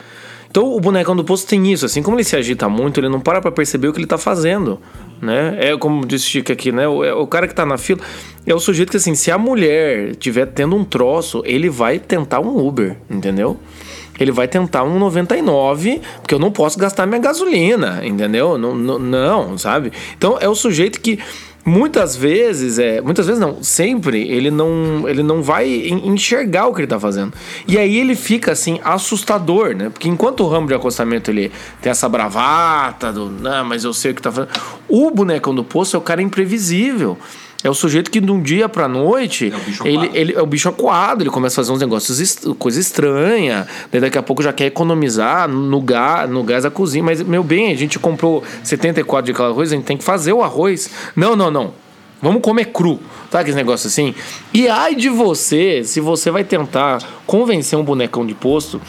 Então 0.50 0.74
o 0.74 0.80
bonecão 0.80 1.14
do 1.14 1.22
posto 1.22 1.46
tem 1.46 1.72
isso, 1.72 1.86
assim 1.86 2.02
como 2.02 2.16
ele 2.16 2.24
se 2.24 2.34
agita 2.34 2.68
muito, 2.68 2.98
ele 2.98 3.08
não 3.08 3.20
para 3.20 3.40
pra 3.40 3.52
perceber 3.52 3.86
o 3.86 3.92
que 3.92 4.00
ele 4.00 4.06
tá 4.06 4.18
fazendo, 4.18 4.80
né? 5.22 5.56
É 5.60 5.76
como 5.76 6.04
disse 6.04 6.24
Chico 6.24 6.50
aqui, 6.50 6.72
né? 6.72 6.88
O, 6.88 7.04
é, 7.04 7.14
o 7.14 7.26
cara 7.26 7.46
que 7.46 7.54
tá 7.54 7.64
na 7.64 7.78
fila 7.78 8.00
é 8.44 8.52
o 8.52 8.58
sujeito 8.58 8.90
que, 8.90 8.96
assim, 8.96 9.14
se 9.14 9.30
a 9.30 9.38
mulher 9.38 10.16
tiver 10.16 10.46
tendo 10.46 10.74
um 10.74 10.84
troço, 10.84 11.40
ele 11.46 11.70
vai 11.70 12.00
tentar 12.00 12.40
um 12.40 12.66
Uber, 12.66 12.96
entendeu? 13.08 13.58
Ele 14.18 14.32
vai 14.32 14.48
tentar 14.48 14.82
um 14.82 14.98
99, 14.98 16.02
porque 16.20 16.34
eu 16.34 16.38
não 16.38 16.50
posso 16.50 16.78
gastar 16.78 17.06
minha 17.06 17.20
gasolina, 17.20 18.04
entendeu? 18.04 18.58
Não, 18.58 18.74
não, 18.74 18.98
não 18.98 19.56
sabe? 19.56 19.92
Então 20.18 20.36
é 20.40 20.48
o 20.48 20.54
sujeito 20.54 21.00
que 21.00 21.18
muitas 21.64 22.16
vezes 22.16 22.78
é 22.78 23.00
muitas 23.00 23.26
vezes 23.26 23.40
não 23.40 23.62
sempre 23.62 24.28
ele 24.28 24.50
não 24.50 25.08
ele 25.08 25.22
não 25.22 25.42
vai 25.42 25.68
enxergar 25.68 26.66
o 26.66 26.74
que 26.74 26.80
ele 26.80 26.86
tá 26.86 26.98
fazendo. 26.98 27.32
E 27.66 27.78
aí 27.78 27.98
ele 27.98 28.14
fica 28.14 28.52
assim 28.52 28.80
assustador 28.82 29.74
né? 29.74 29.90
Porque 29.90 30.08
enquanto 30.08 30.40
o 30.40 30.48
ramo 30.48 30.66
de 30.66 30.74
acostamento 30.74 31.30
ele 31.30 31.52
tem 31.80 31.90
essa 31.90 32.08
bravata 32.08 33.12
do 33.12 33.30
não 33.30 33.64
mas 33.64 33.84
eu 33.84 33.92
sei 33.92 34.12
o 34.12 34.14
que 34.14 34.22
tá 34.22 34.32
fazendo. 34.32 34.52
O 34.88 35.10
bonecão 35.10 35.54
do 35.54 35.64
poço 35.64 35.96
é 35.96 35.98
o 35.98 36.02
cara 36.02 36.22
imprevisível 36.22 37.18
é 37.62 37.68
o 37.70 37.74
sujeito 37.74 38.10
que 38.10 38.20
de 38.20 38.30
um 38.30 38.40
dia 38.40 38.68
pra 38.68 38.88
noite, 38.88 39.52
é 39.84 39.88
ele, 39.88 40.10
ele 40.14 40.34
é 40.34 40.40
o 40.40 40.46
bicho 40.46 40.68
acuado, 40.68 41.22
ele 41.22 41.30
começa 41.30 41.60
a 41.60 41.64
fazer 41.64 41.72
uns 41.72 41.80
negócios, 41.80 42.38
coisa 42.58 42.80
estranha, 42.80 43.66
daí 43.92 44.00
daqui 44.00 44.16
a 44.16 44.22
pouco 44.22 44.42
já 44.42 44.52
quer 44.52 44.66
economizar 44.66 45.48
no 45.48 45.80
gás, 45.80 46.28
no 46.30 46.42
gás 46.42 46.62
da 46.62 46.70
cozinha. 46.70 47.04
Mas, 47.04 47.22
meu 47.22 47.42
bem, 47.42 47.72
a 47.72 47.76
gente 47.76 47.98
comprou 47.98 48.42
74 48.64 49.26
de 49.26 49.32
aquela 49.32 49.48
arroz, 49.48 49.72
a 49.72 49.76
gente 49.76 49.84
tem 49.84 49.96
que 49.96 50.04
fazer 50.04 50.32
o 50.32 50.42
arroz. 50.42 50.90
Não, 51.14 51.36
não, 51.36 51.50
não. 51.50 51.72
Vamos 52.22 52.42
comer 52.42 52.66
cru. 52.66 53.00
Sabe 53.30 53.42
aquele 53.42 53.56
negócio 53.56 53.86
assim? 53.86 54.14
E 54.52 54.68
ai 54.68 54.94
de 54.94 55.08
você, 55.08 55.82
se 55.84 56.00
você 56.00 56.30
vai 56.30 56.44
tentar 56.44 57.02
convencer 57.26 57.78
um 57.78 57.84
bonecão 57.84 58.26
de 58.26 58.34
posto 58.34 58.80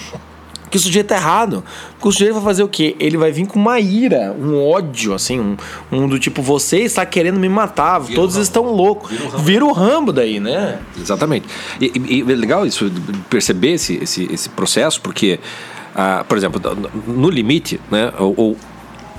que 0.72 0.78
o 0.78 0.80
sujeito 0.80 1.08
tá 1.08 1.16
errado. 1.16 1.64
Porque 1.92 2.08
o 2.08 2.12
sujeito 2.12 2.34
vai 2.34 2.44
fazer 2.44 2.64
o 2.64 2.68
quê? 2.68 2.96
Ele 3.00 3.18
vai 3.18 3.32
vir 3.32 3.46
com 3.46 3.60
uma 3.60 3.80
ira, 3.80 4.34
um 4.40 4.58
ódio, 4.66 5.14
assim, 5.14 5.40
um, 5.40 5.58
um 5.92 6.08
do 6.08 6.18
tipo, 6.18 6.42
você 6.42 6.80
está 6.80 7.06
querendo 7.06 7.40
me 7.40 7.50
matar, 7.50 8.00
Vira 8.00 8.16
todos 8.16 8.38
estão 8.38 8.64
loucos. 8.64 9.12
Vira 9.12 9.24
o, 9.24 9.30
Rambo. 9.30 9.44
Vira 9.44 9.66
o 9.66 9.72
Rambo 9.74 10.14
daí, 10.14 10.40
né? 10.40 10.80
Exatamente. 10.98 11.48
E, 11.80 11.92
e, 11.94 12.20
e 12.20 12.22
é 12.22 12.36
legal 12.36 12.66
isso, 12.66 12.90
perceber 13.30 13.74
esse, 13.74 14.02
esse, 14.02 14.34
esse 14.34 14.50
processo, 14.50 15.02
porque, 15.02 15.40
ah, 15.94 16.26
por 16.28 16.38
exemplo, 16.38 16.62
no 17.06 17.30
limite, 17.30 17.80
né, 17.92 18.12
ou, 18.18 18.34
ou 18.38 18.58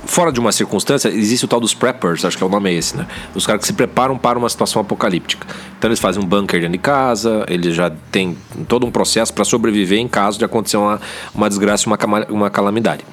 fora 0.04 0.32
de 0.32 0.40
uma 0.40 0.52
circunstância, 0.52 1.08
existe 1.08 1.44
o 1.44 1.48
tal 1.48 1.60
dos 1.60 1.74
preppers, 1.74 2.24
acho 2.24 2.36
que 2.36 2.42
é 2.42 2.46
o 2.46 2.48
nome 2.48 2.70
é 2.70 2.74
esse, 2.74 2.96
né? 2.96 3.06
Os 3.34 3.46
caras 3.46 3.60
que 3.60 3.66
se 3.66 3.72
preparam 3.72 4.18
para 4.18 4.38
uma 4.38 4.48
situação 4.48 4.80
apocalíptica. 4.82 5.46
Então 5.78 5.88
eles 5.88 6.00
fazem 6.00 6.22
um 6.22 6.26
bunker 6.26 6.60
dentro 6.60 6.72
de 6.72 6.78
casa, 6.78 7.44
eles 7.48 7.74
já 7.74 7.90
têm 8.10 8.36
todo 8.68 8.86
um 8.86 8.90
processo 8.90 9.32
para 9.32 9.44
sobreviver 9.44 9.98
em 9.98 10.08
caso 10.08 10.38
de 10.38 10.44
acontecer 10.44 10.76
uma, 10.76 11.00
uma 11.34 11.48
desgraça, 11.48 11.86
uma, 11.86 11.98
uma 12.28 12.50
calamidade. 12.50 13.04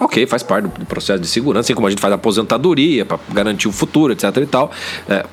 Ok, 0.00 0.26
faz 0.26 0.42
parte 0.42 0.64
do 0.64 0.86
processo 0.86 1.20
de 1.20 1.26
segurança, 1.26 1.66
assim 1.66 1.74
como 1.74 1.86
a 1.86 1.90
gente 1.90 2.00
faz 2.00 2.12
aposentadoria 2.12 3.04
para 3.04 3.18
garantir 3.32 3.68
o 3.68 3.72
futuro, 3.72 4.12
etc 4.12 4.36
e 4.36 4.46
tal. 4.46 4.70
É, 5.08 5.24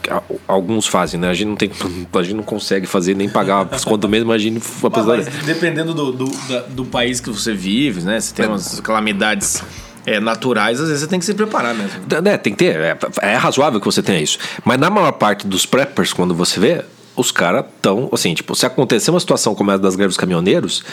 alguns 0.47 0.87
fazem, 0.87 1.19
né? 1.19 1.29
A 1.29 1.33
gente 1.33 1.47
não 1.47 1.55
tem, 1.55 1.71
a 2.13 2.23
gente 2.23 2.35
não 2.35 2.43
consegue 2.43 2.85
fazer 2.85 3.15
nem 3.15 3.29
pagar 3.29 3.67
as 3.71 3.85
contas 3.85 4.09
mesmo, 4.09 4.27
imagine 4.27 4.57
a 4.57 4.87
aposentadoria. 4.87 5.31
Mas 5.33 5.45
dependendo 5.45 5.93
do, 5.93 6.11
do, 6.11 6.31
do 6.69 6.85
país 6.85 7.19
que 7.19 7.29
você 7.29 7.53
vive, 7.53 8.01
né? 8.01 8.19
Se 8.19 8.33
tem 8.33 8.45
é. 8.45 8.49
umas 8.49 8.79
calamidades 8.79 9.63
é, 10.05 10.19
naturais, 10.19 10.79
às 10.79 10.87
vezes 10.87 11.01
você 11.01 11.07
tem 11.07 11.19
que 11.19 11.25
se 11.25 11.33
preparar 11.33 11.73
mesmo. 11.73 12.01
É, 12.25 12.37
tem 12.37 12.53
que 12.53 12.59
ter. 12.59 12.75
É, 12.75 12.97
é, 13.21 13.35
razoável 13.35 13.79
que 13.79 13.85
você 13.85 14.01
tenha 14.01 14.19
isso. 14.19 14.37
Mas 14.63 14.79
na 14.79 14.89
maior 14.89 15.13
parte 15.13 15.47
dos 15.47 15.65
preppers, 15.65 16.13
quando 16.13 16.33
você 16.33 16.59
vê, 16.59 16.83
os 17.15 17.31
caras 17.31 17.65
estão, 17.75 18.09
assim, 18.11 18.33
tipo, 18.33 18.55
se 18.55 18.65
acontecer 18.65 19.11
uma 19.11 19.19
situação 19.19 19.53
como 19.53 19.71
a 19.71 19.77
das 19.77 19.95
greves 19.95 20.17
caminhoneiros, 20.17 20.83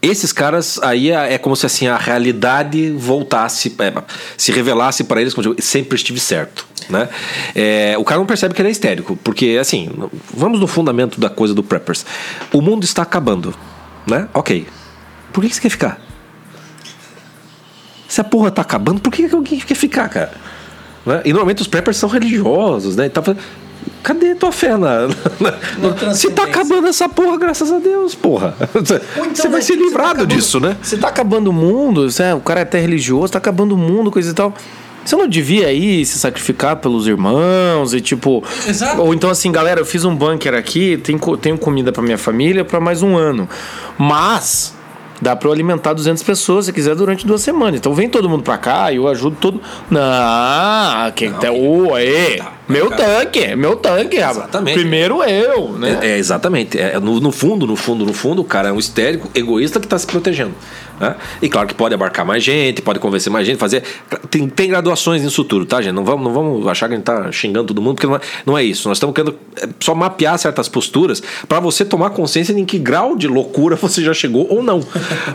esses 0.00 0.32
caras 0.32 0.78
aí 0.82 1.10
é, 1.10 1.34
é 1.34 1.38
como 1.38 1.54
se 1.54 1.64
assim 1.64 1.86
a 1.86 1.96
realidade 1.96 2.90
voltasse, 2.90 3.74
é, 3.78 4.02
se 4.36 4.50
revelasse 4.50 5.04
para 5.04 5.20
eles, 5.20 5.32
como 5.32 5.48
eu 5.48 5.56
sempre 5.60 5.94
estive 5.96 6.18
certo, 6.18 6.66
né? 6.88 7.08
É, 7.54 7.94
o 7.96 8.04
cara 8.04 8.18
não 8.18 8.26
percebe 8.26 8.54
que 8.54 8.60
ele 8.60 8.68
é 8.68 8.72
histérico, 8.72 9.16
porque 9.22 9.56
assim, 9.60 9.88
vamos 10.34 10.58
no 10.58 10.66
fundamento 10.66 11.20
da 11.20 11.30
coisa 11.30 11.54
do 11.54 11.62
preppers. 11.62 12.04
O 12.52 12.60
mundo 12.60 12.84
está 12.84 13.02
acabando, 13.02 13.54
né? 14.06 14.28
Ok. 14.34 14.66
Por 15.32 15.42
que 15.44 15.54
você 15.54 15.60
quer 15.60 15.70
ficar? 15.70 16.11
Se 18.12 18.20
a 18.20 18.24
porra 18.24 18.50
tá 18.50 18.60
acabando, 18.60 19.00
por 19.00 19.10
que 19.10 19.26
alguém 19.32 19.58
quer 19.58 19.74
ficar, 19.74 20.06
cara? 20.06 20.32
Né? 21.06 21.22
E 21.24 21.30
normalmente 21.30 21.62
os 21.62 21.66
preppers 21.66 21.96
são 21.96 22.10
religiosos, 22.10 22.94
né? 22.94 23.06
Então, 23.06 23.24
cadê 24.02 24.34
tua 24.34 24.52
fé 24.52 24.76
na, 24.76 25.08
na, 25.40 25.54
na 25.98 26.14
se 26.14 26.30
tá 26.30 26.42
acabando 26.42 26.86
essa 26.88 27.08
porra, 27.08 27.38
graças 27.38 27.72
a 27.72 27.78
Deus, 27.78 28.14
porra. 28.14 28.54
Então, 28.76 29.00
você 29.34 29.48
vai 29.48 29.62
ser 29.62 29.76
livrado 29.76 30.18
tá 30.18 30.24
disso, 30.26 30.60
né? 30.60 30.76
Você 30.82 30.98
tá 30.98 31.08
acabando 31.08 31.48
o 31.48 31.54
mundo, 31.54 32.10
você, 32.10 32.30
o 32.34 32.40
cara 32.40 32.60
é 32.60 32.64
até 32.64 32.78
religioso, 32.78 33.32
tá 33.32 33.38
acabando 33.38 33.74
o 33.74 33.78
mundo, 33.78 34.10
coisa 34.10 34.30
e 34.30 34.34
tal. 34.34 34.52
Você 35.02 35.16
não 35.16 35.26
devia 35.26 35.72
ir 35.72 36.04
se 36.04 36.18
sacrificar 36.18 36.76
pelos 36.76 37.06
irmãos 37.06 37.94
e 37.94 38.00
tipo. 38.02 38.44
Exato. 38.68 39.00
Ou 39.00 39.14
então 39.14 39.30
assim, 39.30 39.50
galera, 39.50 39.80
eu 39.80 39.86
fiz 39.86 40.04
um 40.04 40.14
bunker 40.14 40.52
aqui, 40.52 40.98
tenho, 40.98 41.18
tenho 41.38 41.56
comida 41.56 41.90
para 41.90 42.02
minha 42.02 42.18
família 42.18 42.62
para 42.62 42.78
mais 42.78 43.02
um 43.02 43.16
ano. 43.16 43.48
Mas 43.96 44.74
dá 45.22 45.36
para 45.36 45.48
eu 45.48 45.52
alimentar 45.52 45.92
200 45.92 46.20
pessoas 46.24 46.66
se 46.66 46.72
quiser 46.72 46.96
durante 46.96 47.24
duas 47.24 47.40
semanas. 47.40 47.76
Então 47.76 47.94
vem 47.94 48.08
todo 48.08 48.28
mundo 48.28 48.42
para 48.42 48.58
cá 48.58 48.92
e 48.92 48.96
eu 48.96 49.06
ajudo 49.06 49.36
todo. 49.40 49.62
Não, 49.88 51.12
quem 51.14 51.32
tá. 51.32 51.52
Ô, 51.52 51.94
aí. 51.94 52.38
Tá. 52.38 52.52
Meu 52.68 52.90
tanque, 52.90 53.54
meu 53.54 53.76
tanque, 53.76 54.16
Exatamente. 54.16 54.78
Primeiro 54.78 55.22
eu, 55.22 55.72
né? 55.78 55.98
É, 56.02 56.10
é 56.12 56.18
exatamente. 56.18 56.78
É, 56.78 56.98
no, 56.98 57.20
no, 57.20 57.30
fundo, 57.30 57.66
no 57.66 57.76
fundo, 57.76 58.04
no 58.04 58.12
fundo, 58.12 58.42
o 58.42 58.44
cara 58.44 58.70
é 58.70 58.72
um 58.72 58.78
histérico, 58.78 59.30
egoísta 59.34 59.78
que 59.78 59.86
está 59.86 59.98
se 59.98 60.06
protegendo. 60.06 60.54
Né? 60.98 61.16
E 61.42 61.48
claro 61.48 61.66
que 61.66 61.74
pode 61.74 61.94
abarcar 61.94 62.24
mais 62.24 62.42
gente, 62.42 62.80
pode 62.80 62.98
convencer 62.98 63.30
mais 63.30 63.46
gente, 63.46 63.58
fazer. 63.58 63.82
Tem, 64.30 64.48
tem 64.48 64.68
graduações 64.68 65.22
nisso 65.22 65.44
tudo, 65.44 65.66
tá, 65.66 65.82
gente? 65.82 65.94
Não 65.94 66.04
vamos, 66.04 66.24
não 66.24 66.32
vamos 66.32 66.66
achar 66.66 66.86
que 66.86 66.94
a 66.94 66.96
gente 66.96 67.04
tá 67.04 67.30
xingando 67.32 67.66
todo 67.66 67.82
mundo, 67.82 67.96
porque 67.96 68.06
não 68.06 68.16
é, 68.16 68.20
não 68.46 68.58
é 68.58 68.64
isso. 68.64 68.88
Nós 68.88 68.96
estamos 68.96 69.14
querendo 69.14 69.36
é, 69.60 69.68
só 69.80 69.94
mapear 69.94 70.38
certas 70.38 70.68
posturas 70.68 71.22
para 71.48 71.60
você 71.60 71.84
tomar 71.84 72.10
consciência 72.10 72.54
de 72.54 72.60
em 72.60 72.64
que 72.64 72.78
grau 72.78 73.16
de 73.16 73.26
loucura 73.26 73.74
você 73.82 74.02
já 74.02 74.14
chegou 74.14 74.46
ou 74.48 74.62
não. 74.62 74.80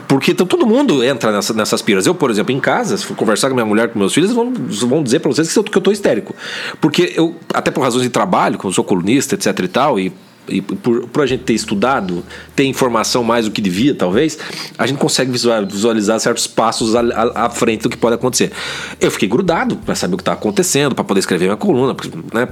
Porque 0.08 0.32
então, 0.32 0.46
todo 0.46 0.66
mundo 0.66 1.04
entra 1.04 1.32
nessa, 1.32 1.54
nessas 1.54 1.82
piras. 1.82 2.06
Eu, 2.06 2.16
por 2.16 2.30
exemplo, 2.30 2.54
em 2.54 2.60
casa, 2.60 2.98
se 2.98 3.06
for 3.06 3.16
conversar 3.16 3.50
com 3.50 3.56
minha 3.56 3.66
mulher, 3.66 3.90
com 3.90 4.00
meus 4.00 4.13
filhos, 4.13 4.32
vão, 4.32 4.54
vão 4.54 5.04
dizer 5.04 5.20
para 5.20 5.32
vocês 5.32 5.52
que 5.52 5.60
eu, 5.60 5.63
que 5.63 5.78
eu 5.78 5.82
tô 5.82 5.92
histérico. 5.92 6.36
Porque 6.80 7.13
eu 7.16 7.36
até 7.54 7.72
por 7.72 7.82
razões 7.82 8.04
de 8.04 8.10
trabalho, 8.10 8.58
como 8.58 8.74
sou 8.74 8.84
colunista, 8.84 9.36
etc 9.36 9.60
e 9.60 9.68
tal, 9.68 10.00
e 10.00 10.12
e 10.50 10.62
por, 10.62 11.08
por 11.08 11.24
a 11.24 11.26
gente 11.26 11.44
ter 11.44 11.54
estudado, 11.54 12.24
ter 12.56 12.66
informação 12.66 13.24
mais 13.24 13.46
do 13.46 13.52
que 13.52 13.62
devia, 13.62 13.94
talvez, 13.94 14.38
a 14.78 14.88
gente 14.88 14.98
consegue 14.98 15.32
visualizar 15.32 16.20
certos 16.20 16.48
passos 16.48 16.96
à, 16.96 17.02
à, 17.02 17.46
à 17.46 17.50
frente 17.50 17.84
do 17.84 17.90
que 17.90 17.98
pode 17.98 18.16
acontecer. 18.16 18.52
Eu 19.00 19.12
fiquei 19.12 19.28
grudado 19.28 19.76
para 19.78 19.96
saber 19.96 20.16
o 20.16 20.18
que 20.18 20.22
está 20.22 20.34
acontecendo, 20.34 20.96
para 20.96 21.04
poder 21.04 21.20
escrever 21.20 21.46
minha 21.46 21.58
coluna, 21.58 21.96
né? 22.34 22.48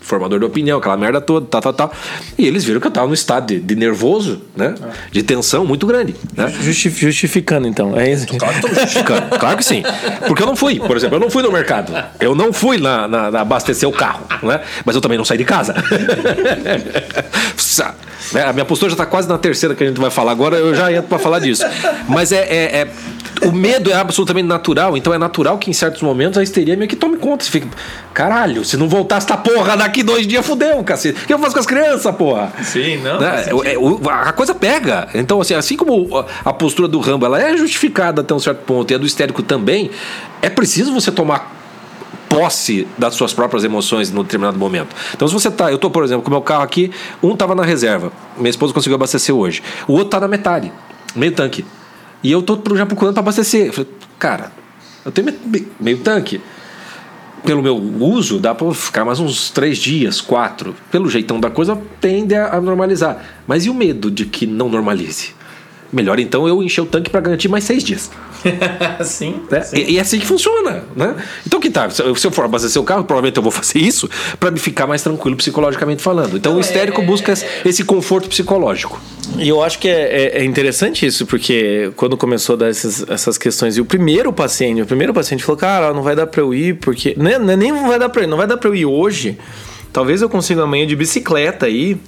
Formador 0.00 0.38
de 0.38 0.44
opinião, 0.44 0.78
aquela 0.78 0.96
merda 0.96 1.20
toda, 1.20 1.46
tal, 1.46 1.60
tal, 1.60 1.72
tal. 1.72 1.92
E 2.38 2.46
eles 2.46 2.64
viram 2.64 2.80
que 2.80 2.86
eu 2.86 2.90
estava 2.90 3.06
num 3.06 3.14
estado 3.14 3.46
de, 3.46 3.60
de, 3.60 3.74
nervoso, 3.74 4.42
né? 4.56 4.74
De 5.10 5.22
tensão 5.22 5.64
muito 5.64 5.86
grande. 5.86 6.14
Né? 6.36 6.52
justificando, 6.60 7.66
então. 7.66 7.98
É 7.98 8.12
isso. 8.12 8.26
Claro 8.26 8.60
que 8.60 8.74
justificando. 8.74 9.38
claro 9.38 9.56
que 9.56 9.64
sim. 9.64 9.82
Porque 10.26 10.42
eu 10.42 10.46
não 10.46 10.56
fui, 10.56 10.78
por 10.78 10.96
exemplo, 10.96 11.16
eu 11.16 11.20
não 11.20 11.30
fui 11.30 11.42
no 11.42 11.52
mercado. 11.52 11.92
Eu 12.20 12.34
não 12.34 12.52
fui 12.52 12.78
na, 12.78 13.08
na, 13.08 13.30
na 13.30 13.40
abastecer 13.40 13.88
o 13.88 13.92
carro, 13.92 14.26
né? 14.42 14.60
Mas 14.84 14.94
eu 14.94 15.00
também 15.00 15.18
não 15.18 15.24
saí 15.24 15.38
de 15.38 15.44
casa. 15.44 15.74
Né, 18.32 18.42
a 18.42 18.52
minha 18.52 18.64
postura 18.64 18.90
já 18.90 18.94
está 18.94 19.06
quase 19.06 19.28
na 19.28 19.38
terceira 19.38 19.74
que 19.74 19.84
a 19.84 19.86
gente 19.86 20.00
vai 20.00 20.10
falar 20.10 20.32
agora, 20.32 20.56
eu 20.56 20.74
já 20.74 20.90
entro 20.92 21.08
para 21.08 21.18
falar 21.18 21.38
disso. 21.38 21.62
Mas 22.08 22.32
é, 22.32 22.40
é, 22.40 22.78
é, 22.80 22.88
O 23.46 23.52
medo 23.52 23.90
é 23.90 23.94
absolutamente 23.94 24.48
natural, 24.48 24.96
então 24.96 25.12
é 25.12 25.18
natural 25.18 25.58
que 25.58 25.70
em 25.70 25.72
certos 25.72 26.02
momentos 26.02 26.38
a 26.38 26.42
histeria 26.42 26.76
meio 26.76 26.88
que 26.88 26.96
tome 26.96 27.16
conta. 27.16 27.44
Você 27.44 27.50
fica, 27.50 27.68
caralho, 28.12 28.64
se 28.64 28.76
não 28.76 28.88
voltar 28.88 29.18
essa 29.18 29.36
porra 29.36 29.76
daqui 29.76 30.02
dois 30.02 30.26
dias, 30.26 30.44
fudeu, 30.44 30.82
cacete. 30.82 31.22
O 31.22 31.26
que 31.26 31.34
eu 31.34 31.38
faço 31.38 31.52
com 31.52 31.60
as 31.60 31.66
crianças, 31.66 32.14
porra? 32.16 32.52
Sim, 32.62 32.96
não. 32.98 33.20
Né? 33.20 33.44
É, 33.64 33.76
a 34.10 34.32
coisa 34.32 34.54
pega. 34.54 35.08
Então, 35.14 35.40
assim, 35.40 35.54
assim 35.54 35.76
como 35.76 36.24
a 36.44 36.52
postura 36.52 36.88
do 36.88 36.98
Rambo 37.00 37.26
ela 37.26 37.40
é 37.40 37.56
justificada 37.56 38.22
até 38.22 38.34
um 38.34 38.38
certo 38.38 38.64
ponto 38.64 38.90
e 38.90 38.94
a 38.94 38.98
do 38.98 39.06
histérico 39.06 39.42
também, 39.42 39.90
é 40.40 40.48
preciso 40.48 40.92
você 40.92 41.12
tomar 41.12 41.53
posse 42.34 42.88
das 42.98 43.14
suas 43.14 43.32
próprias 43.32 43.62
emoções 43.62 44.10
no 44.10 44.24
determinado 44.24 44.58
momento. 44.58 44.94
Então, 45.14 45.28
se 45.28 45.32
você 45.32 45.50
tá, 45.50 45.70
eu 45.70 45.78
tô, 45.78 45.88
por 45.88 46.02
exemplo, 46.02 46.22
com 46.22 46.28
o 46.28 46.32
meu 46.32 46.42
carro 46.42 46.64
aqui, 46.64 46.90
um 47.22 47.36
tava 47.36 47.54
na 47.54 47.64
reserva, 47.64 48.12
minha 48.36 48.50
esposa 48.50 48.74
conseguiu 48.74 48.96
abastecer 48.96 49.34
hoje, 49.34 49.62
o 49.86 49.92
outro 49.92 50.08
tá 50.08 50.20
na 50.20 50.26
metade, 50.26 50.72
meio 51.14 51.32
tanque. 51.32 51.64
E 52.22 52.32
eu 52.32 52.42
tô 52.42 52.58
já 52.74 52.86
procurando 52.86 53.14
para 53.14 53.20
abastecer. 53.20 53.70
Falei, 53.70 53.90
cara, 54.18 54.50
eu 55.04 55.12
tenho 55.12 55.32
meio 55.78 55.98
tanque. 55.98 56.40
Pelo 57.44 57.62
meu 57.62 57.76
uso, 57.76 58.38
dá 58.38 58.54
para 58.54 58.72
ficar 58.72 59.04
mais 59.04 59.20
uns 59.20 59.50
três 59.50 59.76
dias, 59.76 60.22
quatro. 60.22 60.74
Pelo 60.90 61.10
jeitão 61.10 61.38
da 61.38 61.50
coisa, 61.50 61.78
tende 62.00 62.34
a 62.34 62.58
normalizar. 62.58 63.22
Mas 63.46 63.66
e 63.66 63.70
o 63.70 63.74
medo 63.74 64.10
de 64.10 64.24
que 64.24 64.46
não 64.46 64.70
normalize? 64.70 65.34
Melhor 65.94 66.18
então 66.18 66.48
eu 66.48 66.62
encher 66.62 66.80
o 66.80 66.86
tanque 66.86 67.08
para 67.10 67.20
garantir 67.20 67.48
mais 67.48 67.64
seis 67.64 67.82
dias. 67.82 68.10
sim, 69.04 69.40
né? 69.50 69.62
sim. 69.62 69.76
E, 69.76 69.92
e, 69.92 69.98
é 69.98 70.00
assim 70.00 70.18
que 70.18 70.26
funciona, 70.26 70.84
né? 70.94 71.14
Então 71.46 71.60
que 71.60 71.70
tá, 71.70 71.88
se 71.88 72.02
eu, 72.02 72.14
se 72.14 72.26
eu 72.26 72.30
for 72.30 72.44
abastecer 72.44 72.80
o 72.80 72.84
carro, 72.84 73.04
provavelmente 73.04 73.36
eu 73.36 73.42
vou 73.42 73.52
fazer 73.52 73.78
isso 73.78 74.08
para 74.38 74.50
me 74.50 74.58
ficar 74.58 74.86
mais 74.86 75.02
tranquilo 75.02 75.36
psicologicamente 75.36 76.02
falando. 76.02 76.36
Então 76.36 76.52
Não, 76.52 76.58
o 76.58 76.60
histérico 76.60 77.00
é, 77.00 77.04
busca 77.04 77.32
é, 77.32 77.36
esse 77.68 77.84
conforto 77.84 78.28
psicológico. 78.28 79.00
E 79.38 79.48
eu 79.48 79.62
acho 79.62 79.78
que 79.78 79.88
é, 79.88 80.02
é, 80.02 80.40
é, 80.40 80.44
interessante 80.44 81.06
isso, 81.06 81.26
porque 81.26 81.90
quando 81.96 82.16
começou 82.16 82.54
a 82.54 82.58
dar 82.58 82.68
essas, 82.68 83.08
essas 83.08 83.38
questões, 83.38 83.76
e 83.76 83.80
o 83.80 83.84
primeiro 83.84 84.32
paciente, 84.32 84.82
o 84.82 84.86
primeiro 84.86 85.14
paciente 85.14 85.42
falou, 85.42 85.58
cara, 85.58 85.94
não 85.94 86.02
vai 86.02 86.14
dar 86.14 86.26
para 86.26 86.40
eu 86.40 86.52
ir, 86.52 86.76
porque. 86.76 87.14
Nem, 87.16 87.38
nem 87.38 87.72
vai 87.72 87.98
dar 87.98 88.08
para 88.08 88.24
ir, 88.24 88.26
não 88.26 88.36
vai 88.36 88.46
dar 88.46 88.56
para 88.56 88.68
eu 88.68 88.74
ir 88.74 88.86
hoje. 88.86 89.38
Talvez 89.94 90.20
eu 90.20 90.28
consiga 90.28 90.64
amanhã 90.64 90.86
de 90.86 90.94
bicicleta 90.94 91.64
aí 91.64 91.98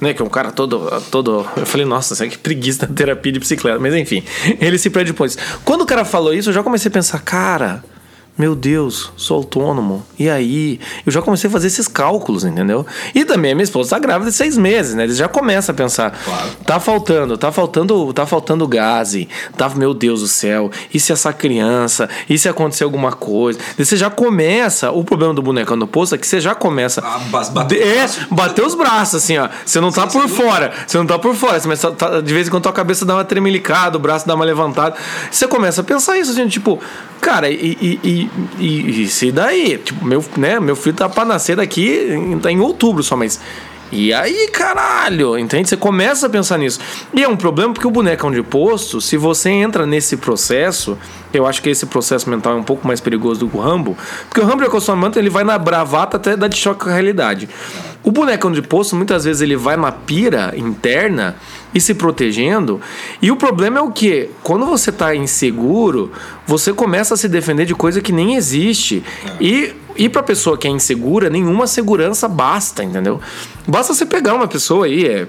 né? 0.00 0.12
Que 0.12 0.20
é 0.20 0.24
um 0.24 0.28
cara 0.28 0.52
todo. 0.52 0.90
todo 1.10 1.46
eu 1.56 1.64
falei, 1.64 1.86
nossa, 1.86 2.26
que 2.28 2.36
preguiça 2.36 2.86
da 2.86 2.92
terapia 2.92 3.32
de 3.32 3.38
bicicleta. 3.38 3.78
Mas 3.78 3.94
enfim, 3.94 4.22
ele 4.60 4.76
se 4.76 4.90
predispôs. 4.90 5.38
Quando 5.64 5.82
o 5.82 5.86
cara 5.86 6.04
falou 6.04 6.34
isso, 6.34 6.50
eu 6.50 6.54
já 6.54 6.62
comecei 6.62 6.90
a 6.90 6.92
pensar, 6.92 7.18
cara 7.20 7.82
meu 8.38 8.54
Deus, 8.54 9.10
sou 9.16 9.38
autônomo. 9.38 10.04
E 10.18 10.28
aí? 10.28 10.78
Eu 11.06 11.12
já 11.12 11.22
comecei 11.22 11.48
a 11.48 11.50
fazer 11.50 11.68
esses 11.68 11.88
cálculos, 11.88 12.44
entendeu? 12.44 12.84
E 13.14 13.24
também 13.24 13.52
a 13.52 13.54
minha 13.54 13.64
esposa 13.64 13.86
está 13.86 13.98
grávida 13.98 14.30
de 14.30 14.36
seis 14.36 14.58
meses, 14.58 14.94
né? 14.94 15.04
Eles 15.04 15.16
já 15.16 15.26
começam 15.26 15.72
a 15.72 15.76
pensar. 15.76 16.10
Claro. 16.22 16.50
Tá 16.66 16.78
faltando, 16.78 17.38
tá 17.38 17.50
faltando, 17.50 18.12
tá 18.12 18.26
faltando 18.26 18.68
gás. 18.68 19.16
Tá, 19.56 19.70
meu 19.70 19.94
Deus 19.94 20.20
do 20.20 20.28
céu. 20.28 20.70
E 20.92 21.00
se 21.00 21.12
essa 21.12 21.32
criança? 21.32 22.10
E 22.28 22.36
se 22.36 22.46
acontecer 22.46 22.84
alguma 22.84 23.12
coisa? 23.12 23.58
E 23.78 23.84
você 23.84 23.96
já 23.96 24.10
começa. 24.10 24.90
O 24.90 25.02
problema 25.02 25.32
do 25.32 25.40
bonecão 25.40 25.78
do 25.78 25.86
poço 25.86 26.14
é 26.14 26.18
que 26.18 26.26
você 26.26 26.38
já 26.38 26.54
começa. 26.54 27.02
Ah, 27.02 27.18
bater, 27.50 27.80
é, 27.80 28.06
bater 28.30 28.66
os 28.66 28.74
braços, 28.74 29.22
assim, 29.22 29.38
ó. 29.38 29.48
Você 29.64 29.80
não 29.80 29.90
tá 29.90 30.10
sim, 30.10 30.20
por 30.20 30.28
fora. 30.28 30.72
Você 30.86 30.98
não 30.98 31.06
tá 31.06 31.18
por 31.18 31.34
fora. 31.34 31.58
Você 31.58 31.62
começa, 31.62 31.90
tá, 31.92 32.20
de 32.20 32.34
vez 32.34 32.48
em 32.48 32.50
quando 32.50 32.64
tua 32.64 32.72
cabeça 32.72 33.06
dá 33.06 33.14
uma 33.14 33.24
tremelicada, 33.24 33.96
o 33.96 34.00
braço 34.00 34.26
dá 34.26 34.34
uma 34.34 34.44
levantada. 34.44 34.94
Você 35.30 35.48
começa 35.48 35.80
a 35.80 35.84
pensar 35.84 36.18
isso, 36.18 36.32
assim, 36.32 36.46
tipo, 36.48 36.78
cara, 37.20 37.48
e, 37.48 37.98
e 38.04 38.25
e, 38.58 39.02
e 39.02 39.08
se 39.08 39.32
daí? 39.32 39.78
Tipo, 39.78 40.04
meu, 40.04 40.24
né, 40.36 40.60
meu 40.60 40.76
filho 40.76 40.96
tá 40.96 41.08
pra 41.08 41.24
nascer 41.24 41.56
daqui 41.56 42.38
tá 42.42 42.50
em 42.50 42.60
outubro 42.60 43.02
só, 43.02 43.16
mas. 43.16 43.40
E 43.92 44.12
aí, 44.12 44.48
caralho, 44.48 45.38
entende? 45.38 45.68
Você 45.68 45.76
começa 45.76 46.26
a 46.26 46.30
pensar 46.30 46.58
nisso. 46.58 46.80
E 47.14 47.22
é 47.22 47.28
um 47.28 47.36
problema 47.36 47.72
porque 47.72 47.86
o 47.86 47.90
bonecão 47.90 48.32
de 48.32 48.42
posto, 48.42 49.00
se 49.00 49.16
você 49.16 49.48
entra 49.48 49.86
nesse 49.86 50.16
processo, 50.16 50.98
eu 51.32 51.46
acho 51.46 51.62
que 51.62 51.70
esse 51.70 51.86
processo 51.86 52.28
mental 52.28 52.54
é 52.54 52.56
um 52.56 52.64
pouco 52.64 52.86
mais 52.86 53.00
perigoso 53.00 53.40
do 53.40 53.48
que 53.48 53.56
o 53.56 53.60
Rambo, 53.60 53.96
porque 54.28 54.40
o 54.40 54.44
Rambo 54.44 54.62
de 54.62 54.66
acostumamento 54.66 55.20
ele 55.20 55.30
vai 55.30 55.44
na 55.44 55.56
bravata 55.56 56.16
até 56.16 56.36
dar 56.36 56.48
de 56.48 56.56
choque 56.56 56.82
com 56.82 56.90
a 56.90 56.92
realidade. 56.92 57.48
O 58.02 58.10
bonecão 58.10 58.50
de 58.50 58.60
posto, 58.60 58.96
muitas 58.96 59.24
vezes, 59.24 59.40
ele 59.40 59.56
vai 59.56 59.76
na 59.76 59.92
pira 59.92 60.52
interna 60.56 61.36
e 61.76 61.80
se 61.80 61.92
protegendo. 61.92 62.80
E 63.20 63.30
o 63.30 63.36
problema 63.36 63.78
é 63.78 63.82
o 63.82 63.90
que? 63.90 64.30
Quando 64.42 64.64
você 64.64 64.88
está 64.88 65.14
inseguro, 65.14 66.10
você 66.46 66.72
começa 66.72 67.12
a 67.12 67.16
se 67.18 67.28
defender 67.28 67.66
de 67.66 67.74
coisa 67.74 68.00
que 68.00 68.12
nem 68.12 68.34
existe. 68.34 69.04
É. 69.26 69.44
E, 69.44 69.74
e 69.94 70.08
para 70.08 70.22
pessoa 70.22 70.56
que 70.56 70.66
é 70.66 70.70
insegura, 70.70 71.28
nenhuma 71.28 71.66
segurança 71.66 72.26
basta, 72.26 72.82
entendeu? 72.82 73.20
Basta 73.68 73.92
você 73.92 74.06
pegar 74.06 74.34
uma 74.34 74.48
pessoa 74.48 74.86
aí, 74.86 75.04
é 75.04 75.28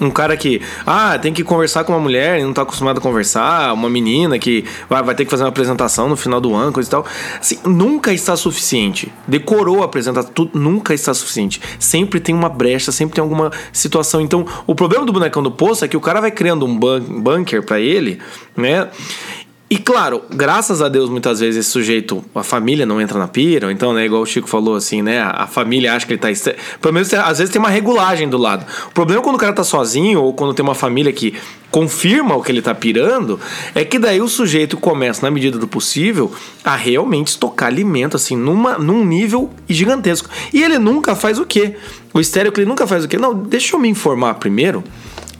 um 0.00 0.10
cara 0.10 0.36
que, 0.36 0.60
ah, 0.86 1.18
tem 1.18 1.32
que 1.32 1.44
conversar 1.44 1.84
com 1.84 1.92
uma 1.92 2.00
mulher 2.00 2.38
e 2.38 2.42
não 2.42 2.50
está 2.50 2.62
acostumado 2.62 2.98
a 2.98 3.00
conversar, 3.00 3.72
uma 3.72 3.88
menina 3.88 4.38
que 4.38 4.64
vai, 4.88 5.02
vai 5.02 5.14
ter 5.14 5.24
que 5.24 5.30
fazer 5.30 5.42
uma 5.42 5.48
apresentação 5.48 6.08
no 6.08 6.16
final 6.16 6.40
do 6.40 6.54
ano, 6.54 6.72
coisa 6.72 6.88
e 6.88 6.90
tal. 6.90 7.06
Assim, 7.40 7.58
nunca 7.64 8.12
está 8.12 8.36
suficiente. 8.36 9.12
Decorou 9.26 9.82
a 9.82 9.84
apresentação, 9.86 10.30
tudo, 10.32 10.58
nunca 10.58 10.94
está 10.94 11.12
suficiente. 11.14 11.60
Sempre 11.78 12.20
tem 12.20 12.34
uma 12.34 12.48
brecha, 12.48 12.92
sempre 12.92 13.14
tem 13.14 13.22
alguma 13.22 13.50
situação. 13.72 14.20
Então, 14.20 14.46
o 14.66 14.74
problema 14.74 15.04
do 15.04 15.12
bonecão 15.12 15.42
do 15.42 15.50
poço 15.50 15.84
é 15.84 15.88
que 15.88 15.96
o 15.96 16.00
cara 16.00 16.20
vai 16.20 16.30
criando 16.30 16.66
um 16.66 16.78
bunker 16.78 17.62
para 17.62 17.80
ele, 17.80 18.18
né? 18.56 18.88
E 19.70 19.78
claro, 19.78 20.22
graças 20.30 20.82
a 20.82 20.88
Deus, 20.90 21.08
muitas 21.08 21.40
vezes 21.40 21.60
esse 21.60 21.70
sujeito, 21.70 22.22
a 22.34 22.42
família 22.42 22.84
não 22.84 23.00
entra 23.00 23.18
na 23.18 23.26
pira, 23.26 23.72
então, 23.72 23.94
né, 23.94 24.04
igual 24.04 24.20
o 24.20 24.26
Chico 24.26 24.46
falou 24.46 24.76
assim, 24.76 25.00
né, 25.00 25.22
a 25.22 25.46
família 25.46 25.94
acha 25.94 26.06
que 26.06 26.12
ele 26.12 26.20
tá. 26.20 26.28
Pelo 26.82 26.92
menos 26.92 27.12
às 27.14 27.38
vezes 27.38 27.50
tem 27.50 27.58
uma 27.58 27.70
regulagem 27.70 28.28
do 28.28 28.36
lado. 28.36 28.66
O 28.88 28.90
problema 28.92 29.22
é 29.22 29.24
quando 29.24 29.36
o 29.36 29.38
cara 29.38 29.54
tá 29.54 29.64
sozinho 29.64 30.20
ou 30.22 30.34
quando 30.34 30.52
tem 30.52 30.62
uma 30.62 30.74
família 30.74 31.10
que 31.12 31.34
confirma 31.70 32.36
o 32.36 32.42
que 32.42 32.52
ele 32.52 32.60
tá 32.60 32.74
pirando, 32.74 33.40
é 33.74 33.84
que 33.84 33.98
daí 33.98 34.20
o 34.20 34.28
sujeito 34.28 34.76
começa, 34.76 35.22
na 35.24 35.30
medida 35.30 35.58
do 35.58 35.66
possível, 35.66 36.30
a 36.62 36.76
realmente 36.76 37.28
estocar 37.28 37.68
alimento, 37.68 38.16
assim, 38.16 38.36
numa, 38.36 38.78
num 38.78 39.04
nível 39.04 39.50
gigantesco. 39.68 40.28
E 40.52 40.62
ele 40.62 40.78
nunca 40.78 41.16
faz 41.16 41.38
o 41.38 41.46
quê? 41.46 41.74
O 42.12 42.20
estéreo 42.20 42.52
ele 42.54 42.66
nunca 42.66 42.86
faz 42.86 43.04
o 43.04 43.08
quê? 43.08 43.16
Não, 43.16 43.34
deixa 43.34 43.74
eu 43.74 43.80
me 43.80 43.88
informar 43.88 44.34
primeiro 44.34 44.84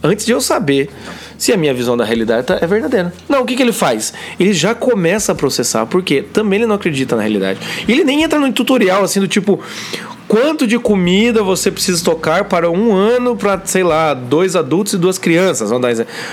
antes 0.05 0.25
de 0.27 0.31
eu 0.33 0.41
saber 0.41 0.91
se 1.39 1.53
a 1.53 1.57
minha 1.57 1.75
visão 1.75 1.97
da 1.97 2.05
realidade 2.05 2.47
tá- 2.47 2.59
é 2.61 2.67
verdadeira. 2.67 3.13
Não, 3.29 3.43
o 3.43 3.45
que, 3.45 3.57
que 3.57 3.63
ele 3.63 3.73
faz? 3.73 4.13
Ele 4.39 4.53
já 4.53 4.75
começa 4.75 5.33
a 5.33 5.35
processar, 5.35 5.87
porque 5.87 6.23
também 6.23 6.61
ele 6.61 6.67
não 6.67 6.77
acredita 6.77 7.17
na 7.17 7.23
realidade. 7.23 7.59
Ele 7.89 8.05
nem 8.05 8.23
entra 8.23 8.39
no 8.39 8.53
tutorial 8.53 9.03
assim 9.03 9.19
do 9.19 9.27
tipo. 9.27 9.59
Quanto 10.27 10.67
de 10.67 10.79
comida 10.79 11.43
você 11.43 11.71
precisa 11.71 12.03
tocar 12.03 12.45
para 12.45 12.71
um 12.71 12.95
ano 12.95 13.37
para, 13.37 13.61
sei 13.67 13.83
lá, 13.85 14.15
dois 14.15 14.57
adultos 14.57 14.95
e 14.95 14.97
duas 14.97 15.19
crianças? 15.19 15.71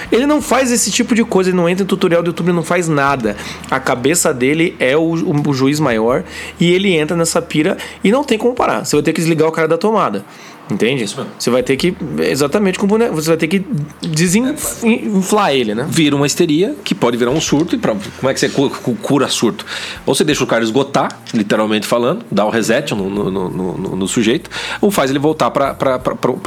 Ele 0.10 0.26
não 0.26 0.42
faz 0.42 0.72
esse 0.72 0.90
tipo 0.90 1.14
de 1.14 1.26
coisa, 1.26 1.50
ele 1.50 1.58
não 1.58 1.68
entra 1.68 1.84
em 1.84 1.86
tutorial 1.88 2.24
do 2.24 2.28
YouTube, 2.28 2.48
ele 2.48 2.56
não 2.56 2.64
faz 2.64 2.88
nada. 2.88 3.36
A 3.70 3.82
cabeça 3.82 4.34
dele 4.34 4.78
é 4.80 4.96
o, 4.96 5.02
o, 5.02 5.50
o 5.50 5.54
juiz 5.54 5.78
maior 5.80 6.24
e 6.58 6.72
ele 6.72 6.94
entra 6.96 7.18
nessa 7.18 7.42
pira 7.42 7.78
e 8.02 8.12
não 8.12 8.24
tem 8.24 8.38
como 8.38 8.56
parar. 8.56 8.86
Você 8.86 8.96
vai 8.96 9.04
ter 9.04 9.12
que 9.12 9.20
desligar 9.20 9.50
o 9.50 9.52
cara 9.52 9.68
da 9.68 9.78
tomada. 9.78 10.24
Entende? 10.72 11.06
Você 11.38 11.50
vai 11.50 11.62
ter 11.62 11.76
que. 11.76 11.94
Exatamente 12.20 12.80
com 12.80 12.86
o 12.86 12.88
boneco. 12.88 13.14
Você 13.14 13.28
vai 13.28 13.38
ter 13.38 13.48
que 13.48 13.64
desinflar 14.02 15.52
ele, 15.54 15.76
né? 15.76 15.86
Vira 15.90 16.16
uma 16.16 16.26
histeria 16.26 16.76
que 16.84 16.96
pode 16.96 17.18
virar 17.18 17.32
um 17.32 17.42
surto. 17.42 17.76
E 17.76 17.78
pra, 17.78 17.94
como 18.20 18.30
é 18.30 18.34
que 18.34 18.40
você 18.40 18.50
cu- 18.50 18.70
cu- 18.70 18.96
cura 18.96 19.28
surto? 19.28 19.66
Ou 20.06 20.16
você 20.16 20.24
deixa 20.24 20.44
o 20.44 20.48
cara 20.48 20.64
esgotar, 20.64 21.20
literalmente 21.34 21.86
falando, 21.86 22.26
dá 22.32 22.46
o 22.46 22.50
reset 22.50 22.94
no, 22.94 23.10
no, 23.10 23.30
no- 23.32 23.50
no- 23.50 23.96
no 23.96 24.08
sujeito, 24.08 24.50
ou 24.80 24.90
faz 24.92 25.10
ele 25.10 25.20
voltar 25.20 25.52
para 25.52 25.72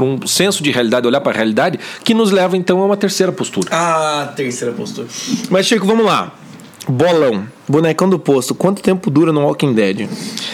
um 0.02 0.26
senso 0.26 0.62
de 0.62 0.70
realidade, 0.70 1.06
olhar 1.06 1.20
para 1.20 1.32
a 1.32 1.36
realidade, 1.36 1.78
que 2.02 2.14
nos 2.14 2.30
leva 2.30 2.56
então 2.56 2.80
a 2.80 2.86
uma 2.86 2.96
terceira 2.96 3.32
postura. 3.32 3.68
Ah, 3.70 4.32
terceira 4.34 4.72
postura. 4.72 5.06
Mas, 5.50 5.66
Chico, 5.66 5.86
vamos 5.86 6.04
lá. 6.06 6.32
Bolão. 6.88 7.46
Bonecão 7.68 8.08
do 8.08 8.18
posto. 8.18 8.54
Quanto 8.54 8.82
tempo 8.82 9.10
dura 9.10 9.32
no 9.32 9.40
Walking 9.40 9.72
Dead? 9.72 10.08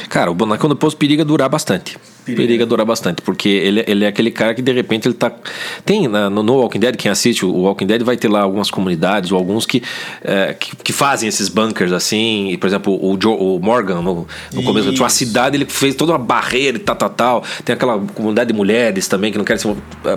Cara, 0.09 0.31
o 0.31 0.35
bonecão 0.35 0.69
do 0.69 0.77
posto 0.77 0.97
periga 0.97 1.25
durar 1.25 1.49
bastante. 1.49 1.99
Periga. 2.37 2.67
durar 2.67 2.87
bastante, 2.87 3.23
porque 3.23 3.49
ele, 3.49 3.85
ele 3.87 4.05
é 4.05 4.09
aquele 4.09 4.31
cara 4.31 4.55
que 4.55 4.63
de 4.63 4.73
repente 4.73 5.07
ele 5.09 5.15
tá. 5.15 5.33
Tem 5.85 6.09
na- 6.09 6.29
no, 6.31 6.43
no 6.43 6.55
Walking 6.57 6.79
Dead, 6.79 6.97
quem 6.97 7.11
assiste 7.11 7.45
o 7.45 7.51
Walking 7.53 7.87
Dead 7.87 8.03
vai 8.03 8.17
ter 8.17 8.29
lá 8.29 8.41
algumas 8.41 8.71
comunidades 8.71 9.33
ou 9.33 9.39
alguns 9.39 9.67
que, 9.67 9.83
é, 10.23 10.55
que, 10.59 10.77
que 10.77 10.93
fazem 10.93 11.29
esses 11.29 11.49
bunkers 11.49 11.93
assim. 11.93 12.49
E, 12.51 12.57
por 12.57 12.67
exemplo, 12.67 12.99
o, 13.03 13.17
Jo- 13.17 13.35
o 13.37 13.59
Morgan, 13.61 14.01
no, 14.03 14.27
no 14.53 14.63
começo, 14.63 14.91
tinha 14.93 15.03
uma 15.03 15.09
cidade, 15.11 15.57
ele 15.57 15.67
fez 15.67 15.95
toda 15.95 16.13
uma 16.13 16.19
barreira 16.19 16.77
e 16.77 16.81
tal, 16.81 16.97
tal, 16.97 17.11
tal. 17.11 17.45
Tem 17.65 17.75
aquela 17.75 17.99
comunidade 17.99 18.53
de 18.53 18.57
mulheres 18.57 19.07
também 19.09 19.31
que 19.33 19.39
não 19.39 19.45
querem 19.45 19.61
ser 19.61 19.75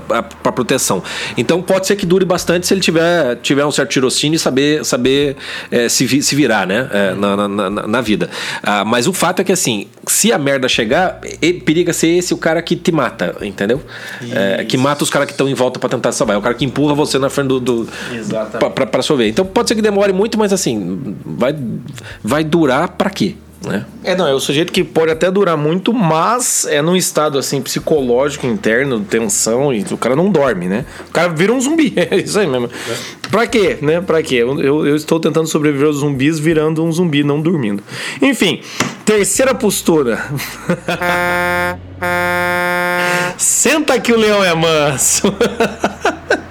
para 0.07 0.51
proteção. 0.51 1.03
Então 1.37 1.61
pode 1.61 1.87
ser 1.87 1.95
que 1.95 2.05
dure 2.05 2.25
bastante 2.25 2.67
se 2.67 2.73
ele 2.73 2.81
tiver, 2.81 3.35
tiver 3.37 3.65
um 3.65 3.71
certo 3.71 3.89
tirocínio 3.91 4.35
e 4.35 4.39
saber, 4.39 4.83
saber 4.85 5.35
é, 5.71 5.89
se, 5.89 6.21
se 6.21 6.35
virar, 6.35 6.65
né? 6.67 6.89
é, 6.91 7.13
na, 7.13 7.35
na, 7.47 7.69
na, 7.69 7.87
na 7.87 8.01
vida. 8.01 8.29
Ah, 8.61 8.83
mas 8.85 9.07
o 9.07 9.13
fato 9.13 9.41
é 9.41 9.43
que 9.43 9.51
assim, 9.51 9.87
se 10.07 10.31
a 10.31 10.37
merda 10.37 10.67
chegar, 10.67 11.19
periga 11.65 11.93
ser 12.03 12.17
esse 12.17 12.33
o 12.33 12.37
cara 12.37 12.61
que 12.61 12.75
te 12.75 12.91
mata, 12.91 13.35
entendeu? 13.41 13.81
É, 14.31 14.65
que 14.65 14.75
mata 14.77 15.03
os 15.03 15.09
caras 15.09 15.25
que 15.25 15.31
estão 15.31 15.47
em 15.47 15.53
volta 15.53 15.79
pra 15.79 15.87
tentar 15.87 16.11
salvar. 16.11 16.35
É 16.35 16.39
o 16.39 16.41
cara 16.41 16.53
que 16.53 16.65
empurra 16.65 16.93
você 16.93 17.17
na 17.17 17.29
frente 17.29 17.47
do. 17.47 17.59
do 17.59 17.89
Exatamente. 18.11 18.59
pra, 18.59 18.69
pra, 18.69 18.85
pra 18.85 19.01
chover. 19.01 19.29
Então 19.29 19.45
pode 19.45 19.69
ser 19.69 19.75
que 19.75 19.81
demore 19.81 20.11
muito, 20.11 20.37
mas 20.37 20.51
assim, 20.51 21.15
vai, 21.25 21.55
vai 22.21 22.43
durar 22.43 22.89
pra 22.89 23.09
quê? 23.09 23.35
Né? 23.65 23.85
É, 24.03 24.15
não, 24.15 24.27
é 24.27 24.33
o 24.33 24.39
sujeito 24.39 24.73
que 24.73 24.83
pode 24.83 25.11
até 25.11 25.31
durar 25.31 25.55
muito, 25.55 25.93
mas 25.93 26.65
é 26.65 26.81
num 26.81 26.97
estado 26.97 27.37
assim 27.37 27.61
psicológico 27.61 28.45
interno, 28.45 28.99
tensão, 28.99 29.73
e 29.73 29.85
o 29.91 29.97
cara 29.97 30.15
não 30.15 30.29
dorme, 30.29 30.67
né? 30.67 30.85
O 31.07 31.11
cara 31.11 31.29
vira 31.29 31.53
um 31.53 31.61
zumbi. 31.61 31.93
É 32.03 32.17
isso 32.17 32.37
aí 32.37 32.45
mesmo. 32.45 32.69
Pra 33.31 33.47
quê, 33.47 33.77
né? 33.81 34.01
Pra 34.01 34.21
quê? 34.21 34.35
Eu, 34.35 34.59
eu, 34.59 34.85
eu 34.85 34.95
estou 34.95 35.19
tentando 35.19 35.47
sobreviver 35.47 35.87
aos 35.87 35.97
zumbis 35.97 36.37
virando 36.37 36.83
um 36.83 36.91
zumbi, 36.91 37.23
não 37.23 37.41
dormindo. 37.41 37.81
Enfim, 38.21 38.61
terceira 39.05 39.55
postura. 39.55 40.21
Senta 43.37 43.99
que 43.99 44.11
o 44.11 44.17
leão 44.17 44.43
é 44.43 44.53
manso. 44.53 45.33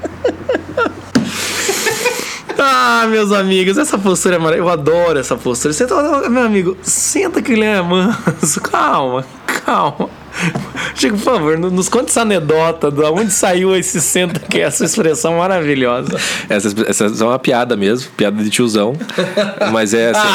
Ah, 2.94 3.06
meus 3.06 3.32
amigos, 3.32 3.78
essa 3.78 3.96
postura 3.96 4.36
é 4.36 4.38
maravilhosa. 4.38 4.68
Eu 4.68 4.68
adoro 4.68 5.18
essa 5.18 5.34
postura. 5.34 5.72
Senta, 5.72 6.28
meu 6.28 6.42
amigo, 6.42 6.76
senta 6.82 7.40
que 7.40 7.52
ele 7.52 7.64
é 7.64 7.80
manso. 7.80 8.60
Calma, 8.60 9.24
calma. 9.46 10.10
Chico, 10.94 11.16
por 11.16 11.24
favor, 11.24 11.58
nos 11.58 11.88
conte 11.88 12.10
essa 12.10 12.22
anedota, 12.22 12.90
de 12.90 13.00
onde 13.02 13.32
saiu 13.32 13.74
esse 13.76 14.00
senta 14.00 14.38
que 14.40 14.58
é 14.58 14.62
essa 14.64 14.84
expressão 14.84 15.38
maravilhosa. 15.38 16.16
Essa, 16.48 16.68
essa 16.86 17.04
é 17.04 17.24
uma 17.26 17.38
piada 17.38 17.76
mesmo, 17.76 18.10
piada 18.16 18.42
de 18.42 18.50
tiozão. 18.50 18.94
Mas 19.72 19.94
é 19.94 20.10
assim, 20.10 20.28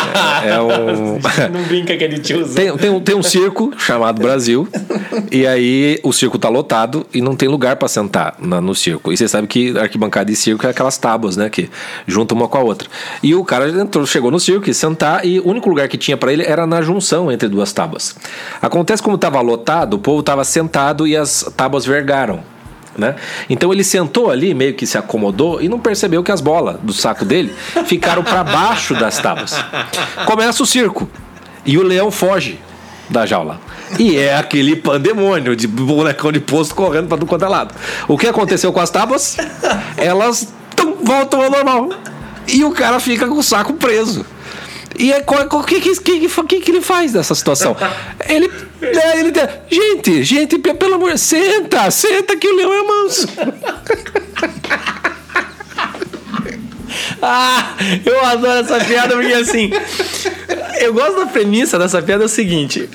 é, 0.46 0.50
é 0.50 0.62
um. 0.62 1.20
Não 1.52 1.64
brinca 1.68 1.96
que 1.96 2.04
é 2.04 2.08
de 2.08 2.20
tiozão. 2.20 2.56
Tem, 2.56 2.76
tem, 2.78 2.90
um, 2.90 3.00
tem 3.00 3.16
um 3.16 3.24
circo 3.24 3.72
chamado 3.78 4.22
Brasil, 4.22 4.68
e 5.32 5.46
aí 5.46 6.00
o 6.04 6.12
circo 6.12 6.38
tá 6.40 6.50
lotado 6.50 7.06
e 7.14 7.22
não 7.22 7.36
tem 7.36 7.48
lugar 7.48 7.76
pra 7.76 7.88
sentar 7.88 8.36
na- 8.40 8.60
no 8.62 8.74
circo. 8.76 9.12
E 9.12 9.18
você 9.18 9.28
sabe 9.28 9.48
que 9.48 9.78
arquibancada 9.78 10.26
de 10.26 10.36
circo 10.36 10.66
é 10.66 10.70
aquelas 10.70 10.98
tábuas, 10.98 11.38
né? 11.38 11.50
Que 11.50 11.70
juntam 12.08 12.38
uma 12.38 12.48
com 12.48 12.58
a 12.58 12.62
outra. 12.62 12.88
E 13.22 13.36
o 13.36 13.44
cara 13.44 13.70
entrou, 13.70 14.06
chegou 14.06 14.32
no 14.32 14.40
circo 14.40 14.70
e 14.70 14.74
sentar, 14.74 15.26
e 15.26 15.40
o 15.40 15.48
único 15.48 15.70
lugar 15.70 15.88
que 15.88 15.98
tinha 15.98 16.18
pra 16.18 16.32
ele 16.34 16.44
era 16.44 16.66
na 16.66 16.82
junção 16.82 17.32
entre 17.32 17.48
duas 17.48 17.72
tábuas. 17.72 18.16
Acontece 18.62 19.02
como 19.04 19.18
tava 19.18 19.40
lotado, 19.42 19.97
o 19.98 20.00
povo 20.00 20.24
tava 20.24 20.44
sentado 20.44 21.08
e 21.08 21.18
as 21.18 21.52
tábuas 21.58 21.86
vergaram. 21.86 22.44
Né? 22.98 23.16
Então 23.50 23.72
ele 23.72 23.84
sentou 23.84 24.32
ali, 24.32 24.54
meio 24.54 24.74
que 24.74 24.88
se 24.88 24.98
acomodou 24.98 25.62
e 25.62 25.68
não 25.68 25.80
percebeu 25.80 26.24
que 26.24 26.32
as 26.32 26.42
bolas 26.42 26.78
do 26.82 26.94
saco 26.94 27.26
dele 27.26 27.54
ficaram 27.86 28.24
para 28.24 28.44
baixo 28.44 28.96
das 28.96 29.20
tábuas. 29.20 29.54
Começa 30.26 30.64
o 30.64 30.66
circo 30.66 31.08
e 31.66 31.78
o 31.78 31.84
leão 31.84 32.10
foge 32.10 32.60
da 33.10 33.26
jaula. 33.26 33.60
E 34.00 34.18
é 34.18 34.36
aquele 34.36 34.76
pandemônio 34.76 35.56
de 35.56 35.68
bonecão 35.68 36.32
de 36.32 36.40
posto 36.40 36.76
correndo 36.76 37.08
para 37.08 37.18
tudo 37.18 37.28
quanto 37.30 37.46
é 37.46 37.48
lado. 37.48 37.74
O 38.08 38.18
que 38.18 38.28
aconteceu 38.28 38.74
com 38.74 38.80
as 38.80 38.90
tábuas? 38.90 39.38
Elas 39.96 40.54
voltam 41.04 41.42
ao 41.42 41.52
normal. 41.52 41.90
E 42.48 42.64
o 42.64 42.72
cara 42.72 43.00
fica 43.00 43.28
com 43.28 43.38
o 43.38 43.44
saco 43.44 43.74
preso. 43.74 44.26
E 44.98 45.12
é, 45.14 45.24
o 45.28 45.64
que, 45.64 45.80
que, 45.80 45.96
que, 45.96 46.28
que, 46.48 46.60
que 46.60 46.72
ele 46.72 46.82
faz 46.82 47.14
nessa 47.14 47.36
situação? 47.36 47.76
Ele. 48.28 48.52
é, 48.82 49.20
ele 49.20 49.32
gente, 49.70 50.24
gente, 50.24 50.58
pe- 50.58 50.74
pelo 50.74 50.96
amor 50.96 51.18
senta, 51.18 51.90
senta 51.92 52.36
que 52.36 52.48
o 52.48 52.56
leão 52.56 52.74
é 52.74 52.84
manso. 52.84 53.28
Ah, 57.22 57.76
eu 58.06 58.26
adoro 58.26 58.60
essa 58.60 58.84
piada 58.84 59.16
porque 59.16 59.34
assim. 59.34 59.72
Eu 60.80 60.94
gosto 60.94 61.16
da 61.20 61.26
premissa 61.26 61.78
dessa 61.80 62.02
piada 62.02 62.24
é 62.24 62.26
o 62.26 62.30
seguinte. 62.30 62.90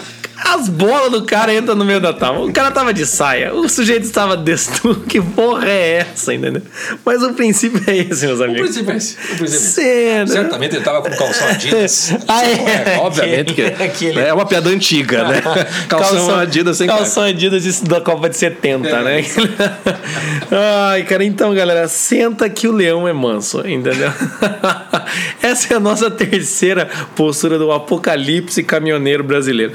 As 0.45 0.69
bolas 0.69 1.11
do 1.13 1.25
cara 1.25 1.55
entram 1.55 1.75
no 1.75 1.85
meio 1.85 2.01
da 2.01 2.13
tábua. 2.13 2.47
O 2.47 2.53
cara 2.53 2.71
tava 2.71 2.93
de 2.93 3.07
saia, 3.07 3.55
o 3.55 3.69
sujeito 3.69 4.05
estava 4.05 4.37
destruído. 4.37 5.03
Que 5.13 5.21
porra 5.21 5.69
é 5.69 5.99
essa, 6.13 6.33
entendeu? 6.35 6.63
Mas 7.05 7.23
o 7.23 7.33
princípio 7.35 7.83
é 7.87 7.97
esse, 7.99 8.27
meus 8.27 8.41
amigos. 8.41 8.77
é 8.77 8.97
esse. 8.97 9.17
Cena. 9.49 10.27
Certamente 10.27 10.77
ele 10.77 10.85
tava 10.85 11.03
com 11.03 11.11
calção 11.17 11.49
Adidas. 11.49 12.15
Ah, 12.29 12.43
é. 12.45 12.97
obviamente 12.99 13.53
que 13.55 13.63
Aquele- 13.83 14.21
é 14.21 14.33
uma 14.33 14.47
piada 14.47 14.71
antiga, 14.71 15.25
né? 15.29 15.43
Calção, 15.89 16.35
Adidas 16.39 16.77
sem 16.79 16.87
Calção 16.87 17.25
Adidas 17.25 17.63
de- 17.63 17.85
da 17.89 18.01
Copa 18.01 18.29
de 18.29 18.37
70, 18.37 18.89
É. 18.89 19.03
né? 19.03 19.25
Ai, 20.51 21.03
cara, 21.05 21.25
então, 21.25 21.55
galera, 21.55 21.87
senta 21.89 22.49
que 22.49 22.67
o 22.67 22.73
leão 22.73 23.07
é 23.07 23.13
manso, 23.13 23.61
entendeu? 23.67 24.11
Essa 25.43 25.75
é 25.75 25.77
a 25.77 25.81
nossa 25.81 26.11
terceira 26.11 26.89
postura 27.15 27.59
do 27.59 27.71
apocalipse 27.73 28.63
caminhoneiro 28.63 29.23
brasileiro. 29.25 29.73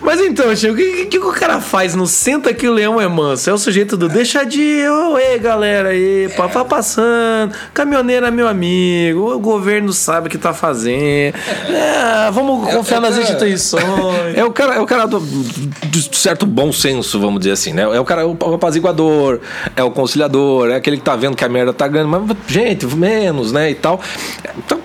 Mas 0.00 0.20
então, 0.20 0.54
Chico, 0.56 0.72
o 0.74 0.76
que, 0.76 1.06
que 1.06 1.18
o 1.18 1.32
cara 1.32 1.60
faz 1.60 1.94
no 1.94 2.06
Senta 2.06 2.52
que 2.54 2.66
o 2.66 2.72
Leão 2.72 3.00
é 3.00 3.06
Manso? 3.06 3.50
É 3.50 3.52
o 3.52 3.58
sujeito 3.58 3.96
do 3.96 4.08
deixa 4.08 4.44
de 4.44 4.60
ir, 4.60 4.88
ei, 5.20 5.38
galera, 5.38 5.90
aí, 5.90 6.28
pá, 6.36 6.46
vá 6.46 6.64
passando, 6.64 7.54
caminhoneiro 7.74 8.24
é 8.26 8.30
meu 8.30 8.48
amigo, 8.48 9.34
o 9.34 9.38
governo 9.38 9.92
sabe 9.92 10.26
o 10.28 10.30
que 10.30 10.38
tá 10.38 10.52
fazendo, 10.54 11.34
é, 11.68 12.30
vamos 12.32 12.72
confiar 12.72 12.98
é 12.98 13.00
nas 13.00 13.10
cara- 13.10 13.22
instituições. 13.22 13.80
É 14.40 14.44
o 14.44 14.52
cara, 14.52 14.74
é 14.76 14.80
o 14.80 14.86
cara 14.86 15.06
do, 15.06 15.20
de 15.20 16.16
certo 16.16 16.46
bom 16.46 16.72
senso, 16.72 17.20
vamos 17.20 17.40
dizer 17.40 17.52
assim, 17.52 17.72
né? 17.72 17.82
É 17.82 18.00
o 18.00 18.04
cara, 18.04 18.26
o 18.26 18.54
apaziguador, 18.54 19.40
é 19.76 19.82
o 19.82 19.90
conciliador, 19.90 20.70
é 20.70 20.76
aquele 20.76 20.96
que 20.96 21.02
tá 21.02 21.14
vendo 21.16 21.36
que 21.36 21.44
a 21.44 21.48
merda 21.48 21.72
tá 21.72 21.86
ganhando, 21.88 22.08
mas, 22.08 22.36
gente, 22.46 22.86
menos, 22.86 23.52
né? 23.52 23.70
E 23.70 23.74
tal. 23.74 24.00
Então, 24.56 24.80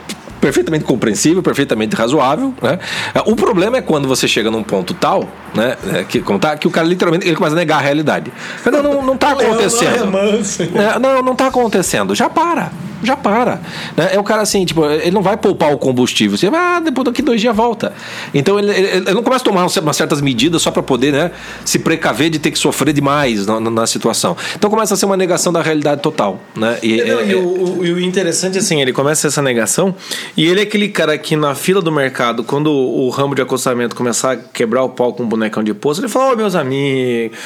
perfeitamente 0.45 0.85
compreensível, 0.85 1.41
perfeitamente 1.41 1.95
razoável, 1.95 2.53
né? 2.61 2.77
O 3.25 3.35
problema 3.35 3.77
é 3.77 3.81
quando 3.81 4.07
você 4.07 4.27
chega 4.27 4.51
num 4.51 4.61
ponto 4.61 4.93
tal, 4.93 5.27
né? 5.55 5.75
é, 5.91 6.03
Que, 6.03 6.21
como 6.21 6.37
tá, 6.37 6.55
que 6.55 6.67
o 6.67 6.71
cara 6.71 6.87
literalmente 6.87 7.25
ele 7.25 7.35
começa 7.35 7.55
a 7.55 7.57
negar 7.57 7.79
a 7.79 7.81
realidade. 7.81 8.31
Não, 8.71 8.83
não, 8.83 9.01
não 9.01 9.17
tá 9.17 9.31
acontecendo. 9.31 10.05
manso. 10.11 10.61
É, 10.61 10.99
não, 10.99 11.23
não 11.23 11.35
tá 11.35 11.47
acontecendo. 11.47 12.13
Já 12.13 12.29
para. 12.29 12.71
Já 13.03 13.15
para. 13.15 13.61
Né? 13.95 14.09
É 14.13 14.19
o 14.19 14.23
cara 14.23 14.41
assim, 14.41 14.65
tipo, 14.65 14.85
ele 14.85 15.11
não 15.11 15.21
vai 15.21 15.37
poupar 15.37 15.73
o 15.73 15.77
combustível. 15.77 16.37
Você 16.37 16.49
vai, 16.49 16.59
ah, 16.59 16.79
depois 16.79 17.05
daqui 17.05 17.21
dois 17.21 17.41
dias 17.41 17.55
volta. 17.55 17.93
Então 18.33 18.57
ele, 18.59 18.71
ele, 18.71 18.87
ele 18.87 19.13
não 19.13 19.23
começa 19.23 19.43
a 19.43 19.45
tomar 19.45 19.65
umas 19.65 19.95
certas 19.97 20.21
medidas 20.21 20.61
só 20.61 20.71
para 20.71 20.83
poder 20.83 21.11
né, 21.11 21.31
se 21.63 21.79
precaver 21.79 22.29
de 22.29 22.39
ter 22.39 22.51
que 22.51 22.59
sofrer 22.59 22.93
demais 22.93 23.45
na, 23.45 23.59
na, 23.59 23.69
na, 23.69 23.87
situação. 23.87 24.35
Então 24.55 24.69
começa 24.69 24.93
a 24.93 24.97
ser 24.97 25.05
uma 25.05 25.17
negação 25.17 25.51
da 25.51 25.61
realidade 25.61 26.01
total. 26.01 26.39
Né? 26.55 26.79
E, 26.81 26.97
não, 26.97 27.19
é, 27.19 27.27
e, 27.27 27.35
o, 27.35 27.79
o, 27.79 27.85
e 27.85 27.91
o 27.91 27.99
interessante 27.99 28.57
assim, 28.57 28.81
ele 28.81 28.93
começa 28.93 29.27
essa 29.27 29.41
negação 29.41 29.95
e 30.35 30.45
ele 30.45 30.59
é 30.59 30.63
aquele 30.63 30.89
cara 30.89 31.17
que 31.17 31.35
na 31.35 31.55
fila 31.55 31.81
do 31.81 31.91
mercado, 31.91 32.43
quando 32.43 32.67
o, 32.67 33.05
o 33.05 33.09
ramo 33.09 33.35
de 33.35 33.41
acostamento 33.41 33.95
começar 33.95 34.33
a 34.33 34.37
quebrar 34.37 34.83
o 34.83 34.89
pau 34.89 35.13
com 35.13 35.23
um 35.23 35.27
bonecão 35.27 35.63
de 35.63 35.73
poço, 35.73 36.01
ele 36.01 36.07
fala, 36.07 36.31
ô 36.31 36.33
oh, 36.33 36.35
meus 36.35 36.55
amigos, 36.55 37.37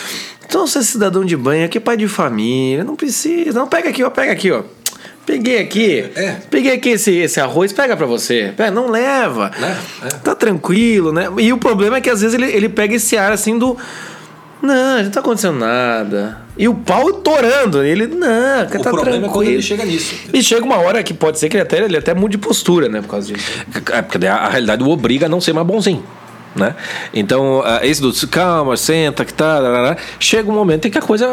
então 0.49 0.65
você 0.65 0.79
é 0.79 0.81
cidadão 0.81 1.23
de 1.23 1.37
banho, 1.37 1.63
aqui 1.63 1.77
é 1.77 1.81
pai 1.81 1.95
de 1.95 2.07
família, 2.07 2.83
não 2.83 2.95
precisa, 2.95 3.59
não, 3.59 3.67
pega 3.67 3.89
aqui, 3.89 4.03
ó, 4.03 4.09
pega 4.09 4.31
aqui, 4.31 4.51
ó. 4.51 4.63
Peguei 5.29 5.59
aqui. 5.59 6.09
É. 6.15 6.37
Peguei 6.49 6.73
aqui 6.73 6.89
esse, 6.89 7.15
esse 7.15 7.39
arroz, 7.39 7.71
pega 7.71 7.95
para 7.95 8.07
você. 8.07 8.51
Pega, 8.57 8.71
não 8.71 8.89
leva. 8.89 9.51
É, 9.61 10.07
é. 10.07 10.09
Tá 10.23 10.33
tranquilo, 10.33 11.11
né? 11.11 11.27
E 11.37 11.53
o 11.53 11.57
problema 11.59 11.97
é 11.97 12.01
que 12.01 12.09
às 12.09 12.21
vezes 12.21 12.33
ele, 12.33 12.51
ele 12.51 12.67
pega 12.67 12.95
esse 12.95 13.15
ar 13.15 13.31
assim 13.31 13.55
do. 13.55 13.77
Não, 14.59 15.03
não 15.03 15.11
tá 15.11 15.19
acontecendo 15.19 15.59
nada. 15.59 16.41
E 16.57 16.67
o 16.67 16.73
pau 16.73 17.13
torando. 17.13 17.83
Ele, 17.83 18.07
não, 18.07 18.27
cara, 18.27 18.79
o 18.79 18.83
tá 18.83 18.89
problema 18.89 19.03
tranquilo. 19.03 19.25
é 19.25 19.29
quando 19.29 19.47
ele 19.49 19.61
chega 19.61 19.85
nisso. 19.85 20.15
E 20.33 20.41
chega 20.41 20.65
uma 20.65 20.77
hora 20.77 21.03
que 21.03 21.13
pode 21.13 21.37
ser 21.37 21.47
que 21.47 21.57
ele 21.57 21.61
até, 21.61 21.77
ele 21.77 21.97
até 21.97 22.15
mude 22.15 22.39
postura, 22.39 22.89
né? 22.89 22.99
Por 22.99 23.09
causa 23.09 23.31
disso. 23.31 23.51
É, 23.93 24.01
porque 24.01 24.25
a, 24.25 24.35
a 24.35 24.49
realidade 24.49 24.81
o 24.81 24.89
obriga 24.89 25.27
a 25.27 25.29
não 25.29 25.39
ser 25.39 25.53
mais 25.53 25.67
bonzinho. 25.67 26.03
Né? 26.55 26.73
Então, 27.13 27.59
uh, 27.59 27.83
esse 27.83 28.01
do 28.01 28.11
calma, 28.27 28.75
senta, 28.75 29.23
que 29.23 29.31
tá, 29.31 29.95
chega 30.19 30.49
um 30.49 30.55
momento 30.55 30.87
em 30.87 30.91
que 30.91 30.97
a 30.97 31.01
coisa 31.01 31.27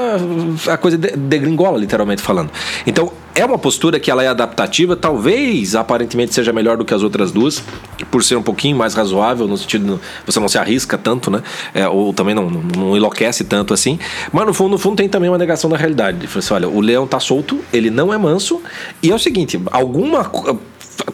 a 0.68 0.76
coisa 0.76 0.98
degringola, 0.98 1.78
literalmente 1.78 2.20
falando. 2.20 2.50
Então, 2.86 3.10
é 3.36 3.44
uma 3.44 3.58
postura 3.58 4.00
que 4.00 4.10
ela 4.10 4.24
é 4.24 4.28
adaptativa, 4.28 4.96
talvez 4.96 5.76
aparentemente 5.76 6.34
seja 6.34 6.52
melhor 6.52 6.78
do 6.78 6.84
que 6.84 6.94
as 6.94 7.02
outras 7.02 7.30
duas, 7.30 7.62
por 8.10 8.24
ser 8.24 8.36
um 8.36 8.42
pouquinho 8.42 8.76
mais 8.76 8.94
razoável, 8.94 9.46
no 9.46 9.56
sentido 9.58 10.00
você 10.24 10.40
não 10.40 10.48
se 10.48 10.56
arrisca 10.56 10.96
tanto, 10.96 11.30
né? 11.30 11.42
É, 11.74 11.86
ou 11.86 12.14
também 12.14 12.34
não, 12.34 12.48
não 12.48 12.96
enlouquece 12.96 13.44
tanto 13.44 13.74
assim. 13.74 13.98
Mas 14.32 14.46
no 14.46 14.54
fundo, 14.54 14.70
no 14.70 14.78
fundo 14.78 14.96
tem 14.96 15.08
também 15.08 15.28
uma 15.28 15.38
negação 15.38 15.68
da 15.68 15.76
realidade. 15.76 16.18
Ele 16.18 16.28
assim, 16.34 16.54
olha, 16.54 16.68
o 16.68 16.80
leão 16.80 17.06
tá 17.06 17.20
solto, 17.20 17.60
ele 17.72 17.90
não 17.90 18.12
é 18.12 18.16
manso, 18.16 18.62
e 19.02 19.10
é 19.10 19.14
o 19.14 19.18
seguinte, 19.18 19.60
alguma 19.70 20.30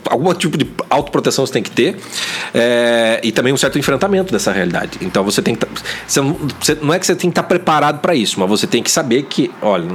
algum 0.09 0.33
tipo 0.35 0.57
de 0.57 0.66
autoproteção 0.91 1.47
você 1.47 1.53
tem 1.53 1.62
que 1.62 1.70
ter 1.70 1.97
é, 2.55 3.20
e 3.22 3.33
também 3.33 3.53
um 3.53 3.57
certo 3.57 3.78
enfrentamento 3.78 4.33
dessa 4.33 4.53
realidade. 4.53 4.99
Então 5.01 5.24
você 5.24 5.43
tem 5.43 5.55
que. 5.55 5.64
Tá, 5.64 5.83
você 6.07 6.20
não, 6.20 6.37
você, 6.61 6.78
não 6.80 6.95
é 6.95 6.99
que 6.99 7.07
você 7.07 7.14
tem 7.14 7.30
que 7.30 7.33
estar 7.33 7.43
tá 7.43 7.49
preparado 7.49 8.01
para 8.01 8.14
isso, 8.14 8.39
mas 8.39 8.49
você 8.49 8.66
tem 8.66 8.83
que 8.83 8.91
saber 8.91 9.24
que, 9.24 9.51
olha, 9.61 9.89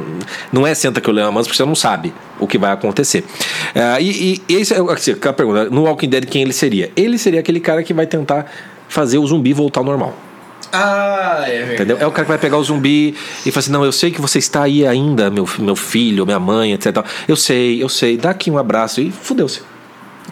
não 0.52 0.66
é 0.66 0.74
senta 0.74 1.00
que 1.00 1.10
o 1.10 1.14
leão 1.14 1.30
amansa 1.30 1.48
porque 1.48 1.58
você 1.58 1.66
não 1.66 1.76
sabe 1.76 2.14
o 2.40 2.48
que 2.48 2.58
vai 2.58 2.72
acontecer. 2.72 3.24
É, 3.74 4.02
e, 4.02 4.42
e 4.48 4.56
esse 4.56 4.74
é 4.74 4.80
assim, 4.80 5.12
aquela 5.12 5.34
pergunta: 5.34 5.70
no 5.70 5.84
Walking 5.84 6.10
Dead, 6.10 6.26
quem 6.26 6.42
ele 6.42 6.54
seria? 6.54 6.92
Ele 6.96 7.18
seria 7.18 7.40
aquele 7.40 7.60
cara 7.60 7.84
que 7.84 7.94
vai 7.94 8.06
tentar 8.06 8.52
fazer 8.90 9.18
o 9.18 9.28
zumbi 9.28 9.54
voltar 9.54 9.82
ao 9.82 9.86
normal. 9.86 10.16
Ah, 10.72 11.44
é 11.46 11.52
verdade. 11.52 11.74
Entendeu? 11.76 11.98
É 12.00 12.08
o 12.08 12.12
cara 12.12 12.26
que 12.26 12.30
vai 12.30 12.38
pegar 12.38 12.58
o 12.58 12.64
zumbi 12.64 13.16
e 13.46 13.52
fala 13.52 13.60
assim: 13.60 13.72
Não, 13.72 13.86
eu 13.86 13.92
sei 13.92 14.12
que 14.12 14.20
você 14.20 14.40
está 14.40 14.64
aí 14.64 14.86
ainda, 14.86 15.30
meu, 15.30 15.48
meu 15.60 15.76
filho, 15.76 16.26
minha 16.26 16.40
mãe, 16.40 16.74
etc. 16.74 16.98
Eu 17.28 17.36
sei, 17.36 17.82
eu 17.82 17.90
sei, 17.90 18.18
dá 18.18 18.32
aqui 18.32 18.52
um 18.52 18.58
abraço 18.58 19.00
e 19.02 19.12
fudeu-se. 19.12 19.62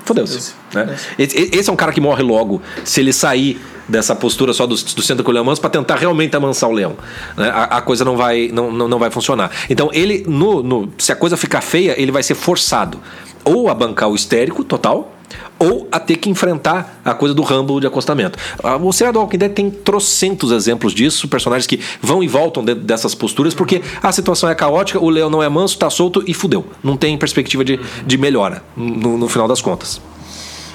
Fodeu-se. 0.04 0.54
Né? 0.74 0.96
Esse 1.18 1.70
é 1.70 1.74
um 1.74 1.76
cara 1.76 1.92
que 1.92 2.02
morre 2.02 2.22
logo 2.22 2.62
se 2.84 3.00
ele 3.00 3.14
sair 3.14 3.60
dessa 3.88 4.16
postura 4.16 4.54
só 4.54 4.66
do, 4.66 4.76
do 4.76 5.02
centro 5.02 5.24
com 5.24 5.32
o 5.32 5.34
leão 5.34 5.46
manso 5.46 5.62
para 5.62 5.70
tentar 5.70 5.96
realmente 5.96 6.36
amansar 6.36 6.70
o 6.70 6.74
leão. 6.74 6.96
Né? 7.38 7.50
A, 7.50 7.64
a, 7.78 7.82
coisa 7.82 8.04
não 8.04 8.18
vai, 8.18 8.50
não, 8.52 8.72
não, 8.72 8.88
não 8.88 9.00
vai 9.00 9.10
funcionar. 9.10 9.52
Então, 9.70 9.90
ele, 9.94 10.24
no, 10.28 10.64
no, 10.64 10.92
se 10.98 11.12
a 11.12 11.16
coisa 11.16 11.38
ficar 11.38 11.62
feia, 11.62 12.00
ele 12.00 12.12
vai 12.12 12.24
ser 12.24 12.36
forçado 12.36 13.00
ou 13.44 13.70
a 13.70 13.74
bancar 13.74 14.10
o 14.10 14.16
histérico 14.16 14.64
total, 14.64 15.15
ou 15.58 15.88
a 15.92 16.00
ter 16.00 16.18
que 16.18 16.30
enfrentar 16.30 17.02
a 17.04 17.14
coisa 17.14 17.34
do 17.34 17.42
Rambo 17.42 17.80
de 17.80 17.88
acostamento. 17.88 18.38
O 18.82 18.92
seriado 18.92 19.18
do 19.18 19.22
Walking 19.22 19.38
Dead 19.38 19.52
tem 19.52 19.70
trocentos 19.70 20.52
exemplos 20.52 20.94
disso, 20.94 21.28
personagens 21.28 21.68
que 21.68 21.80
vão 22.02 22.24
e 22.24 22.28
voltam 22.28 22.64
dessas 22.64 23.16
posturas, 23.16 23.54
porque 23.54 23.82
a 24.02 24.12
situação 24.12 24.50
é 24.50 24.56
caótica, 24.56 25.00
o 25.00 25.10
leão 25.10 25.30
não 25.30 25.42
é 25.42 25.50
manso, 25.50 25.78
tá 25.78 25.90
solto 25.90 26.24
e 26.28 26.34
fudeu. 26.34 26.66
Não 26.84 26.98
tem 26.98 27.18
perspectiva 27.18 27.64
de, 27.64 27.80
de 28.06 28.18
melhora 28.18 28.64
no, 28.76 29.18
no 29.18 29.28
final 29.30 29.48
das 29.48 29.62
contas. 29.62 30.02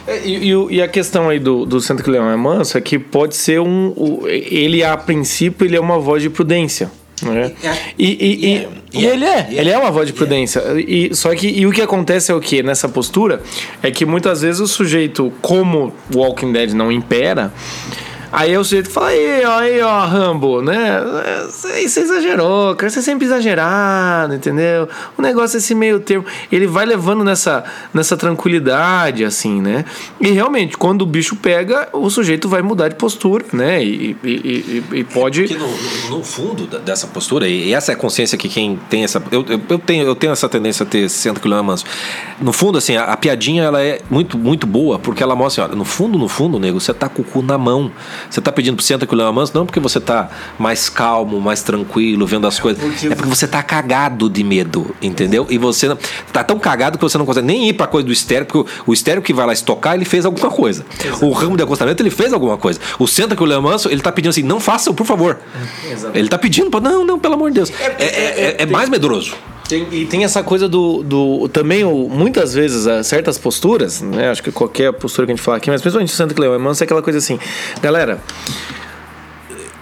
É, 0.06 0.26
e, 0.26 0.50
e, 0.50 0.74
e, 0.76 0.82
a 0.82 0.88
questão 0.88 1.28
aí 1.28 1.38
do, 1.38 1.64
do 1.64 1.80
Santo 1.80 2.02
que 2.02 2.10
Leão 2.10 2.28
é 2.28 2.36
manso 2.36 2.76
é 2.76 2.80
que 2.80 2.98
pode 2.98 3.36
ser 3.36 3.60
um. 3.60 4.22
Ele, 4.26 4.82
a 4.82 4.96
princípio, 4.96 5.66
ele 5.66 5.76
é 5.76 5.80
uma 5.80 5.98
voz 5.98 6.22
de 6.22 6.30
prudência. 6.30 6.90
E, 7.98 8.66
e, 8.92 9.06
ele 9.06 9.24
é, 9.24 9.48
ele 9.50 9.70
é 9.70 9.78
uma 9.78 9.90
voz 9.90 10.06
de 10.06 10.12
prudência. 10.12 10.62
E, 10.76 11.14
só 11.14 11.34
que 11.34 11.48
e 11.48 11.66
o 11.66 11.72
que 11.72 11.82
acontece 11.82 12.32
é 12.32 12.34
o 12.34 12.40
que 12.40 12.62
nessa 12.62 12.88
postura 12.88 13.42
é 13.82 13.90
que 13.90 14.04
muitas 14.04 14.42
vezes 14.42 14.60
o 14.60 14.66
sujeito, 14.66 15.32
como 15.40 15.92
o 16.14 16.18
Walking 16.18 16.52
Dead 16.52 16.72
não 16.72 16.90
impera, 16.90 17.52
Aí 18.32 18.56
o 18.56 18.62
sujeito 18.62 18.90
fala, 18.90 19.08
aí, 19.08 19.44
ó, 19.44 19.58
aí, 19.58 19.80
ó, 19.80 20.06
Rambo, 20.06 20.62
né? 20.62 21.00
Você 21.48 22.00
exagerou, 22.00 22.76
cara, 22.76 22.88
você 22.88 23.00
é 23.00 23.02
sempre 23.02 23.26
exagerado, 23.26 24.34
entendeu? 24.34 24.88
O 25.18 25.22
negócio 25.22 25.56
é 25.56 25.58
esse 25.58 25.74
meio 25.74 25.98
termo. 25.98 26.24
Ele 26.50 26.66
vai 26.66 26.86
levando 26.86 27.24
nessa, 27.24 27.64
nessa 27.92 28.16
tranquilidade, 28.16 29.24
assim, 29.24 29.60
né? 29.60 29.84
E 30.20 30.30
realmente, 30.30 30.76
quando 30.76 31.02
o 31.02 31.06
bicho 31.06 31.34
pega, 31.34 31.88
o 31.92 32.08
sujeito 32.08 32.48
vai 32.48 32.62
mudar 32.62 32.88
de 32.88 32.94
postura, 32.94 33.44
né? 33.52 33.82
E, 33.82 34.16
e, 34.22 34.30
e, 34.92 34.98
e 34.98 35.04
pode. 35.04 35.42
Porque 35.42 35.58
no, 35.58 36.18
no, 36.18 36.24
fundo 36.24 36.66
dessa 36.78 37.08
postura, 37.08 37.48
e 37.48 37.72
essa 37.72 37.90
é 37.90 37.94
a 37.94 37.98
consciência 37.98 38.38
que 38.38 38.48
quem 38.48 38.78
tem 38.88 39.02
essa. 39.02 39.20
Eu, 39.32 39.44
eu, 39.48 39.60
eu 39.68 39.78
tenho, 39.78 40.04
eu 40.04 40.14
tenho 40.14 40.32
essa 40.32 40.48
tendência 40.48 40.84
a 40.84 40.86
ter 40.86 41.08
60 41.08 41.40
km. 41.40 41.74
No 42.40 42.52
fundo, 42.52 42.78
assim, 42.78 42.96
a, 42.96 43.04
a, 43.04 43.16
piadinha 43.16 43.64
ela 43.64 43.82
é 43.82 44.00
muito, 44.08 44.38
muito 44.38 44.68
boa, 44.68 45.00
porque 45.00 45.22
ela 45.22 45.34
mostra, 45.34 45.64
olha, 45.64 45.74
no 45.74 45.84
fundo, 45.84 46.16
no 46.16 46.28
fundo, 46.28 46.60
nego, 46.60 46.80
você 46.80 46.94
tá 46.94 47.08
com 47.08 47.22
o 47.22 47.24
cu 47.24 47.42
na 47.42 47.58
mão. 47.58 47.90
Você 48.28 48.40
está 48.40 48.50
pedindo 48.52 48.76
para 48.76 48.84
senta 48.84 49.06
com 49.06 49.14
o 49.14 49.18
leão 49.18 49.32
manso, 49.32 49.52
não 49.54 49.64
porque 49.64 49.80
você 49.80 49.98
está 49.98 50.28
mais 50.58 50.88
calmo, 50.88 51.40
mais 51.40 51.62
tranquilo, 51.62 52.26
vendo 52.26 52.46
as 52.46 52.58
coisas. 52.58 52.82
Porque... 52.82 53.06
É 53.06 53.14
porque 53.14 53.28
você 53.28 53.44
está 53.44 53.62
cagado 53.62 54.28
de 54.28 54.42
medo, 54.42 54.94
entendeu? 55.00 55.46
E 55.48 55.58
você 55.58 55.96
está 56.26 56.42
tão 56.42 56.58
cagado 56.58 56.98
que 56.98 57.02
você 57.02 57.16
não 57.18 57.26
consegue 57.26 57.46
nem 57.46 57.68
ir 57.68 57.74
para 57.74 57.86
a 57.86 57.88
coisa 57.88 58.06
do 58.06 58.12
estéreo, 58.12 58.46
porque 58.46 58.70
o 58.86 58.92
estéreo 58.92 59.22
que 59.22 59.32
vai 59.32 59.46
lá 59.46 59.52
estocar, 59.52 59.94
ele 59.94 60.04
fez 60.04 60.24
alguma 60.24 60.50
coisa. 60.50 60.84
O 61.20 61.30
ramo 61.32 61.56
de 61.56 61.62
acostamento, 61.62 62.02
ele 62.02 62.10
fez 62.10 62.32
alguma 62.32 62.56
coisa. 62.56 62.80
O 62.98 63.06
senta 63.06 63.36
com 63.36 63.44
o 63.44 63.46
leão 63.46 63.62
manso, 63.62 63.88
ele 63.88 64.00
está 64.00 64.12
pedindo 64.12 64.30
assim, 64.30 64.42
não 64.42 64.60
façam, 64.60 64.94
por 64.94 65.06
favor. 65.06 65.38
Exato. 65.90 66.16
Ele 66.16 66.26
está 66.26 66.38
pedindo, 66.38 66.80
não, 66.80 67.04
não, 67.04 67.18
pelo 67.18 67.34
amor 67.34 67.50
de 67.50 67.56
Deus. 67.56 67.72
É, 67.80 67.84
é, 67.84 68.04
é, 68.04 68.56
é, 68.58 68.62
é 68.62 68.66
mais 68.66 68.88
medroso. 68.88 69.34
Tem, 69.70 69.86
e 69.92 70.04
tem 70.04 70.24
essa 70.24 70.42
coisa 70.42 70.68
do. 70.68 71.00
do 71.04 71.48
também, 71.48 71.84
muitas 71.84 72.52
vezes, 72.52 72.88
certas 73.06 73.38
posturas, 73.38 74.02
né? 74.02 74.28
Acho 74.28 74.42
que 74.42 74.50
qualquer 74.50 74.92
postura 74.92 75.26
que 75.26 75.32
a 75.32 75.36
gente 75.36 75.44
fala 75.44 75.58
aqui, 75.58 75.70
mas 75.70 75.80
principalmente 75.80 76.12
o 76.12 76.16
Santo 76.16 76.40
Leão 76.40 76.52
é 76.52 76.58
manso, 76.58 76.82
é 76.82 76.84
aquela 76.84 77.00
coisa 77.00 77.20
assim. 77.20 77.38
Galera, 77.80 78.20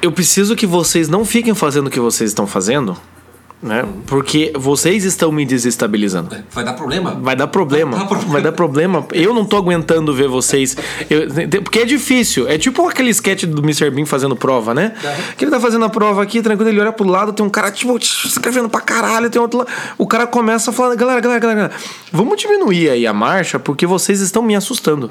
eu 0.03 0.12
preciso 0.12 0.55
que 0.55 0.66
vocês 0.66 1.09
não 1.09 1.24
fiquem 1.24 1.55
fazendo 1.55 1.86
o 1.86 1.91
que 1.91 1.99
vocês 1.99 2.28
estão 2.28 2.47
fazendo 2.47 2.99
né? 3.62 3.84
Porque 4.06 4.52
vocês 4.54 5.04
estão 5.04 5.32
me 5.32 5.44
desestabilizando. 5.44 6.34
Vai 6.50 6.64
dar 6.64 6.74
problema. 6.74 7.18
Vai 7.20 7.36
dar 7.36 7.46
problema. 7.48 7.96
Vai 7.96 8.00
dar 8.00 8.09
problema. 8.09 8.32
Vai 8.32 8.42
dar 8.42 8.52
problema. 8.52 9.06
Eu 9.12 9.34
não 9.34 9.44
tô 9.44 9.56
aguentando 9.56 10.14
ver 10.14 10.28
vocês. 10.28 10.76
Eu, 11.11 11.62
porque 11.62 11.80
é 11.80 11.84
difícil. 11.84 12.48
É 12.48 12.56
tipo 12.56 12.86
aquele 12.88 13.11
sketch 13.11 13.44
do 13.44 13.62
Mr. 13.62 13.90
Bean 13.90 14.06
fazendo 14.06 14.36
prova, 14.36 14.74
né? 14.74 14.94
Que 15.36 15.44
ele 15.44 15.50
tá 15.50 15.61
fazendo 15.61 15.84
a 15.84 15.88
prova 15.88 16.22
aqui, 16.22 16.40
tranquilo, 16.40 16.70
ele 16.70 16.80
olha 16.80 16.92
pro 16.92 17.06
lado, 17.06 17.32
tem 17.32 17.44
um 17.44 17.50
cara, 17.50 17.70
tipo, 17.70 17.96
escrevendo 17.98 18.68
pra 18.68 18.80
caralho, 18.80 19.28
tem 19.28 19.40
outro 19.40 19.61
lá. 19.61 19.66
O 19.96 20.06
cara 20.06 20.26
começa 20.26 20.70
a 20.70 20.72
falar, 20.72 20.94
galera, 20.94 21.20
galera, 21.20 21.40
galera, 21.40 21.70
vamos 22.12 22.40
diminuir 22.40 22.90
aí 22.90 23.06
a 23.06 23.12
marcha, 23.12 23.59
porque 23.59 23.86
vocês 23.86 24.20
estão 24.20 24.42
me 24.42 24.54
assustando. 24.54 25.11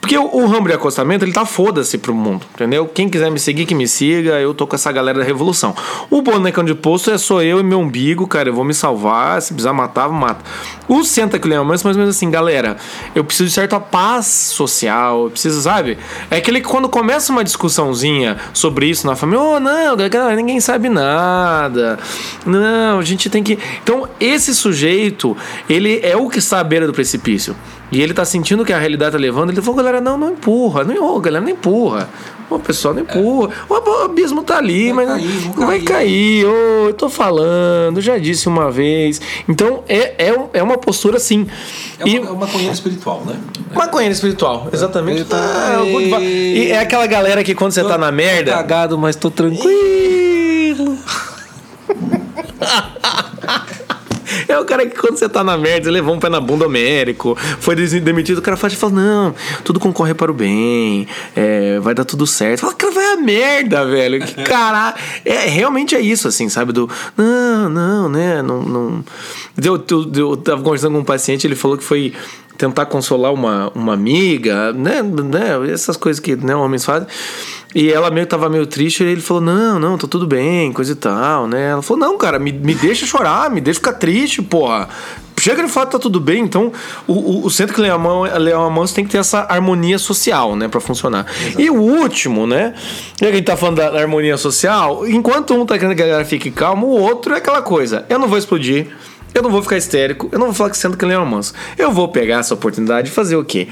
Porque 0.00 0.16
o, 0.16 0.24
o 0.24 0.66
de 0.66 0.72
acostamento, 0.72 1.24
ele 1.24 1.32
tá 1.32 1.44
foda-se 1.44 1.98
pro 1.98 2.14
mundo, 2.14 2.46
entendeu? 2.54 2.86
Quem 2.86 3.08
quiser 3.08 3.30
me 3.30 3.38
seguir, 3.38 3.66
que 3.66 3.74
me 3.74 3.86
siga, 3.86 4.40
eu 4.40 4.54
tô 4.54 4.66
com 4.66 4.74
essa 4.74 4.90
galera 4.90 5.18
da 5.18 5.24
revolução. 5.24 5.74
O 6.08 6.22
bonecão 6.22 6.64
de 6.64 6.74
posto 6.74 7.10
é 7.10 7.18
só 7.18 7.42
eu 7.42 7.60
e 7.60 7.62
meu 7.62 7.80
umbigo, 7.80 8.26
cara, 8.26 8.48
eu 8.48 8.54
vou 8.54 8.64
me 8.64 8.72
salvar, 8.72 9.40
se 9.42 9.52
precisar 9.52 9.74
matar, 9.74 10.08
mata. 10.08 10.42
O 10.88 11.04
Senta 11.04 11.38
que 11.38 11.46
Leão, 11.46 11.64
mas 11.64 11.82
mais 11.82 11.96
ou 11.96 12.00
menos 12.00 12.16
assim, 12.16 12.30
galera, 12.30 12.78
eu 13.14 13.22
preciso 13.22 13.48
de 13.48 13.54
certa 13.54 13.78
paz 13.78 14.26
social, 14.26 15.24
eu 15.24 15.30
preciso, 15.30 15.60
sabe? 15.60 15.98
É 16.30 16.38
aquele 16.38 16.60
que 16.60 16.66
quando 16.66 16.88
começa 16.88 17.30
uma 17.30 17.44
discussãozinha 17.44 18.38
sobre 18.54 18.86
isso 18.86 19.06
na 19.06 19.14
família, 19.14 19.42
oh, 19.42 19.60
não, 19.60 19.96
galera, 19.96 20.34
ninguém 20.34 20.60
sabe 20.60 20.88
nada. 20.88 21.98
Não, 22.46 22.98
a 22.98 23.04
gente 23.04 23.28
tem 23.28 23.42
que. 23.42 23.58
Então, 23.82 24.08
esse 24.18 24.54
sujeito, 24.54 25.36
ele 25.68 26.00
é 26.02 26.16
o 26.16 26.28
que 26.30 26.38
está 26.38 26.58
à 26.58 26.64
beira 26.64 26.86
do 26.86 26.92
precipício. 26.92 27.54
E 27.92 28.00
ele 28.00 28.14
tá 28.14 28.24
sentindo 28.24 28.64
que 28.64 28.72
a 28.72 28.78
realidade 28.78 29.12
tá 29.12 29.18
levando, 29.18 29.50
ele 29.50 29.60
falou, 29.60 29.76
galera, 29.76 30.00
não, 30.00 30.16
não 30.16 30.30
empurra, 30.30 30.84
não, 30.84 31.16
oh, 31.16 31.20
galera, 31.20 31.44
não 31.44 31.50
empurra. 31.50 32.08
O 32.48 32.58
pessoal 32.58 32.92
não 32.92 33.02
empurra. 33.02 33.52
É. 33.52 33.72
O 33.72 34.04
abismo 34.04 34.42
tá 34.42 34.58
ali, 34.58 34.92
vai 34.92 35.06
mas 35.06 35.20
cair, 35.20 35.44
não, 35.44 35.54
não 35.54 35.66
vai 35.68 35.80
cair. 35.80 36.46
Oh, 36.46 36.88
eu 36.88 36.94
tô 36.94 37.08
falando, 37.08 38.00
já 38.00 38.18
disse 38.18 38.48
uma 38.48 38.70
vez. 38.70 39.20
Então 39.48 39.84
é, 39.88 40.26
é, 40.26 40.34
é 40.54 40.62
uma 40.62 40.76
postura 40.76 41.16
assim. 41.16 41.46
É 41.98 42.04
uma, 42.04 42.10
e, 42.10 42.16
é 42.16 42.20
uma 42.20 42.46
maconheiro 42.46 42.72
espiritual, 42.72 43.22
né? 43.24 43.36
Maconheiro 43.72 44.12
espiritual, 44.12 44.68
exatamente. 44.72 45.24
Tá, 45.24 45.36
ah, 45.38 45.86
é, 45.86 46.24
e 46.24 46.72
é 46.72 46.80
aquela 46.80 47.06
galera 47.06 47.44
que 47.44 47.54
quando 47.54 47.70
você 47.70 47.82
tô, 47.82 47.88
tá 47.88 47.96
na 47.96 48.10
merda. 48.10 48.50
Tô 48.50 48.56
cagado, 48.56 48.98
mas 48.98 49.14
tô 49.14 49.30
tranquilo. 49.30 50.98
é 54.50 54.58
o 54.58 54.64
cara 54.64 54.86
que 54.86 54.96
quando 54.96 55.16
você 55.16 55.28
tá 55.28 55.42
na 55.42 55.56
merda, 55.56 55.84
você 55.84 55.90
levou 55.90 56.14
um 56.14 56.18
pé 56.18 56.28
na 56.28 56.40
bunda 56.40 56.64
ao 56.64 56.70
médico, 56.70 57.36
foi 57.60 57.74
demitido, 57.74 58.38
o 58.38 58.42
cara 58.42 58.56
fala, 58.56 58.74
fala 58.74 58.92
não, 58.92 59.34
tudo 59.64 59.80
concorre 59.80 60.14
para 60.14 60.30
o 60.30 60.34
bem, 60.34 61.06
é, 61.34 61.78
vai 61.80 61.94
dar 61.94 62.04
tudo 62.04 62.26
certo. 62.26 62.60
Fala, 62.60 62.74
cara, 62.74 62.92
vai 62.92 63.12
a 63.12 63.16
merda, 63.16 63.84
velho. 63.86 64.24
Que 64.24 64.34
cara, 64.44 64.94
é, 65.24 65.46
realmente 65.46 65.94
é 65.94 66.00
isso, 66.00 66.28
assim, 66.28 66.48
sabe? 66.48 66.72
Do, 66.72 66.88
não, 67.16 67.68
não, 67.68 68.08
né, 68.08 68.42
não... 68.42 68.62
não... 68.62 69.04
Eu, 69.62 69.84
eu, 69.90 70.12
eu 70.14 70.36
tava 70.36 70.62
conversando 70.62 70.94
com 70.94 71.00
um 71.00 71.04
paciente, 71.04 71.46
ele 71.46 71.54
falou 71.54 71.76
que 71.76 71.84
foi 71.84 72.14
tentar 72.56 72.84
consolar 72.86 73.32
uma, 73.32 73.70
uma 73.74 73.94
amiga, 73.94 74.72
né, 74.72 75.02
né, 75.02 75.72
essas 75.72 75.96
coisas 75.96 76.20
que 76.20 76.36
né, 76.36 76.54
homens 76.54 76.84
fazem. 76.84 77.08
E 77.74 77.90
ela 77.90 78.10
meio 78.10 78.26
tava 78.26 78.48
meio 78.48 78.66
triste, 78.66 79.04
e 79.04 79.06
ele 79.06 79.20
falou: 79.20 79.42
Não, 79.42 79.78
não, 79.78 79.96
tá 79.96 80.08
tudo 80.08 80.26
bem, 80.26 80.72
coisa 80.72 80.92
e 80.92 80.96
tal, 80.96 81.46
né? 81.46 81.70
Ela 81.70 81.82
falou: 81.82 82.00
Não, 82.00 82.18
cara, 82.18 82.38
me, 82.38 82.52
me 82.52 82.74
deixa 82.74 83.06
chorar, 83.06 83.50
me 83.50 83.60
deixa 83.60 83.78
ficar 83.78 83.92
triste, 83.92 84.42
porra. 84.42 84.88
Chega 85.38 85.62
de 85.62 85.70
fato 85.70 85.92
tá 85.92 85.98
tudo 85.98 86.20
bem, 86.20 86.44
então 86.44 86.70
o, 87.06 87.14
o, 87.14 87.46
o 87.46 87.50
centro 87.50 87.74
que 87.74 87.80
lê 87.80 87.88
a 87.88 87.96
mão, 87.96 88.24
lê 88.24 88.52
a 88.52 88.68
mão 88.68 88.84
tem 88.84 89.06
que 89.06 89.10
ter 89.10 89.16
essa 89.16 89.46
harmonia 89.48 89.98
social, 89.98 90.54
né, 90.54 90.68
para 90.68 90.80
funcionar. 90.80 91.24
Exato. 91.40 91.62
E 91.62 91.70
o 91.70 91.80
último, 91.80 92.46
né, 92.46 92.74
já 93.18 93.26
que 93.26 93.32
a 93.32 93.36
gente 93.36 93.46
tá 93.46 93.56
falando 93.56 93.76
da 93.76 93.98
harmonia 93.98 94.36
social, 94.36 95.08
enquanto 95.08 95.54
um 95.54 95.64
tá 95.64 95.78
querendo 95.78 95.96
que 95.96 96.02
a 96.02 96.06
galera 96.06 96.24
fique 96.26 96.50
calma, 96.50 96.84
o 96.84 96.90
outro 96.90 97.32
é 97.32 97.38
aquela 97.38 97.62
coisa: 97.62 98.04
eu 98.10 98.18
não 98.18 98.28
vou 98.28 98.36
explodir, 98.36 98.88
eu 99.32 99.42
não 99.42 99.50
vou 99.50 99.62
ficar 99.62 99.78
histérico, 99.78 100.28
eu 100.30 100.38
não 100.38 100.48
vou 100.48 100.54
falar 100.54 100.70
que 100.70 100.76
sendo 100.76 100.94
que 100.94 101.04
ele 101.06 101.14
é 101.14 101.18
manso. 101.18 101.54
Eu 101.78 101.90
vou 101.90 102.08
pegar 102.08 102.40
essa 102.40 102.52
oportunidade 102.52 103.08
e 103.08 103.10
fazer 103.10 103.36
o 103.36 103.44
quê? 103.44 103.68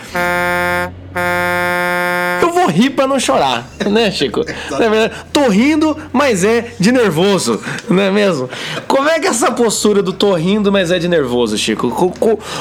Eu 2.42 2.52
vou 2.52 2.66
rir 2.66 2.90
pra 2.90 3.06
não 3.06 3.18
chorar, 3.18 3.68
né, 3.90 4.10
Chico? 4.10 4.44
É 4.78 5.10
tô 5.32 5.48
rindo, 5.48 5.96
mas 6.12 6.44
é 6.44 6.72
de 6.78 6.92
nervoso, 6.92 7.60
não 7.88 8.02
é 8.02 8.10
mesmo? 8.10 8.48
Como 8.86 9.08
é 9.08 9.18
que 9.18 9.26
é 9.26 9.30
essa 9.30 9.50
postura 9.50 10.02
do 10.02 10.12
tô 10.12 10.34
rindo, 10.34 10.70
mas 10.72 10.90
é 10.90 10.98
de 10.98 11.08
nervoso, 11.08 11.58
Chico? 11.58 11.92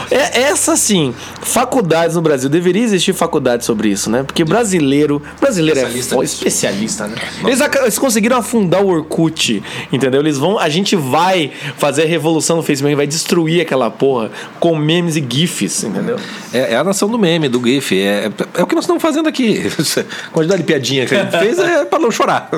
É 0.09 0.41
essa 0.41 0.75
sim, 0.75 1.13
faculdades 1.41 2.15
no 2.15 2.21
Brasil, 2.21 2.49
deveria 2.49 2.83
existir 2.83 3.13
faculdade 3.13 3.65
sobre 3.65 3.89
isso, 3.89 4.09
né? 4.09 4.23
Porque 4.23 4.43
brasileiro, 4.43 5.21
brasileiro 5.39 5.79
é 5.79 5.83
especialista, 5.83 6.23
especialista 6.23 7.07
né? 7.07 7.15
Eles, 7.43 7.59
eles, 7.61 7.99
conseguiram 7.99 8.37
afundar 8.37 8.83
o 8.83 8.87
Orkut, 8.87 9.63
entendeu? 9.91 10.21
Eles 10.21 10.37
vão, 10.37 10.57
a 10.57 10.69
gente 10.69 10.95
vai 10.95 11.51
fazer 11.77 12.03
a 12.03 12.07
revolução 12.07 12.57
no 12.57 12.63
Facebook, 12.63 12.95
vai 12.95 13.07
destruir 13.07 13.61
aquela 13.61 13.89
porra 13.89 14.31
com 14.59 14.75
memes 14.75 15.15
e 15.15 15.25
gifs, 15.27 15.83
entendeu? 15.83 16.17
É, 16.53 16.73
é 16.73 16.75
a 16.75 16.83
nação 16.83 17.09
do 17.09 17.17
meme, 17.17 17.47
do 17.47 17.61
gif, 17.63 17.97
é, 17.99 18.31
é 18.53 18.63
o 18.63 18.67
que 18.67 18.75
nós 18.75 18.83
estamos 18.83 19.01
fazendo 19.01 19.27
aqui. 19.27 19.66
A 19.67 20.29
quantidade 20.31 20.61
de 20.61 20.67
piadinha 20.67 21.05
que 21.05 21.15
a 21.15 21.23
gente 21.23 21.37
fez 21.37 21.59
é 21.59 21.85
para 21.85 21.99
não 21.99 22.11
chorar. 22.11 22.49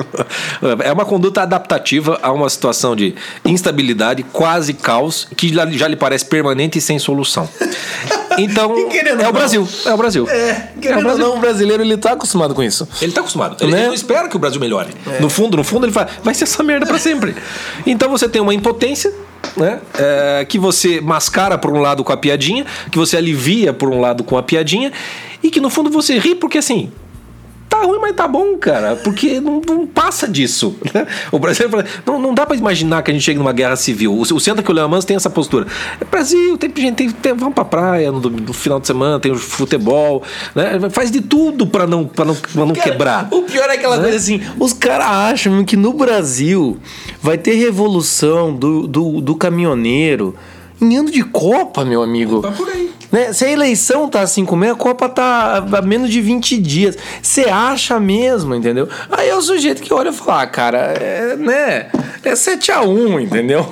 É 0.84 0.92
uma 0.92 1.04
conduta 1.04 1.42
adaptativa 1.42 2.18
a 2.22 2.32
uma 2.32 2.48
situação 2.48 2.94
de 2.94 3.14
instabilidade, 3.44 4.22
quase 4.22 4.74
caos, 4.74 5.28
que 5.36 5.52
já 5.52 5.88
lhe 5.88 5.96
parece 5.96 6.24
permanente 6.24 6.78
e 6.78 6.80
sem 6.80 6.98
solução. 6.98 7.48
Então, 8.38 8.74
é 9.20 9.28
o 9.28 9.32
Brasil. 9.32 9.68
É 9.84 9.94
o 9.94 9.96
Brasil. 9.96 10.28
É, 10.28 10.68
é 10.82 10.96
o 10.96 11.02
Brasil. 11.02 11.24
não, 11.24 11.36
o 11.36 11.40
brasileiro 11.40 11.82
ele 11.82 11.96
tá 11.96 12.12
acostumado 12.12 12.54
com 12.54 12.62
isso. 12.62 12.88
Ele 13.00 13.12
tá 13.12 13.20
acostumado. 13.20 13.56
Ele, 13.60 13.72
né? 13.72 13.78
ele 13.78 13.86
não 13.88 13.94
espera 13.94 14.28
que 14.28 14.36
o 14.36 14.38
Brasil 14.38 14.60
melhore. 14.60 14.90
É. 15.06 15.20
No 15.20 15.28
fundo, 15.28 15.56
no 15.56 15.64
fundo, 15.64 15.86
ele 15.86 15.92
fala, 15.92 16.08
vai 16.22 16.34
ser 16.34 16.44
essa 16.44 16.62
merda 16.62 16.86
para 16.86 16.98
sempre. 16.98 17.34
Então 17.86 18.10
você 18.10 18.28
tem 18.28 18.40
uma 18.40 18.54
impotência 18.54 19.12
né? 19.56 19.80
É, 19.98 20.44
que 20.48 20.58
você 20.58 21.00
mascara 21.00 21.58
por 21.58 21.72
um 21.72 21.80
lado 21.80 22.04
com 22.04 22.12
a 22.12 22.16
piadinha, 22.16 22.64
que 22.90 22.98
você 22.98 23.16
alivia 23.16 23.72
por 23.72 23.88
um 23.88 24.00
lado 24.00 24.22
com 24.22 24.36
a 24.36 24.42
piadinha, 24.42 24.92
e 25.42 25.50
que 25.50 25.60
no 25.60 25.70
fundo 25.70 25.90
você 25.90 26.18
ri 26.18 26.34
porque 26.34 26.58
assim, 26.58 26.90
tá 27.70 27.82
ruim, 27.84 28.00
mas 28.00 28.16
tá 28.16 28.26
bom, 28.26 28.58
cara, 28.58 28.96
porque 28.96 29.40
não, 29.40 29.62
não 29.64 29.86
passa 29.86 30.26
disso. 30.26 30.76
Né? 30.92 31.06
O 31.30 31.38
Brasil 31.38 31.68
não, 32.04 32.18
não 32.18 32.34
dá 32.34 32.44
para 32.44 32.56
imaginar 32.56 33.00
que 33.02 33.12
a 33.12 33.14
gente 33.14 33.22
chegue 33.22 33.38
numa 33.38 33.52
guerra 33.52 33.76
civil. 33.76 34.12
O, 34.12 34.22
o 34.22 34.40
centro 34.40 34.62
que 34.62 34.70
o 34.70 34.74
Leão 34.74 34.88
Mans 34.88 35.04
tem 35.04 35.16
essa 35.16 35.30
postura. 35.30 35.68
É 36.00 36.04
Brasil, 36.04 36.58
tem 36.58 36.72
gente, 36.76 36.96
tem, 36.96 37.10
tem, 37.10 37.32
vamos 37.32 37.54
pra 37.54 37.64
praia 37.64 38.10
no, 38.10 38.18
no, 38.20 38.52
final 38.52 38.80
de 38.80 38.88
semana, 38.88 39.20
tem 39.20 39.30
o 39.30 39.36
futebol, 39.36 40.24
né? 40.52 40.90
Faz 40.90 41.12
de 41.12 41.20
tudo 41.20 41.64
para 41.64 41.86
não, 41.86 42.04
pra 42.04 42.24
não, 42.24 42.34
pra 42.34 42.66
não 42.66 42.74
cara, 42.74 42.90
quebrar. 42.90 43.28
O 43.30 43.42
pior 43.42 43.70
é 43.70 43.74
aquela 43.74 43.96
né? 43.96 44.02
coisa 44.02 44.16
assim: 44.16 44.40
os 44.58 44.72
caras 44.72 45.06
acham 45.06 45.64
que 45.64 45.76
no 45.76 45.92
Brasil 45.92 46.76
vai 47.22 47.38
ter 47.38 47.54
revolução 47.54 48.52
do, 48.52 48.88
do, 48.88 49.20
do 49.20 49.36
caminhoneiro 49.36 50.34
em 50.80 50.96
ano 50.96 51.10
de 51.10 51.22
Copa, 51.22 51.84
meu 51.84 52.02
amigo. 52.02 52.40
Tá 52.42 52.50
por 52.52 52.68
aí. 52.68 52.90
Né? 53.10 53.32
Se 53.32 53.44
a 53.44 53.50
eleição 53.50 54.08
tá 54.08 54.20
assim 54.20 54.44
como 54.44 54.64
é, 54.64 54.70
a 54.70 54.74
Copa 54.74 55.08
tá 55.08 55.56
a 55.72 55.82
menos 55.82 56.10
de 56.10 56.20
20 56.20 56.56
dias. 56.58 56.96
Você 57.20 57.42
acha 57.42 57.98
mesmo, 57.98 58.54
entendeu? 58.54 58.88
Aí 59.10 59.28
é 59.28 59.36
o 59.36 59.42
sujeito 59.42 59.82
que 59.82 59.92
olha 59.92 60.10
e 60.10 60.12
fala, 60.12 60.42
ah, 60.42 60.46
cara, 60.46 60.78
é, 60.78 61.36
né? 61.36 61.90
É 62.22 62.32
7x1, 62.32 63.22
entendeu? 63.22 63.66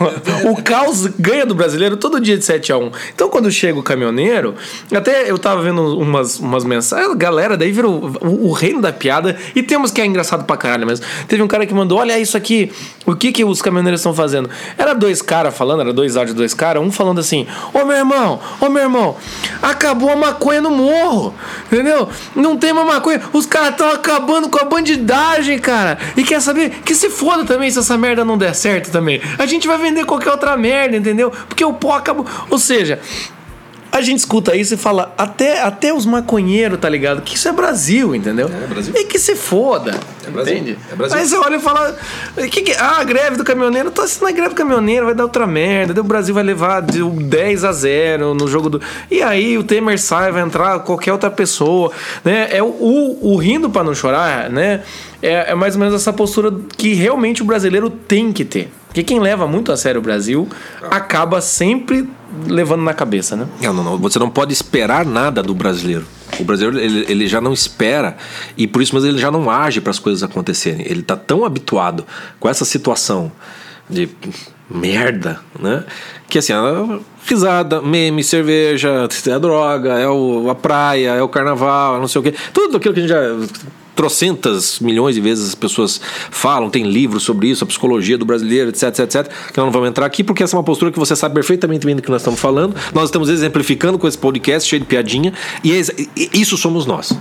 O 0.51 0.63
caos 0.63 1.07
ganha 1.19 1.45
do 1.45 1.55
brasileiro 1.55 1.97
todo 1.97 2.21
dia 2.21 2.37
de 2.37 2.45
7x1. 2.45 2.93
Então 3.15 3.29
quando 3.29 3.51
chega 3.51 3.79
o 3.79 3.83
caminhoneiro, 3.83 4.55
até 4.93 5.31
eu 5.31 5.39
tava 5.39 5.63
vendo 5.63 5.99
umas, 5.99 6.39
umas 6.39 6.65
mensagens, 6.65 7.15
galera, 7.15 7.57
daí 7.57 7.71
virou 7.71 8.11
o, 8.21 8.49
o 8.49 8.53
reino 8.53 8.81
da 8.81 8.93
piada. 8.93 9.37
E 9.55 9.63
temos 9.63 9.91
que 9.91 10.01
é 10.01 10.07
engraçado 10.07 10.45
pra 10.45 10.57
caralho 10.57 10.87
mesmo. 10.87 11.05
Teve 11.29 11.43
um 11.43 11.49
cara 11.49 11.67
que 11.67 11.75
mandou: 11.75 11.99
olha 11.99 12.19
isso 12.19 12.37
aqui, 12.37 12.73
o 13.07 13.15
que 13.15 13.33
que 13.33 13.45
os 13.45 13.63
caminhoneiros 13.63 14.01
estão 14.01 14.15
fazendo? 14.15 14.49
Era 14.77 14.95
dois 14.95 15.23
caras 15.23 15.57
falando, 15.57 15.81
era 15.81 15.93
dois 15.93 16.17
áudios 16.17 16.35
dois 16.35 16.55
caras, 16.55 16.83
um 16.83 16.91
falando 16.99 17.21
assim: 17.21 17.47
Ô 17.73 17.85
meu 17.85 17.97
irmão, 17.97 18.41
ô 18.61 18.69
meu 18.69 18.83
irmão, 18.83 19.17
acabou 19.63 20.11
a 20.11 20.17
maconha 20.17 20.61
no 20.61 20.71
morro, 20.71 21.33
entendeu? 21.71 22.09
Não 22.35 22.57
tem 22.57 22.73
mais 22.73 22.87
maconha. 22.87 23.23
Os 23.33 23.47
caras 23.47 23.71
estão 23.71 23.91
acabando 23.93 24.49
com 24.49 24.59
a 24.59 24.65
bandidagem, 24.65 25.59
cara. 25.61 25.97
E 26.17 26.25
quer 26.25 26.43
saber? 26.43 26.81
Que 26.85 26.95
se 26.95 27.09
foda 27.09 27.45
também 27.45 27.71
se 27.71 27.79
essa 27.79 27.97
merda 27.97 28.25
não 28.25 28.37
der 28.37 28.55
certo 28.55 28.91
também. 28.91 29.23
A 29.39 29.47
gente 29.47 29.69
vai 29.69 29.79
vender 29.79 30.05
qualquer 30.05 30.33
outra 30.33 30.57
merda, 30.57 30.97
entendeu? 30.97 31.31
Porque 31.49 31.65
o 31.65 31.73
pó 31.73 31.93
acabou. 31.93 32.27
Ou 32.51 32.59
seja, 32.59 33.01
a 33.91 34.01
gente 34.01 34.19
escuta 34.19 34.55
isso 34.55 34.75
e 34.75 34.77
fala, 34.77 35.15
até, 35.17 35.63
até 35.63 35.93
os 35.93 36.05
maconheiros, 36.05 36.79
tá 36.79 36.89
ligado? 36.89 37.23
Que 37.23 37.35
isso 37.35 37.49
é 37.49 37.53
Brasil, 37.53 38.15
entendeu? 38.15 38.49
É, 38.49 38.67
Brasil. 38.67 38.95
E 38.97 39.05
que 39.05 39.19
se 39.19 39.35
foda. 39.35 39.99
É 40.27 40.31
Brasil. 40.31 40.55
Entende? 40.55 40.79
É 40.93 40.95
Brasil. 40.95 41.19
Aí 41.19 41.27
você 41.27 41.37
olha 41.37 41.57
e 41.57 41.61
fala, 41.61 41.97
que 42.51 42.63
que, 42.63 42.73
ah, 42.73 42.99
a 43.01 43.05
greve 43.05 43.37
do 43.37 43.45
caminhoneiro, 43.45 43.91
tô 43.91 44.03
assinando 44.03 44.29
a 44.29 44.37
greve 44.37 44.51
do 44.51 44.55
caminhoneiro, 44.55 45.07
vai 45.07 45.15
dar 45.15 45.25
outra 45.25 45.47
merda, 45.47 46.01
o 46.01 46.05
Brasil 46.05 46.35
vai 46.35 46.45
levar 46.45 46.83
de 46.83 47.03
10 47.03 47.65
a 47.65 47.73
0 47.73 48.35
no 48.35 48.47
jogo 48.47 48.69
do. 48.69 48.81
E 49.11 49.23
aí 49.23 49.57
o 49.57 49.65
Temer 49.65 49.99
sai, 49.99 50.31
vai 50.31 50.43
entrar 50.43 50.79
qualquer 50.81 51.13
outra 51.13 51.31
pessoa, 51.31 51.91
né? 52.25 52.49
É 52.51 52.63
o, 52.63 52.67
o, 52.67 53.33
o 53.33 53.37
rindo 53.37 53.71
para 53.71 53.85
não 53.85 53.95
chorar, 53.95 54.51
né? 54.51 54.83
É, 55.23 55.51
é 55.51 55.55
mais 55.55 55.75
ou 55.75 55.81
menos 55.81 55.95
essa 55.95 56.13
postura 56.13 56.53
que 56.77 56.95
realmente 56.95 57.43
o 57.43 57.45
brasileiro 57.45 57.91
tem 57.91 58.33
que 58.33 58.45
ter. 58.45 58.71
Porque 58.87 59.03
quem 59.03 59.21
leva 59.21 59.47
muito 59.47 59.71
a 59.71 59.77
sério 59.77 60.01
o 60.01 60.03
Brasil 60.03 60.49
acaba 60.91 61.41
sempre 61.41 62.09
levando 62.47 62.83
na 62.83 62.95
cabeça, 62.95 63.37
né? 63.37 63.47
Não, 63.63 63.73
não, 63.73 63.85
não. 63.85 63.99
Você 63.99 64.19
não 64.19 64.31
pode 64.31 64.53
esperar 64.53 65.05
nada 65.05 65.43
do 65.43 65.55
brasileiro. 65.55 66.05
O 66.39 66.45
brasileiro 66.45 66.79
ele, 66.79 67.05
ele 67.09 67.27
já 67.27 67.41
não 67.41 67.53
espera 67.53 68.17
e 68.57 68.67
por 68.67 68.83
isso 68.83 68.95
mesmo 68.95 69.09
ele 69.09 69.19
já 69.19 69.31
não 69.31 69.51
age 69.51 69.81
para 69.81 69.91
as 69.91 69.99
coisas 69.99 70.23
acontecerem. 70.23 70.87
Ele 70.87 71.01
está 71.01 71.17
tão 71.17 71.45
habituado 71.45 72.05
com 72.39 72.49
essa 72.49 72.65
situação 72.65 73.33
de 73.89 74.09
merda, 74.71 75.41
né? 75.59 75.85
Que 76.29 76.39
assim, 76.39 76.53
a 76.53 77.01
risada, 77.27 77.81
meme, 77.81 78.23
cerveja, 78.23 79.09
é 79.27 79.33
a 79.33 79.39
droga, 79.39 79.95
é 79.95 80.09
o, 80.09 80.51
a 80.51 80.55
praia, 80.55 81.15
é 81.15 81.23
o 81.23 81.29
carnaval, 81.29 81.97
é 81.97 82.01
não 82.01 82.09
sei 82.09 82.21
o 82.21 82.25
quê. 82.25 82.35
Tudo 82.53 82.77
aquilo 82.77 82.95
que 82.95 83.01
a 83.01 83.03
gente 83.03 83.11
já 83.11 83.23
trocentas 83.99 84.79
milhões 84.79 85.17
de 85.17 85.21
vezes 85.21 85.49
as 85.49 85.55
pessoas 85.57 86.01
falam, 86.31 86.71
tem 86.71 86.85
livros 86.85 87.25
sobre 87.25 87.49
isso, 87.49 87.65
a 87.65 87.67
psicologia 87.67 88.17
do 88.17 88.25
brasileiro, 88.25 88.71
etc, 88.71 88.85
etc, 88.85 89.01
etc, 89.01 89.27
que 89.27 89.59
nós 89.59 89.67
não 89.67 89.73
vamos 89.73 89.89
entrar 89.89 90.07
aqui 90.07 90.23
porque 90.23 90.45
essa 90.45 90.55
é 90.55 90.57
uma 90.57 90.63
postura 90.63 90.93
que 90.93 90.99
você 91.01 91.17
sabe 91.17 91.35
perfeitamente 91.35 91.85
bem 91.85 91.97
do 91.97 92.01
que 92.01 92.09
nós 92.09 92.21
estamos 92.21 92.39
falando. 92.39 92.77
Nós 92.95 93.07
estamos 93.07 93.29
exemplificando 93.29 93.99
com 93.99 94.07
esse 94.07 94.17
podcast 94.17 94.69
cheio 94.69 94.79
de 94.79 94.87
piadinha 94.87 95.33
e 95.65 95.73
é, 95.73 95.83
isso 96.33 96.57
somos 96.57 96.87
nós. 96.87 97.13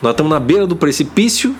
Nós 0.00 0.12
estamos 0.12 0.30
na 0.30 0.38
beira 0.38 0.68
do 0.68 0.76
precipício 0.76 1.52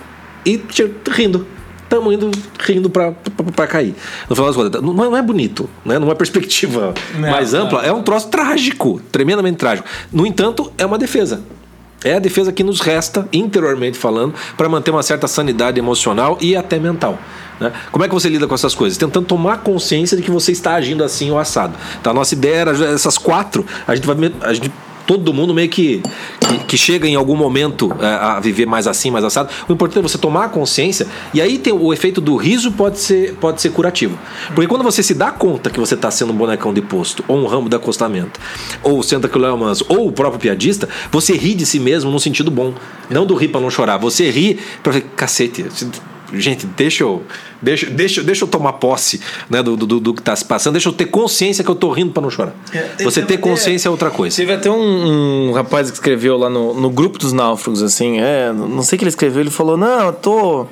e 0.45 0.63
rindo 1.09 1.45
estamos 1.83 2.13
indo 2.13 2.31
rindo 2.61 2.89
para 2.89 3.67
cair. 3.67 3.93
No 4.29 4.35
final 4.37 4.47
das 4.47 4.55
contas, 4.55 4.81
não, 4.81 4.93
não 4.93 5.17
é 5.17 5.21
bonito, 5.21 5.69
né? 5.83 5.99
não 5.99 6.09
é 6.09 6.15
perspectiva 6.15 6.93
não, 7.13 7.29
mais 7.29 7.53
ampla, 7.53 7.81
não. 7.81 7.89
é 7.89 7.91
um 7.91 8.01
troço 8.01 8.29
trágico, 8.29 9.01
tremendamente 9.11 9.57
trágico. 9.57 9.85
No 10.13 10.25
entanto, 10.25 10.71
é 10.77 10.85
uma 10.85 10.97
defesa. 10.97 11.41
É 12.03 12.15
a 12.15 12.19
defesa 12.19 12.51
que 12.51 12.63
nos 12.63 12.81
resta, 12.81 13.27
interiormente 13.31 13.97
falando, 13.97 14.33
para 14.57 14.67
manter 14.67 14.91
uma 14.91 15.03
certa 15.03 15.27
sanidade 15.27 15.79
emocional 15.79 16.37
e 16.41 16.55
até 16.55 16.79
mental. 16.79 17.19
Né? 17.59 17.71
Como 17.91 18.03
é 18.03 18.07
que 18.07 18.13
você 18.13 18.27
lida 18.27 18.47
com 18.47 18.55
essas 18.55 18.73
coisas? 18.73 18.97
Tentando 18.97 19.25
tomar 19.25 19.59
consciência 19.59 20.17
de 20.17 20.23
que 20.23 20.31
você 20.31 20.51
está 20.51 20.73
agindo 20.73 21.03
assim 21.03 21.29
ou 21.29 21.37
assado. 21.37 21.77
A 22.03 22.13
nossa 22.13 22.33
ideia 22.33 22.55
era 22.55 22.71
essas 22.91 23.17
quatro, 23.17 23.65
a 23.87 23.95
gente 23.95 24.07
vai. 24.07 24.33
A 24.41 24.53
gente 24.53 24.71
todo 25.05 25.33
mundo 25.33 25.53
meio 25.53 25.69
que, 25.69 26.01
que, 26.39 26.57
que 26.59 26.77
chega 26.77 27.07
em 27.07 27.15
algum 27.15 27.35
momento 27.35 27.91
é, 27.99 28.05
a 28.05 28.39
viver 28.39 28.65
mais 28.65 28.87
assim, 28.87 29.11
mais 29.11 29.23
assado. 29.23 29.49
O 29.67 29.73
importante 29.73 29.99
é 29.99 30.07
você 30.07 30.17
tomar 30.17 30.49
consciência 30.49 31.07
e 31.33 31.41
aí 31.41 31.57
tem 31.57 31.73
o 31.73 31.93
efeito 31.93 32.21
do 32.21 32.35
riso 32.35 32.71
pode 32.71 32.99
ser, 32.99 33.35
pode 33.35 33.61
ser 33.61 33.71
curativo. 33.71 34.17
Porque 34.53 34.67
quando 34.67 34.83
você 34.83 35.01
se 35.03 35.13
dá 35.13 35.31
conta 35.31 35.69
que 35.69 35.79
você 35.79 35.95
está 35.95 36.09
sendo 36.11 36.33
um 36.33 36.35
bonecão 36.35 36.73
de 36.73 36.81
posto, 36.81 37.23
ou 37.27 37.37
um 37.37 37.45
ramo 37.45 37.69
de 37.69 37.75
acostamento, 37.75 38.39
ou 38.83 39.01
senta 39.03 39.27
que 39.27 39.37
o 39.37 39.41
Léo 39.41 39.57
Manso, 39.57 39.85
ou 39.89 40.07
o 40.07 40.11
próprio 40.11 40.39
piadista, 40.39 40.87
você 41.11 41.33
ri 41.33 41.53
de 41.53 41.65
si 41.65 41.79
mesmo 41.79 42.11
num 42.11 42.19
sentido 42.19 42.51
bom. 42.51 42.73
Não 43.09 43.25
do 43.25 43.35
rir 43.35 43.49
para 43.49 43.61
não 43.61 43.69
chorar. 43.69 43.97
Você 43.97 44.29
ri 44.29 44.59
para 44.83 45.01
cacete 45.01 45.65
gente, 46.33 46.65
deixa 46.65 47.03
eu, 47.03 47.23
deixa, 47.61 47.89
deixa, 47.89 48.23
deixa 48.23 48.43
eu 48.43 48.47
tomar 48.47 48.73
posse 48.73 49.19
né, 49.49 49.61
do, 49.61 49.75
do, 49.75 49.99
do 49.99 50.13
que 50.13 50.21
está 50.21 50.35
se 50.35 50.45
passando, 50.45 50.73
deixa 50.73 50.89
eu 50.89 50.93
ter 50.93 51.05
consciência 51.05 51.63
que 51.63 51.69
eu 51.69 51.75
tô 51.75 51.91
rindo 51.91 52.11
para 52.11 52.23
não 52.23 52.29
chorar. 52.29 52.53
É, 52.73 53.03
Você 53.03 53.21
ter 53.21 53.37
consciência 53.37 53.87
é 53.87 53.91
outra 53.91 54.09
coisa. 54.09 54.35
Teve 54.35 54.53
até 54.53 54.69
um, 54.69 55.49
um, 55.49 55.51
rapaz 55.51 55.89
que 55.89 55.95
escreveu 55.95 56.37
lá 56.37 56.49
no, 56.49 56.73
no 56.73 56.89
grupo 56.89 57.17
dos 57.17 57.33
náufragos, 57.33 57.81
assim, 57.81 58.19
é, 58.19 58.51
não 58.51 58.83
sei 58.83 58.95
o 58.95 58.99
que 58.99 59.03
ele 59.03 59.09
escreveu, 59.09 59.41
ele 59.41 59.51
falou, 59.51 59.77
não, 59.77 60.07
eu 60.07 60.13
tô 60.13 60.67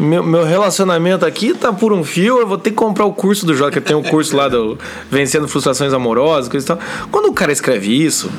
meu, 0.00 0.22
meu 0.22 0.44
relacionamento 0.44 1.26
aqui 1.26 1.52
tá 1.52 1.72
por 1.72 1.92
um 1.92 2.02
fio, 2.02 2.40
eu 2.40 2.46
vou 2.46 2.56
ter 2.56 2.70
que 2.70 2.76
comprar 2.76 3.04
o 3.04 3.12
curso 3.12 3.44
do 3.44 3.54
Jota, 3.54 3.72
que 3.72 3.80
tem 3.80 3.96
um 3.96 4.02
curso 4.02 4.36
lá 4.36 4.48
do 4.48 4.78
Vencendo 5.10 5.46
Frustrações 5.46 5.92
Amorosas, 5.92 6.48
coisa 6.48 6.64
e 6.64 6.68
tal. 6.68 6.78
Quando 7.10 7.26
o 7.26 7.32
cara 7.32 7.52
escreve 7.52 7.92
isso, 7.92 8.30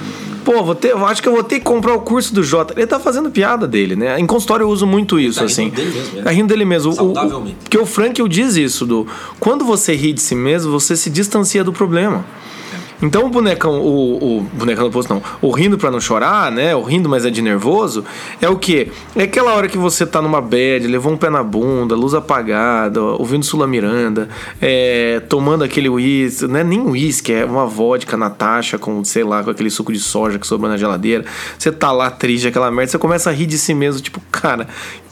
pô, 0.43 0.63
vou 0.63 0.73
ter, 0.73 0.91
eu 0.91 1.05
acho 1.05 1.21
que 1.21 1.27
eu 1.29 1.33
vou 1.33 1.43
ter 1.43 1.59
que 1.59 1.65
comprar 1.65 1.93
o 1.93 2.01
curso 2.01 2.33
do 2.33 2.43
Jota. 2.43 2.73
Ele 2.75 2.87
tá 2.87 2.99
fazendo 2.99 3.29
piada 3.29 3.67
dele, 3.67 3.95
né? 3.95 4.19
Em 4.19 4.25
consultório 4.25 4.63
eu 4.63 4.69
uso 4.69 4.87
muito 4.87 5.19
isso, 5.19 5.39
tá 5.39 5.45
assim. 5.45 5.65
Rindo 5.65 5.75
dele 5.75 5.91
mesmo, 5.91 6.19
é. 6.19 6.21
Tá 6.23 6.31
rindo 6.31 6.47
dele 6.47 6.65
mesmo. 6.65 6.93
Saudavelmente. 6.93 7.55
O, 7.55 7.59
o, 7.59 7.63
porque 7.63 7.77
o 7.77 7.85
Frank 7.85 8.27
diz 8.27 8.55
isso, 8.55 8.85
do 8.85 9.07
quando 9.39 9.63
você 9.63 9.95
ri 9.95 10.13
de 10.13 10.21
si 10.21 10.35
mesmo, 10.35 10.71
você 10.71 10.95
se 10.95 11.09
distancia 11.09 11.63
do 11.63 11.71
problema. 11.71 12.25
Então 13.01 13.25
o 13.25 13.29
bonecão, 13.29 13.79
o, 13.81 14.37
o 14.37 14.41
bonecão 14.41 14.85
do 14.85 14.91
posto 14.91 15.13
não, 15.13 15.23
o 15.41 15.49
rindo 15.51 15.77
para 15.77 15.89
não 15.89 15.99
chorar, 15.99 16.51
né? 16.51 16.75
O 16.75 16.83
rindo, 16.83 17.09
mas 17.09 17.25
é 17.25 17.29
de 17.29 17.41
nervoso, 17.41 18.05
é 18.39 18.47
o 18.47 18.57
que? 18.57 18.91
É 19.15 19.23
aquela 19.23 19.53
hora 19.53 19.67
que 19.67 19.77
você 19.77 20.05
tá 20.05 20.21
numa 20.21 20.41
bed, 20.41 20.87
levou 20.87 21.11
um 21.11 21.17
pé 21.17 21.29
na 21.29 21.43
bunda, 21.43 21.95
luz 21.95 22.13
apagada, 22.13 23.01
ouvindo 23.01 23.43
Sula 23.43 23.65
Miranda, 23.65 24.29
é, 24.61 25.19
tomando 25.27 25.63
aquele 25.63 25.89
uísque, 25.89 26.47
não 26.47 26.59
é 26.59 26.63
nem 26.63 26.79
uísque, 26.79 27.33
é 27.33 27.43
uma 27.43 27.65
vodka 27.65 28.15
Natasha 28.15 28.77
com, 28.77 29.03
sei 29.03 29.23
lá, 29.23 29.43
com 29.43 29.49
aquele 29.49 29.69
suco 29.69 29.91
de 29.91 29.99
soja 29.99 30.37
que 30.37 30.45
sobrou 30.45 30.69
na 30.69 30.77
geladeira. 30.77 31.25
Você 31.57 31.71
tá 31.71 31.91
lá 31.91 32.11
triste, 32.11 32.47
aquela 32.47 32.69
merda, 32.69 32.91
você 32.91 32.97
começa 32.99 33.29
a 33.29 33.33
rir 33.33 33.47
de 33.47 33.57
si 33.57 33.73
mesmo, 33.73 34.01
tipo, 34.01 34.21
cara, 34.31 34.67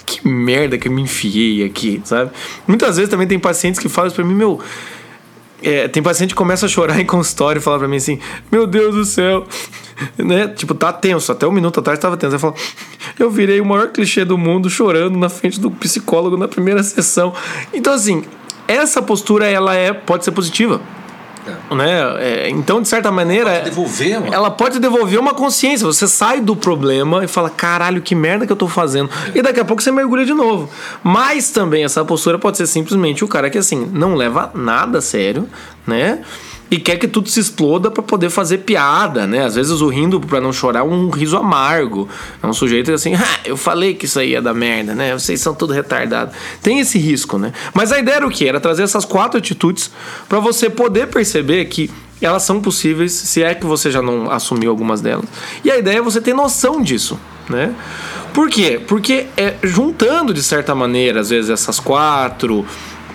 que 0.05 0.27
merda 0.27 0.77
que 0.77 0.87
eu 0.87 0.91
me 0.91 1.01
enfiei 1.01 1.63
aqui, 1.63 2.01
sabe? 2.03 2.31
Muitas 2.67 2.97
vezes 2.97 3.09
também 3.09 3.27
tem 3.27 3.39
pacientes 3.39 3.79
que 3.79 3.89
falam 3.89 4.07
isso 4.07 4.15
pra 4.15 4.25
mim, 4.25 4.35
meu 4.35 4.59
é, 5.61 5.87
tem 5.87 6.01
paciente 6.01 6.29
que 6.29 6.35
começa 6.35 6.65
a 6.65 6.69
chorar 6.69 6.99
em 7.01 7.05
consultório 7.05 7.59
e 7.59 7.61
fala 7.61 7.79
pra 7.79 7.87
mim 7.87 7.97
assim: 7.97 8.19
Meu 8.51 8.65
Deus 8.65 8.95
do 8.95 9.05
céu, 9.05 9.45
né? 10.17 10.47
Tipo, 10.47 10.73
tá 10.73 10.91
tenso. 10.91 11.31
Até 11.31 11.45
um 11.47 11.51
minuto 11.51 11.79
atrás 11.79 11.99
tava 11.99 12.17
tenso. 12.17 12.33
Ele 12.33 12.39
fala: 12.39 12.55
Eu 13.17 13.29
virei 13.29 13.59
o 13.59 13.65
maior 13.65 13.89
clichê 13.89 14.23
do 14.23 14.37
mundo 14.37 14.69
chorando 14.69 15.17
na 15.17 15.29
frente 15.29 15.59
do 15.59 15.69
psicólogo 15.71 16.37
na 16.37 16.47
primeira 16.47 16.83
sessão. 16.83 17.33
Então, 17.73 17.93
assim, 17.93 18.23
essa 18.67 19.01
postura 19.01 19.47
ela 19.47 19.75
é, 19.75 19.93
pode 19.93 20.23
ser 20.23 20.31
positiva. 20.31 20.81
Né? 21.71 21.99
É, 22.19 22.49
então, 22.49 22.81
de 22.81 22.87
certa 22.87 23.11
maneira. 23.11 23.49
Ela 23.49 23.59
pode 23.59 23.69
devolver, 23.69 24.19
mano. 24.19 24.33
Ela 24.33 24.51
pode 24.51 24.79
devolver 24.79 25.19
uma 25.19 25.33
consciência. 25.33 25.85
Você 25.85 26.07
sai 26.07 26.41
do 26.41 26.55
problema 26.55 27.23
e 27.23 27.27
fala: 27.27 27.49
caralho, 27.49 28.01
que 28.01 28.15
merda 28.15 28.45
que 28.45 28.51
eu 28.51 28.57
tô 28.57 28.67
fazendo. 28.67 29.09
É. 29.33 29.39
E 29.39 29.41
daqui 29.41 29.59
a 29.59 29.65
pouco 29.65 29.81
você 29.81 29.91
mergulha 29.91 30.25
de 30.25 30.33
novo. 30.33 30.69
Mas 31.03 31.49
também 31.49 31.83
essa 31.83 32.03
postura 32.03 32.37
pode 32.37 32.57
ser 32.57 32.67
simplesmente 32.67 33.23
o 33.23 33.27
cara 33.27 33.49
que, 33.49 33.57
assim, 33.57 33.89
não 33.91 34.15
leva 34.15 34.51
nada 34.53 34.99
a 34.99 35.01
sério, 35.01 35.47
né? 35.85 36.19
E 36.71 36.77
quer 36.77 36.97
que 36.97 37.07
tudo 37.07 37.29
se 37.29 37.39
exploda 37.39 37.89
para 37.89 38.03
poder 38.03 38.29
fazer 38.29 38.59
piada, 38.59 39.25
né? 39.25 39.43
Às 39.45 39.55
vezes 39.55 39.81
o 39.81 39.87
rindo 39.87 40.19
para 40.19 40.39
não 40.39 40.53
chorar 40.53 40.81
é 40.81 40.83
um 40.83 41.09
riso 41.09 41.35
amargo. 41.35 42.07
É 42.41 42.45
um 42.45 42.53
sujeito 42.53 42.91
assim, 42.91 43.15
ah, 43.15 43.39
eu 43.43 43.57
falei 43.57 43.95
que 43.95 44.05
isso 44.05 44.19
aí 44.19 44.31
ia 44.31 44.41
dar 44.41 44.53
merda, 44.53 44.93
né? 44.93 45.13
Vocês 45.13 45.41
são 45.41 45.53
tudo 45.55 45.73
retardados. 45.73 46.35
Tem 46.61 46.79
esse 46.79 46.99
risco, 46.99 47.37
né? 47.37 47.53
Mas 47.73 47.91
a 47.91 47.99
ideia 47.99 48.17
era 48.17 48.27
o 48.27 48.29
quê? 48.29 48.45
Era 48.45 48.59
trazer 48.59 48.83
essas 48.83 49.03
quatro 49.03 49.39
atitudes 49.39 49.91
para 50.27 50.39
você 50.39 50.69
poder 50.69 51.07
perceber 51.07 51.65
que 51.65 51.89
elas 52.21 52.43
são 52.43 52.61
possíveis, 52.61 53.13
se 53.13 53.41
é 53.41 53.55
que 53.55 53.65
você 53.65 53.89
já 53.89 54.01
não 54.01 54.29
assumiu 54.29 54.69
algumas 54.69 55.01
delas. 55.01 55.25
E 55.63 55.71
a 55.71 55.77
ideia 55.77 55.99
é 55.99 56.01
você 56.01 56.19
ter 56.19 56.33
noção 56.33 56.81
disso, 56.81 57.19
né? 57.49 57.73
Por 58.33 58.49
quê? 58.49 58.79
Porque 58.85 59.27
é 59.35 59.55
juntando 59.63 60.33
de 60.33 60.43
certa 60.43 60.75
maneira, 60.75 61.21
às 61.21 61.29
vezes 61.29 61.49
essas 61.49 61.79
quatro, 61.79 62.65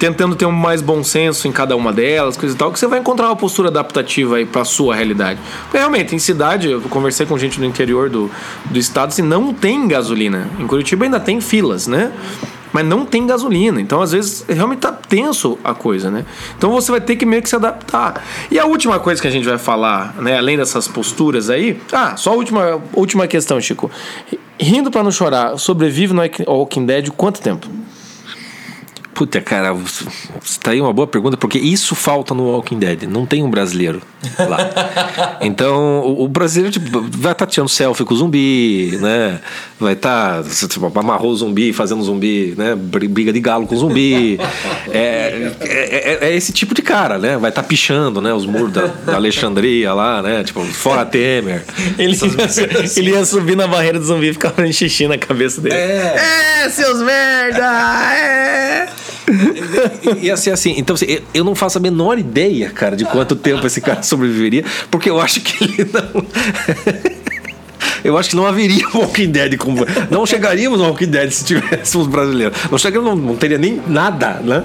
tentando 0.05 0.37
ter 0.37 0.45
um 0.45 0.53
mais 0.53 0.83
bom 0.83 1.03
senso 1.03 1.49
em 1.49 1.53
cada 1.53 1.75
uma 1.75 1.91
delas, 1.91 2.37
coisa 2.37 2.55
e 2.55 2.59
tal, 2.59 2.71
que 2.71 2.79
você 2.79 2.87
vai 2.87 2.99
encontrar 2.99 3.27
uma 3.27 3.37
postura 3.37 3.69
adaptativa 3.69 4.37
aí 4.37 4.45
para 4.45 4.63
sua 4.63 4.95
realidade. 4.95 5.41
Porque 5.63 5.79
realmente, 5.79 6.15
em 6.15 6.19
cidade, 6.19 6.71
eu 6.71 6.81
conversei 6.83 7.25
com 7.25 7.39
gente 7.39 7.59
do 7.59 7.65
interior 7.65 8.11
do, 8.11 8.31
do 8.67 8.79
estado, 8.79 9.09
assim, 9.09 9.23
não 9.23 9.55
tem 9.55 9.89
gasolina. 9.89 10.47
Em 10.59 10.67
Curitiba 10.67 11.07
ainda 11.07 11.19
tem 11.19 11.41
filas, 11.41 11.87
né? 11.87 12.13
Mas 12.71 12.85
não 12.85 13.07
tem 13.07 13.27
gasolina. 13.27 13.81
Então, 13.81 14.03
às 14.03 14.13
vezes, 14.13 14.45
realmente 14.47 14.81
tá 14.81 14.93
tenso 14.93 15.59
a 15.65 15.73
coisa, 15.73 16.11
né? 16.11 16.27
Então 16.59 16.71
você 16.71 16.91
vai 16.91 17.01
ter 17.01 17.17
que 17.17 17.25
meio 17.25 17.41
que 17.41 17.49
se 17.49 17.57
adaptar. 17.57 18.23
E 18.51 18.59
a 18.59 18.67
última 18.67 18.99
coisa 18.99 19.23
que 19.23 19.29
a 19.29 19.31
gente 19.31 19.47
vai 19.49 19.57
falar, 19.57 20.15
né, 20.21 20.37
além 20.37 20.59
dessas 20.59 20.87
posturas 20.87 21.49
aí. 21.49 21.81
Ah, 21.91 22.15
só 22.17 22.33
a 22.33 22.35
última, 22.35 22.83
última 22.93 23.27
questão, 23.27 23.59
Chico. 23.59 23.91
Rindo 24.61 24.91
para 24.91 25.03
não 25.03 25.11
chorar, 25.11 25.57
sobrevive 25.57 26.13
no 26.13 26.23
Walking 26.47 26.85
Dead 26.85 27.11
quanto 27.11 27.41
tempo? 27.41 27.69
Puta, 29.15 29.41
cara, 29.41 29.77
está 30.43 30.73
aí 30.73 30.81
uma 30.81 30.93
boa 30.93 31.07
pergunta, 31.07 31.37
porque 31.37 31.57
isso 31.57 31.95
falta 31.95 32.35
no 32.35 32.51
Walking 32.51 32.81
Dead. 32.81 33.05
Não 33.05 33.25
tem 33.25 33.45
um 33.45 33.51
brasileiro 33.51 34.03
lá. 34.37 35.39
então, 35.41 36.01
o, 36.01 36.25
o 36.25 36.29
brasileiro 36.29 36.73
tipo, 36.73 37.01
vai 37.01 37.31
estar 37.31 37.35
tá 37.35 37.47
tirando 37.47 37.69
selfie 37.69 38.05
com 38.05 38.13
o 38.13 38.17
zumbi, 38.17 38.99
né? 39.01 39.41
Vai 39.79 39.93
estar, 39.93 40.43
tá, 40.43 40.69
tipo, 40.69 40.99
amarrou 40.99 41.31
o 41.31 41.37
zumbi, 41.37 41.73
fazendo 41.73 42.03
zumbi, 42.03 42.55
né? 42.59 42.75
Briga 42.75 43.33
de 43.33 43.39
galo 43.39 43.69
com 43.69 43.77
o 43.77 43.79
zumbi. 43.79 44.39
É, 44.91 45.53
é, 45.61 46.19
é, 46.21 46.29
é 46.29 46.35
esse 46.35 46.53
tipo 46.53 46.75
de 46.75 46.83
cara, 46.83 47.17
né? 47.17 47.37
Vai 47.37 47.51
estar 47.51 47.63
tá 47.63 47.69
pichando, 47.69 48.21
né? 48.21 48.35
Os 48.35 48.47
muros 48.47 48.73
da, 48.73 48.87
da, 48.87 49.15
Alexandria 49.15 49.95
lá, 49.95 50.23
né? 50.23 50.43
Tipo, 50.43 50.65
fora 50.65 51.05
Temer. 51.07 51.65
Ele, 51.97 52.17
ia, 52.17 52.91
ele 52.97 53.11
ia 53.13 53.25
subir 53.25 53.57
na 53.57 53.69
barreira 53.69 53.99
do 53.99 54.05
zumbi 54.05 54.31
e 54.31 54.33
ficar 54.33 54.51
fazendo 54.51 54.73
xixi 54.73 55.07
na 55.07 55.17
cabeça 55.17 55.61
dele. 55.61 55.77
É, 55.77 56.65
é 56.65 56.69
seus 56.69 57.01
merda! 57.01 57.65
É! 58.13 59.14
Ia 60.21 60.37
ser 60.37 60.51
assim. 60.51 60.75
Então, 60.77 60.95
assim, 60.95 61.19
eu 61.33 61.45
não 61.45 61.55
faço 61.55 61.79
a 61.79 61.81
menor 61.81 62.19
ideia, 62.19 62.71
cara, 62.71 62.97
de 62.97 63.05
quanto 63.05 63.35
tempo 63.37 63.67
esse 63.67 63.81
cara 63.81 64.03
sobreviveria, 64.03 64.65
porque 64.91 65.09
eu 65.09 65.21
acho 65.21 65.41
que 65.41 65.65
ele 65.65 65.89
não 65.93 66.27
eu 68.05 68.19
acho 68.19 68.31
que 68.31 68.37
não 68.37 68.47
haveria 68.47 68.87
Walking 68.95 69.31
Dead 69.31 69.57
como. 69.57 69.85
Não 70.11 70.27
chegaríamos 70.27 70.79
no 70.79 70.87
Walking 70.87 71.07
Dead 71.07 71.31
se 71.31 71.45
tivéssemos 71.45 72.07
brasileiros. 72.07 72.57
Não 72.71 72.77
chegaríamos, 72.77 73.19
não, 73.19 73.29
não 73.31 73.37
teria 73.37 73.57
nem 73.57 73.81
nada, 73.87 74.41
né? 74.45 74.63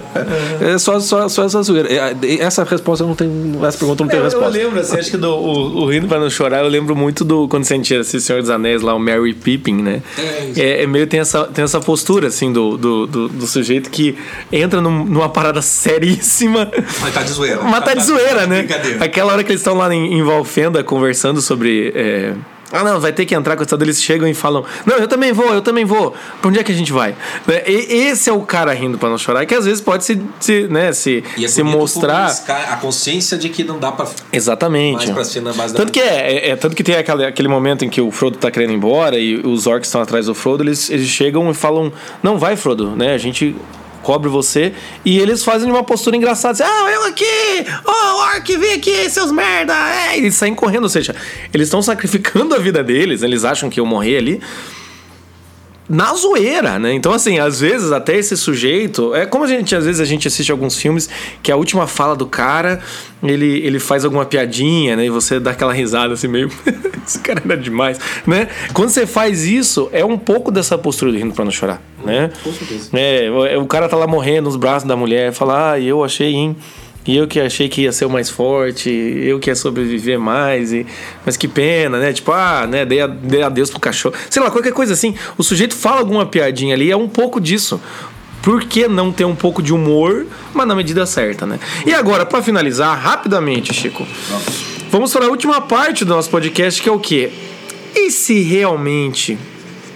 É, 0.61 0.73
é 0.73 0.77
só, 0.77 0.99
só, 0.99 1.29
só 1.29 1.45
essa 1.45 1.61
zoeira. 1.63 1.89
É, 1.89 2.15
essa 2.41 2.65
resposta 2.65 3.05
não 3.05 3.15
tem. 3.15 3.29
Essa 3.65 3.77
pergunta 3.77 4.03
não 4.03 4.09
tem 4.09 4.19
eu, 4.19 4.25
resposta. 4.25 4.57
Eu 4.57 4.65
lembro, 4.65 4.79
assim, 4.79 4.97
acho 4.99 5.11
que 5.11 5.17
do 5.17 5.29
o, 5.29 5.83
o 5.83 5.85
Rindo 5.85 6.07
para 6.07 6.19
Não 6.19 6.29
Chorar, 6.29 6.63
eu 6.63 6.69
lembro 6.69 6.95
muito 6.95 7.23
do. 7.23 7.47
Quando 7.47 7.63
você 7.63 7.75
assiste 7.75 8.21
Senhor 8.21 8.41
dos 8.41 8.49
Anéis 8.49 8.81
lá, 8.81 8.93
o 8.93 8.99
Mary 8.99 9.33
Pippin, 9.33 9.81
né? 9.81 10.01
É, 10.17 10.61
é, 10.61 10.83
é, 10.83 10.87
meio 10.87 11.07
tem 11.07 11.21
essa, 11.21 11.45
tem 11.45 11.63
essa 11.63 11.79
postura, 11.79 12.27
assim, 12.27 12.51
do, 12.51 12.77
do, 12.77 13.07
do, 13.07 13.29
do 13.29 13.47
sujeito 13.47 13.89
que 13.89 14.17
entra 14.51 14.81
num, 14.81 15.05
numa 15.05 15.29
parada 15.29 15.61
seríssima. 15.61 16.69
Mas 17.01 17.13
tá 17.13 17.23
de 17.23 17.31
zoeira. 17.31 17.61
Mas 17.63 17.85
tá 17.85 17.93
de 17.93 18.03
zoeira, 18.03 18.45
né? 18.45 18.67
Aquela 18.99 19.33
hora 19.33 19.43
que 19.43 19.51
eles 19.51 19.61
estão 19.61 19.75
lá 19.75 19.93
em, 19.93 20.19
em 20.19 20.23
Valfenda 20.23 20.83
conversando 20.83 21.41
sobre. 21.41 21.93
É, 21.95 22.33
ah, 22.71 22.83
não, 22.83 22.99
vai 22.99 23.11
ter 23.11 23.25
que 23.25 23.33
entrar 23.33 23.55
com 23.55 23.63
essa 23.63 23.75
eles 23.81 24.01
chegam 24.01 24.27
e 24.27 24.33
falam: 24.33 24.63
Não, 24.85 24.97
eu 24.97 25.07
também 25.07 25.31
vou, 25.31 25.53
eu 25.53 25.61
também 25.61 25.85
vou. 25.85 26.13
Pra 26.41 26.49
onde 26.49 26.59
é 26.59 26.63
que 26.63 26.71
a 26.71 26.75
gente 26.75 26.91
vai? 26.91 27.15
Né, 27.47 27.63
e, 27.67 28.07
esse 28.09 28.29
é 28.29 28.33
o 28.33 28.41
cara 28.41 28.73
rindo 28.73 28.97
para 28.97 29.09
não 29.09 29.17
chorar, 29.17 29.45
que 29.45 29.55
às 29.55 29.65
vezes 29.65 29.81
pode 29.81 30.03
se, 30.03 30.21
se, 30.39 30.67
né, 30.67 30.91
se, 30.93 31.23
e 31.37 31.45
é 31.45 31.47
se 31.47 31.63
mostrar. 31.63 32.29
A 32.69 32.77
consciência 32.77 33.37
de 33.37 33.49
que 33.49 33.63
não 33.63 33.79
dá 33.79 33.91
pra. 33.91 34.07
Exatamente. 34.31 34.97
Mais 34.97 35.09
pra 35.09 35.23
ser 35.23 35.41
na 35.41 35.53
base 35.53 35.73
tanto 35.73 35.91
que 35.91 35.99
é, 35.99 36.31
é, 36.31 36.49
é, 36.49 36.55
tanto 36.55 36.75
que 36.75 36.83
tem 36.83 36.95
aquele, 36.95 37.25
aquele 37.25 37.47
momento 37.47 37.85
em 37.85 37.89
que 37.89 38.01
o 38.01 38.11
Frodo 38.11 38.37
tá 38.37 38.51
querendo 38.51 38.71
ir 38.71 38.75
embora 38.75 39.17
e 39.17 39.35
os 39.35 39.65
orcs 39.65 39.87
estão 39.87 40.01
atrás 40.01 40.25
do 40.27 40.35
Frodo, 40.35 40.63
eles, 40.63 40.89
eles 40.89 41.07
chegam 41.07 41.49
e 41.49 41.53
falam: 41.53 41.91
Não, 42.21 42.37
vai, 42.37 42.55
Frodo, 42.55 42.95
né? 42.95 43.13
A 43.13 43.17
gente 43.17 43.55
cobre 44.09 44.27
você. 44.27 44.73
E 45.05 45.19
eles 45.19 45.43
fazem 45.43 45.69
uma 45.69 45.83
postura 45.83 46.17
engraçada, 46.17 46.53
assim, 46.53 46.63
ah, 46.63 46.91
eu 46.91 47.03
aqui! 47.03 47.23
Oh, 47.85 48.33
Orc, 48.33 48.57
vem 48.57 48.73
aqui, 48.73 49.07
seus 49.07 49.31
merda! 49.31 49.71
É, 49.71 50.17
eles 50.17 50.33
saem 50.33 50.55
correndo, 50.55 50.85
ou 50.85 50.89
seja, 50.89 51.15
eles 51.53 51.67
estão 51.67 51.79
sacrificando 51.79 52.55
a 52.55 52.57
vida 52.57 52.83
deles, 52.83 53.21
eles 53.21 53.45
acham 53.45 53.69
que 53.69 53.79
eu 53.79 53.85
morrer 53.85 54.17
ali 54.17 54.41
na 55.89 56.13
zoeira, 56.13 56.77
né? 56.77 56.93
Então, 56.93 57.11
assim, 57.11 57.39
às 57.39 57.59
vezes 57.59 57.91
até 57.91 58.15
esse 58.15 58.37
sujeito. 58.37 59.15
É 59.15 59.25
como 59.25 59.43
a 59.43 59.47
gente, 59.47 59.75
às 59.75 59.85
vezes, 59.85 59.99
a 59.99 60.05
gente 60.05 60.27
assiste 60.27 60.51
alguns 60.51 60.77
filmes 60.77 61.09
que 61.41 61.51
a 61.51 61.55
última 61.55 61.87
fala 61.87 62.15
do 62.15 62.27
cara, 62.27 62.79
ele, 63.23 63.65
ele 63.65 63.79
faz 63.79 64.05
alguma 64.05 64.23
piadinha, 64.23 64.95
né? 64.95 65.05
E 65.05 65.09
você 65.09 65.39
dá 65.39 65.51
aquela 65.51 65.73
risada 65.73 66.13
assim, 66.13 66.27
meio. 66.27 66.51
esse 67.05 67.19
cara 67.19 67.41
era 67.43 67.57
demais, 67.57 67.99
né? 68.27 68.47
Quando 68.71 68.89
você 68.89 69.07
faz 69.07 69.45
isso, 69.45 69.89
é 69.91 70.05
um 70.05 70.17
pouco 70.17 70.51
dessa 70.51 70.77
postura 70.77 71.11
de 71.11 71.17
rindo 71.17 71.33
pra 71.33 71.43
não 71.43 71.51
chorar, 71.51 71.81
né? 72.05 72.29
Com 72.43 72.53
certeza. 72.53 72.91
É, 72.93 73.57
o 73.57 73.65
cara 73.65 73.89
tá 73.89 73.97
lá 73.97 74.05
morrendo 74.05 74.43
nos 74.43 74.55
braços 74.55 74.87
da 74.87 74.95
mulher, 74.95 75.33
fala, 75.33 75.71
ah, 75.71 75.79
eu 75.79 76.03
achei, 76.03 76.35
hein? 76.35 76.55
E 77.09 77.17
eu 77.17 77.27
que 77.27 77.39
achei 77.39 77.67
que 77.67 77.81
ia 77.81 77.91
ser 77.91 78.05
o 78.05 78.09
mais 78.09 78.29
forte, 78.29 78.87
eu 78.87 79.39
que 79.39 79.49
ia 79.49 79.55
sobreviver 79.55 80.19
mais, 80.19 80.71
e... 80.71 80.85
mas 81.25 81.35
que 81.35 81.47
pena, 81.47 81.97
né? 81.97 82.13
Tipo, 82.13 82.31
ah, 82.31 82.67
né, 82.67 82.85
dei, 82.85 83.01
a, 83.01 83.07
dei 83.07 83.41
adeus 83.41 83.71
pro 83.71 83.79
cachorro. 83.79 84.13
Sei 84.29 84.39
lá, 84.39 84.51
qualquer 84.51 84.73
coisa 84.73 84.93
assim. 84.93 85.15
O 85.35 85.41
sujeito 85.41 85.73
fala 85.73 86.01
alguma 86.01 86.27
piadinha 86.27 86.75
ali, 86.75 86.91
é 86.91 86.95
um 86.95 87.09
pouco 87.09 87.41
disso. 87.41 87.81
Por 88.43 88.63
que 88.63 88.87
não 88.87 89.11
ter 89.11 89.25
um 89.25 89.35
pouco 89.35 89.59
de 89.59 89.73
humor, 89.73 90.27
mas 90.53 90.67
na 90.67 90.75
medida 90.75 91.03
certa, 91.07 91.47
né? 91.47 91.59
E 91.83 91.91
agora, 91.95 92.27
para 92.27 92.43
finalizar, 92.43 92.95
rapidamente, 92.95 93.73
Chico, 93.73 94.05
vamos 94.91 95.11
para 95.11 95.25
a 95.25 95.29
última 95.29 95.61
parte 95.61 96.05
do 96.05 96.13
nosso 96.13 96.29
podcast, 96.29 96.79
que 96.79 96.87
é 96.87 96.91
o 96.91 96.99
quê? 96.99 97.31
E 97.95 98.11
se 98.11 98.43
realmente 98.43 99.35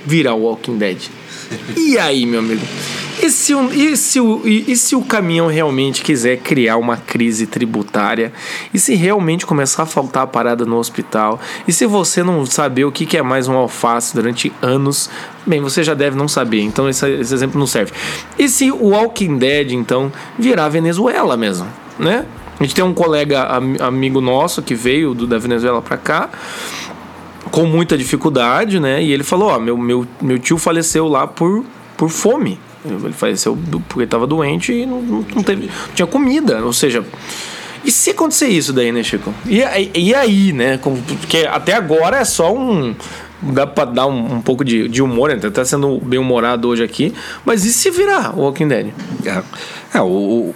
virar 0.03 0.33
Walking 0.33 0.79
Dead? 0.79 0.97
E 1.77 1.95
aí, 1.99 2.25
meu 2.25 2.39
amigo? 2.39 2.65
E 3.21 3.29
se, 3.29 3.53
um, 3.53 3.71
e, 3.71 3.95
se 3.95 4.19
o, 4.19 4.41
e, 4.45 4.71
e, 4.71 4.75
se 4.75 4.95
o 4.95 5.01
caminhão 5.01 5.47
realmente 5.47 6.01
quiser 6.01 6.37
criar 6.37 6.77
uma 6.77 6.97
crise 6.97 7.45
tributária? 7.45 8.33
E 8.73 8.79
se 8.79 8.95
realmente 8.95 9.45
começar 9.45 9.83
a 9.83 9.85
faltar 9.85 10.23
a 10.23 10.27
parada 10.27 10.65
no 10.65 10.77
hospital? 10.77 11.39
E 11.67 11.71
se 11.71 11.85
você 11.85 12.23
não 12.23 12.45
saber 12.45 12.85
o 12.85 12.91
que, 12.91 13.15
é 13.15 13.21
mais 13.21 13.47
um 13.47 13.55
alface 13.55 14.15
durante 14.15 14.51
anos? 14.61 15.09
Bem, 15.45 15.61
você 15.61 15.83
já 15.83 15.93
deve 15.93 16.17
não 16.17 16.27
saber, 16.27 16.61
então 16.61 16.89
esse, 16.89 17.07
esse 17.11 17.33
exemplo 17.33 17.59
não 17.59 17.67
serve. 17.67 17.91
E 18.37 18.49
se 18.49 18.71
o 18.71 18.89
Walking 18.89 19.37
Dead, 19.37 19.71
então, 19.71 20.11
virar 20.37 20.69
Venezuela 20.69 21.37
mesmo, 21.37 21.67
né? 21.99 22.25
A 22.59 22.63
gente 22.63 22.75
tem 22.75 22.83
um 22.83 22.93
colega 22.93 23.43
amigo 23.81 24.21
nosso 24.21 24.61
que 24.61 24.73
veio 24.75 25.13
do, 25.13 25.27
da 25.27 25.37
Venezuela 25.37 25.81
para 25.81 25.97
cá 25.97 26.29
com 27.51 27.65
muita 27.65 27.97
dificuldade, 27.97 28.79
né? 28.79 29.03
E 29.03 29.11
ele 29.11 29.23
falou: 29.23 29.49
Ó, 29.49 29.59
meu, 29.59 29.77
meu, 29.77 30.07
meu 30.21 30.39
tio 30.39 30.57
faleceu 30.57 31.07
lá 31.07 31.27
por, 31.27 31.63
por 31.95 32.09
fome. 32.09 32.59
Ele 32.85 33.13
faleceu 33.13 33.57
porque 33.87 34.03
estava 34.03 34.27
doente 34.27 34.73
e 34.73 34.85
não, 34.85 35.01
não, 35.01 35.43
teve, 35.43 35.67
não 35.67 35.95
tinha 35.95 36.07
comida. 36.07 36.63
Ou 36.63 36.73
seja, 36.73 37.03
e 37.83 37.91
se 37.91 38.11
acontecer 38.11 38.47
isso 38.47 38.71
daí, 38.71 38.91
né, 38.91 39.03
Chico? 39.03 39.33
E, 39.45 39.61
e 39.93 40.15
aí, 40.15 40.53
né? 40.53 40.77
Porque 40.77 41.47
até 41.49 41.73
agora 41.73 42.17
é 42.17 42.25
só 42.25 42.53
um. 42.53 42.95
Dá 43.41 43.67
pra 43.67 43.83
dar 43.83 44.07
um, 44.07 44.35
um 44.35 44.41
pouco 44.41 44.63
de, 44.63 44.87
de 44.87 45.01
humor, 45.01 45.29
né? 45.29 45.49
Tá 45.49 45.65
sendo 45.65 45.99
bem 45.99 46.17
humorado 46.17 46.69
hoje 46.69 46.83
aqui. 46.83 47.13
Mas 47.45 47.65
e 47.65 47.73
se 47.73 47.89
virar 47.89 48.37
o 48.37 48.41
Walking 48.41 48.69
Dead? 48.69 48.93
É, 49.25 49.43
é 49.97 50.01
o, 50.01 50.53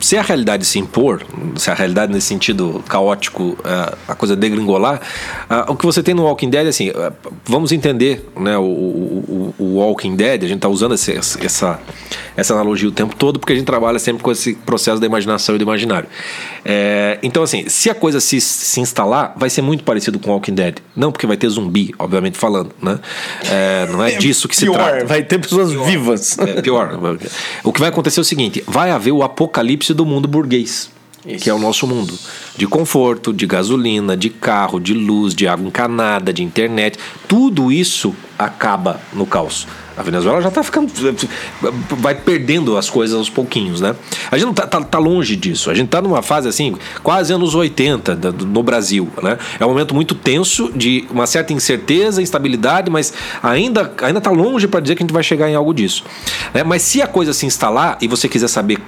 se 0.00 0.16
a 0.16 0.22
realidade 0.22 0.64
se 0.64 0.78
impor, 0.78 1.22
se 1.56 1.70
a 1.70 1.74
realidade 1.74 2.12
nesse 2.12 2.26
sentido 2.26 2.82
caótico, 2.88 3.42
uh, 3.42 3.96
a 4.06 4.14
coisa 4.14 4.36
degringolar, 4.36 5.00
uh, 5.50 5.72
o 5.72 5.76
que 5.76 5.86
você 5.86 6.02
tem 6.02 6.14
no 6.14 6.24
Walking 6.24 6.50
Dead, 6.50 6.66
assim, 6.66 6.90
uh, 6.90 7.12
vamos 7.44 7.72
entender 7.72 8.28
né, 8.38 8.56
o, 8.58 8.62
o, 8.62 9.54
o, 9.58 9.64
Walking 9.76 10.16
Dead, 10.16 10.44
a 10.44 10.46
gente 10.46 10.56
está 10.56 10.68
usando 10.68 10.94
esse, 10.94 11.12
essa, 11.12 11.80
essa 12.36 12.54
analogia 12.54 12.88
o 12.88 12.92
tempo 12.92 13.16
todo, 13.16 13.38
porque 13.38 13.52
a 13.52 13.56
gente 13.56 13.66
trabalha 13.66 13.98
sempre 13.98 14.22
com 14.22 14.30
esse 14.30 14.54
processo 14.54 15.00
da 15.00 15.06
imaginação 15.06 15.54
e 15.54 15.58
do 15.58 15.62
imaginário. 15.62 16.08
É, 16.68 17.20
então, 17.22 17.44
assim, 17.44 17.68
se 17.68 17.88
a 17.88 17.94
coisa 17.94 18.18
se, 18.18 18.40
se 18.40 18.80
instalar, 18.80 19.34
vai 19.36 19.48
ser 19.48 19.62
muito 19.62 19.84
parecido 19.84 20.18
com 20.18 20.32
Walking 20.32 20.54
Dead. 20.54 20.78
Não 20.96 21.12
porque 21.12 21.24
vai 21.24 21.36
ter 21.36 21.48
zumbi, 21.48 21.94
obviamente 21.96 22.36
falando, 22.36 22.72
né? 22.82 22.98
É, 23.48 23.86
não 23.88 24.02
é, 24.02 24.14
é 24.14 24.18
disso 24.18 24.48
que 24.48 24.56
pior, 24.56 24.72
se 24.72 24.78
trata. 24.78 25.06
Vai 25.06 25.22
ter 25.22 25.38
pessoas 25.38 25.70
pior. 25.70 25.86
vivas. 25.86 26.36
É, 26.40 26.60
pior. 26.60 26.98
O 27.62 27.72
que 27.72 27.78
vai 27.78 27.88
acontecer 27.88 28.18
é 28.18 28.22
o 28.22 28.24
seguinte: 28.24 28.64
vai 28.66 28.90
haver 28.90 29.12
o 29.12 29.22
apocalipse 29.22 29.94
do 29.94 30.04
mundo 30.04 30.26
burguês. 30.26 30.90
Isso. 31.24 31.42
que 31.42 31.50
é 31.50 31.54
o 31.54 31.58
nosso 31.58 31.88
mundo. 31.88 32.16
De 32.56 32.68
conforto, 32.68 33.32
de 33.32 33.46
gasolina, 33.46 34.16
de 34.16 34.30
carro, 34.30 34.78
de 34.78 34.94
luz, 34.94 35.34
de 35.34 35.48
água 35.48 35.66
encanada, 35.66 36.32
de 36.32 36.42
internet. 36.44 36.98
Tudo 37.26 37.72
isso 37.72 38.14
acaba 38.38 39.00
no 39.12 39.26
caos. 39.26 39.66
A 39.96 40.02
Venezuela 40.02 40.40
já 40.42 40.48
está 40.48 40.62
ficando. 40.62 40.92
vai 41.90 42.14
perdendo 42.14 42.76
as 42.76 42.90
coisas 42.90 43.16
aos 43.16 43.30
pouquinhos, 43.30 43.80
né? 43.80 43.94
A 44.30 44.36
gente 44.36 44.46
não 44.46 44.54
tá, 44.54 44.66
tá, 44.66 44.80
tá 44.82 44.98
longe 44.98 45.34
disso. 45.34 45.70
A 45.70 45.74
gente 45.74 45.86
está 45.86 46.02
numa 46.02 46.22
fase 46.22 46.48
assim, 46.48 46.76
quase 47.02 47.32
anos 47.32 47.54
80 47.54 48.14
no 48.46 48.62
Brasil, 48.62 49.08
né? 49.22 49.38
É 49.58 49.64
um 49.64 49.68
momento 49.68 49.94
muito 49.94 50.14
tenso, 50.14 50.70
de 50.74 51.06
uma 51.10 51.26
certa 51.26 51.52
incerteza, 51.52 52.20
instabilidade, 52.20 52.90
mas 52.90 53.12
ainda 53.42 53.92
ainda 54.02 54.18
está 54.18 54.30
longe 54.30 54.68
para 54.68 54.80
dizer 54.80 54.94
que 54.94 55.02
a 55.02 55.04
gente 55.04 55.12
vai 55.12 55.22
chegar 55.22 55.48
em 55.48 55.54
algo 55.54 55.72
disso. 55.72 56.04
Né? 56.52 56.62
Mas 56.62 56.82
se 56.82 57.00
a 57.00 57.06
coisa 57.06 57.32
se 57.32 57.46
instalar 57.46 57.96
e 58.00 58.08
você 58.08 58.28
quiser 58.28 58.48
saber 58.48 58.78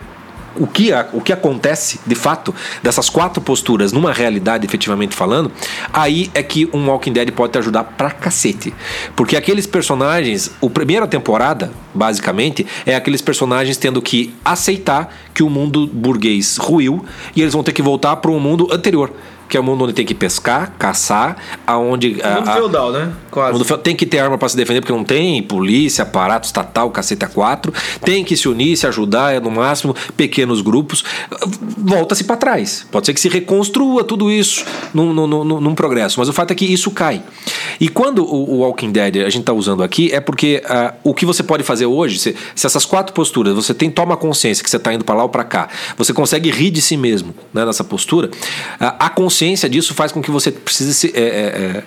o 0.59 0.67
que, 0.67 0.91
o 1.13 1.21
que 1.21 1.33
acontece, 1.33 2.01
de 2.07 2.15
fato, 2.15 2.55
dessas 2.83 3.09
quatro 3.09 3.41
posturas 3.41 3.93
numa 3.93 4.13
realidade, 4.13 4.67
efetivamente 4.67 5.15
falando, 5.15 5.51
aí 5.93 6.31
é 6.35 6.43
que 6.43 6.69
um 6.73 6.89
Walking 6.89 7.13
Dead 7.13 7.31
pode 7.33 7.53
te 7.53 7.59
ajudar 7.59 7.85
pra 7.85 8.11
cacete. 8.11 8.75
Porque 9.15 9.37
aqueles 9.37 9.67
personagens, 9.67 10.51
a 10.63 10.71
primeira 10.71 11.07
temporada, 11.07 11.71
basicamente, 11.95 12.67
é 12.85 12.95
aqueles 12.95 13.23
personagens 13.23 13.77
tendo 13.77 14.03
que 14.03 14.35
aceitar 14.45 15.15
que 15.33 15.43
o 15.43 15.51
mundo 15.51 15.87
burguês 15.87 16.57
ruiu 16.57 17.05
e 17.35 17.43
eles 17.43 17.55
vão 17.55 17.63
ter 17.63 17.73
que 17.73 17.83
voltar 17.83 18.17
para 18.17 18.31
um 18.31 18.41
mundo 18.41 18.69
anterior 18.73 19.13
que 19.49 19.57
é 19.57 19.61
o 19.61 19.63
mundo 19.65 19.85
onde 19.85 19.93
tem 19.95 20.05
que 20.05 20.15
pescar, 20.15 20.75
caçar, 20.79 21.37
aonde. 21.67 22.21
O 22.23 22.35
mundo 22.35 22.49
a, 22.49 22.53
feudal, 22.55 22.93
né? 22.93 23.13
Quase. 23.31 23.59
Mundo, 23.59 23.79
tem 23.79 23.97
que 23.97 24.05
ter 24.05 24.19
arma 24.19 24.37
para 24.37 24.49
se 24.49 24.57
defender, 24.57 24.81
porque 24.81 24.93
não 24.93 25.05
tem 25.05 25.43
polícia, 25.43 26.03
aparato 26.03 26.47
estatal, 26.47 26.91
caceta 26.91 27.27
4. 27.27 27.73
Tem 28.05 28.23
que 28.23 28.37
se 28.37 28.49
unir, 28.49 28.77
se 28.77 28.87
ajudar, 28.87 29.35
é 29.35 29.41
no 29.41 29.51
máximo 29.51 29.95
pequenos 30.17 30.61
grupos. 30.61 31.03
Volta-se 31.79 32.25
para 32.25 32.37
trás. 32.37 32.87
Pode 32.91 33.07
ser 33.07 33.15
que 33.15 33.21
se 33.21 33.29
reconstrua 33.29 34.05
tudo 34.05 34.31
isso 34.31 34.65
num, 34.93 35.15
num, 35.15 35.27
num, 35.27 35.61
num, 35.61 35.75
progresso, 35.75 36.19
mas 36.21 36.29
o 36.29 36.33
fato 36.33 36.51
é 36.51 36.55
que 36.55 36.67
isso 36.67 36.91
cai. 36.91 37.23
E 37.81 37.89
quando 37.89 38.25
o, 38.25 38.55
o 38.55 38.59
Walking 38.59 38.91
Dead 38.91 39.17
a 39.19 39.31
gente 39.31 39.41
está 39.41 39.53
usando 39.53 39.83
aqui, 39.83 40.11
é 40.13 40.21
porque 40.21 40.63
uh, 40.65 40.95
o 41.05 41.15
que 41.15 41.25
você 41.25 41.43
pode 41.43 41.63
fazer 41.63 41.87
hoje, 41.87 42.19
se, 42.19 42.37
se, 42.55 42.67
essas 42.67 42.85
quatro 42.85 43.15
posturas, 43.15 43.55
você 43.55 43.73
tem 43.73 43.91
toma 43.91 44.17
consciência 44.17 44.63
que 44.63 44.69
você 44.69 44.77
está 44.77 44.93
indo 44.93 45.05
para 45.05 45.15
lá 45.15 45.23
ou 45.23 45.29
para 45.29 45.45
cá, 45.45 45.69
você 45.97 46.13
consegue 46.13 46.51
rir 46.51 46.71
de 46.71 46.83
si 46.83 46.97
mesmo 46.97 47.35
né, 47.55 47.65
nessa 47.65 47.85
postura, 47.85 48.29
uh, 48.29 48.95
a 48.99 49.09
consciência 49.09 49.38
consciência 49.39 49.68
disso 49.68 49.95
faz 49.95 50.11
com 50.11 50.20
que 50.20 50.30
você 50.30 50.51
precise 50.51 50.93
se, 50.93 51.12
é, 51.14 51.20
é, 51.20 51.76
é 51.78 51.84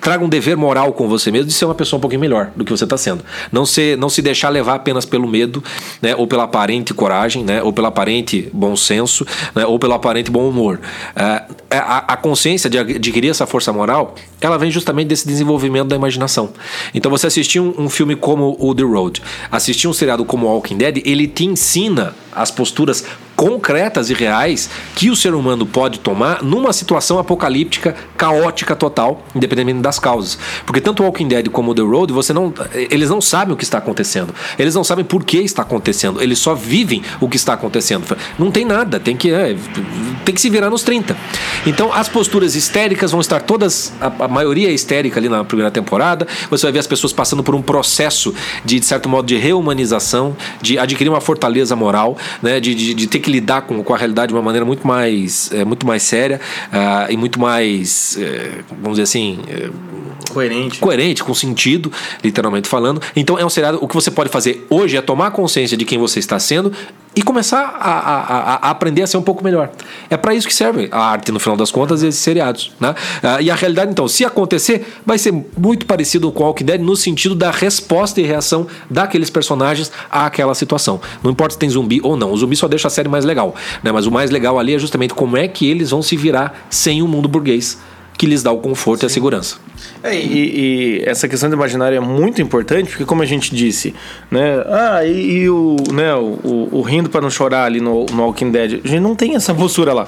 traga 0.00 0.24
um 0.24 0.28
dever 0.28 0.56
moral 0.56 0.92
com 0.92 1.08
você 1.08 1.30
mesmo 1.30 1.46
de 1.46 1.52
ser 1.52 1.64
uma 1.64 1.74
pessoa 1.74 1.98
um 1.98 2.00
pouquinho 2.00 2.20
melhor 2.20 2.50
do 2.56 2.64
que 2.64 2.70
você 2.70 2.84
está 2.84 2.96
sendo. 2.96 3.22
Não 3.52 3.66
se, 3.66 3.94
não 3.96 4.08
se 4.08 4.22
deixar 4.22 4.48
levar 4.48 4.74
apenas 4.74 5.04
pelo 5.04 5.28
medo, 5.28 5.62
né, 6.00 6.14
ou 6.16 6.26
pela 6.26 6.44
aparente 6.44 6.94
coragem, 6.94 7.44
né, 7.44 7.62
ou 7.62 7.72
pelo 7.72 7.86
aparente 7.86 8.48
bom 8.52 8.74
senso, 8.74 9.24
né, 9.54 9.64
ou 9.66 9.78
pelo 9.78 9.92
aparente 9.94 10.30
bom 10.30 10.48
humor. 10.48 10.80
É, 11.14 11.42
é, 11.70 11.78
a, 11.78 11.98
a 11.98 12.16
consciência 12.16 12.68
de 12.68 12.78
adquirir 12.78 13.30
essa 13.30 13.46
força 13.46 13.72
moral, 13.72 14.14
ela 14.40 14.58
vem 14.58 14.70
justamente 14.70 15.08
desse 15.08 15.26
desenvolvimento 15.28 15.88
da 15.88 15.96
imaginação. 15.96 16.50
Então 16.94 17.10
você 17.10 17.26
assistir 17.26 17.60
um, 17.60 17.74
um 17.78 17.88
filme 17.88 18.16
como 18.16 18.56
o 18.58 18.74
The 18.74 18.82
Road, 18.82 19.22
assistir 19.52 19.86
um 19.86 19.92
seriado 19.92 20.24
como 20.24 20.46
Walking 20.46 20.78
Dead, 20.78 21.02
ele 21.04 21.28
te 21.28 21.44
ensina 21.44 22.14
as 22.32 22.50
posturas 22.50 23.04
concretas 23.40 24.10
e 24.10 24.14
reais 24.14 24.68
que 24.94 25.08
o 25.08 25.16
ser 25.16 25.32
humano 25.32 25.64
pode 25.64 25.98
tomar 26.00 26.42
numa 26.42 26.74
situação 26.74 27.18
apocalíptica, 27.18 27.96
caótica 28.14 28.76
total, 28.76 29.24
independentemente 29.34 29.82
das 29.82 29.98
causas. 29.98 30.38
Porque 30.66 30.78
tanto 30.78 31.02
Walking 31.02 31.26
Dead 31.26 31.48
como 31.48 31.74
The 31.74 31.80
Road, 31.80 32.12
você 32.12 32.34
não, 32.34 32.52
eles 32.74 33.08
não 33.08 33.18
sabem 33.18 33.54
o 33.54 33.56
que 33.56 33.64
está 33.64 33.78
acontecendo. 33.78 34.34
Eles 34.58 34.74
não 34.74 34.84
sabem 34.84 35.06
por 35.06 35.24
que 35.24 35.38
está 35.38 35.62
acontecendo. 35.62 36.20
Eles 36.20 36.38
só 36.38 36.54
vivem 36.54 37.02
o 37.18 37.30
que 37.30 37.36
está 37.36 37.54
acontecendo. 37.54 38.14
Não 38.38 38.50
tem 38.50 38.66
nada, 38.66 39.00
tem 39.00 39.16
que, 39.16 39.32
é, 39.32 39.56
tem 40.22 40.34
que 40.34 40.40
se 40.40 40.50
virar 40.50 40.68
nos 40.68 40.82
30. 40.82 41.16
Então 41.66 41.90
as 41.94 42.10
posturas 42.10 42.54
histéricas 42.54 43.10
vão 43.10 43.22
estar 43.22 43.40
todas, 43.40 43.92
a, 44.02 44.24
a 44.24 44.28
maioria 44.28 44.68
é 44.68 44.72
histérica 44.72 45.18
ali 45.18 45.30
na 45.30 45.44
primeira 45.44 45.70
temporada. 45.70 46.26
Você 46.50 46.66
vai 46.66 46.72
ver 46.72 46.80
as 46.80 46.86
pessoas 46.86 47.10
passando 47.10 47.42
por 47.42 47.54
um 47.54 47.62
processo 47.62 48.34
de, 48.66 48.78
de 48.78 48.84
certo 48.84 49.08
modo, 49.08 49.26
de 49.26 49.36
reumanização, 49.38 50.36
de 50.60 50.78
adquirir 50.78 51.08
uma 51.08 51.22
fortaleza 51.22 51.74
moral, 51.74 52.18
né, 52.42 52.60
de, 52.60 52.74
de, 52.74 52.94
de 52.94 53.06
ter 53.06 53.18
que 53.20 53.30
lidar 53.30 53.62
com, 53.62 53.82
com 53.82 53.94
a 53.94 53.96
realidade 53.96 54.28
de 54.28 54.34
uma 54.34 54.42
maneira 54.42 54.64
muito 54.64 54.86
mais, 54.86 55.50
é, 55.52 55.64
muito 55.64 55.86
mais 55.86 56.02
séria 56.02 56.40
uh, 56.72 57.12
e 57.12 57.16
muito 57.16 57.40
mais, 57.40 58.16
é, 58.18 58.62
vamos 58.70 58.98
dizer 58.98 59.02
assim. 59.02 59.38
É, 59.48 59.70
coerente. 60.32 60.78
Coerente, 60.78 61.24
com 61.24 61.34
sentido, 61.34 61.92
literalmente 62.22 62.68
falando. 62.68 63.02
Então 63.16 63.38
é 63.38 63.44
um 63.44 63.50
seriado. 63.50 63.78
O 63.80 63.88
que 63.88 63.94
você 63.94 64.10
pode 64.10 64.30
fazer 64.30 64.66
hoje 64.70 64.96
é 64.96 65.02
tomar 65.02 65.30
consciência 65.32 65.76
de 65.76 65.84
quem 65.84 65.98
você 65.98 66.18
está 66.18 66.38
sendo 66.38 66.72
e 67.14 67.22
começar 67.22 67.76
a, 67.80 67.90
a, 67.90 68.54
a 68.68 68.70
aprender 68.70 69.02
a 69.02 69.06
ser 69.06 69.16
um 69.16 69.22
pouco 69.22 69.42
melhor. 69.42 69.70
É 70.08 70.16
para 70.16 70.32
isso 70.32 70.46
que 70.46 70.54
serve 70.54 70.88
a 70.92 71.00
arte, 71.00 71.32
no 71.32 71.40
final 71.40 71.56
das 71.56 71.70
contas, 71.70 72.02
esses 72.02 72.20
seriados. 72.20 72.72
Né? 72.78 72.90
Uh, 72.90 73.42
e 73.42 73.50
a 73.50 73.54
realidade, 73.54 73.90
então, 73.90 74.06
se 74.06 74.24
acontecer, 74.24 74.86
vai 75.04 75.18
ser 75.18 75.32
muito 75.56 75.86
parecido 75.86 76.30
com 76.30 76.44
o 76.44 76.46
Walking 76.46 76.64
Dead 76.64 76.80
no 76.80 76.94
sentido 76.94 77.34
da 77.34 77.50
resposta 77.50 78.20
e 78.20 78.24
reação 78.24 78.66
daqueles 78.88 79.28
personagens 79.28 79.90
àquela 80.08 80.54
situação. 80.54 81.00
Não 81.22 81.32
importa 81.32 81.54
se 81.54 81.58
tem 81.58 81.68
zumbi 81.68 82.00
ou 82.02 82.09
não. 82.16 82.32
O 82.32 82.36
zumbi 82.36 82.56
só 82.56 82.68
deixa 82.68 82.88
a 82.88 82.90
série 82.90 83.08
mais 83.08 83.24
legal. 83.24 83.54
Né? 83.82 83.92
Mas 83.92 84.06
o 84.06 84.10
mais 84.10 84.30
legal 84.30 84.58
ali 84.58 84.74
é 84.74 84.78
justamente 84.78 85.14
como 85.14 85.36
é 85.36 85.48
que 85.48 85.68
eles 85.68 85.90
vão 85.90 86.02
se 86.02 86.16
virar 86.16 86.66
sem 86.70 87.02
o 87.02 87.08
mundo 87.08 87.28
burguês 87.28 87.78
que 88.20 88.26
lhes 88.26 88.42
dá 88.42 88.52
o 88.52 88.58
conforto 88.58 89.00
Sim. 89.00 89.06
e 89.06 89.08
a 89.08 89.08
segurança. 89.08 89.56
É, 90.02 90.14
e, 90.14 90.98
e, 90.98 91.02
essa 91.06 91.26
questão 91.26 91.48
do 91.48 91.56
imaginário 91.56 91.96
é 91.96 92.00
muito 92.00 92.42
importante, 92.42 92.90
porque 92.90 93.06
como 93.06 93.22
a 93.22 93.24
gente 93.24 93.56
disse, 93.56 93.94
né? 94.30 94.62
Ah, 94.66 95.06
e, 95.06 95.38
e 95.38 95.48
o, 95.48 95.76
né, 95.90 96.14
o, 96.14 96.38
o, 96.44 96.68
o 96.72 96.82
rindo 96.82 97.08
para 97.08 97.22
não 97.22 97.30
chorar 97.30 97.64
ali 97.64 97.80
no, 97.80 98.04
no 98.04 98.22
Walking 98.24 98.50
Dead, 98.50 98.82
a 98.84 98.88
gente 98.88 99.00
não 99.00 99.16
tem 99.16 99.36
essa 99.36 99.54
postura 99.54 99.94
lá. 99.94 100.06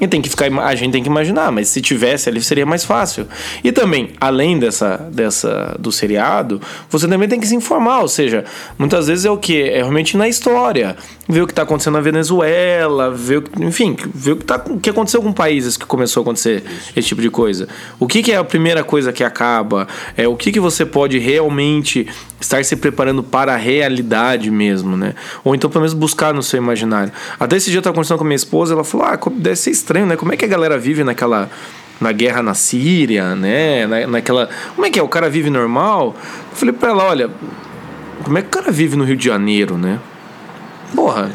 E 0.00 0.06
tem 0.06 0.22
que 0.22 0.28
ficar, 0.28 0.46
a 0.46 0.74
gente 0.74 0.92
tem 0.92 1.02
que 1.02 1.08
imaginar, 1.08 1.50
mas 1.50 1.68
se 1.68 1.80
tivesse 1.80 2.28
ali 2.28 2.40
seria 2.42 2.64
mais 2.64 2.84
fácil. 2.84 3.26
E 3.64 3.72
também, 3.72 4.10
além 4.20 4.58
dessa, 4.58 4.96
dessa 5.12 5.76
do 5.78 5.90
seriado, 5.90 6.60
você 6.88 7.08
também 7.08 7.28
tem 7.28 7.40
que 7.40 7.46
se 7.46 7.54
informar, 7.54 8.00
ou 8.00 8.08
seja, 8.08 8.44
muitas 8.78 9.08
vezes 9.08 9.24
é 9.24 9.30
o 9.30 9.36
que 9.36 9.60
é 9.62 9.76
realmente 9.76 10.16
na 10.16 10.28
história, 10.28 10.96
ver 11.28 11.42
o 11.42 11.46
que 11.46 11.52
está 11.52 11.62
acontecendo 11.62 11.94
na 11.94 12.00
Venezuela, 12.00 13.10
ver, 13.10 13.38
o, 13.38 13.64
enfim, 13.64 13.96
ver 14.14 14.32
o 14.32 14.36
que, 14.36 14.44
tá, 14.44 14.62
o 14.68 14.78
que 14.78 14.90
aconteceu 14.90 15.20
com 15.20 15.32
países 15.32 15.76
que 15.76 15.86
começou 15.86 16.20
a 16.20 16.22
acontecer 16.22 16.62
Isso. 16.64 16.92
esse 16.96 17.08
tipo 17.08 17.22
de 17.22 17.30
coisa. 17.30 17.68
O 17.98 18.06
que, 18.06 18.22
que, 18.22 18.32
é 18.32 18.36
a 18.36 18.44
primeira 18.44 18.84
coisa 18.84 19.12
que 19.12 19.24
acaba? 19.24 19.88
É 20.16 20.28
o 20.28 20.36
que, 20.36 20.52
que 20.52 20.60
você 20.60 20.86
pode 20.86 21.18
realmente 21.18 22.06
estar 22.40 22.64
se 22.64 22.76
preparando 22.76 23.22
para 23.22 23.54
a 23.54 23.56
realidade 23.56 24.50
mesmo, 24.50 24.96
né? 24.96 25.14
Ou 25.44 25.54
então 25.54 25.70
pelo 25.70 25.82
menos 25.82 25.94
buscar 25.94 26.34
no 26.34 26.42
seu 26.42 26.58
imaginário. 26.58 27.12
Até 27.38 27.56
esse 27.56 27.66
dia 27.66 27.78
eu 27.78 27.80
estava 27.80 27.94
conversando 27.94 28.18
com 28.18 28.24
a 28.24 28.26
minha 28.26 28.36
esposa, 28.36 28.74
ela 28.74 28.84
falou: 28.84 29.06
"Ah, 29.06 29.18
deve 29.30 29.56
ser 29.56 29.70
estranho, 29.72 30.06
né? 30.06 30.16
Como 30.16 30.32
é 30.32 30.36
que 30.36 30.44
a 30.44 30.48
galera 30.48 30.78
vive 30.78 31.02
naquela 31.04 31.50
na 32.00 32.10
guerra 32.10 32.42
na 32.42 32.54
Síria, 32.54 33.34
né? 33.34 33.86
Na, 33.86 34.06
naquela, 34.06 34.48
como 34.74 34.86
é 34.86 34.90
que 34.90 34.98
é? 34.98 35.02
O 35.02 35.08
cara 35.08 35.28
vive 35.28 35.50
normal?" 35.50 36.14
Eu 36.50 36.56
falei 36.56 36.74
para 36.74 36.90
ela: 36.90 37.04
"Olha, 37.04 37.30
como 38.22 38.38
é 38.38 38.42
que 38.42 38.48
o 38.48 38.50
cara 38.50 38.70
vive 38.70 38.96
no 38.96 39.04
Rio 39.04 39.16
de 39.16 39.24
Janeiro, 39.24 39.76
né? 39.76 39.98
Porra, 40.94 41.30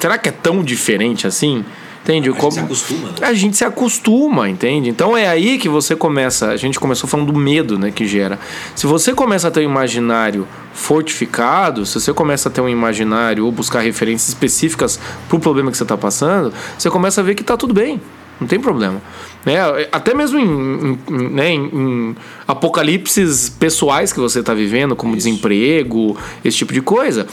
será 0.00 0.16
que 0.16 0.28
é 0.28 0.32
tão 0.32 0.62
diferente 0.62 1.26
assim? 1.26 1.64
Entende? 2.04 2.28
A 2.28 2.32
gente 2.32 2.52
se 2.52 2.60
acostuma, 2.60 3.08
né? 3.08 3.14
A 3.22 3.32
gente 3.32 3.56
se 3.56 3.64
acostuma, 3.64 4.48
entende? 4.50 4.90
Então 4.90 5.16
é 5.16 5.26
aí 5.26 5.56
que 5.56 5.70
você 5.70 5.96
começa. 5.96 6.50
A 6.50 6.56
gente 6.56 6.78
começou 6.78 7.08
falando 7.08 7.32
do 7.32 7.38
medo 7.38 7.78
né, 7.78 7.90
que 7.90 8.06
gera. 8.06 8.38
Se 8.76 8.86
você 8.86 9.14
começa 9.14 9.48
a 9.48 9.50
ter 9.50 9.60
um 9.60 9.70
imaginário 9.70 10.46
fortificado, 10.74 11.86
se 11.86 11.98
você 11.98 12.12
começa 12.12 12.50
a 12.50 12.52
ter 12.52 12.60
um 12.60 12.68
imaginário 12.68 13.46
ou 13.46 13.50
buscar 13.50 13.80
referências 13.80 14.28
específicas 14.28 15.00
pro 15.30 15.38
problema 15.38 15.70
que 15.70 15.78
você 15.78 15.82
está 15.82 15.96
passando, 15.96 16.52
você 16.76 16.90
começa 16.90 17.22
a 17.22 17.24
ver 17.24 17.34
que 17.34 17.42
tá 17.42 17.56
tudo 17.56 17.72
bem. 17.72 17.98
Não 18.38 18.46
tem 18.46 18.60
problema. 18.60 19.00
Né? 19.46 19.56
Até 19.90 20.12
mesmo 20.12 20.38
em, 20.38 20.98
em, 21.08 21.28
né, 21.30 21.50
em, 21.50 21.70
em 21.72 22.16
apocalipses 22.46 23.48
pessoais 23.48 24.12
que 24.12 24.20
você 24.20 24.40
está 24.40 24.52
vivendo, 24.52 24.94
como 24.94 25.16
desemprego, 25.16 26.18
esse 26.44 26.58
tipo 26.58 26.72
de 26.74 26.82
coisa. 26.82 27.26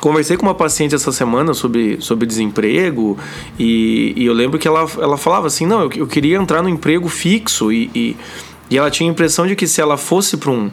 Conversei 0.00 0.36
com 0.36 0.46
uma 0.46 0.54
paciente 0.54 0.94
essa 0.94 1.12
semana 1.12 1.52
sobre, 1.52 2.00
sobre 2.00 2.26
desemprego 2.26 3.18
e, 3.58 4.14
e 4.16 4.24
eu 4.24 4.32
lembro 4.32 4.58
que 4.58 4.66
ela, 4.66 4.86
ela 4.98 5.18
falava 5.18 5.46
assim: 5.46 5.66
não, 5.66 5.82
eu, 5.82 5.90
eu 5.94 6.06
queria 6.06 6.38
entrar 6.38 6.62
no 6.62 6.68
emprego 6.70 7.08
fixo 7.08 7.70
e, 7.70 7.90
e, 7.94 8.16
e 8.70 8.78
ela 8.78 8.90
tinha 8.90 9.08
a 9.08 9.12
impressão 9.12 9.46
de 9.46 9.54
que 9.54 9.66
se 9.66 9.80
ela 9.80 9.98
fosse 9.98 10.38
para 10.38 10.50
um, 10.50 10.70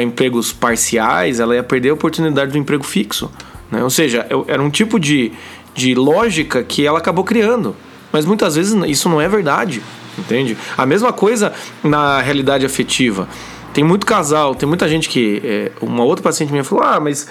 empregos 0.00 0.52
parciais, 0.52 1.40
ela 1.40 1.56
ia 1.56 1.62
perder 1.62 1.90
a 1.90 1.94
oportunidade 1.94 2.52
do 2.52 2.58
emprego 2.58 2.84
fixo. 2.84 3.30
Né? 3.68 3.82
Ou 3.82 3.90
seja, 3.90 4.26
eu, 4.30 4.44
era 4.46 4.62
um 4.62 4.70
tipo 4.70 5.00
de, 5.00 5.32
de 5.74 5.94
lógica 5.94 6.62
que 6.62 6.86
ela 6.86 6.98
acabou 6.98 7.24
criando. 7.24 7.74
Mas 8.12 8.26
muitas 8.26 8.54
vezes 8.54 8.78
isso 8.86 9.08
não 9.08 9.20
é 9.20 9.28
verdade, 9.28 9.82
entende? 10.16 10.56
A 10.76 10.84
mesma 10.84 11.12
coisa 11.12 11.52
na 11.82 12.20
realidade 12.20 12.64
afetiva. 12.64 13.26
Tem 13.72 13.82
muito 13.82 14.04
casal, 14.04 14.54
tem 14.54 14.68
muita 14.68 14.86
gente 14.86 15.08
que. 15.08 15.40
É, 15.42 15.72
uma 15.80 16.04
outra 16.04 16.22
paciente 16.22 16.52
minha 16.52 16.62
falou: 16.62 16.84
ah, 16.84 17.00
mas 17.00 17.26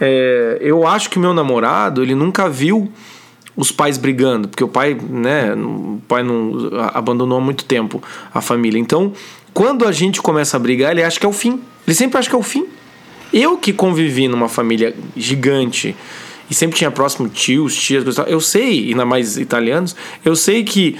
é, 0.00 0.58
eu 0.60 0.86
acho 0.86 1.10
que 1.10 1.18
meu 1.18 1.32
namorado 1.32 2.02
ele 2.02 2.14
nunca 2.14 2.48
viu 2.48 2.90
os 3.56 3.72
pais 3.72 3.96
brigando, 3.96 4.48
porque 4.48 4.62
o 4.62 4.68
pai, 4.68 4.94
né, 4.94 5.54
o 5.54 6.00
pai 6.06 6.22
não 6.22 6.70
abandonou 6.92 7.38
há 7.38 7.40
muito 7.40 7.64
tempo 7.64 8.02
a 8.32 8.40
família. 8.40 8.78
Então, 8.78 9.12
quando 9.54 9.86
a 9.86 9.92
gente 9.92 10.20
começa 10.20 10.58
a 10.58 10.60
brigar, 10.60 10.92
ele 10.92 11.02
acha 11.02 11.18
que 11.18 11.24
é 11.24 11.28
o 11.28 11.32
fim. 11.32 11.60
Ele 11.86 11.94
sempre 11.94 12.18
acha 12.18 12.28
que 12.28 12.34
é 12.34 12.38
o 12.38 12.42
fim. 12.42 12.66
Eu 13.32 13.56
que 13.56 13.72
convivi 13.72 14.28
numa 14.28 14.48
família 14.48 14.94
gigante 15.16 15.96
e 16.50 16.54
sempre 16.54 16.76
tinha 16.76 16.90
próximo 16.90 17.28
tios, 17.28 17.74
tias, 17.74 18.04
eu 18.26 18.40
sei, 18.40 18.90
ainda 18.90 19.04
mais 19.04 19.36
italianos, 19.36 19.96
eu 20.24 20.36
sei 20.36 20.62
que 20.62 20.96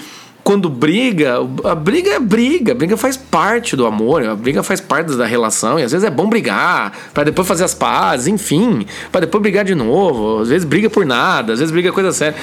quando 0.46 0.70
briga, 0.70 1.38
a 1.64 1.74
briga 1.74 2.12
é 2.12 2.20
briga, 2.20 2.70
a 2.70 2.74
briga 2.76 2.96
faz 2.96 3.16
parte 3.16 3.74
do 3.74 3.84
amor, 3.84 4.24
a 4.24 4.36
briga 4.36 4.62
faz 4.62 4.80
parte 4.80 5.12
da 5.16 5.26
relação, 5.26 5.76
e 5.76 5.82
às 5.82 5.90
vezes 5.90 6.06
é 6.06 6.10
bom 6.10 6.28
brigar, 6.28 6.92
para 7.12 7.24
depois 7.24 7.48
fazer 7.48 7.64
as 7.64 7.74
pazes, 7.74 8.28
enfim, 8.28 8.86
para 9.10 9.22
depois 9.22 9.42
brigar 9.42 9.64
de 9.64 9.74
novo, 9.74 10.42
às 10.42 10.48
vezes 10.50 10.64
briga 10.64 10.88
por 10.88 11.04
nada, 11.04 11.54
às 11.54 11.58
vezes 11.58 11.72
briga 11.72 11.90
coisa 11.90 12.12
séria. 12.12 12.36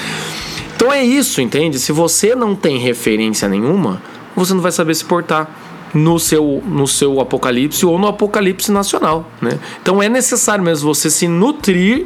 Então 0.75 0.91
é 0.91 1.01
isso, 1.01 1.39
entende? 1.39 1.79
Se 1.79 1.93
você 1.93 2.35
não 2.35 2.57
tem 2.57 2.77
referência 2.77 3.47
nenhuma, 3.47 4.01
você 4.35 4.53
não 4.53 4.59
vai 4.59 4.73
saber 4.73 4.95
se 4.95 5.05
portar 5.05 5.49
no 5.93 6.19
seu, 6.19 6.61
no 6.65 6.85
seu 6.85 7.21
apocalipse 7.21 7.85
ou 7.85 7.97
no 7.97 8.07
apocalipse 8.07 8.69
nacional, 8.69 9.25
né? 9.41 9.57
Então 9.81 10.03
é 10.03 10.09
necessário 10.09 10.61
mesmo 10.61 10.93
você 10.93 11.09
se 11.09 11.25
nutrir 11.25 12.05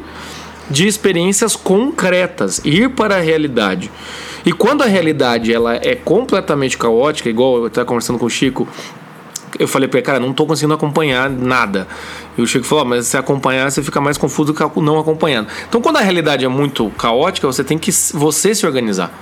de 0.70 0.86
experiências 0.86 1.56
concretas, 1.56 2.60
ir 2.64 2.90
para 2.90 3.16
a 3.16 3.20
realidade. 3.20 3.90
E 4.44 4.52
quando 4.52 4.82
a 4.82 4.86
realidade 4.86 5.52
ela 5.52 5.74
é 5.76 5.94
completamente 5.94 6.76
caótica, 6.78 7.28
igual 7.28 7.56
eu 7.56 7.66
estava 7.66 7.86
conversando 7.86 8.18
com 8.18 8.26
o 8.26 8.30
Chico, 8.30 8.68
eu 9.58 9.66
falei 9.66 9.88
para 9.88 9.98
ele, 9.98 10.06
cara, 10.06 10.20
não 10.20 10.30
estou 10.30 10.46
conseguindo 10.46 10.74
acompanhar 10.74 11.28
nada. 11.28 11.88
E 12.36 12.42
o 12.42 12.46
Chico 12.46 12.64
falou, 12.64 12.84
mas 12.84 13.06
se 13.06 13.16
acompanhar, 13.16 13.70
você 13.70 13.82
fica 13.82 14.00
mais 14.00 14.16
confuso 14.16 14.54
que 14.54 14.80
não 14.80 14.98
acompanhando. 14.98 15.48
Então, 15.68 15.80
quando 15.80 15.96
a 15.96 16.00
realidade 16.00 16.44
é 16.44 16.48
muito 16.48 16.90
caótica, 16.90 17.46
você 17.46 17.64
tem 17.64 17.78
que 17.78 17.90
você 18.14 18.54
se 18.54 18.66
organizar 18.66 19.12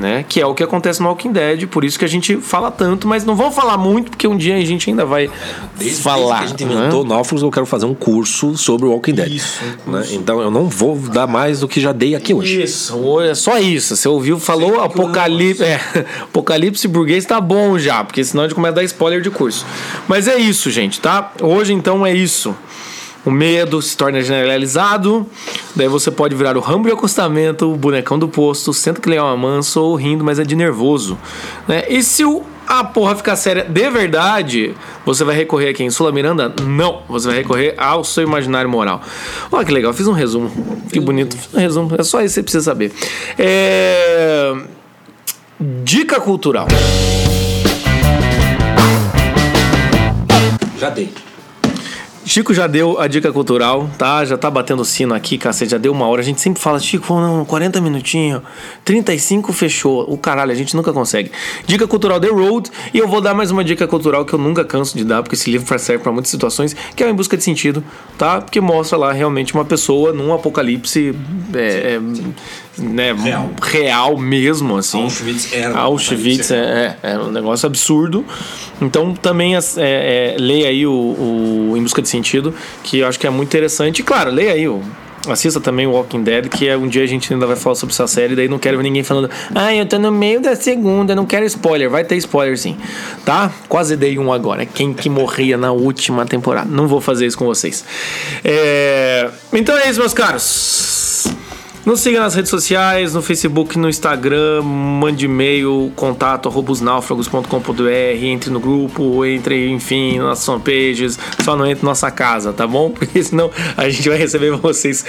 né? 0.00 0.24
Que 0.28 0.40
é 0.40 0.46
o 0.46 0.54
que 0.54 0.62
acontece 0.62 1.00
no 1.00 1.08
Walking 1.08 1.32
Dead, 1.32 1.66
por 1.66 1.84
isso 1.84 1.98
que 1.98 2.04
a 2.04 2.08
gente 2.08 2.38
fala 2.38 2.70
tanto, 2.70 3.06
mas 3.06 3.24
não 3.24 3.36
vamos 3.36 3.54
falar 3.54 3.76
muito, 3.76 4.10
porque 4.10 4.26
um 4.26 4.36
dia 4.36 4.56
a 4.56 4.64
gente 4.64 4.88
ainda 4.88 5.04
vai 5.04 5.30
desde, 5.76 6.02
falar. 6.02 6.40
Desde 6.40 6.56
que 6.56 6.64
a 6.64 6.66
gente 6.66 6.78
inventou 6.78 7.04
né? 7.04 7.20
Eu 7.40 7.50
quero 7.50 7.66
fazer 7.66 7.86
um 7.86 7.94
curso 7.94 8.56
sobre 8.56 8.86
o 8.86 8.90
Walking 8.90 9.14
Dead. 9.14 9.32
Isso. 9.32 9.60
Né? 9.86 10.06
Então 10.12 10.40
eu 10.40 10.50
não 10.50 10.68
vou 10.68 10.96
dar 10.96 11.26
mais 11.26 11.60
do 11.60 11.68
que 11.68 11.80
já 11.80 11.92
dei 11.92 12.14
aqui 12.14 12.32
hoje. 12.32 12.62
Isso, 12.62 13.20
é 13.20 13.34
só 13.34 13.58
isso. 13.58 13.94
Você 13.94 14.08
ouviu, 14.08 14.38
falou 14.40 14.80
Apocalipse. 14.80 15.62
É, 15.62 15.80
Apocalipse 16.24 16.88
burguês 16.88 17.26
tá 17.26 17.40
bom 17.40 17.78
já, 17.78 18.02
porque 18.02 18.24
senão 18.24 18.44
a 18.44 18.46
gente 18.46 18.54
começa 18.54 18.72
a 18.72 18.76
dar 18.76 18.84
spoiler 18.84 19.20
de 19.20 19.30
curso. 19.30 19.66
Mas 20.08 20.26
é 20.26 20.38
isso, 20.38 20.70
gente, 20.70 21.00
tá? 21.00 21.32
Hoje 21.42 21.72
então 21.72 22.06
é 22.06 22.14
isso 22.14 22.54
o 23.24 23.30
medo 23.30 23.80
se 23.82 23.96
torna 23.96 24.22
generalizado, 24.22 25.26
daí 25.74 25.88
você 25.88 26.10
pode 26.10 26.34
virar 26.34 26.56
o 26.56 26.60
rambo 26.60 26.88
de 26.88 26.92
acostamento, 26.92 27.70
o 27.70 27.76
bonecão 27.76 28.18
do 28.18 28.28
posto, 28.28 28.72
senta 28.72 29.00
que 29.00 29.08
leão 29.08 29.30
é 29.30 29.36
manso 29.36 29.80
ou 29.80 29.94
rindo, 29.94 30.24
mas 30.24 30.38
é 30.38 30.44
de 30.44 30.56
nervoso. 30.56 31.18
Né? 31.68 31.84
E 31.88 32.02
se 32.02 32.24
o, 32.24 32.42
a 32.66 32.82
porra 32.82 33.14
ficar 33.14 33.36
séria 33.36 33.64
de 33.64 33.90
verdade, 33.90 34.74
você 35.04 35.22
vai 35.24 35.36
recorrer 35.36 35.70
aqui 35.70 35.82
em 35.82 35.90
Sula 35.90 36.12
Miranda? 36.12 36.54
Não, 36.62 37.02
você 37.08 37.28
vai 37.28 37.36
recorrer 37.36 37.74
ao 37.76 38.04
seu 38.04 38.22
imaginário 38.22 38.70
moral. 38.70 39.02
Olha 39.52 39.64
que 39.64 39.72
legal, 39.72 39.92
fiz 39.92 40.06
um 40.06 40.12
resumo, 40.12 40.50
que 40.90 40.98
bonito, 40.98 41.36
fiz 41.36 41.54
um 41.54 41.58
resumo, 41.58 41.94
é 41.98 42.02
só 42.02 42.22
isso 42.22 42.28
que 42.28 42.34
você 42.34 42.42
precisa 42.42 42.64
saber. 42.64 42.92
É... 43.38 44.54
Dica 45.84 46.18
cultural. 46.20 46.66
Já 50.78 50.88
dei. 50.88 51.12
Chico 52.30 52.54
já 52.54 52.68
deu 52.68 53.00
a 53.00 53.08
dica 53.08 53.32
cultural, 53.32 53.90
tá? 53.98 54.24
Já 54.24 54.38
tá 54.38 54.48
batendo 54.48 54.84
sino 54.84 55.12
aqui, 55.14 55.36
cacete, 55.36 55.72
já 55.72 55.78
deu 55.78 55.90
uma 55.90 56.06
hora. 56.06 56.20
A 56.20 56.24
gente 56.24 56.40
sempre 56.40 56.62
fala, 56.62 56.78
Chico, 56.78 57.12
não, 57.14 57.44
40 57.44 57.80
minutinhos, 57.80 58.40
35 58.84 59.52
fechou. 59.52 60.04
O 60.08 60.16
caralho, 60.16 60.52
a 60.52 60.54
gente 60.54 60.76
nunca 60.76 60.92
consegue. 60.92 61.32
Dica 61.66 61.88
cultural 61.88 62.20
The 62.20 62.28
Road, 62.28 62.70
e 62.94 62.98
eu 62.98 63.08
vou 63.08 63.20
dar 63.20 63.34
mais 63.34 63.50
uma 63.50 63.64
dica 63.64 63.84
cultural 63.88 64.24
que 64.24 64.32
eu 64.32 64.38
nunca 64.38 64.64
canso 64.64 64.96
de 64.96 65.02
dar, 65.02 65.24
porque 65.24 65.34
esse 65.34 65.50
livro 65.50 65.76
serve 65.76 66.04
para 66.04 66.12
muitas 66.12 66.30
situações, 66.30 66.72
que 66.94 67.02
é 67.02 67.10
Em 67.10 67.14
Busca 67.14 67.36
de 67.36 67.42
Sentido, 67.42 67.82
tá? 68.16 68.40
Porque 68.40 68.60
mostra 68.60 68.96
lá 68.96 69.12
realmente 69.12 69.52
uma 69.52 69.64
pessoa 69.64 70.12
num 70.12 70.32
apocalipse 70.32 71.12
é, 71.52 71.96
é, 71.96 72.00
né, 72.80 73.12
real. 73.12 73.50
real 73.62 74.16
mesmo, 74.16 74.76
assim. 74.76 75.02
Auschwitz 75.02 75.52
era. 75.52 75.78
Auschwitz 75.78 76.50
é, 76.50 76.96
é, 77.02 77.12
é, 77.12 77.18
um 77.18 77.30
negócio 77.30 77.66
absurdo. 77.66 78.24
Então 78.80 79.14
também 79.14 79.54
é, 79.56 79.60
é, 79.76 80.36
leia 80.38 80.68
aí 80.68 80.86
o, 80.86 80.92
o 80.92 81.74
Em 81.76 81.82
Busca 81.82 82.00
de 82.00 82.08
Sentido, 82.08 82.54
que 82.82 82.98
eu 82.98 83.06
acho 83.06 83.18
que 83.18 83.26
é 83.26 83.30
muito 83.30 83.48
interessante. 83.48 84.00
E 84.00 84.02
claro, 84.02 84.30
leia 84.30 84.52
aí 84.52 84.66
o 84.66 84.82
assista 85.28 85.60
também 85.60 85.86
o 85.86 85.90
Walking 85.90 86.22
Dead, 86.22 86.48
que 86.48 86.68
é 86.68 86.76
um 86.76 86.88
dia 86.88 87.02
a 87.02 87.06
gente 87.06 87.32
ainda 87.32 87.46
vai 87.46 87.56
falar 87.56 87.74
sobre 87.74 87.92
essa 87.92 88.06
série, 88.06 88.34
daí 88.34 88.48
não 88.48 88.58
quero 88.58 88.76
ver 88.78 88.82
ninguém 88.84 89.02
falando, 89.02 89.28
ah, 89.54 89.74
eu 89.74 89.84
tô 89.84 89.98
no 89.98 90.10
meio 90.10 90.40
da 90.40 90.56
segunda, 90.56 91.14
não 91.14 91.26
quero 91.26 91.44
spoiler. 91.46 91.90
Vai 91.90 92.04
ter 92.04 92.16
spoiler 92.16 92.56
sim, 92.56 92.76
tá? 93.24 93.52
Quase 93.68 93.96
dei 93.96 94.18
um 94.18 94.32
agora. 94.32 94.64
Quem 94.64 94.94
que 94.94 95.10
morria 95.10 95.56
na 95.56 95.72
última 95.72 96.24
temporada? 96.24 96.68
Não 96.70 96.86
vou 96.86 97.00
fazer 97.00 97.26
isso 97.26 97.36
com 97.36 97.44
vocês. 97.44 97.84
É... 98.44 99.28
Então 99.52 99.76
é 99.76 99.90
isso, 99.90 99.98
meus 99.98 100.14
caros. 100.14 100.99
Nos 101.84 102.00
siga 102.00 102.20
nas 102.20 102.34
redes 102.34 102.50
sociais, 102.50 103.14
no 103.14 103.22
Facebook, 103.22 103.78
no 103.78 103.88
Instagram, 103.88 104.60
mande 104.62 105.24
e-mail, 105.24 105.90
contato 105.96 106.46
arrobosnáufragos.com.br, 106.46 108.22
entre 108.22 108.50
no 108.50 108.60
grupo, 108.60 109.24
entre, 109.24 109.70
enfim, 109.70 110.18
nas 110.18 110.44
fanpages, 110.44 111.18
só 111.42 111.56
não 111.56 111.66
entre 111.66 111.82
na 111.82 111.92
nossa 111.92 112.10
casa, 112.10 112.52
tá 112.52 112.66
bom? 112.66 112.90
Porque 113.00 113.22
senão 113.22 113.50
a 113.78 113.88
gente 113.88 114.06
vai 114.10 114.18
receber 114.18 114.50
vocês 114.58 115.06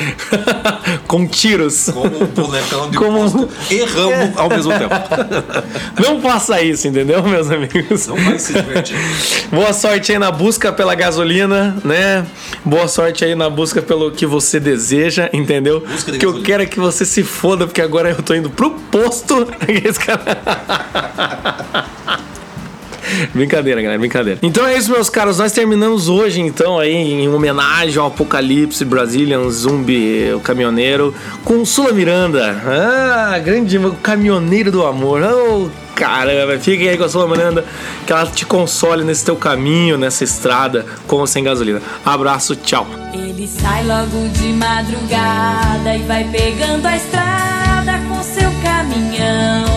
com 1.07 1.27
tiros. 1.27 1.89
Como 1.89 2.23
um 2.23 2.27
bonecão 2.27 2.89
de 2.89 2.97
Como... 2.97 3.49
Erramos 3.69 4.37
ao 4.37 4.49
mesmo 4.49 4.71
tempo. 4.71 4.95
Não 6.01 6.21
faça 6.21 6.61
isso, 6.61 6.87
entendeu, 6.87 7.21
meus 7.23 7.51
amigos? 7.51 8.07
Não 8.07 8.15
vai 8.15 8.39
se 8.39 8.53
divertir. 8.53 8.95
Boa 9.51 9.73
sorte 9.73 10.13
aí 10.13 10.19
na 10.19 10.31
busca 10.31 10.71
pela 10.71 10.95
gasolina, 10.95 11.75
né? 11.83 12.25
Boa 12.63 12.87
sorte 12.87 13.25
aí 13.25 13.35
na 13.35 13.49
busca 13.49 13.81
pelo 13.81 14.11
que 14.11 14.25
você 14.25 14.59
deseja, 14.59 15.29
entendeu? 15.33 15.81
Busca 15.81 16.11
de 16.11 16.17
que 16.17 16.25
eu 16.25 16.31
gasolina. 16.31 16.60
Quero 16.61 16.69
que 16.69 16.79
você 16.79 17.05
se 17.05 17.23
foda, 17.23 17.65
porque 17.65 17.81
agora 17.81 18.09
eu 18.09 18.21
tô 18.21 18.33
indo 18.33 18.49
pro 18.49 18.71
posto. 18.71 19.47
Brincadeira, 23.33 23.81
galera, 23.81 23.99
brincadeira. 23.99 24.39
Então 24.41 24.65
é 24.65 24.77
isso, 24.77 24.91
meus 24.91 25.09
caros. 25.09 25.39
Nós 25.39 25.51
terminamos 25.51 26.09
hoje, 26.09 26.41
então, 26.41 26.79
aí, 26.79 26.93
em 26.93 27.27
homenagem 27.29 27.97
ao 27.97 28.07
Apocalipse 28.07 28.83
Brazilian 28.85 29.49
Zumbi, 29.49 30.33
o 30.33 30.39
caminhoneiro, 30.39 31.13
com 31.43 31.63
Sula 31.65 31.91
Miranda. 31.91 32.61
Ah, 32.65 33.39
grande 33.39 33.79
caminhoneiro 34.01 34.71
do 34.71 34.85
amor. 34.85 35.21
Oh, 35.23 35.69
caramba, 35.95 36.57
fiquem 36.59 36.89
aí 36.89 36.97
com 36.97 37.03
a 37.03 37.09
Sula 37.09 37.27
Miranda, 37.27 37.65
que 38.05 38.11
ela 38.11 38.25
te 38.25 38.45
console 38.45 39.03
nesse 39.03 39.25
teu 39.25 39.35
caminho, 39.35 39.97
nessa 39.97 40.23
estrada, 40.23 40.85
com 41.07 41.17
ou 41.17 41.27
sem 41.27 41.43
gasolina. 41.43 41.81
Abraço, 42.05 42.55
tchau. 42.55 42.87
Ele 43.13 43.47
sai 43.47 43.83
logo 43.85 44.27
de 44.29 44.53
madrugada 44.53 45.95
e 45.95 46.03
vai 46.03 46.23
pegando 46.25 46.85
a 46.85 46.95
estrada 46.95 47.99
com 48.07 48.23
seu 48.23 48.51
caminhão. 48.63 49.70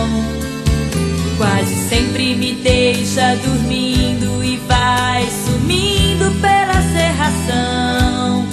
Sempre 1.95 2.35
me 2.35 2.51
deixa 2.55 3.37
dormindo 3.37 4.43
e 4.43 4.57
vai 4.67 5.25
sumindo 5.45 6.29
pela 6.41 6.81
serração. 6.91 8.45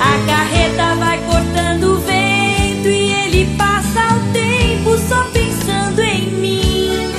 A 0.00 0.26
carreta 0.26 0.96
vai 0.96 1.18
cortando 1.26 1.92
o 1.92 2.00
vento 2.00 2.88
e 2.88 3.12
ele 3.12 3.56
passa 3.56 4.00
o 4.16 4.32
tempo 4.32 4.98
só 4.98 5.22
pensando 5.32 6.00
em 6.00 6.26
mim. 6.32 7.12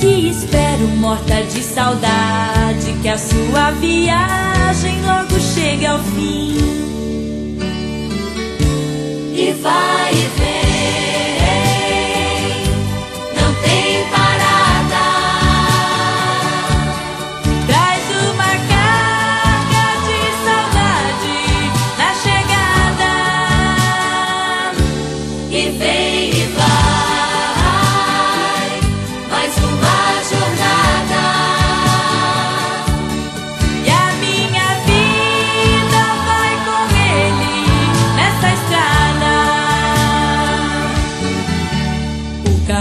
Que 0.00 0.28
espero 0.28 0.86
morta 0.98 1.42
de 1.44 1.62
saudade 1.62 2.92
que 3.00 3.08
a 3.08 3.16
sua 3.16 3.70
viagem 3.80 5.00
logo 5.00 5.40
chegue 5.40 5.86
ao 5.86 5.98
fim. 5.98 6.58
E 9.34 9.52
vai 9.62 10.12
e 10.12 10.28
vem. 10.38 10.65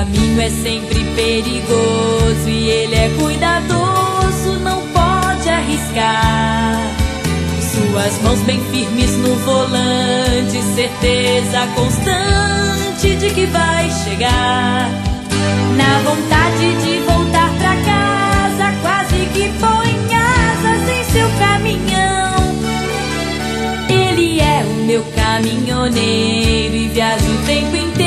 Caminho 0.05 0.41
é 0.41 0.49
sempre 0.49 1.03
perigoso 1.15 2.47
e 2.47 2.69
ele 2.69 2.95
é 2.95 3.09
cuidadoso, 3.19 4.59
não 4.61 4.81
pode 4.89 5.49
arriscar. 5.49 6.81
Suas 7.59 8.21
mãos 8.21 8.39
bem 8.41 8.59
firmes 8.71 9.11
no 9.17 9.35
volante, 9.37 10.61
certeza 10.75 11.67
constante 11.75 13.15
de 13.15 13.29
que 13.31 13.45
vai 13.47 13.89
chegar. 14.03 14.89
Na 15.75 15.99
vontade 15.99 16.75
de 16.83 16.99
voltar 16.99 17.51
pra 17.57 17.75
casa, 17.75 18.73
quase 18.81 19.25
que 19.33 19.49
põe 19.59 19.95
asas 20.13 20.89
em 20.89 21.03
seu 21.11 21.29
caminhão. 21.39 22.55
Ele 23.89 24.39
é 24.39 24.63
o 24.63 24.85
meu 24.85 25.03
caminhoneiro 25.15 26.75
e 26.75 26.87
viaja 26.89 27.25
o 27.25 27.45
tempo 27.45 27.75
inteiro 27.75 28.04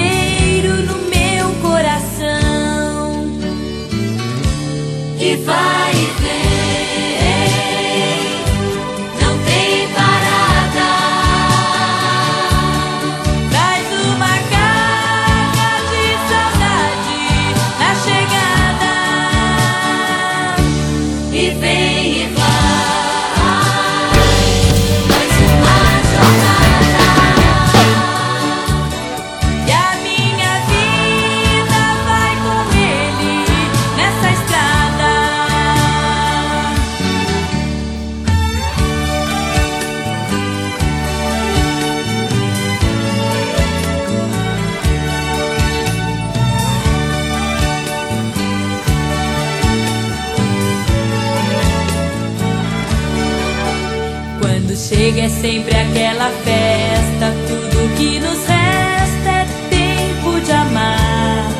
é 55.28 55.40
sempre 55.42 55.76
aquela 55.76 56.30
festa, 56.42 57.34
tudo 57.46 57.96
que 57.96 58.18
nos 58.18 58.38
resta 58.46 59.30
é 59.30 59.46
tempo 59.68 60.40
de 60.40 60.52
amar. 60.52 61.50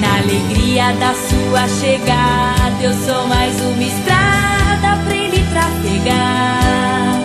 Na 0.00 0.16
alegria 0.18 0.92
da 0.94 1.14
sua 1.14 1.68
chegada, 1.80 2.82
eu 2.82 2.92
sou 3.06 3.28
mais 3.28 3.54
uma 3.60 3.82
estrada 3.84 5.00
pra 5.04 5.14
ele 5.14 5.44
trafegar. 5.50 7.20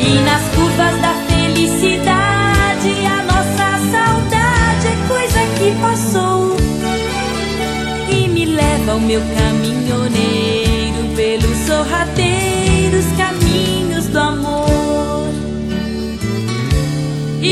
E 0.00 0.14
nas 0.24 0.42
curvas 0.54 1.00
da 1.02 1.14
felicidade, 1.28 3.06
a 3.06 3.22
nossa 3.24 3.78
saudade 3.92 4.86
é 4.86 4.96
coisa 5.06 5.40
que 5.58 5.68
passou 5.82 6.56
e 8.08 8.26
me 8.28 8.46
leva 8.46 8.92
ao 8.92 9.00
meu 9.00 9.20
caminhoneiro 9.20 11.14
pelos 11.14 11.58
sorrateiros 11.66 13.04
caminhos 13.18 13.41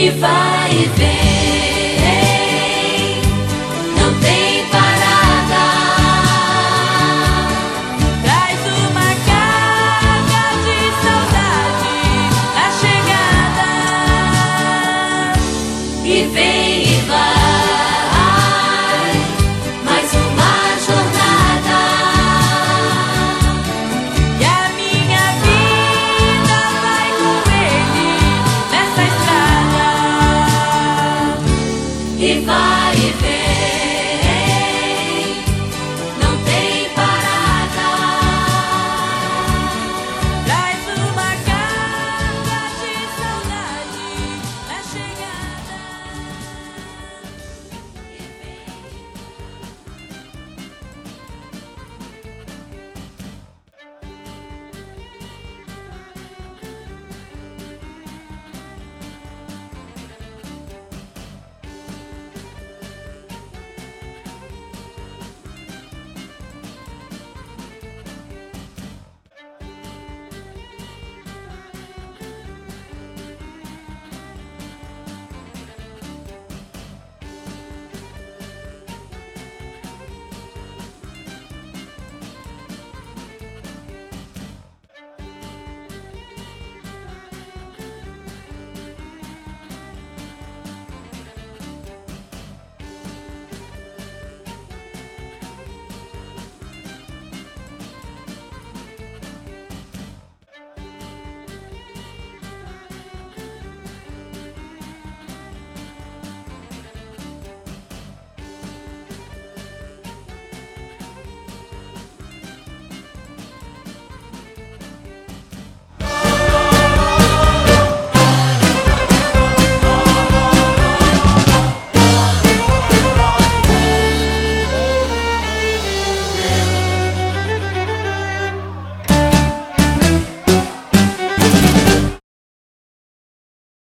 vai 0.09 0.71
e 0.73 0.89
vem. 0.97 1.30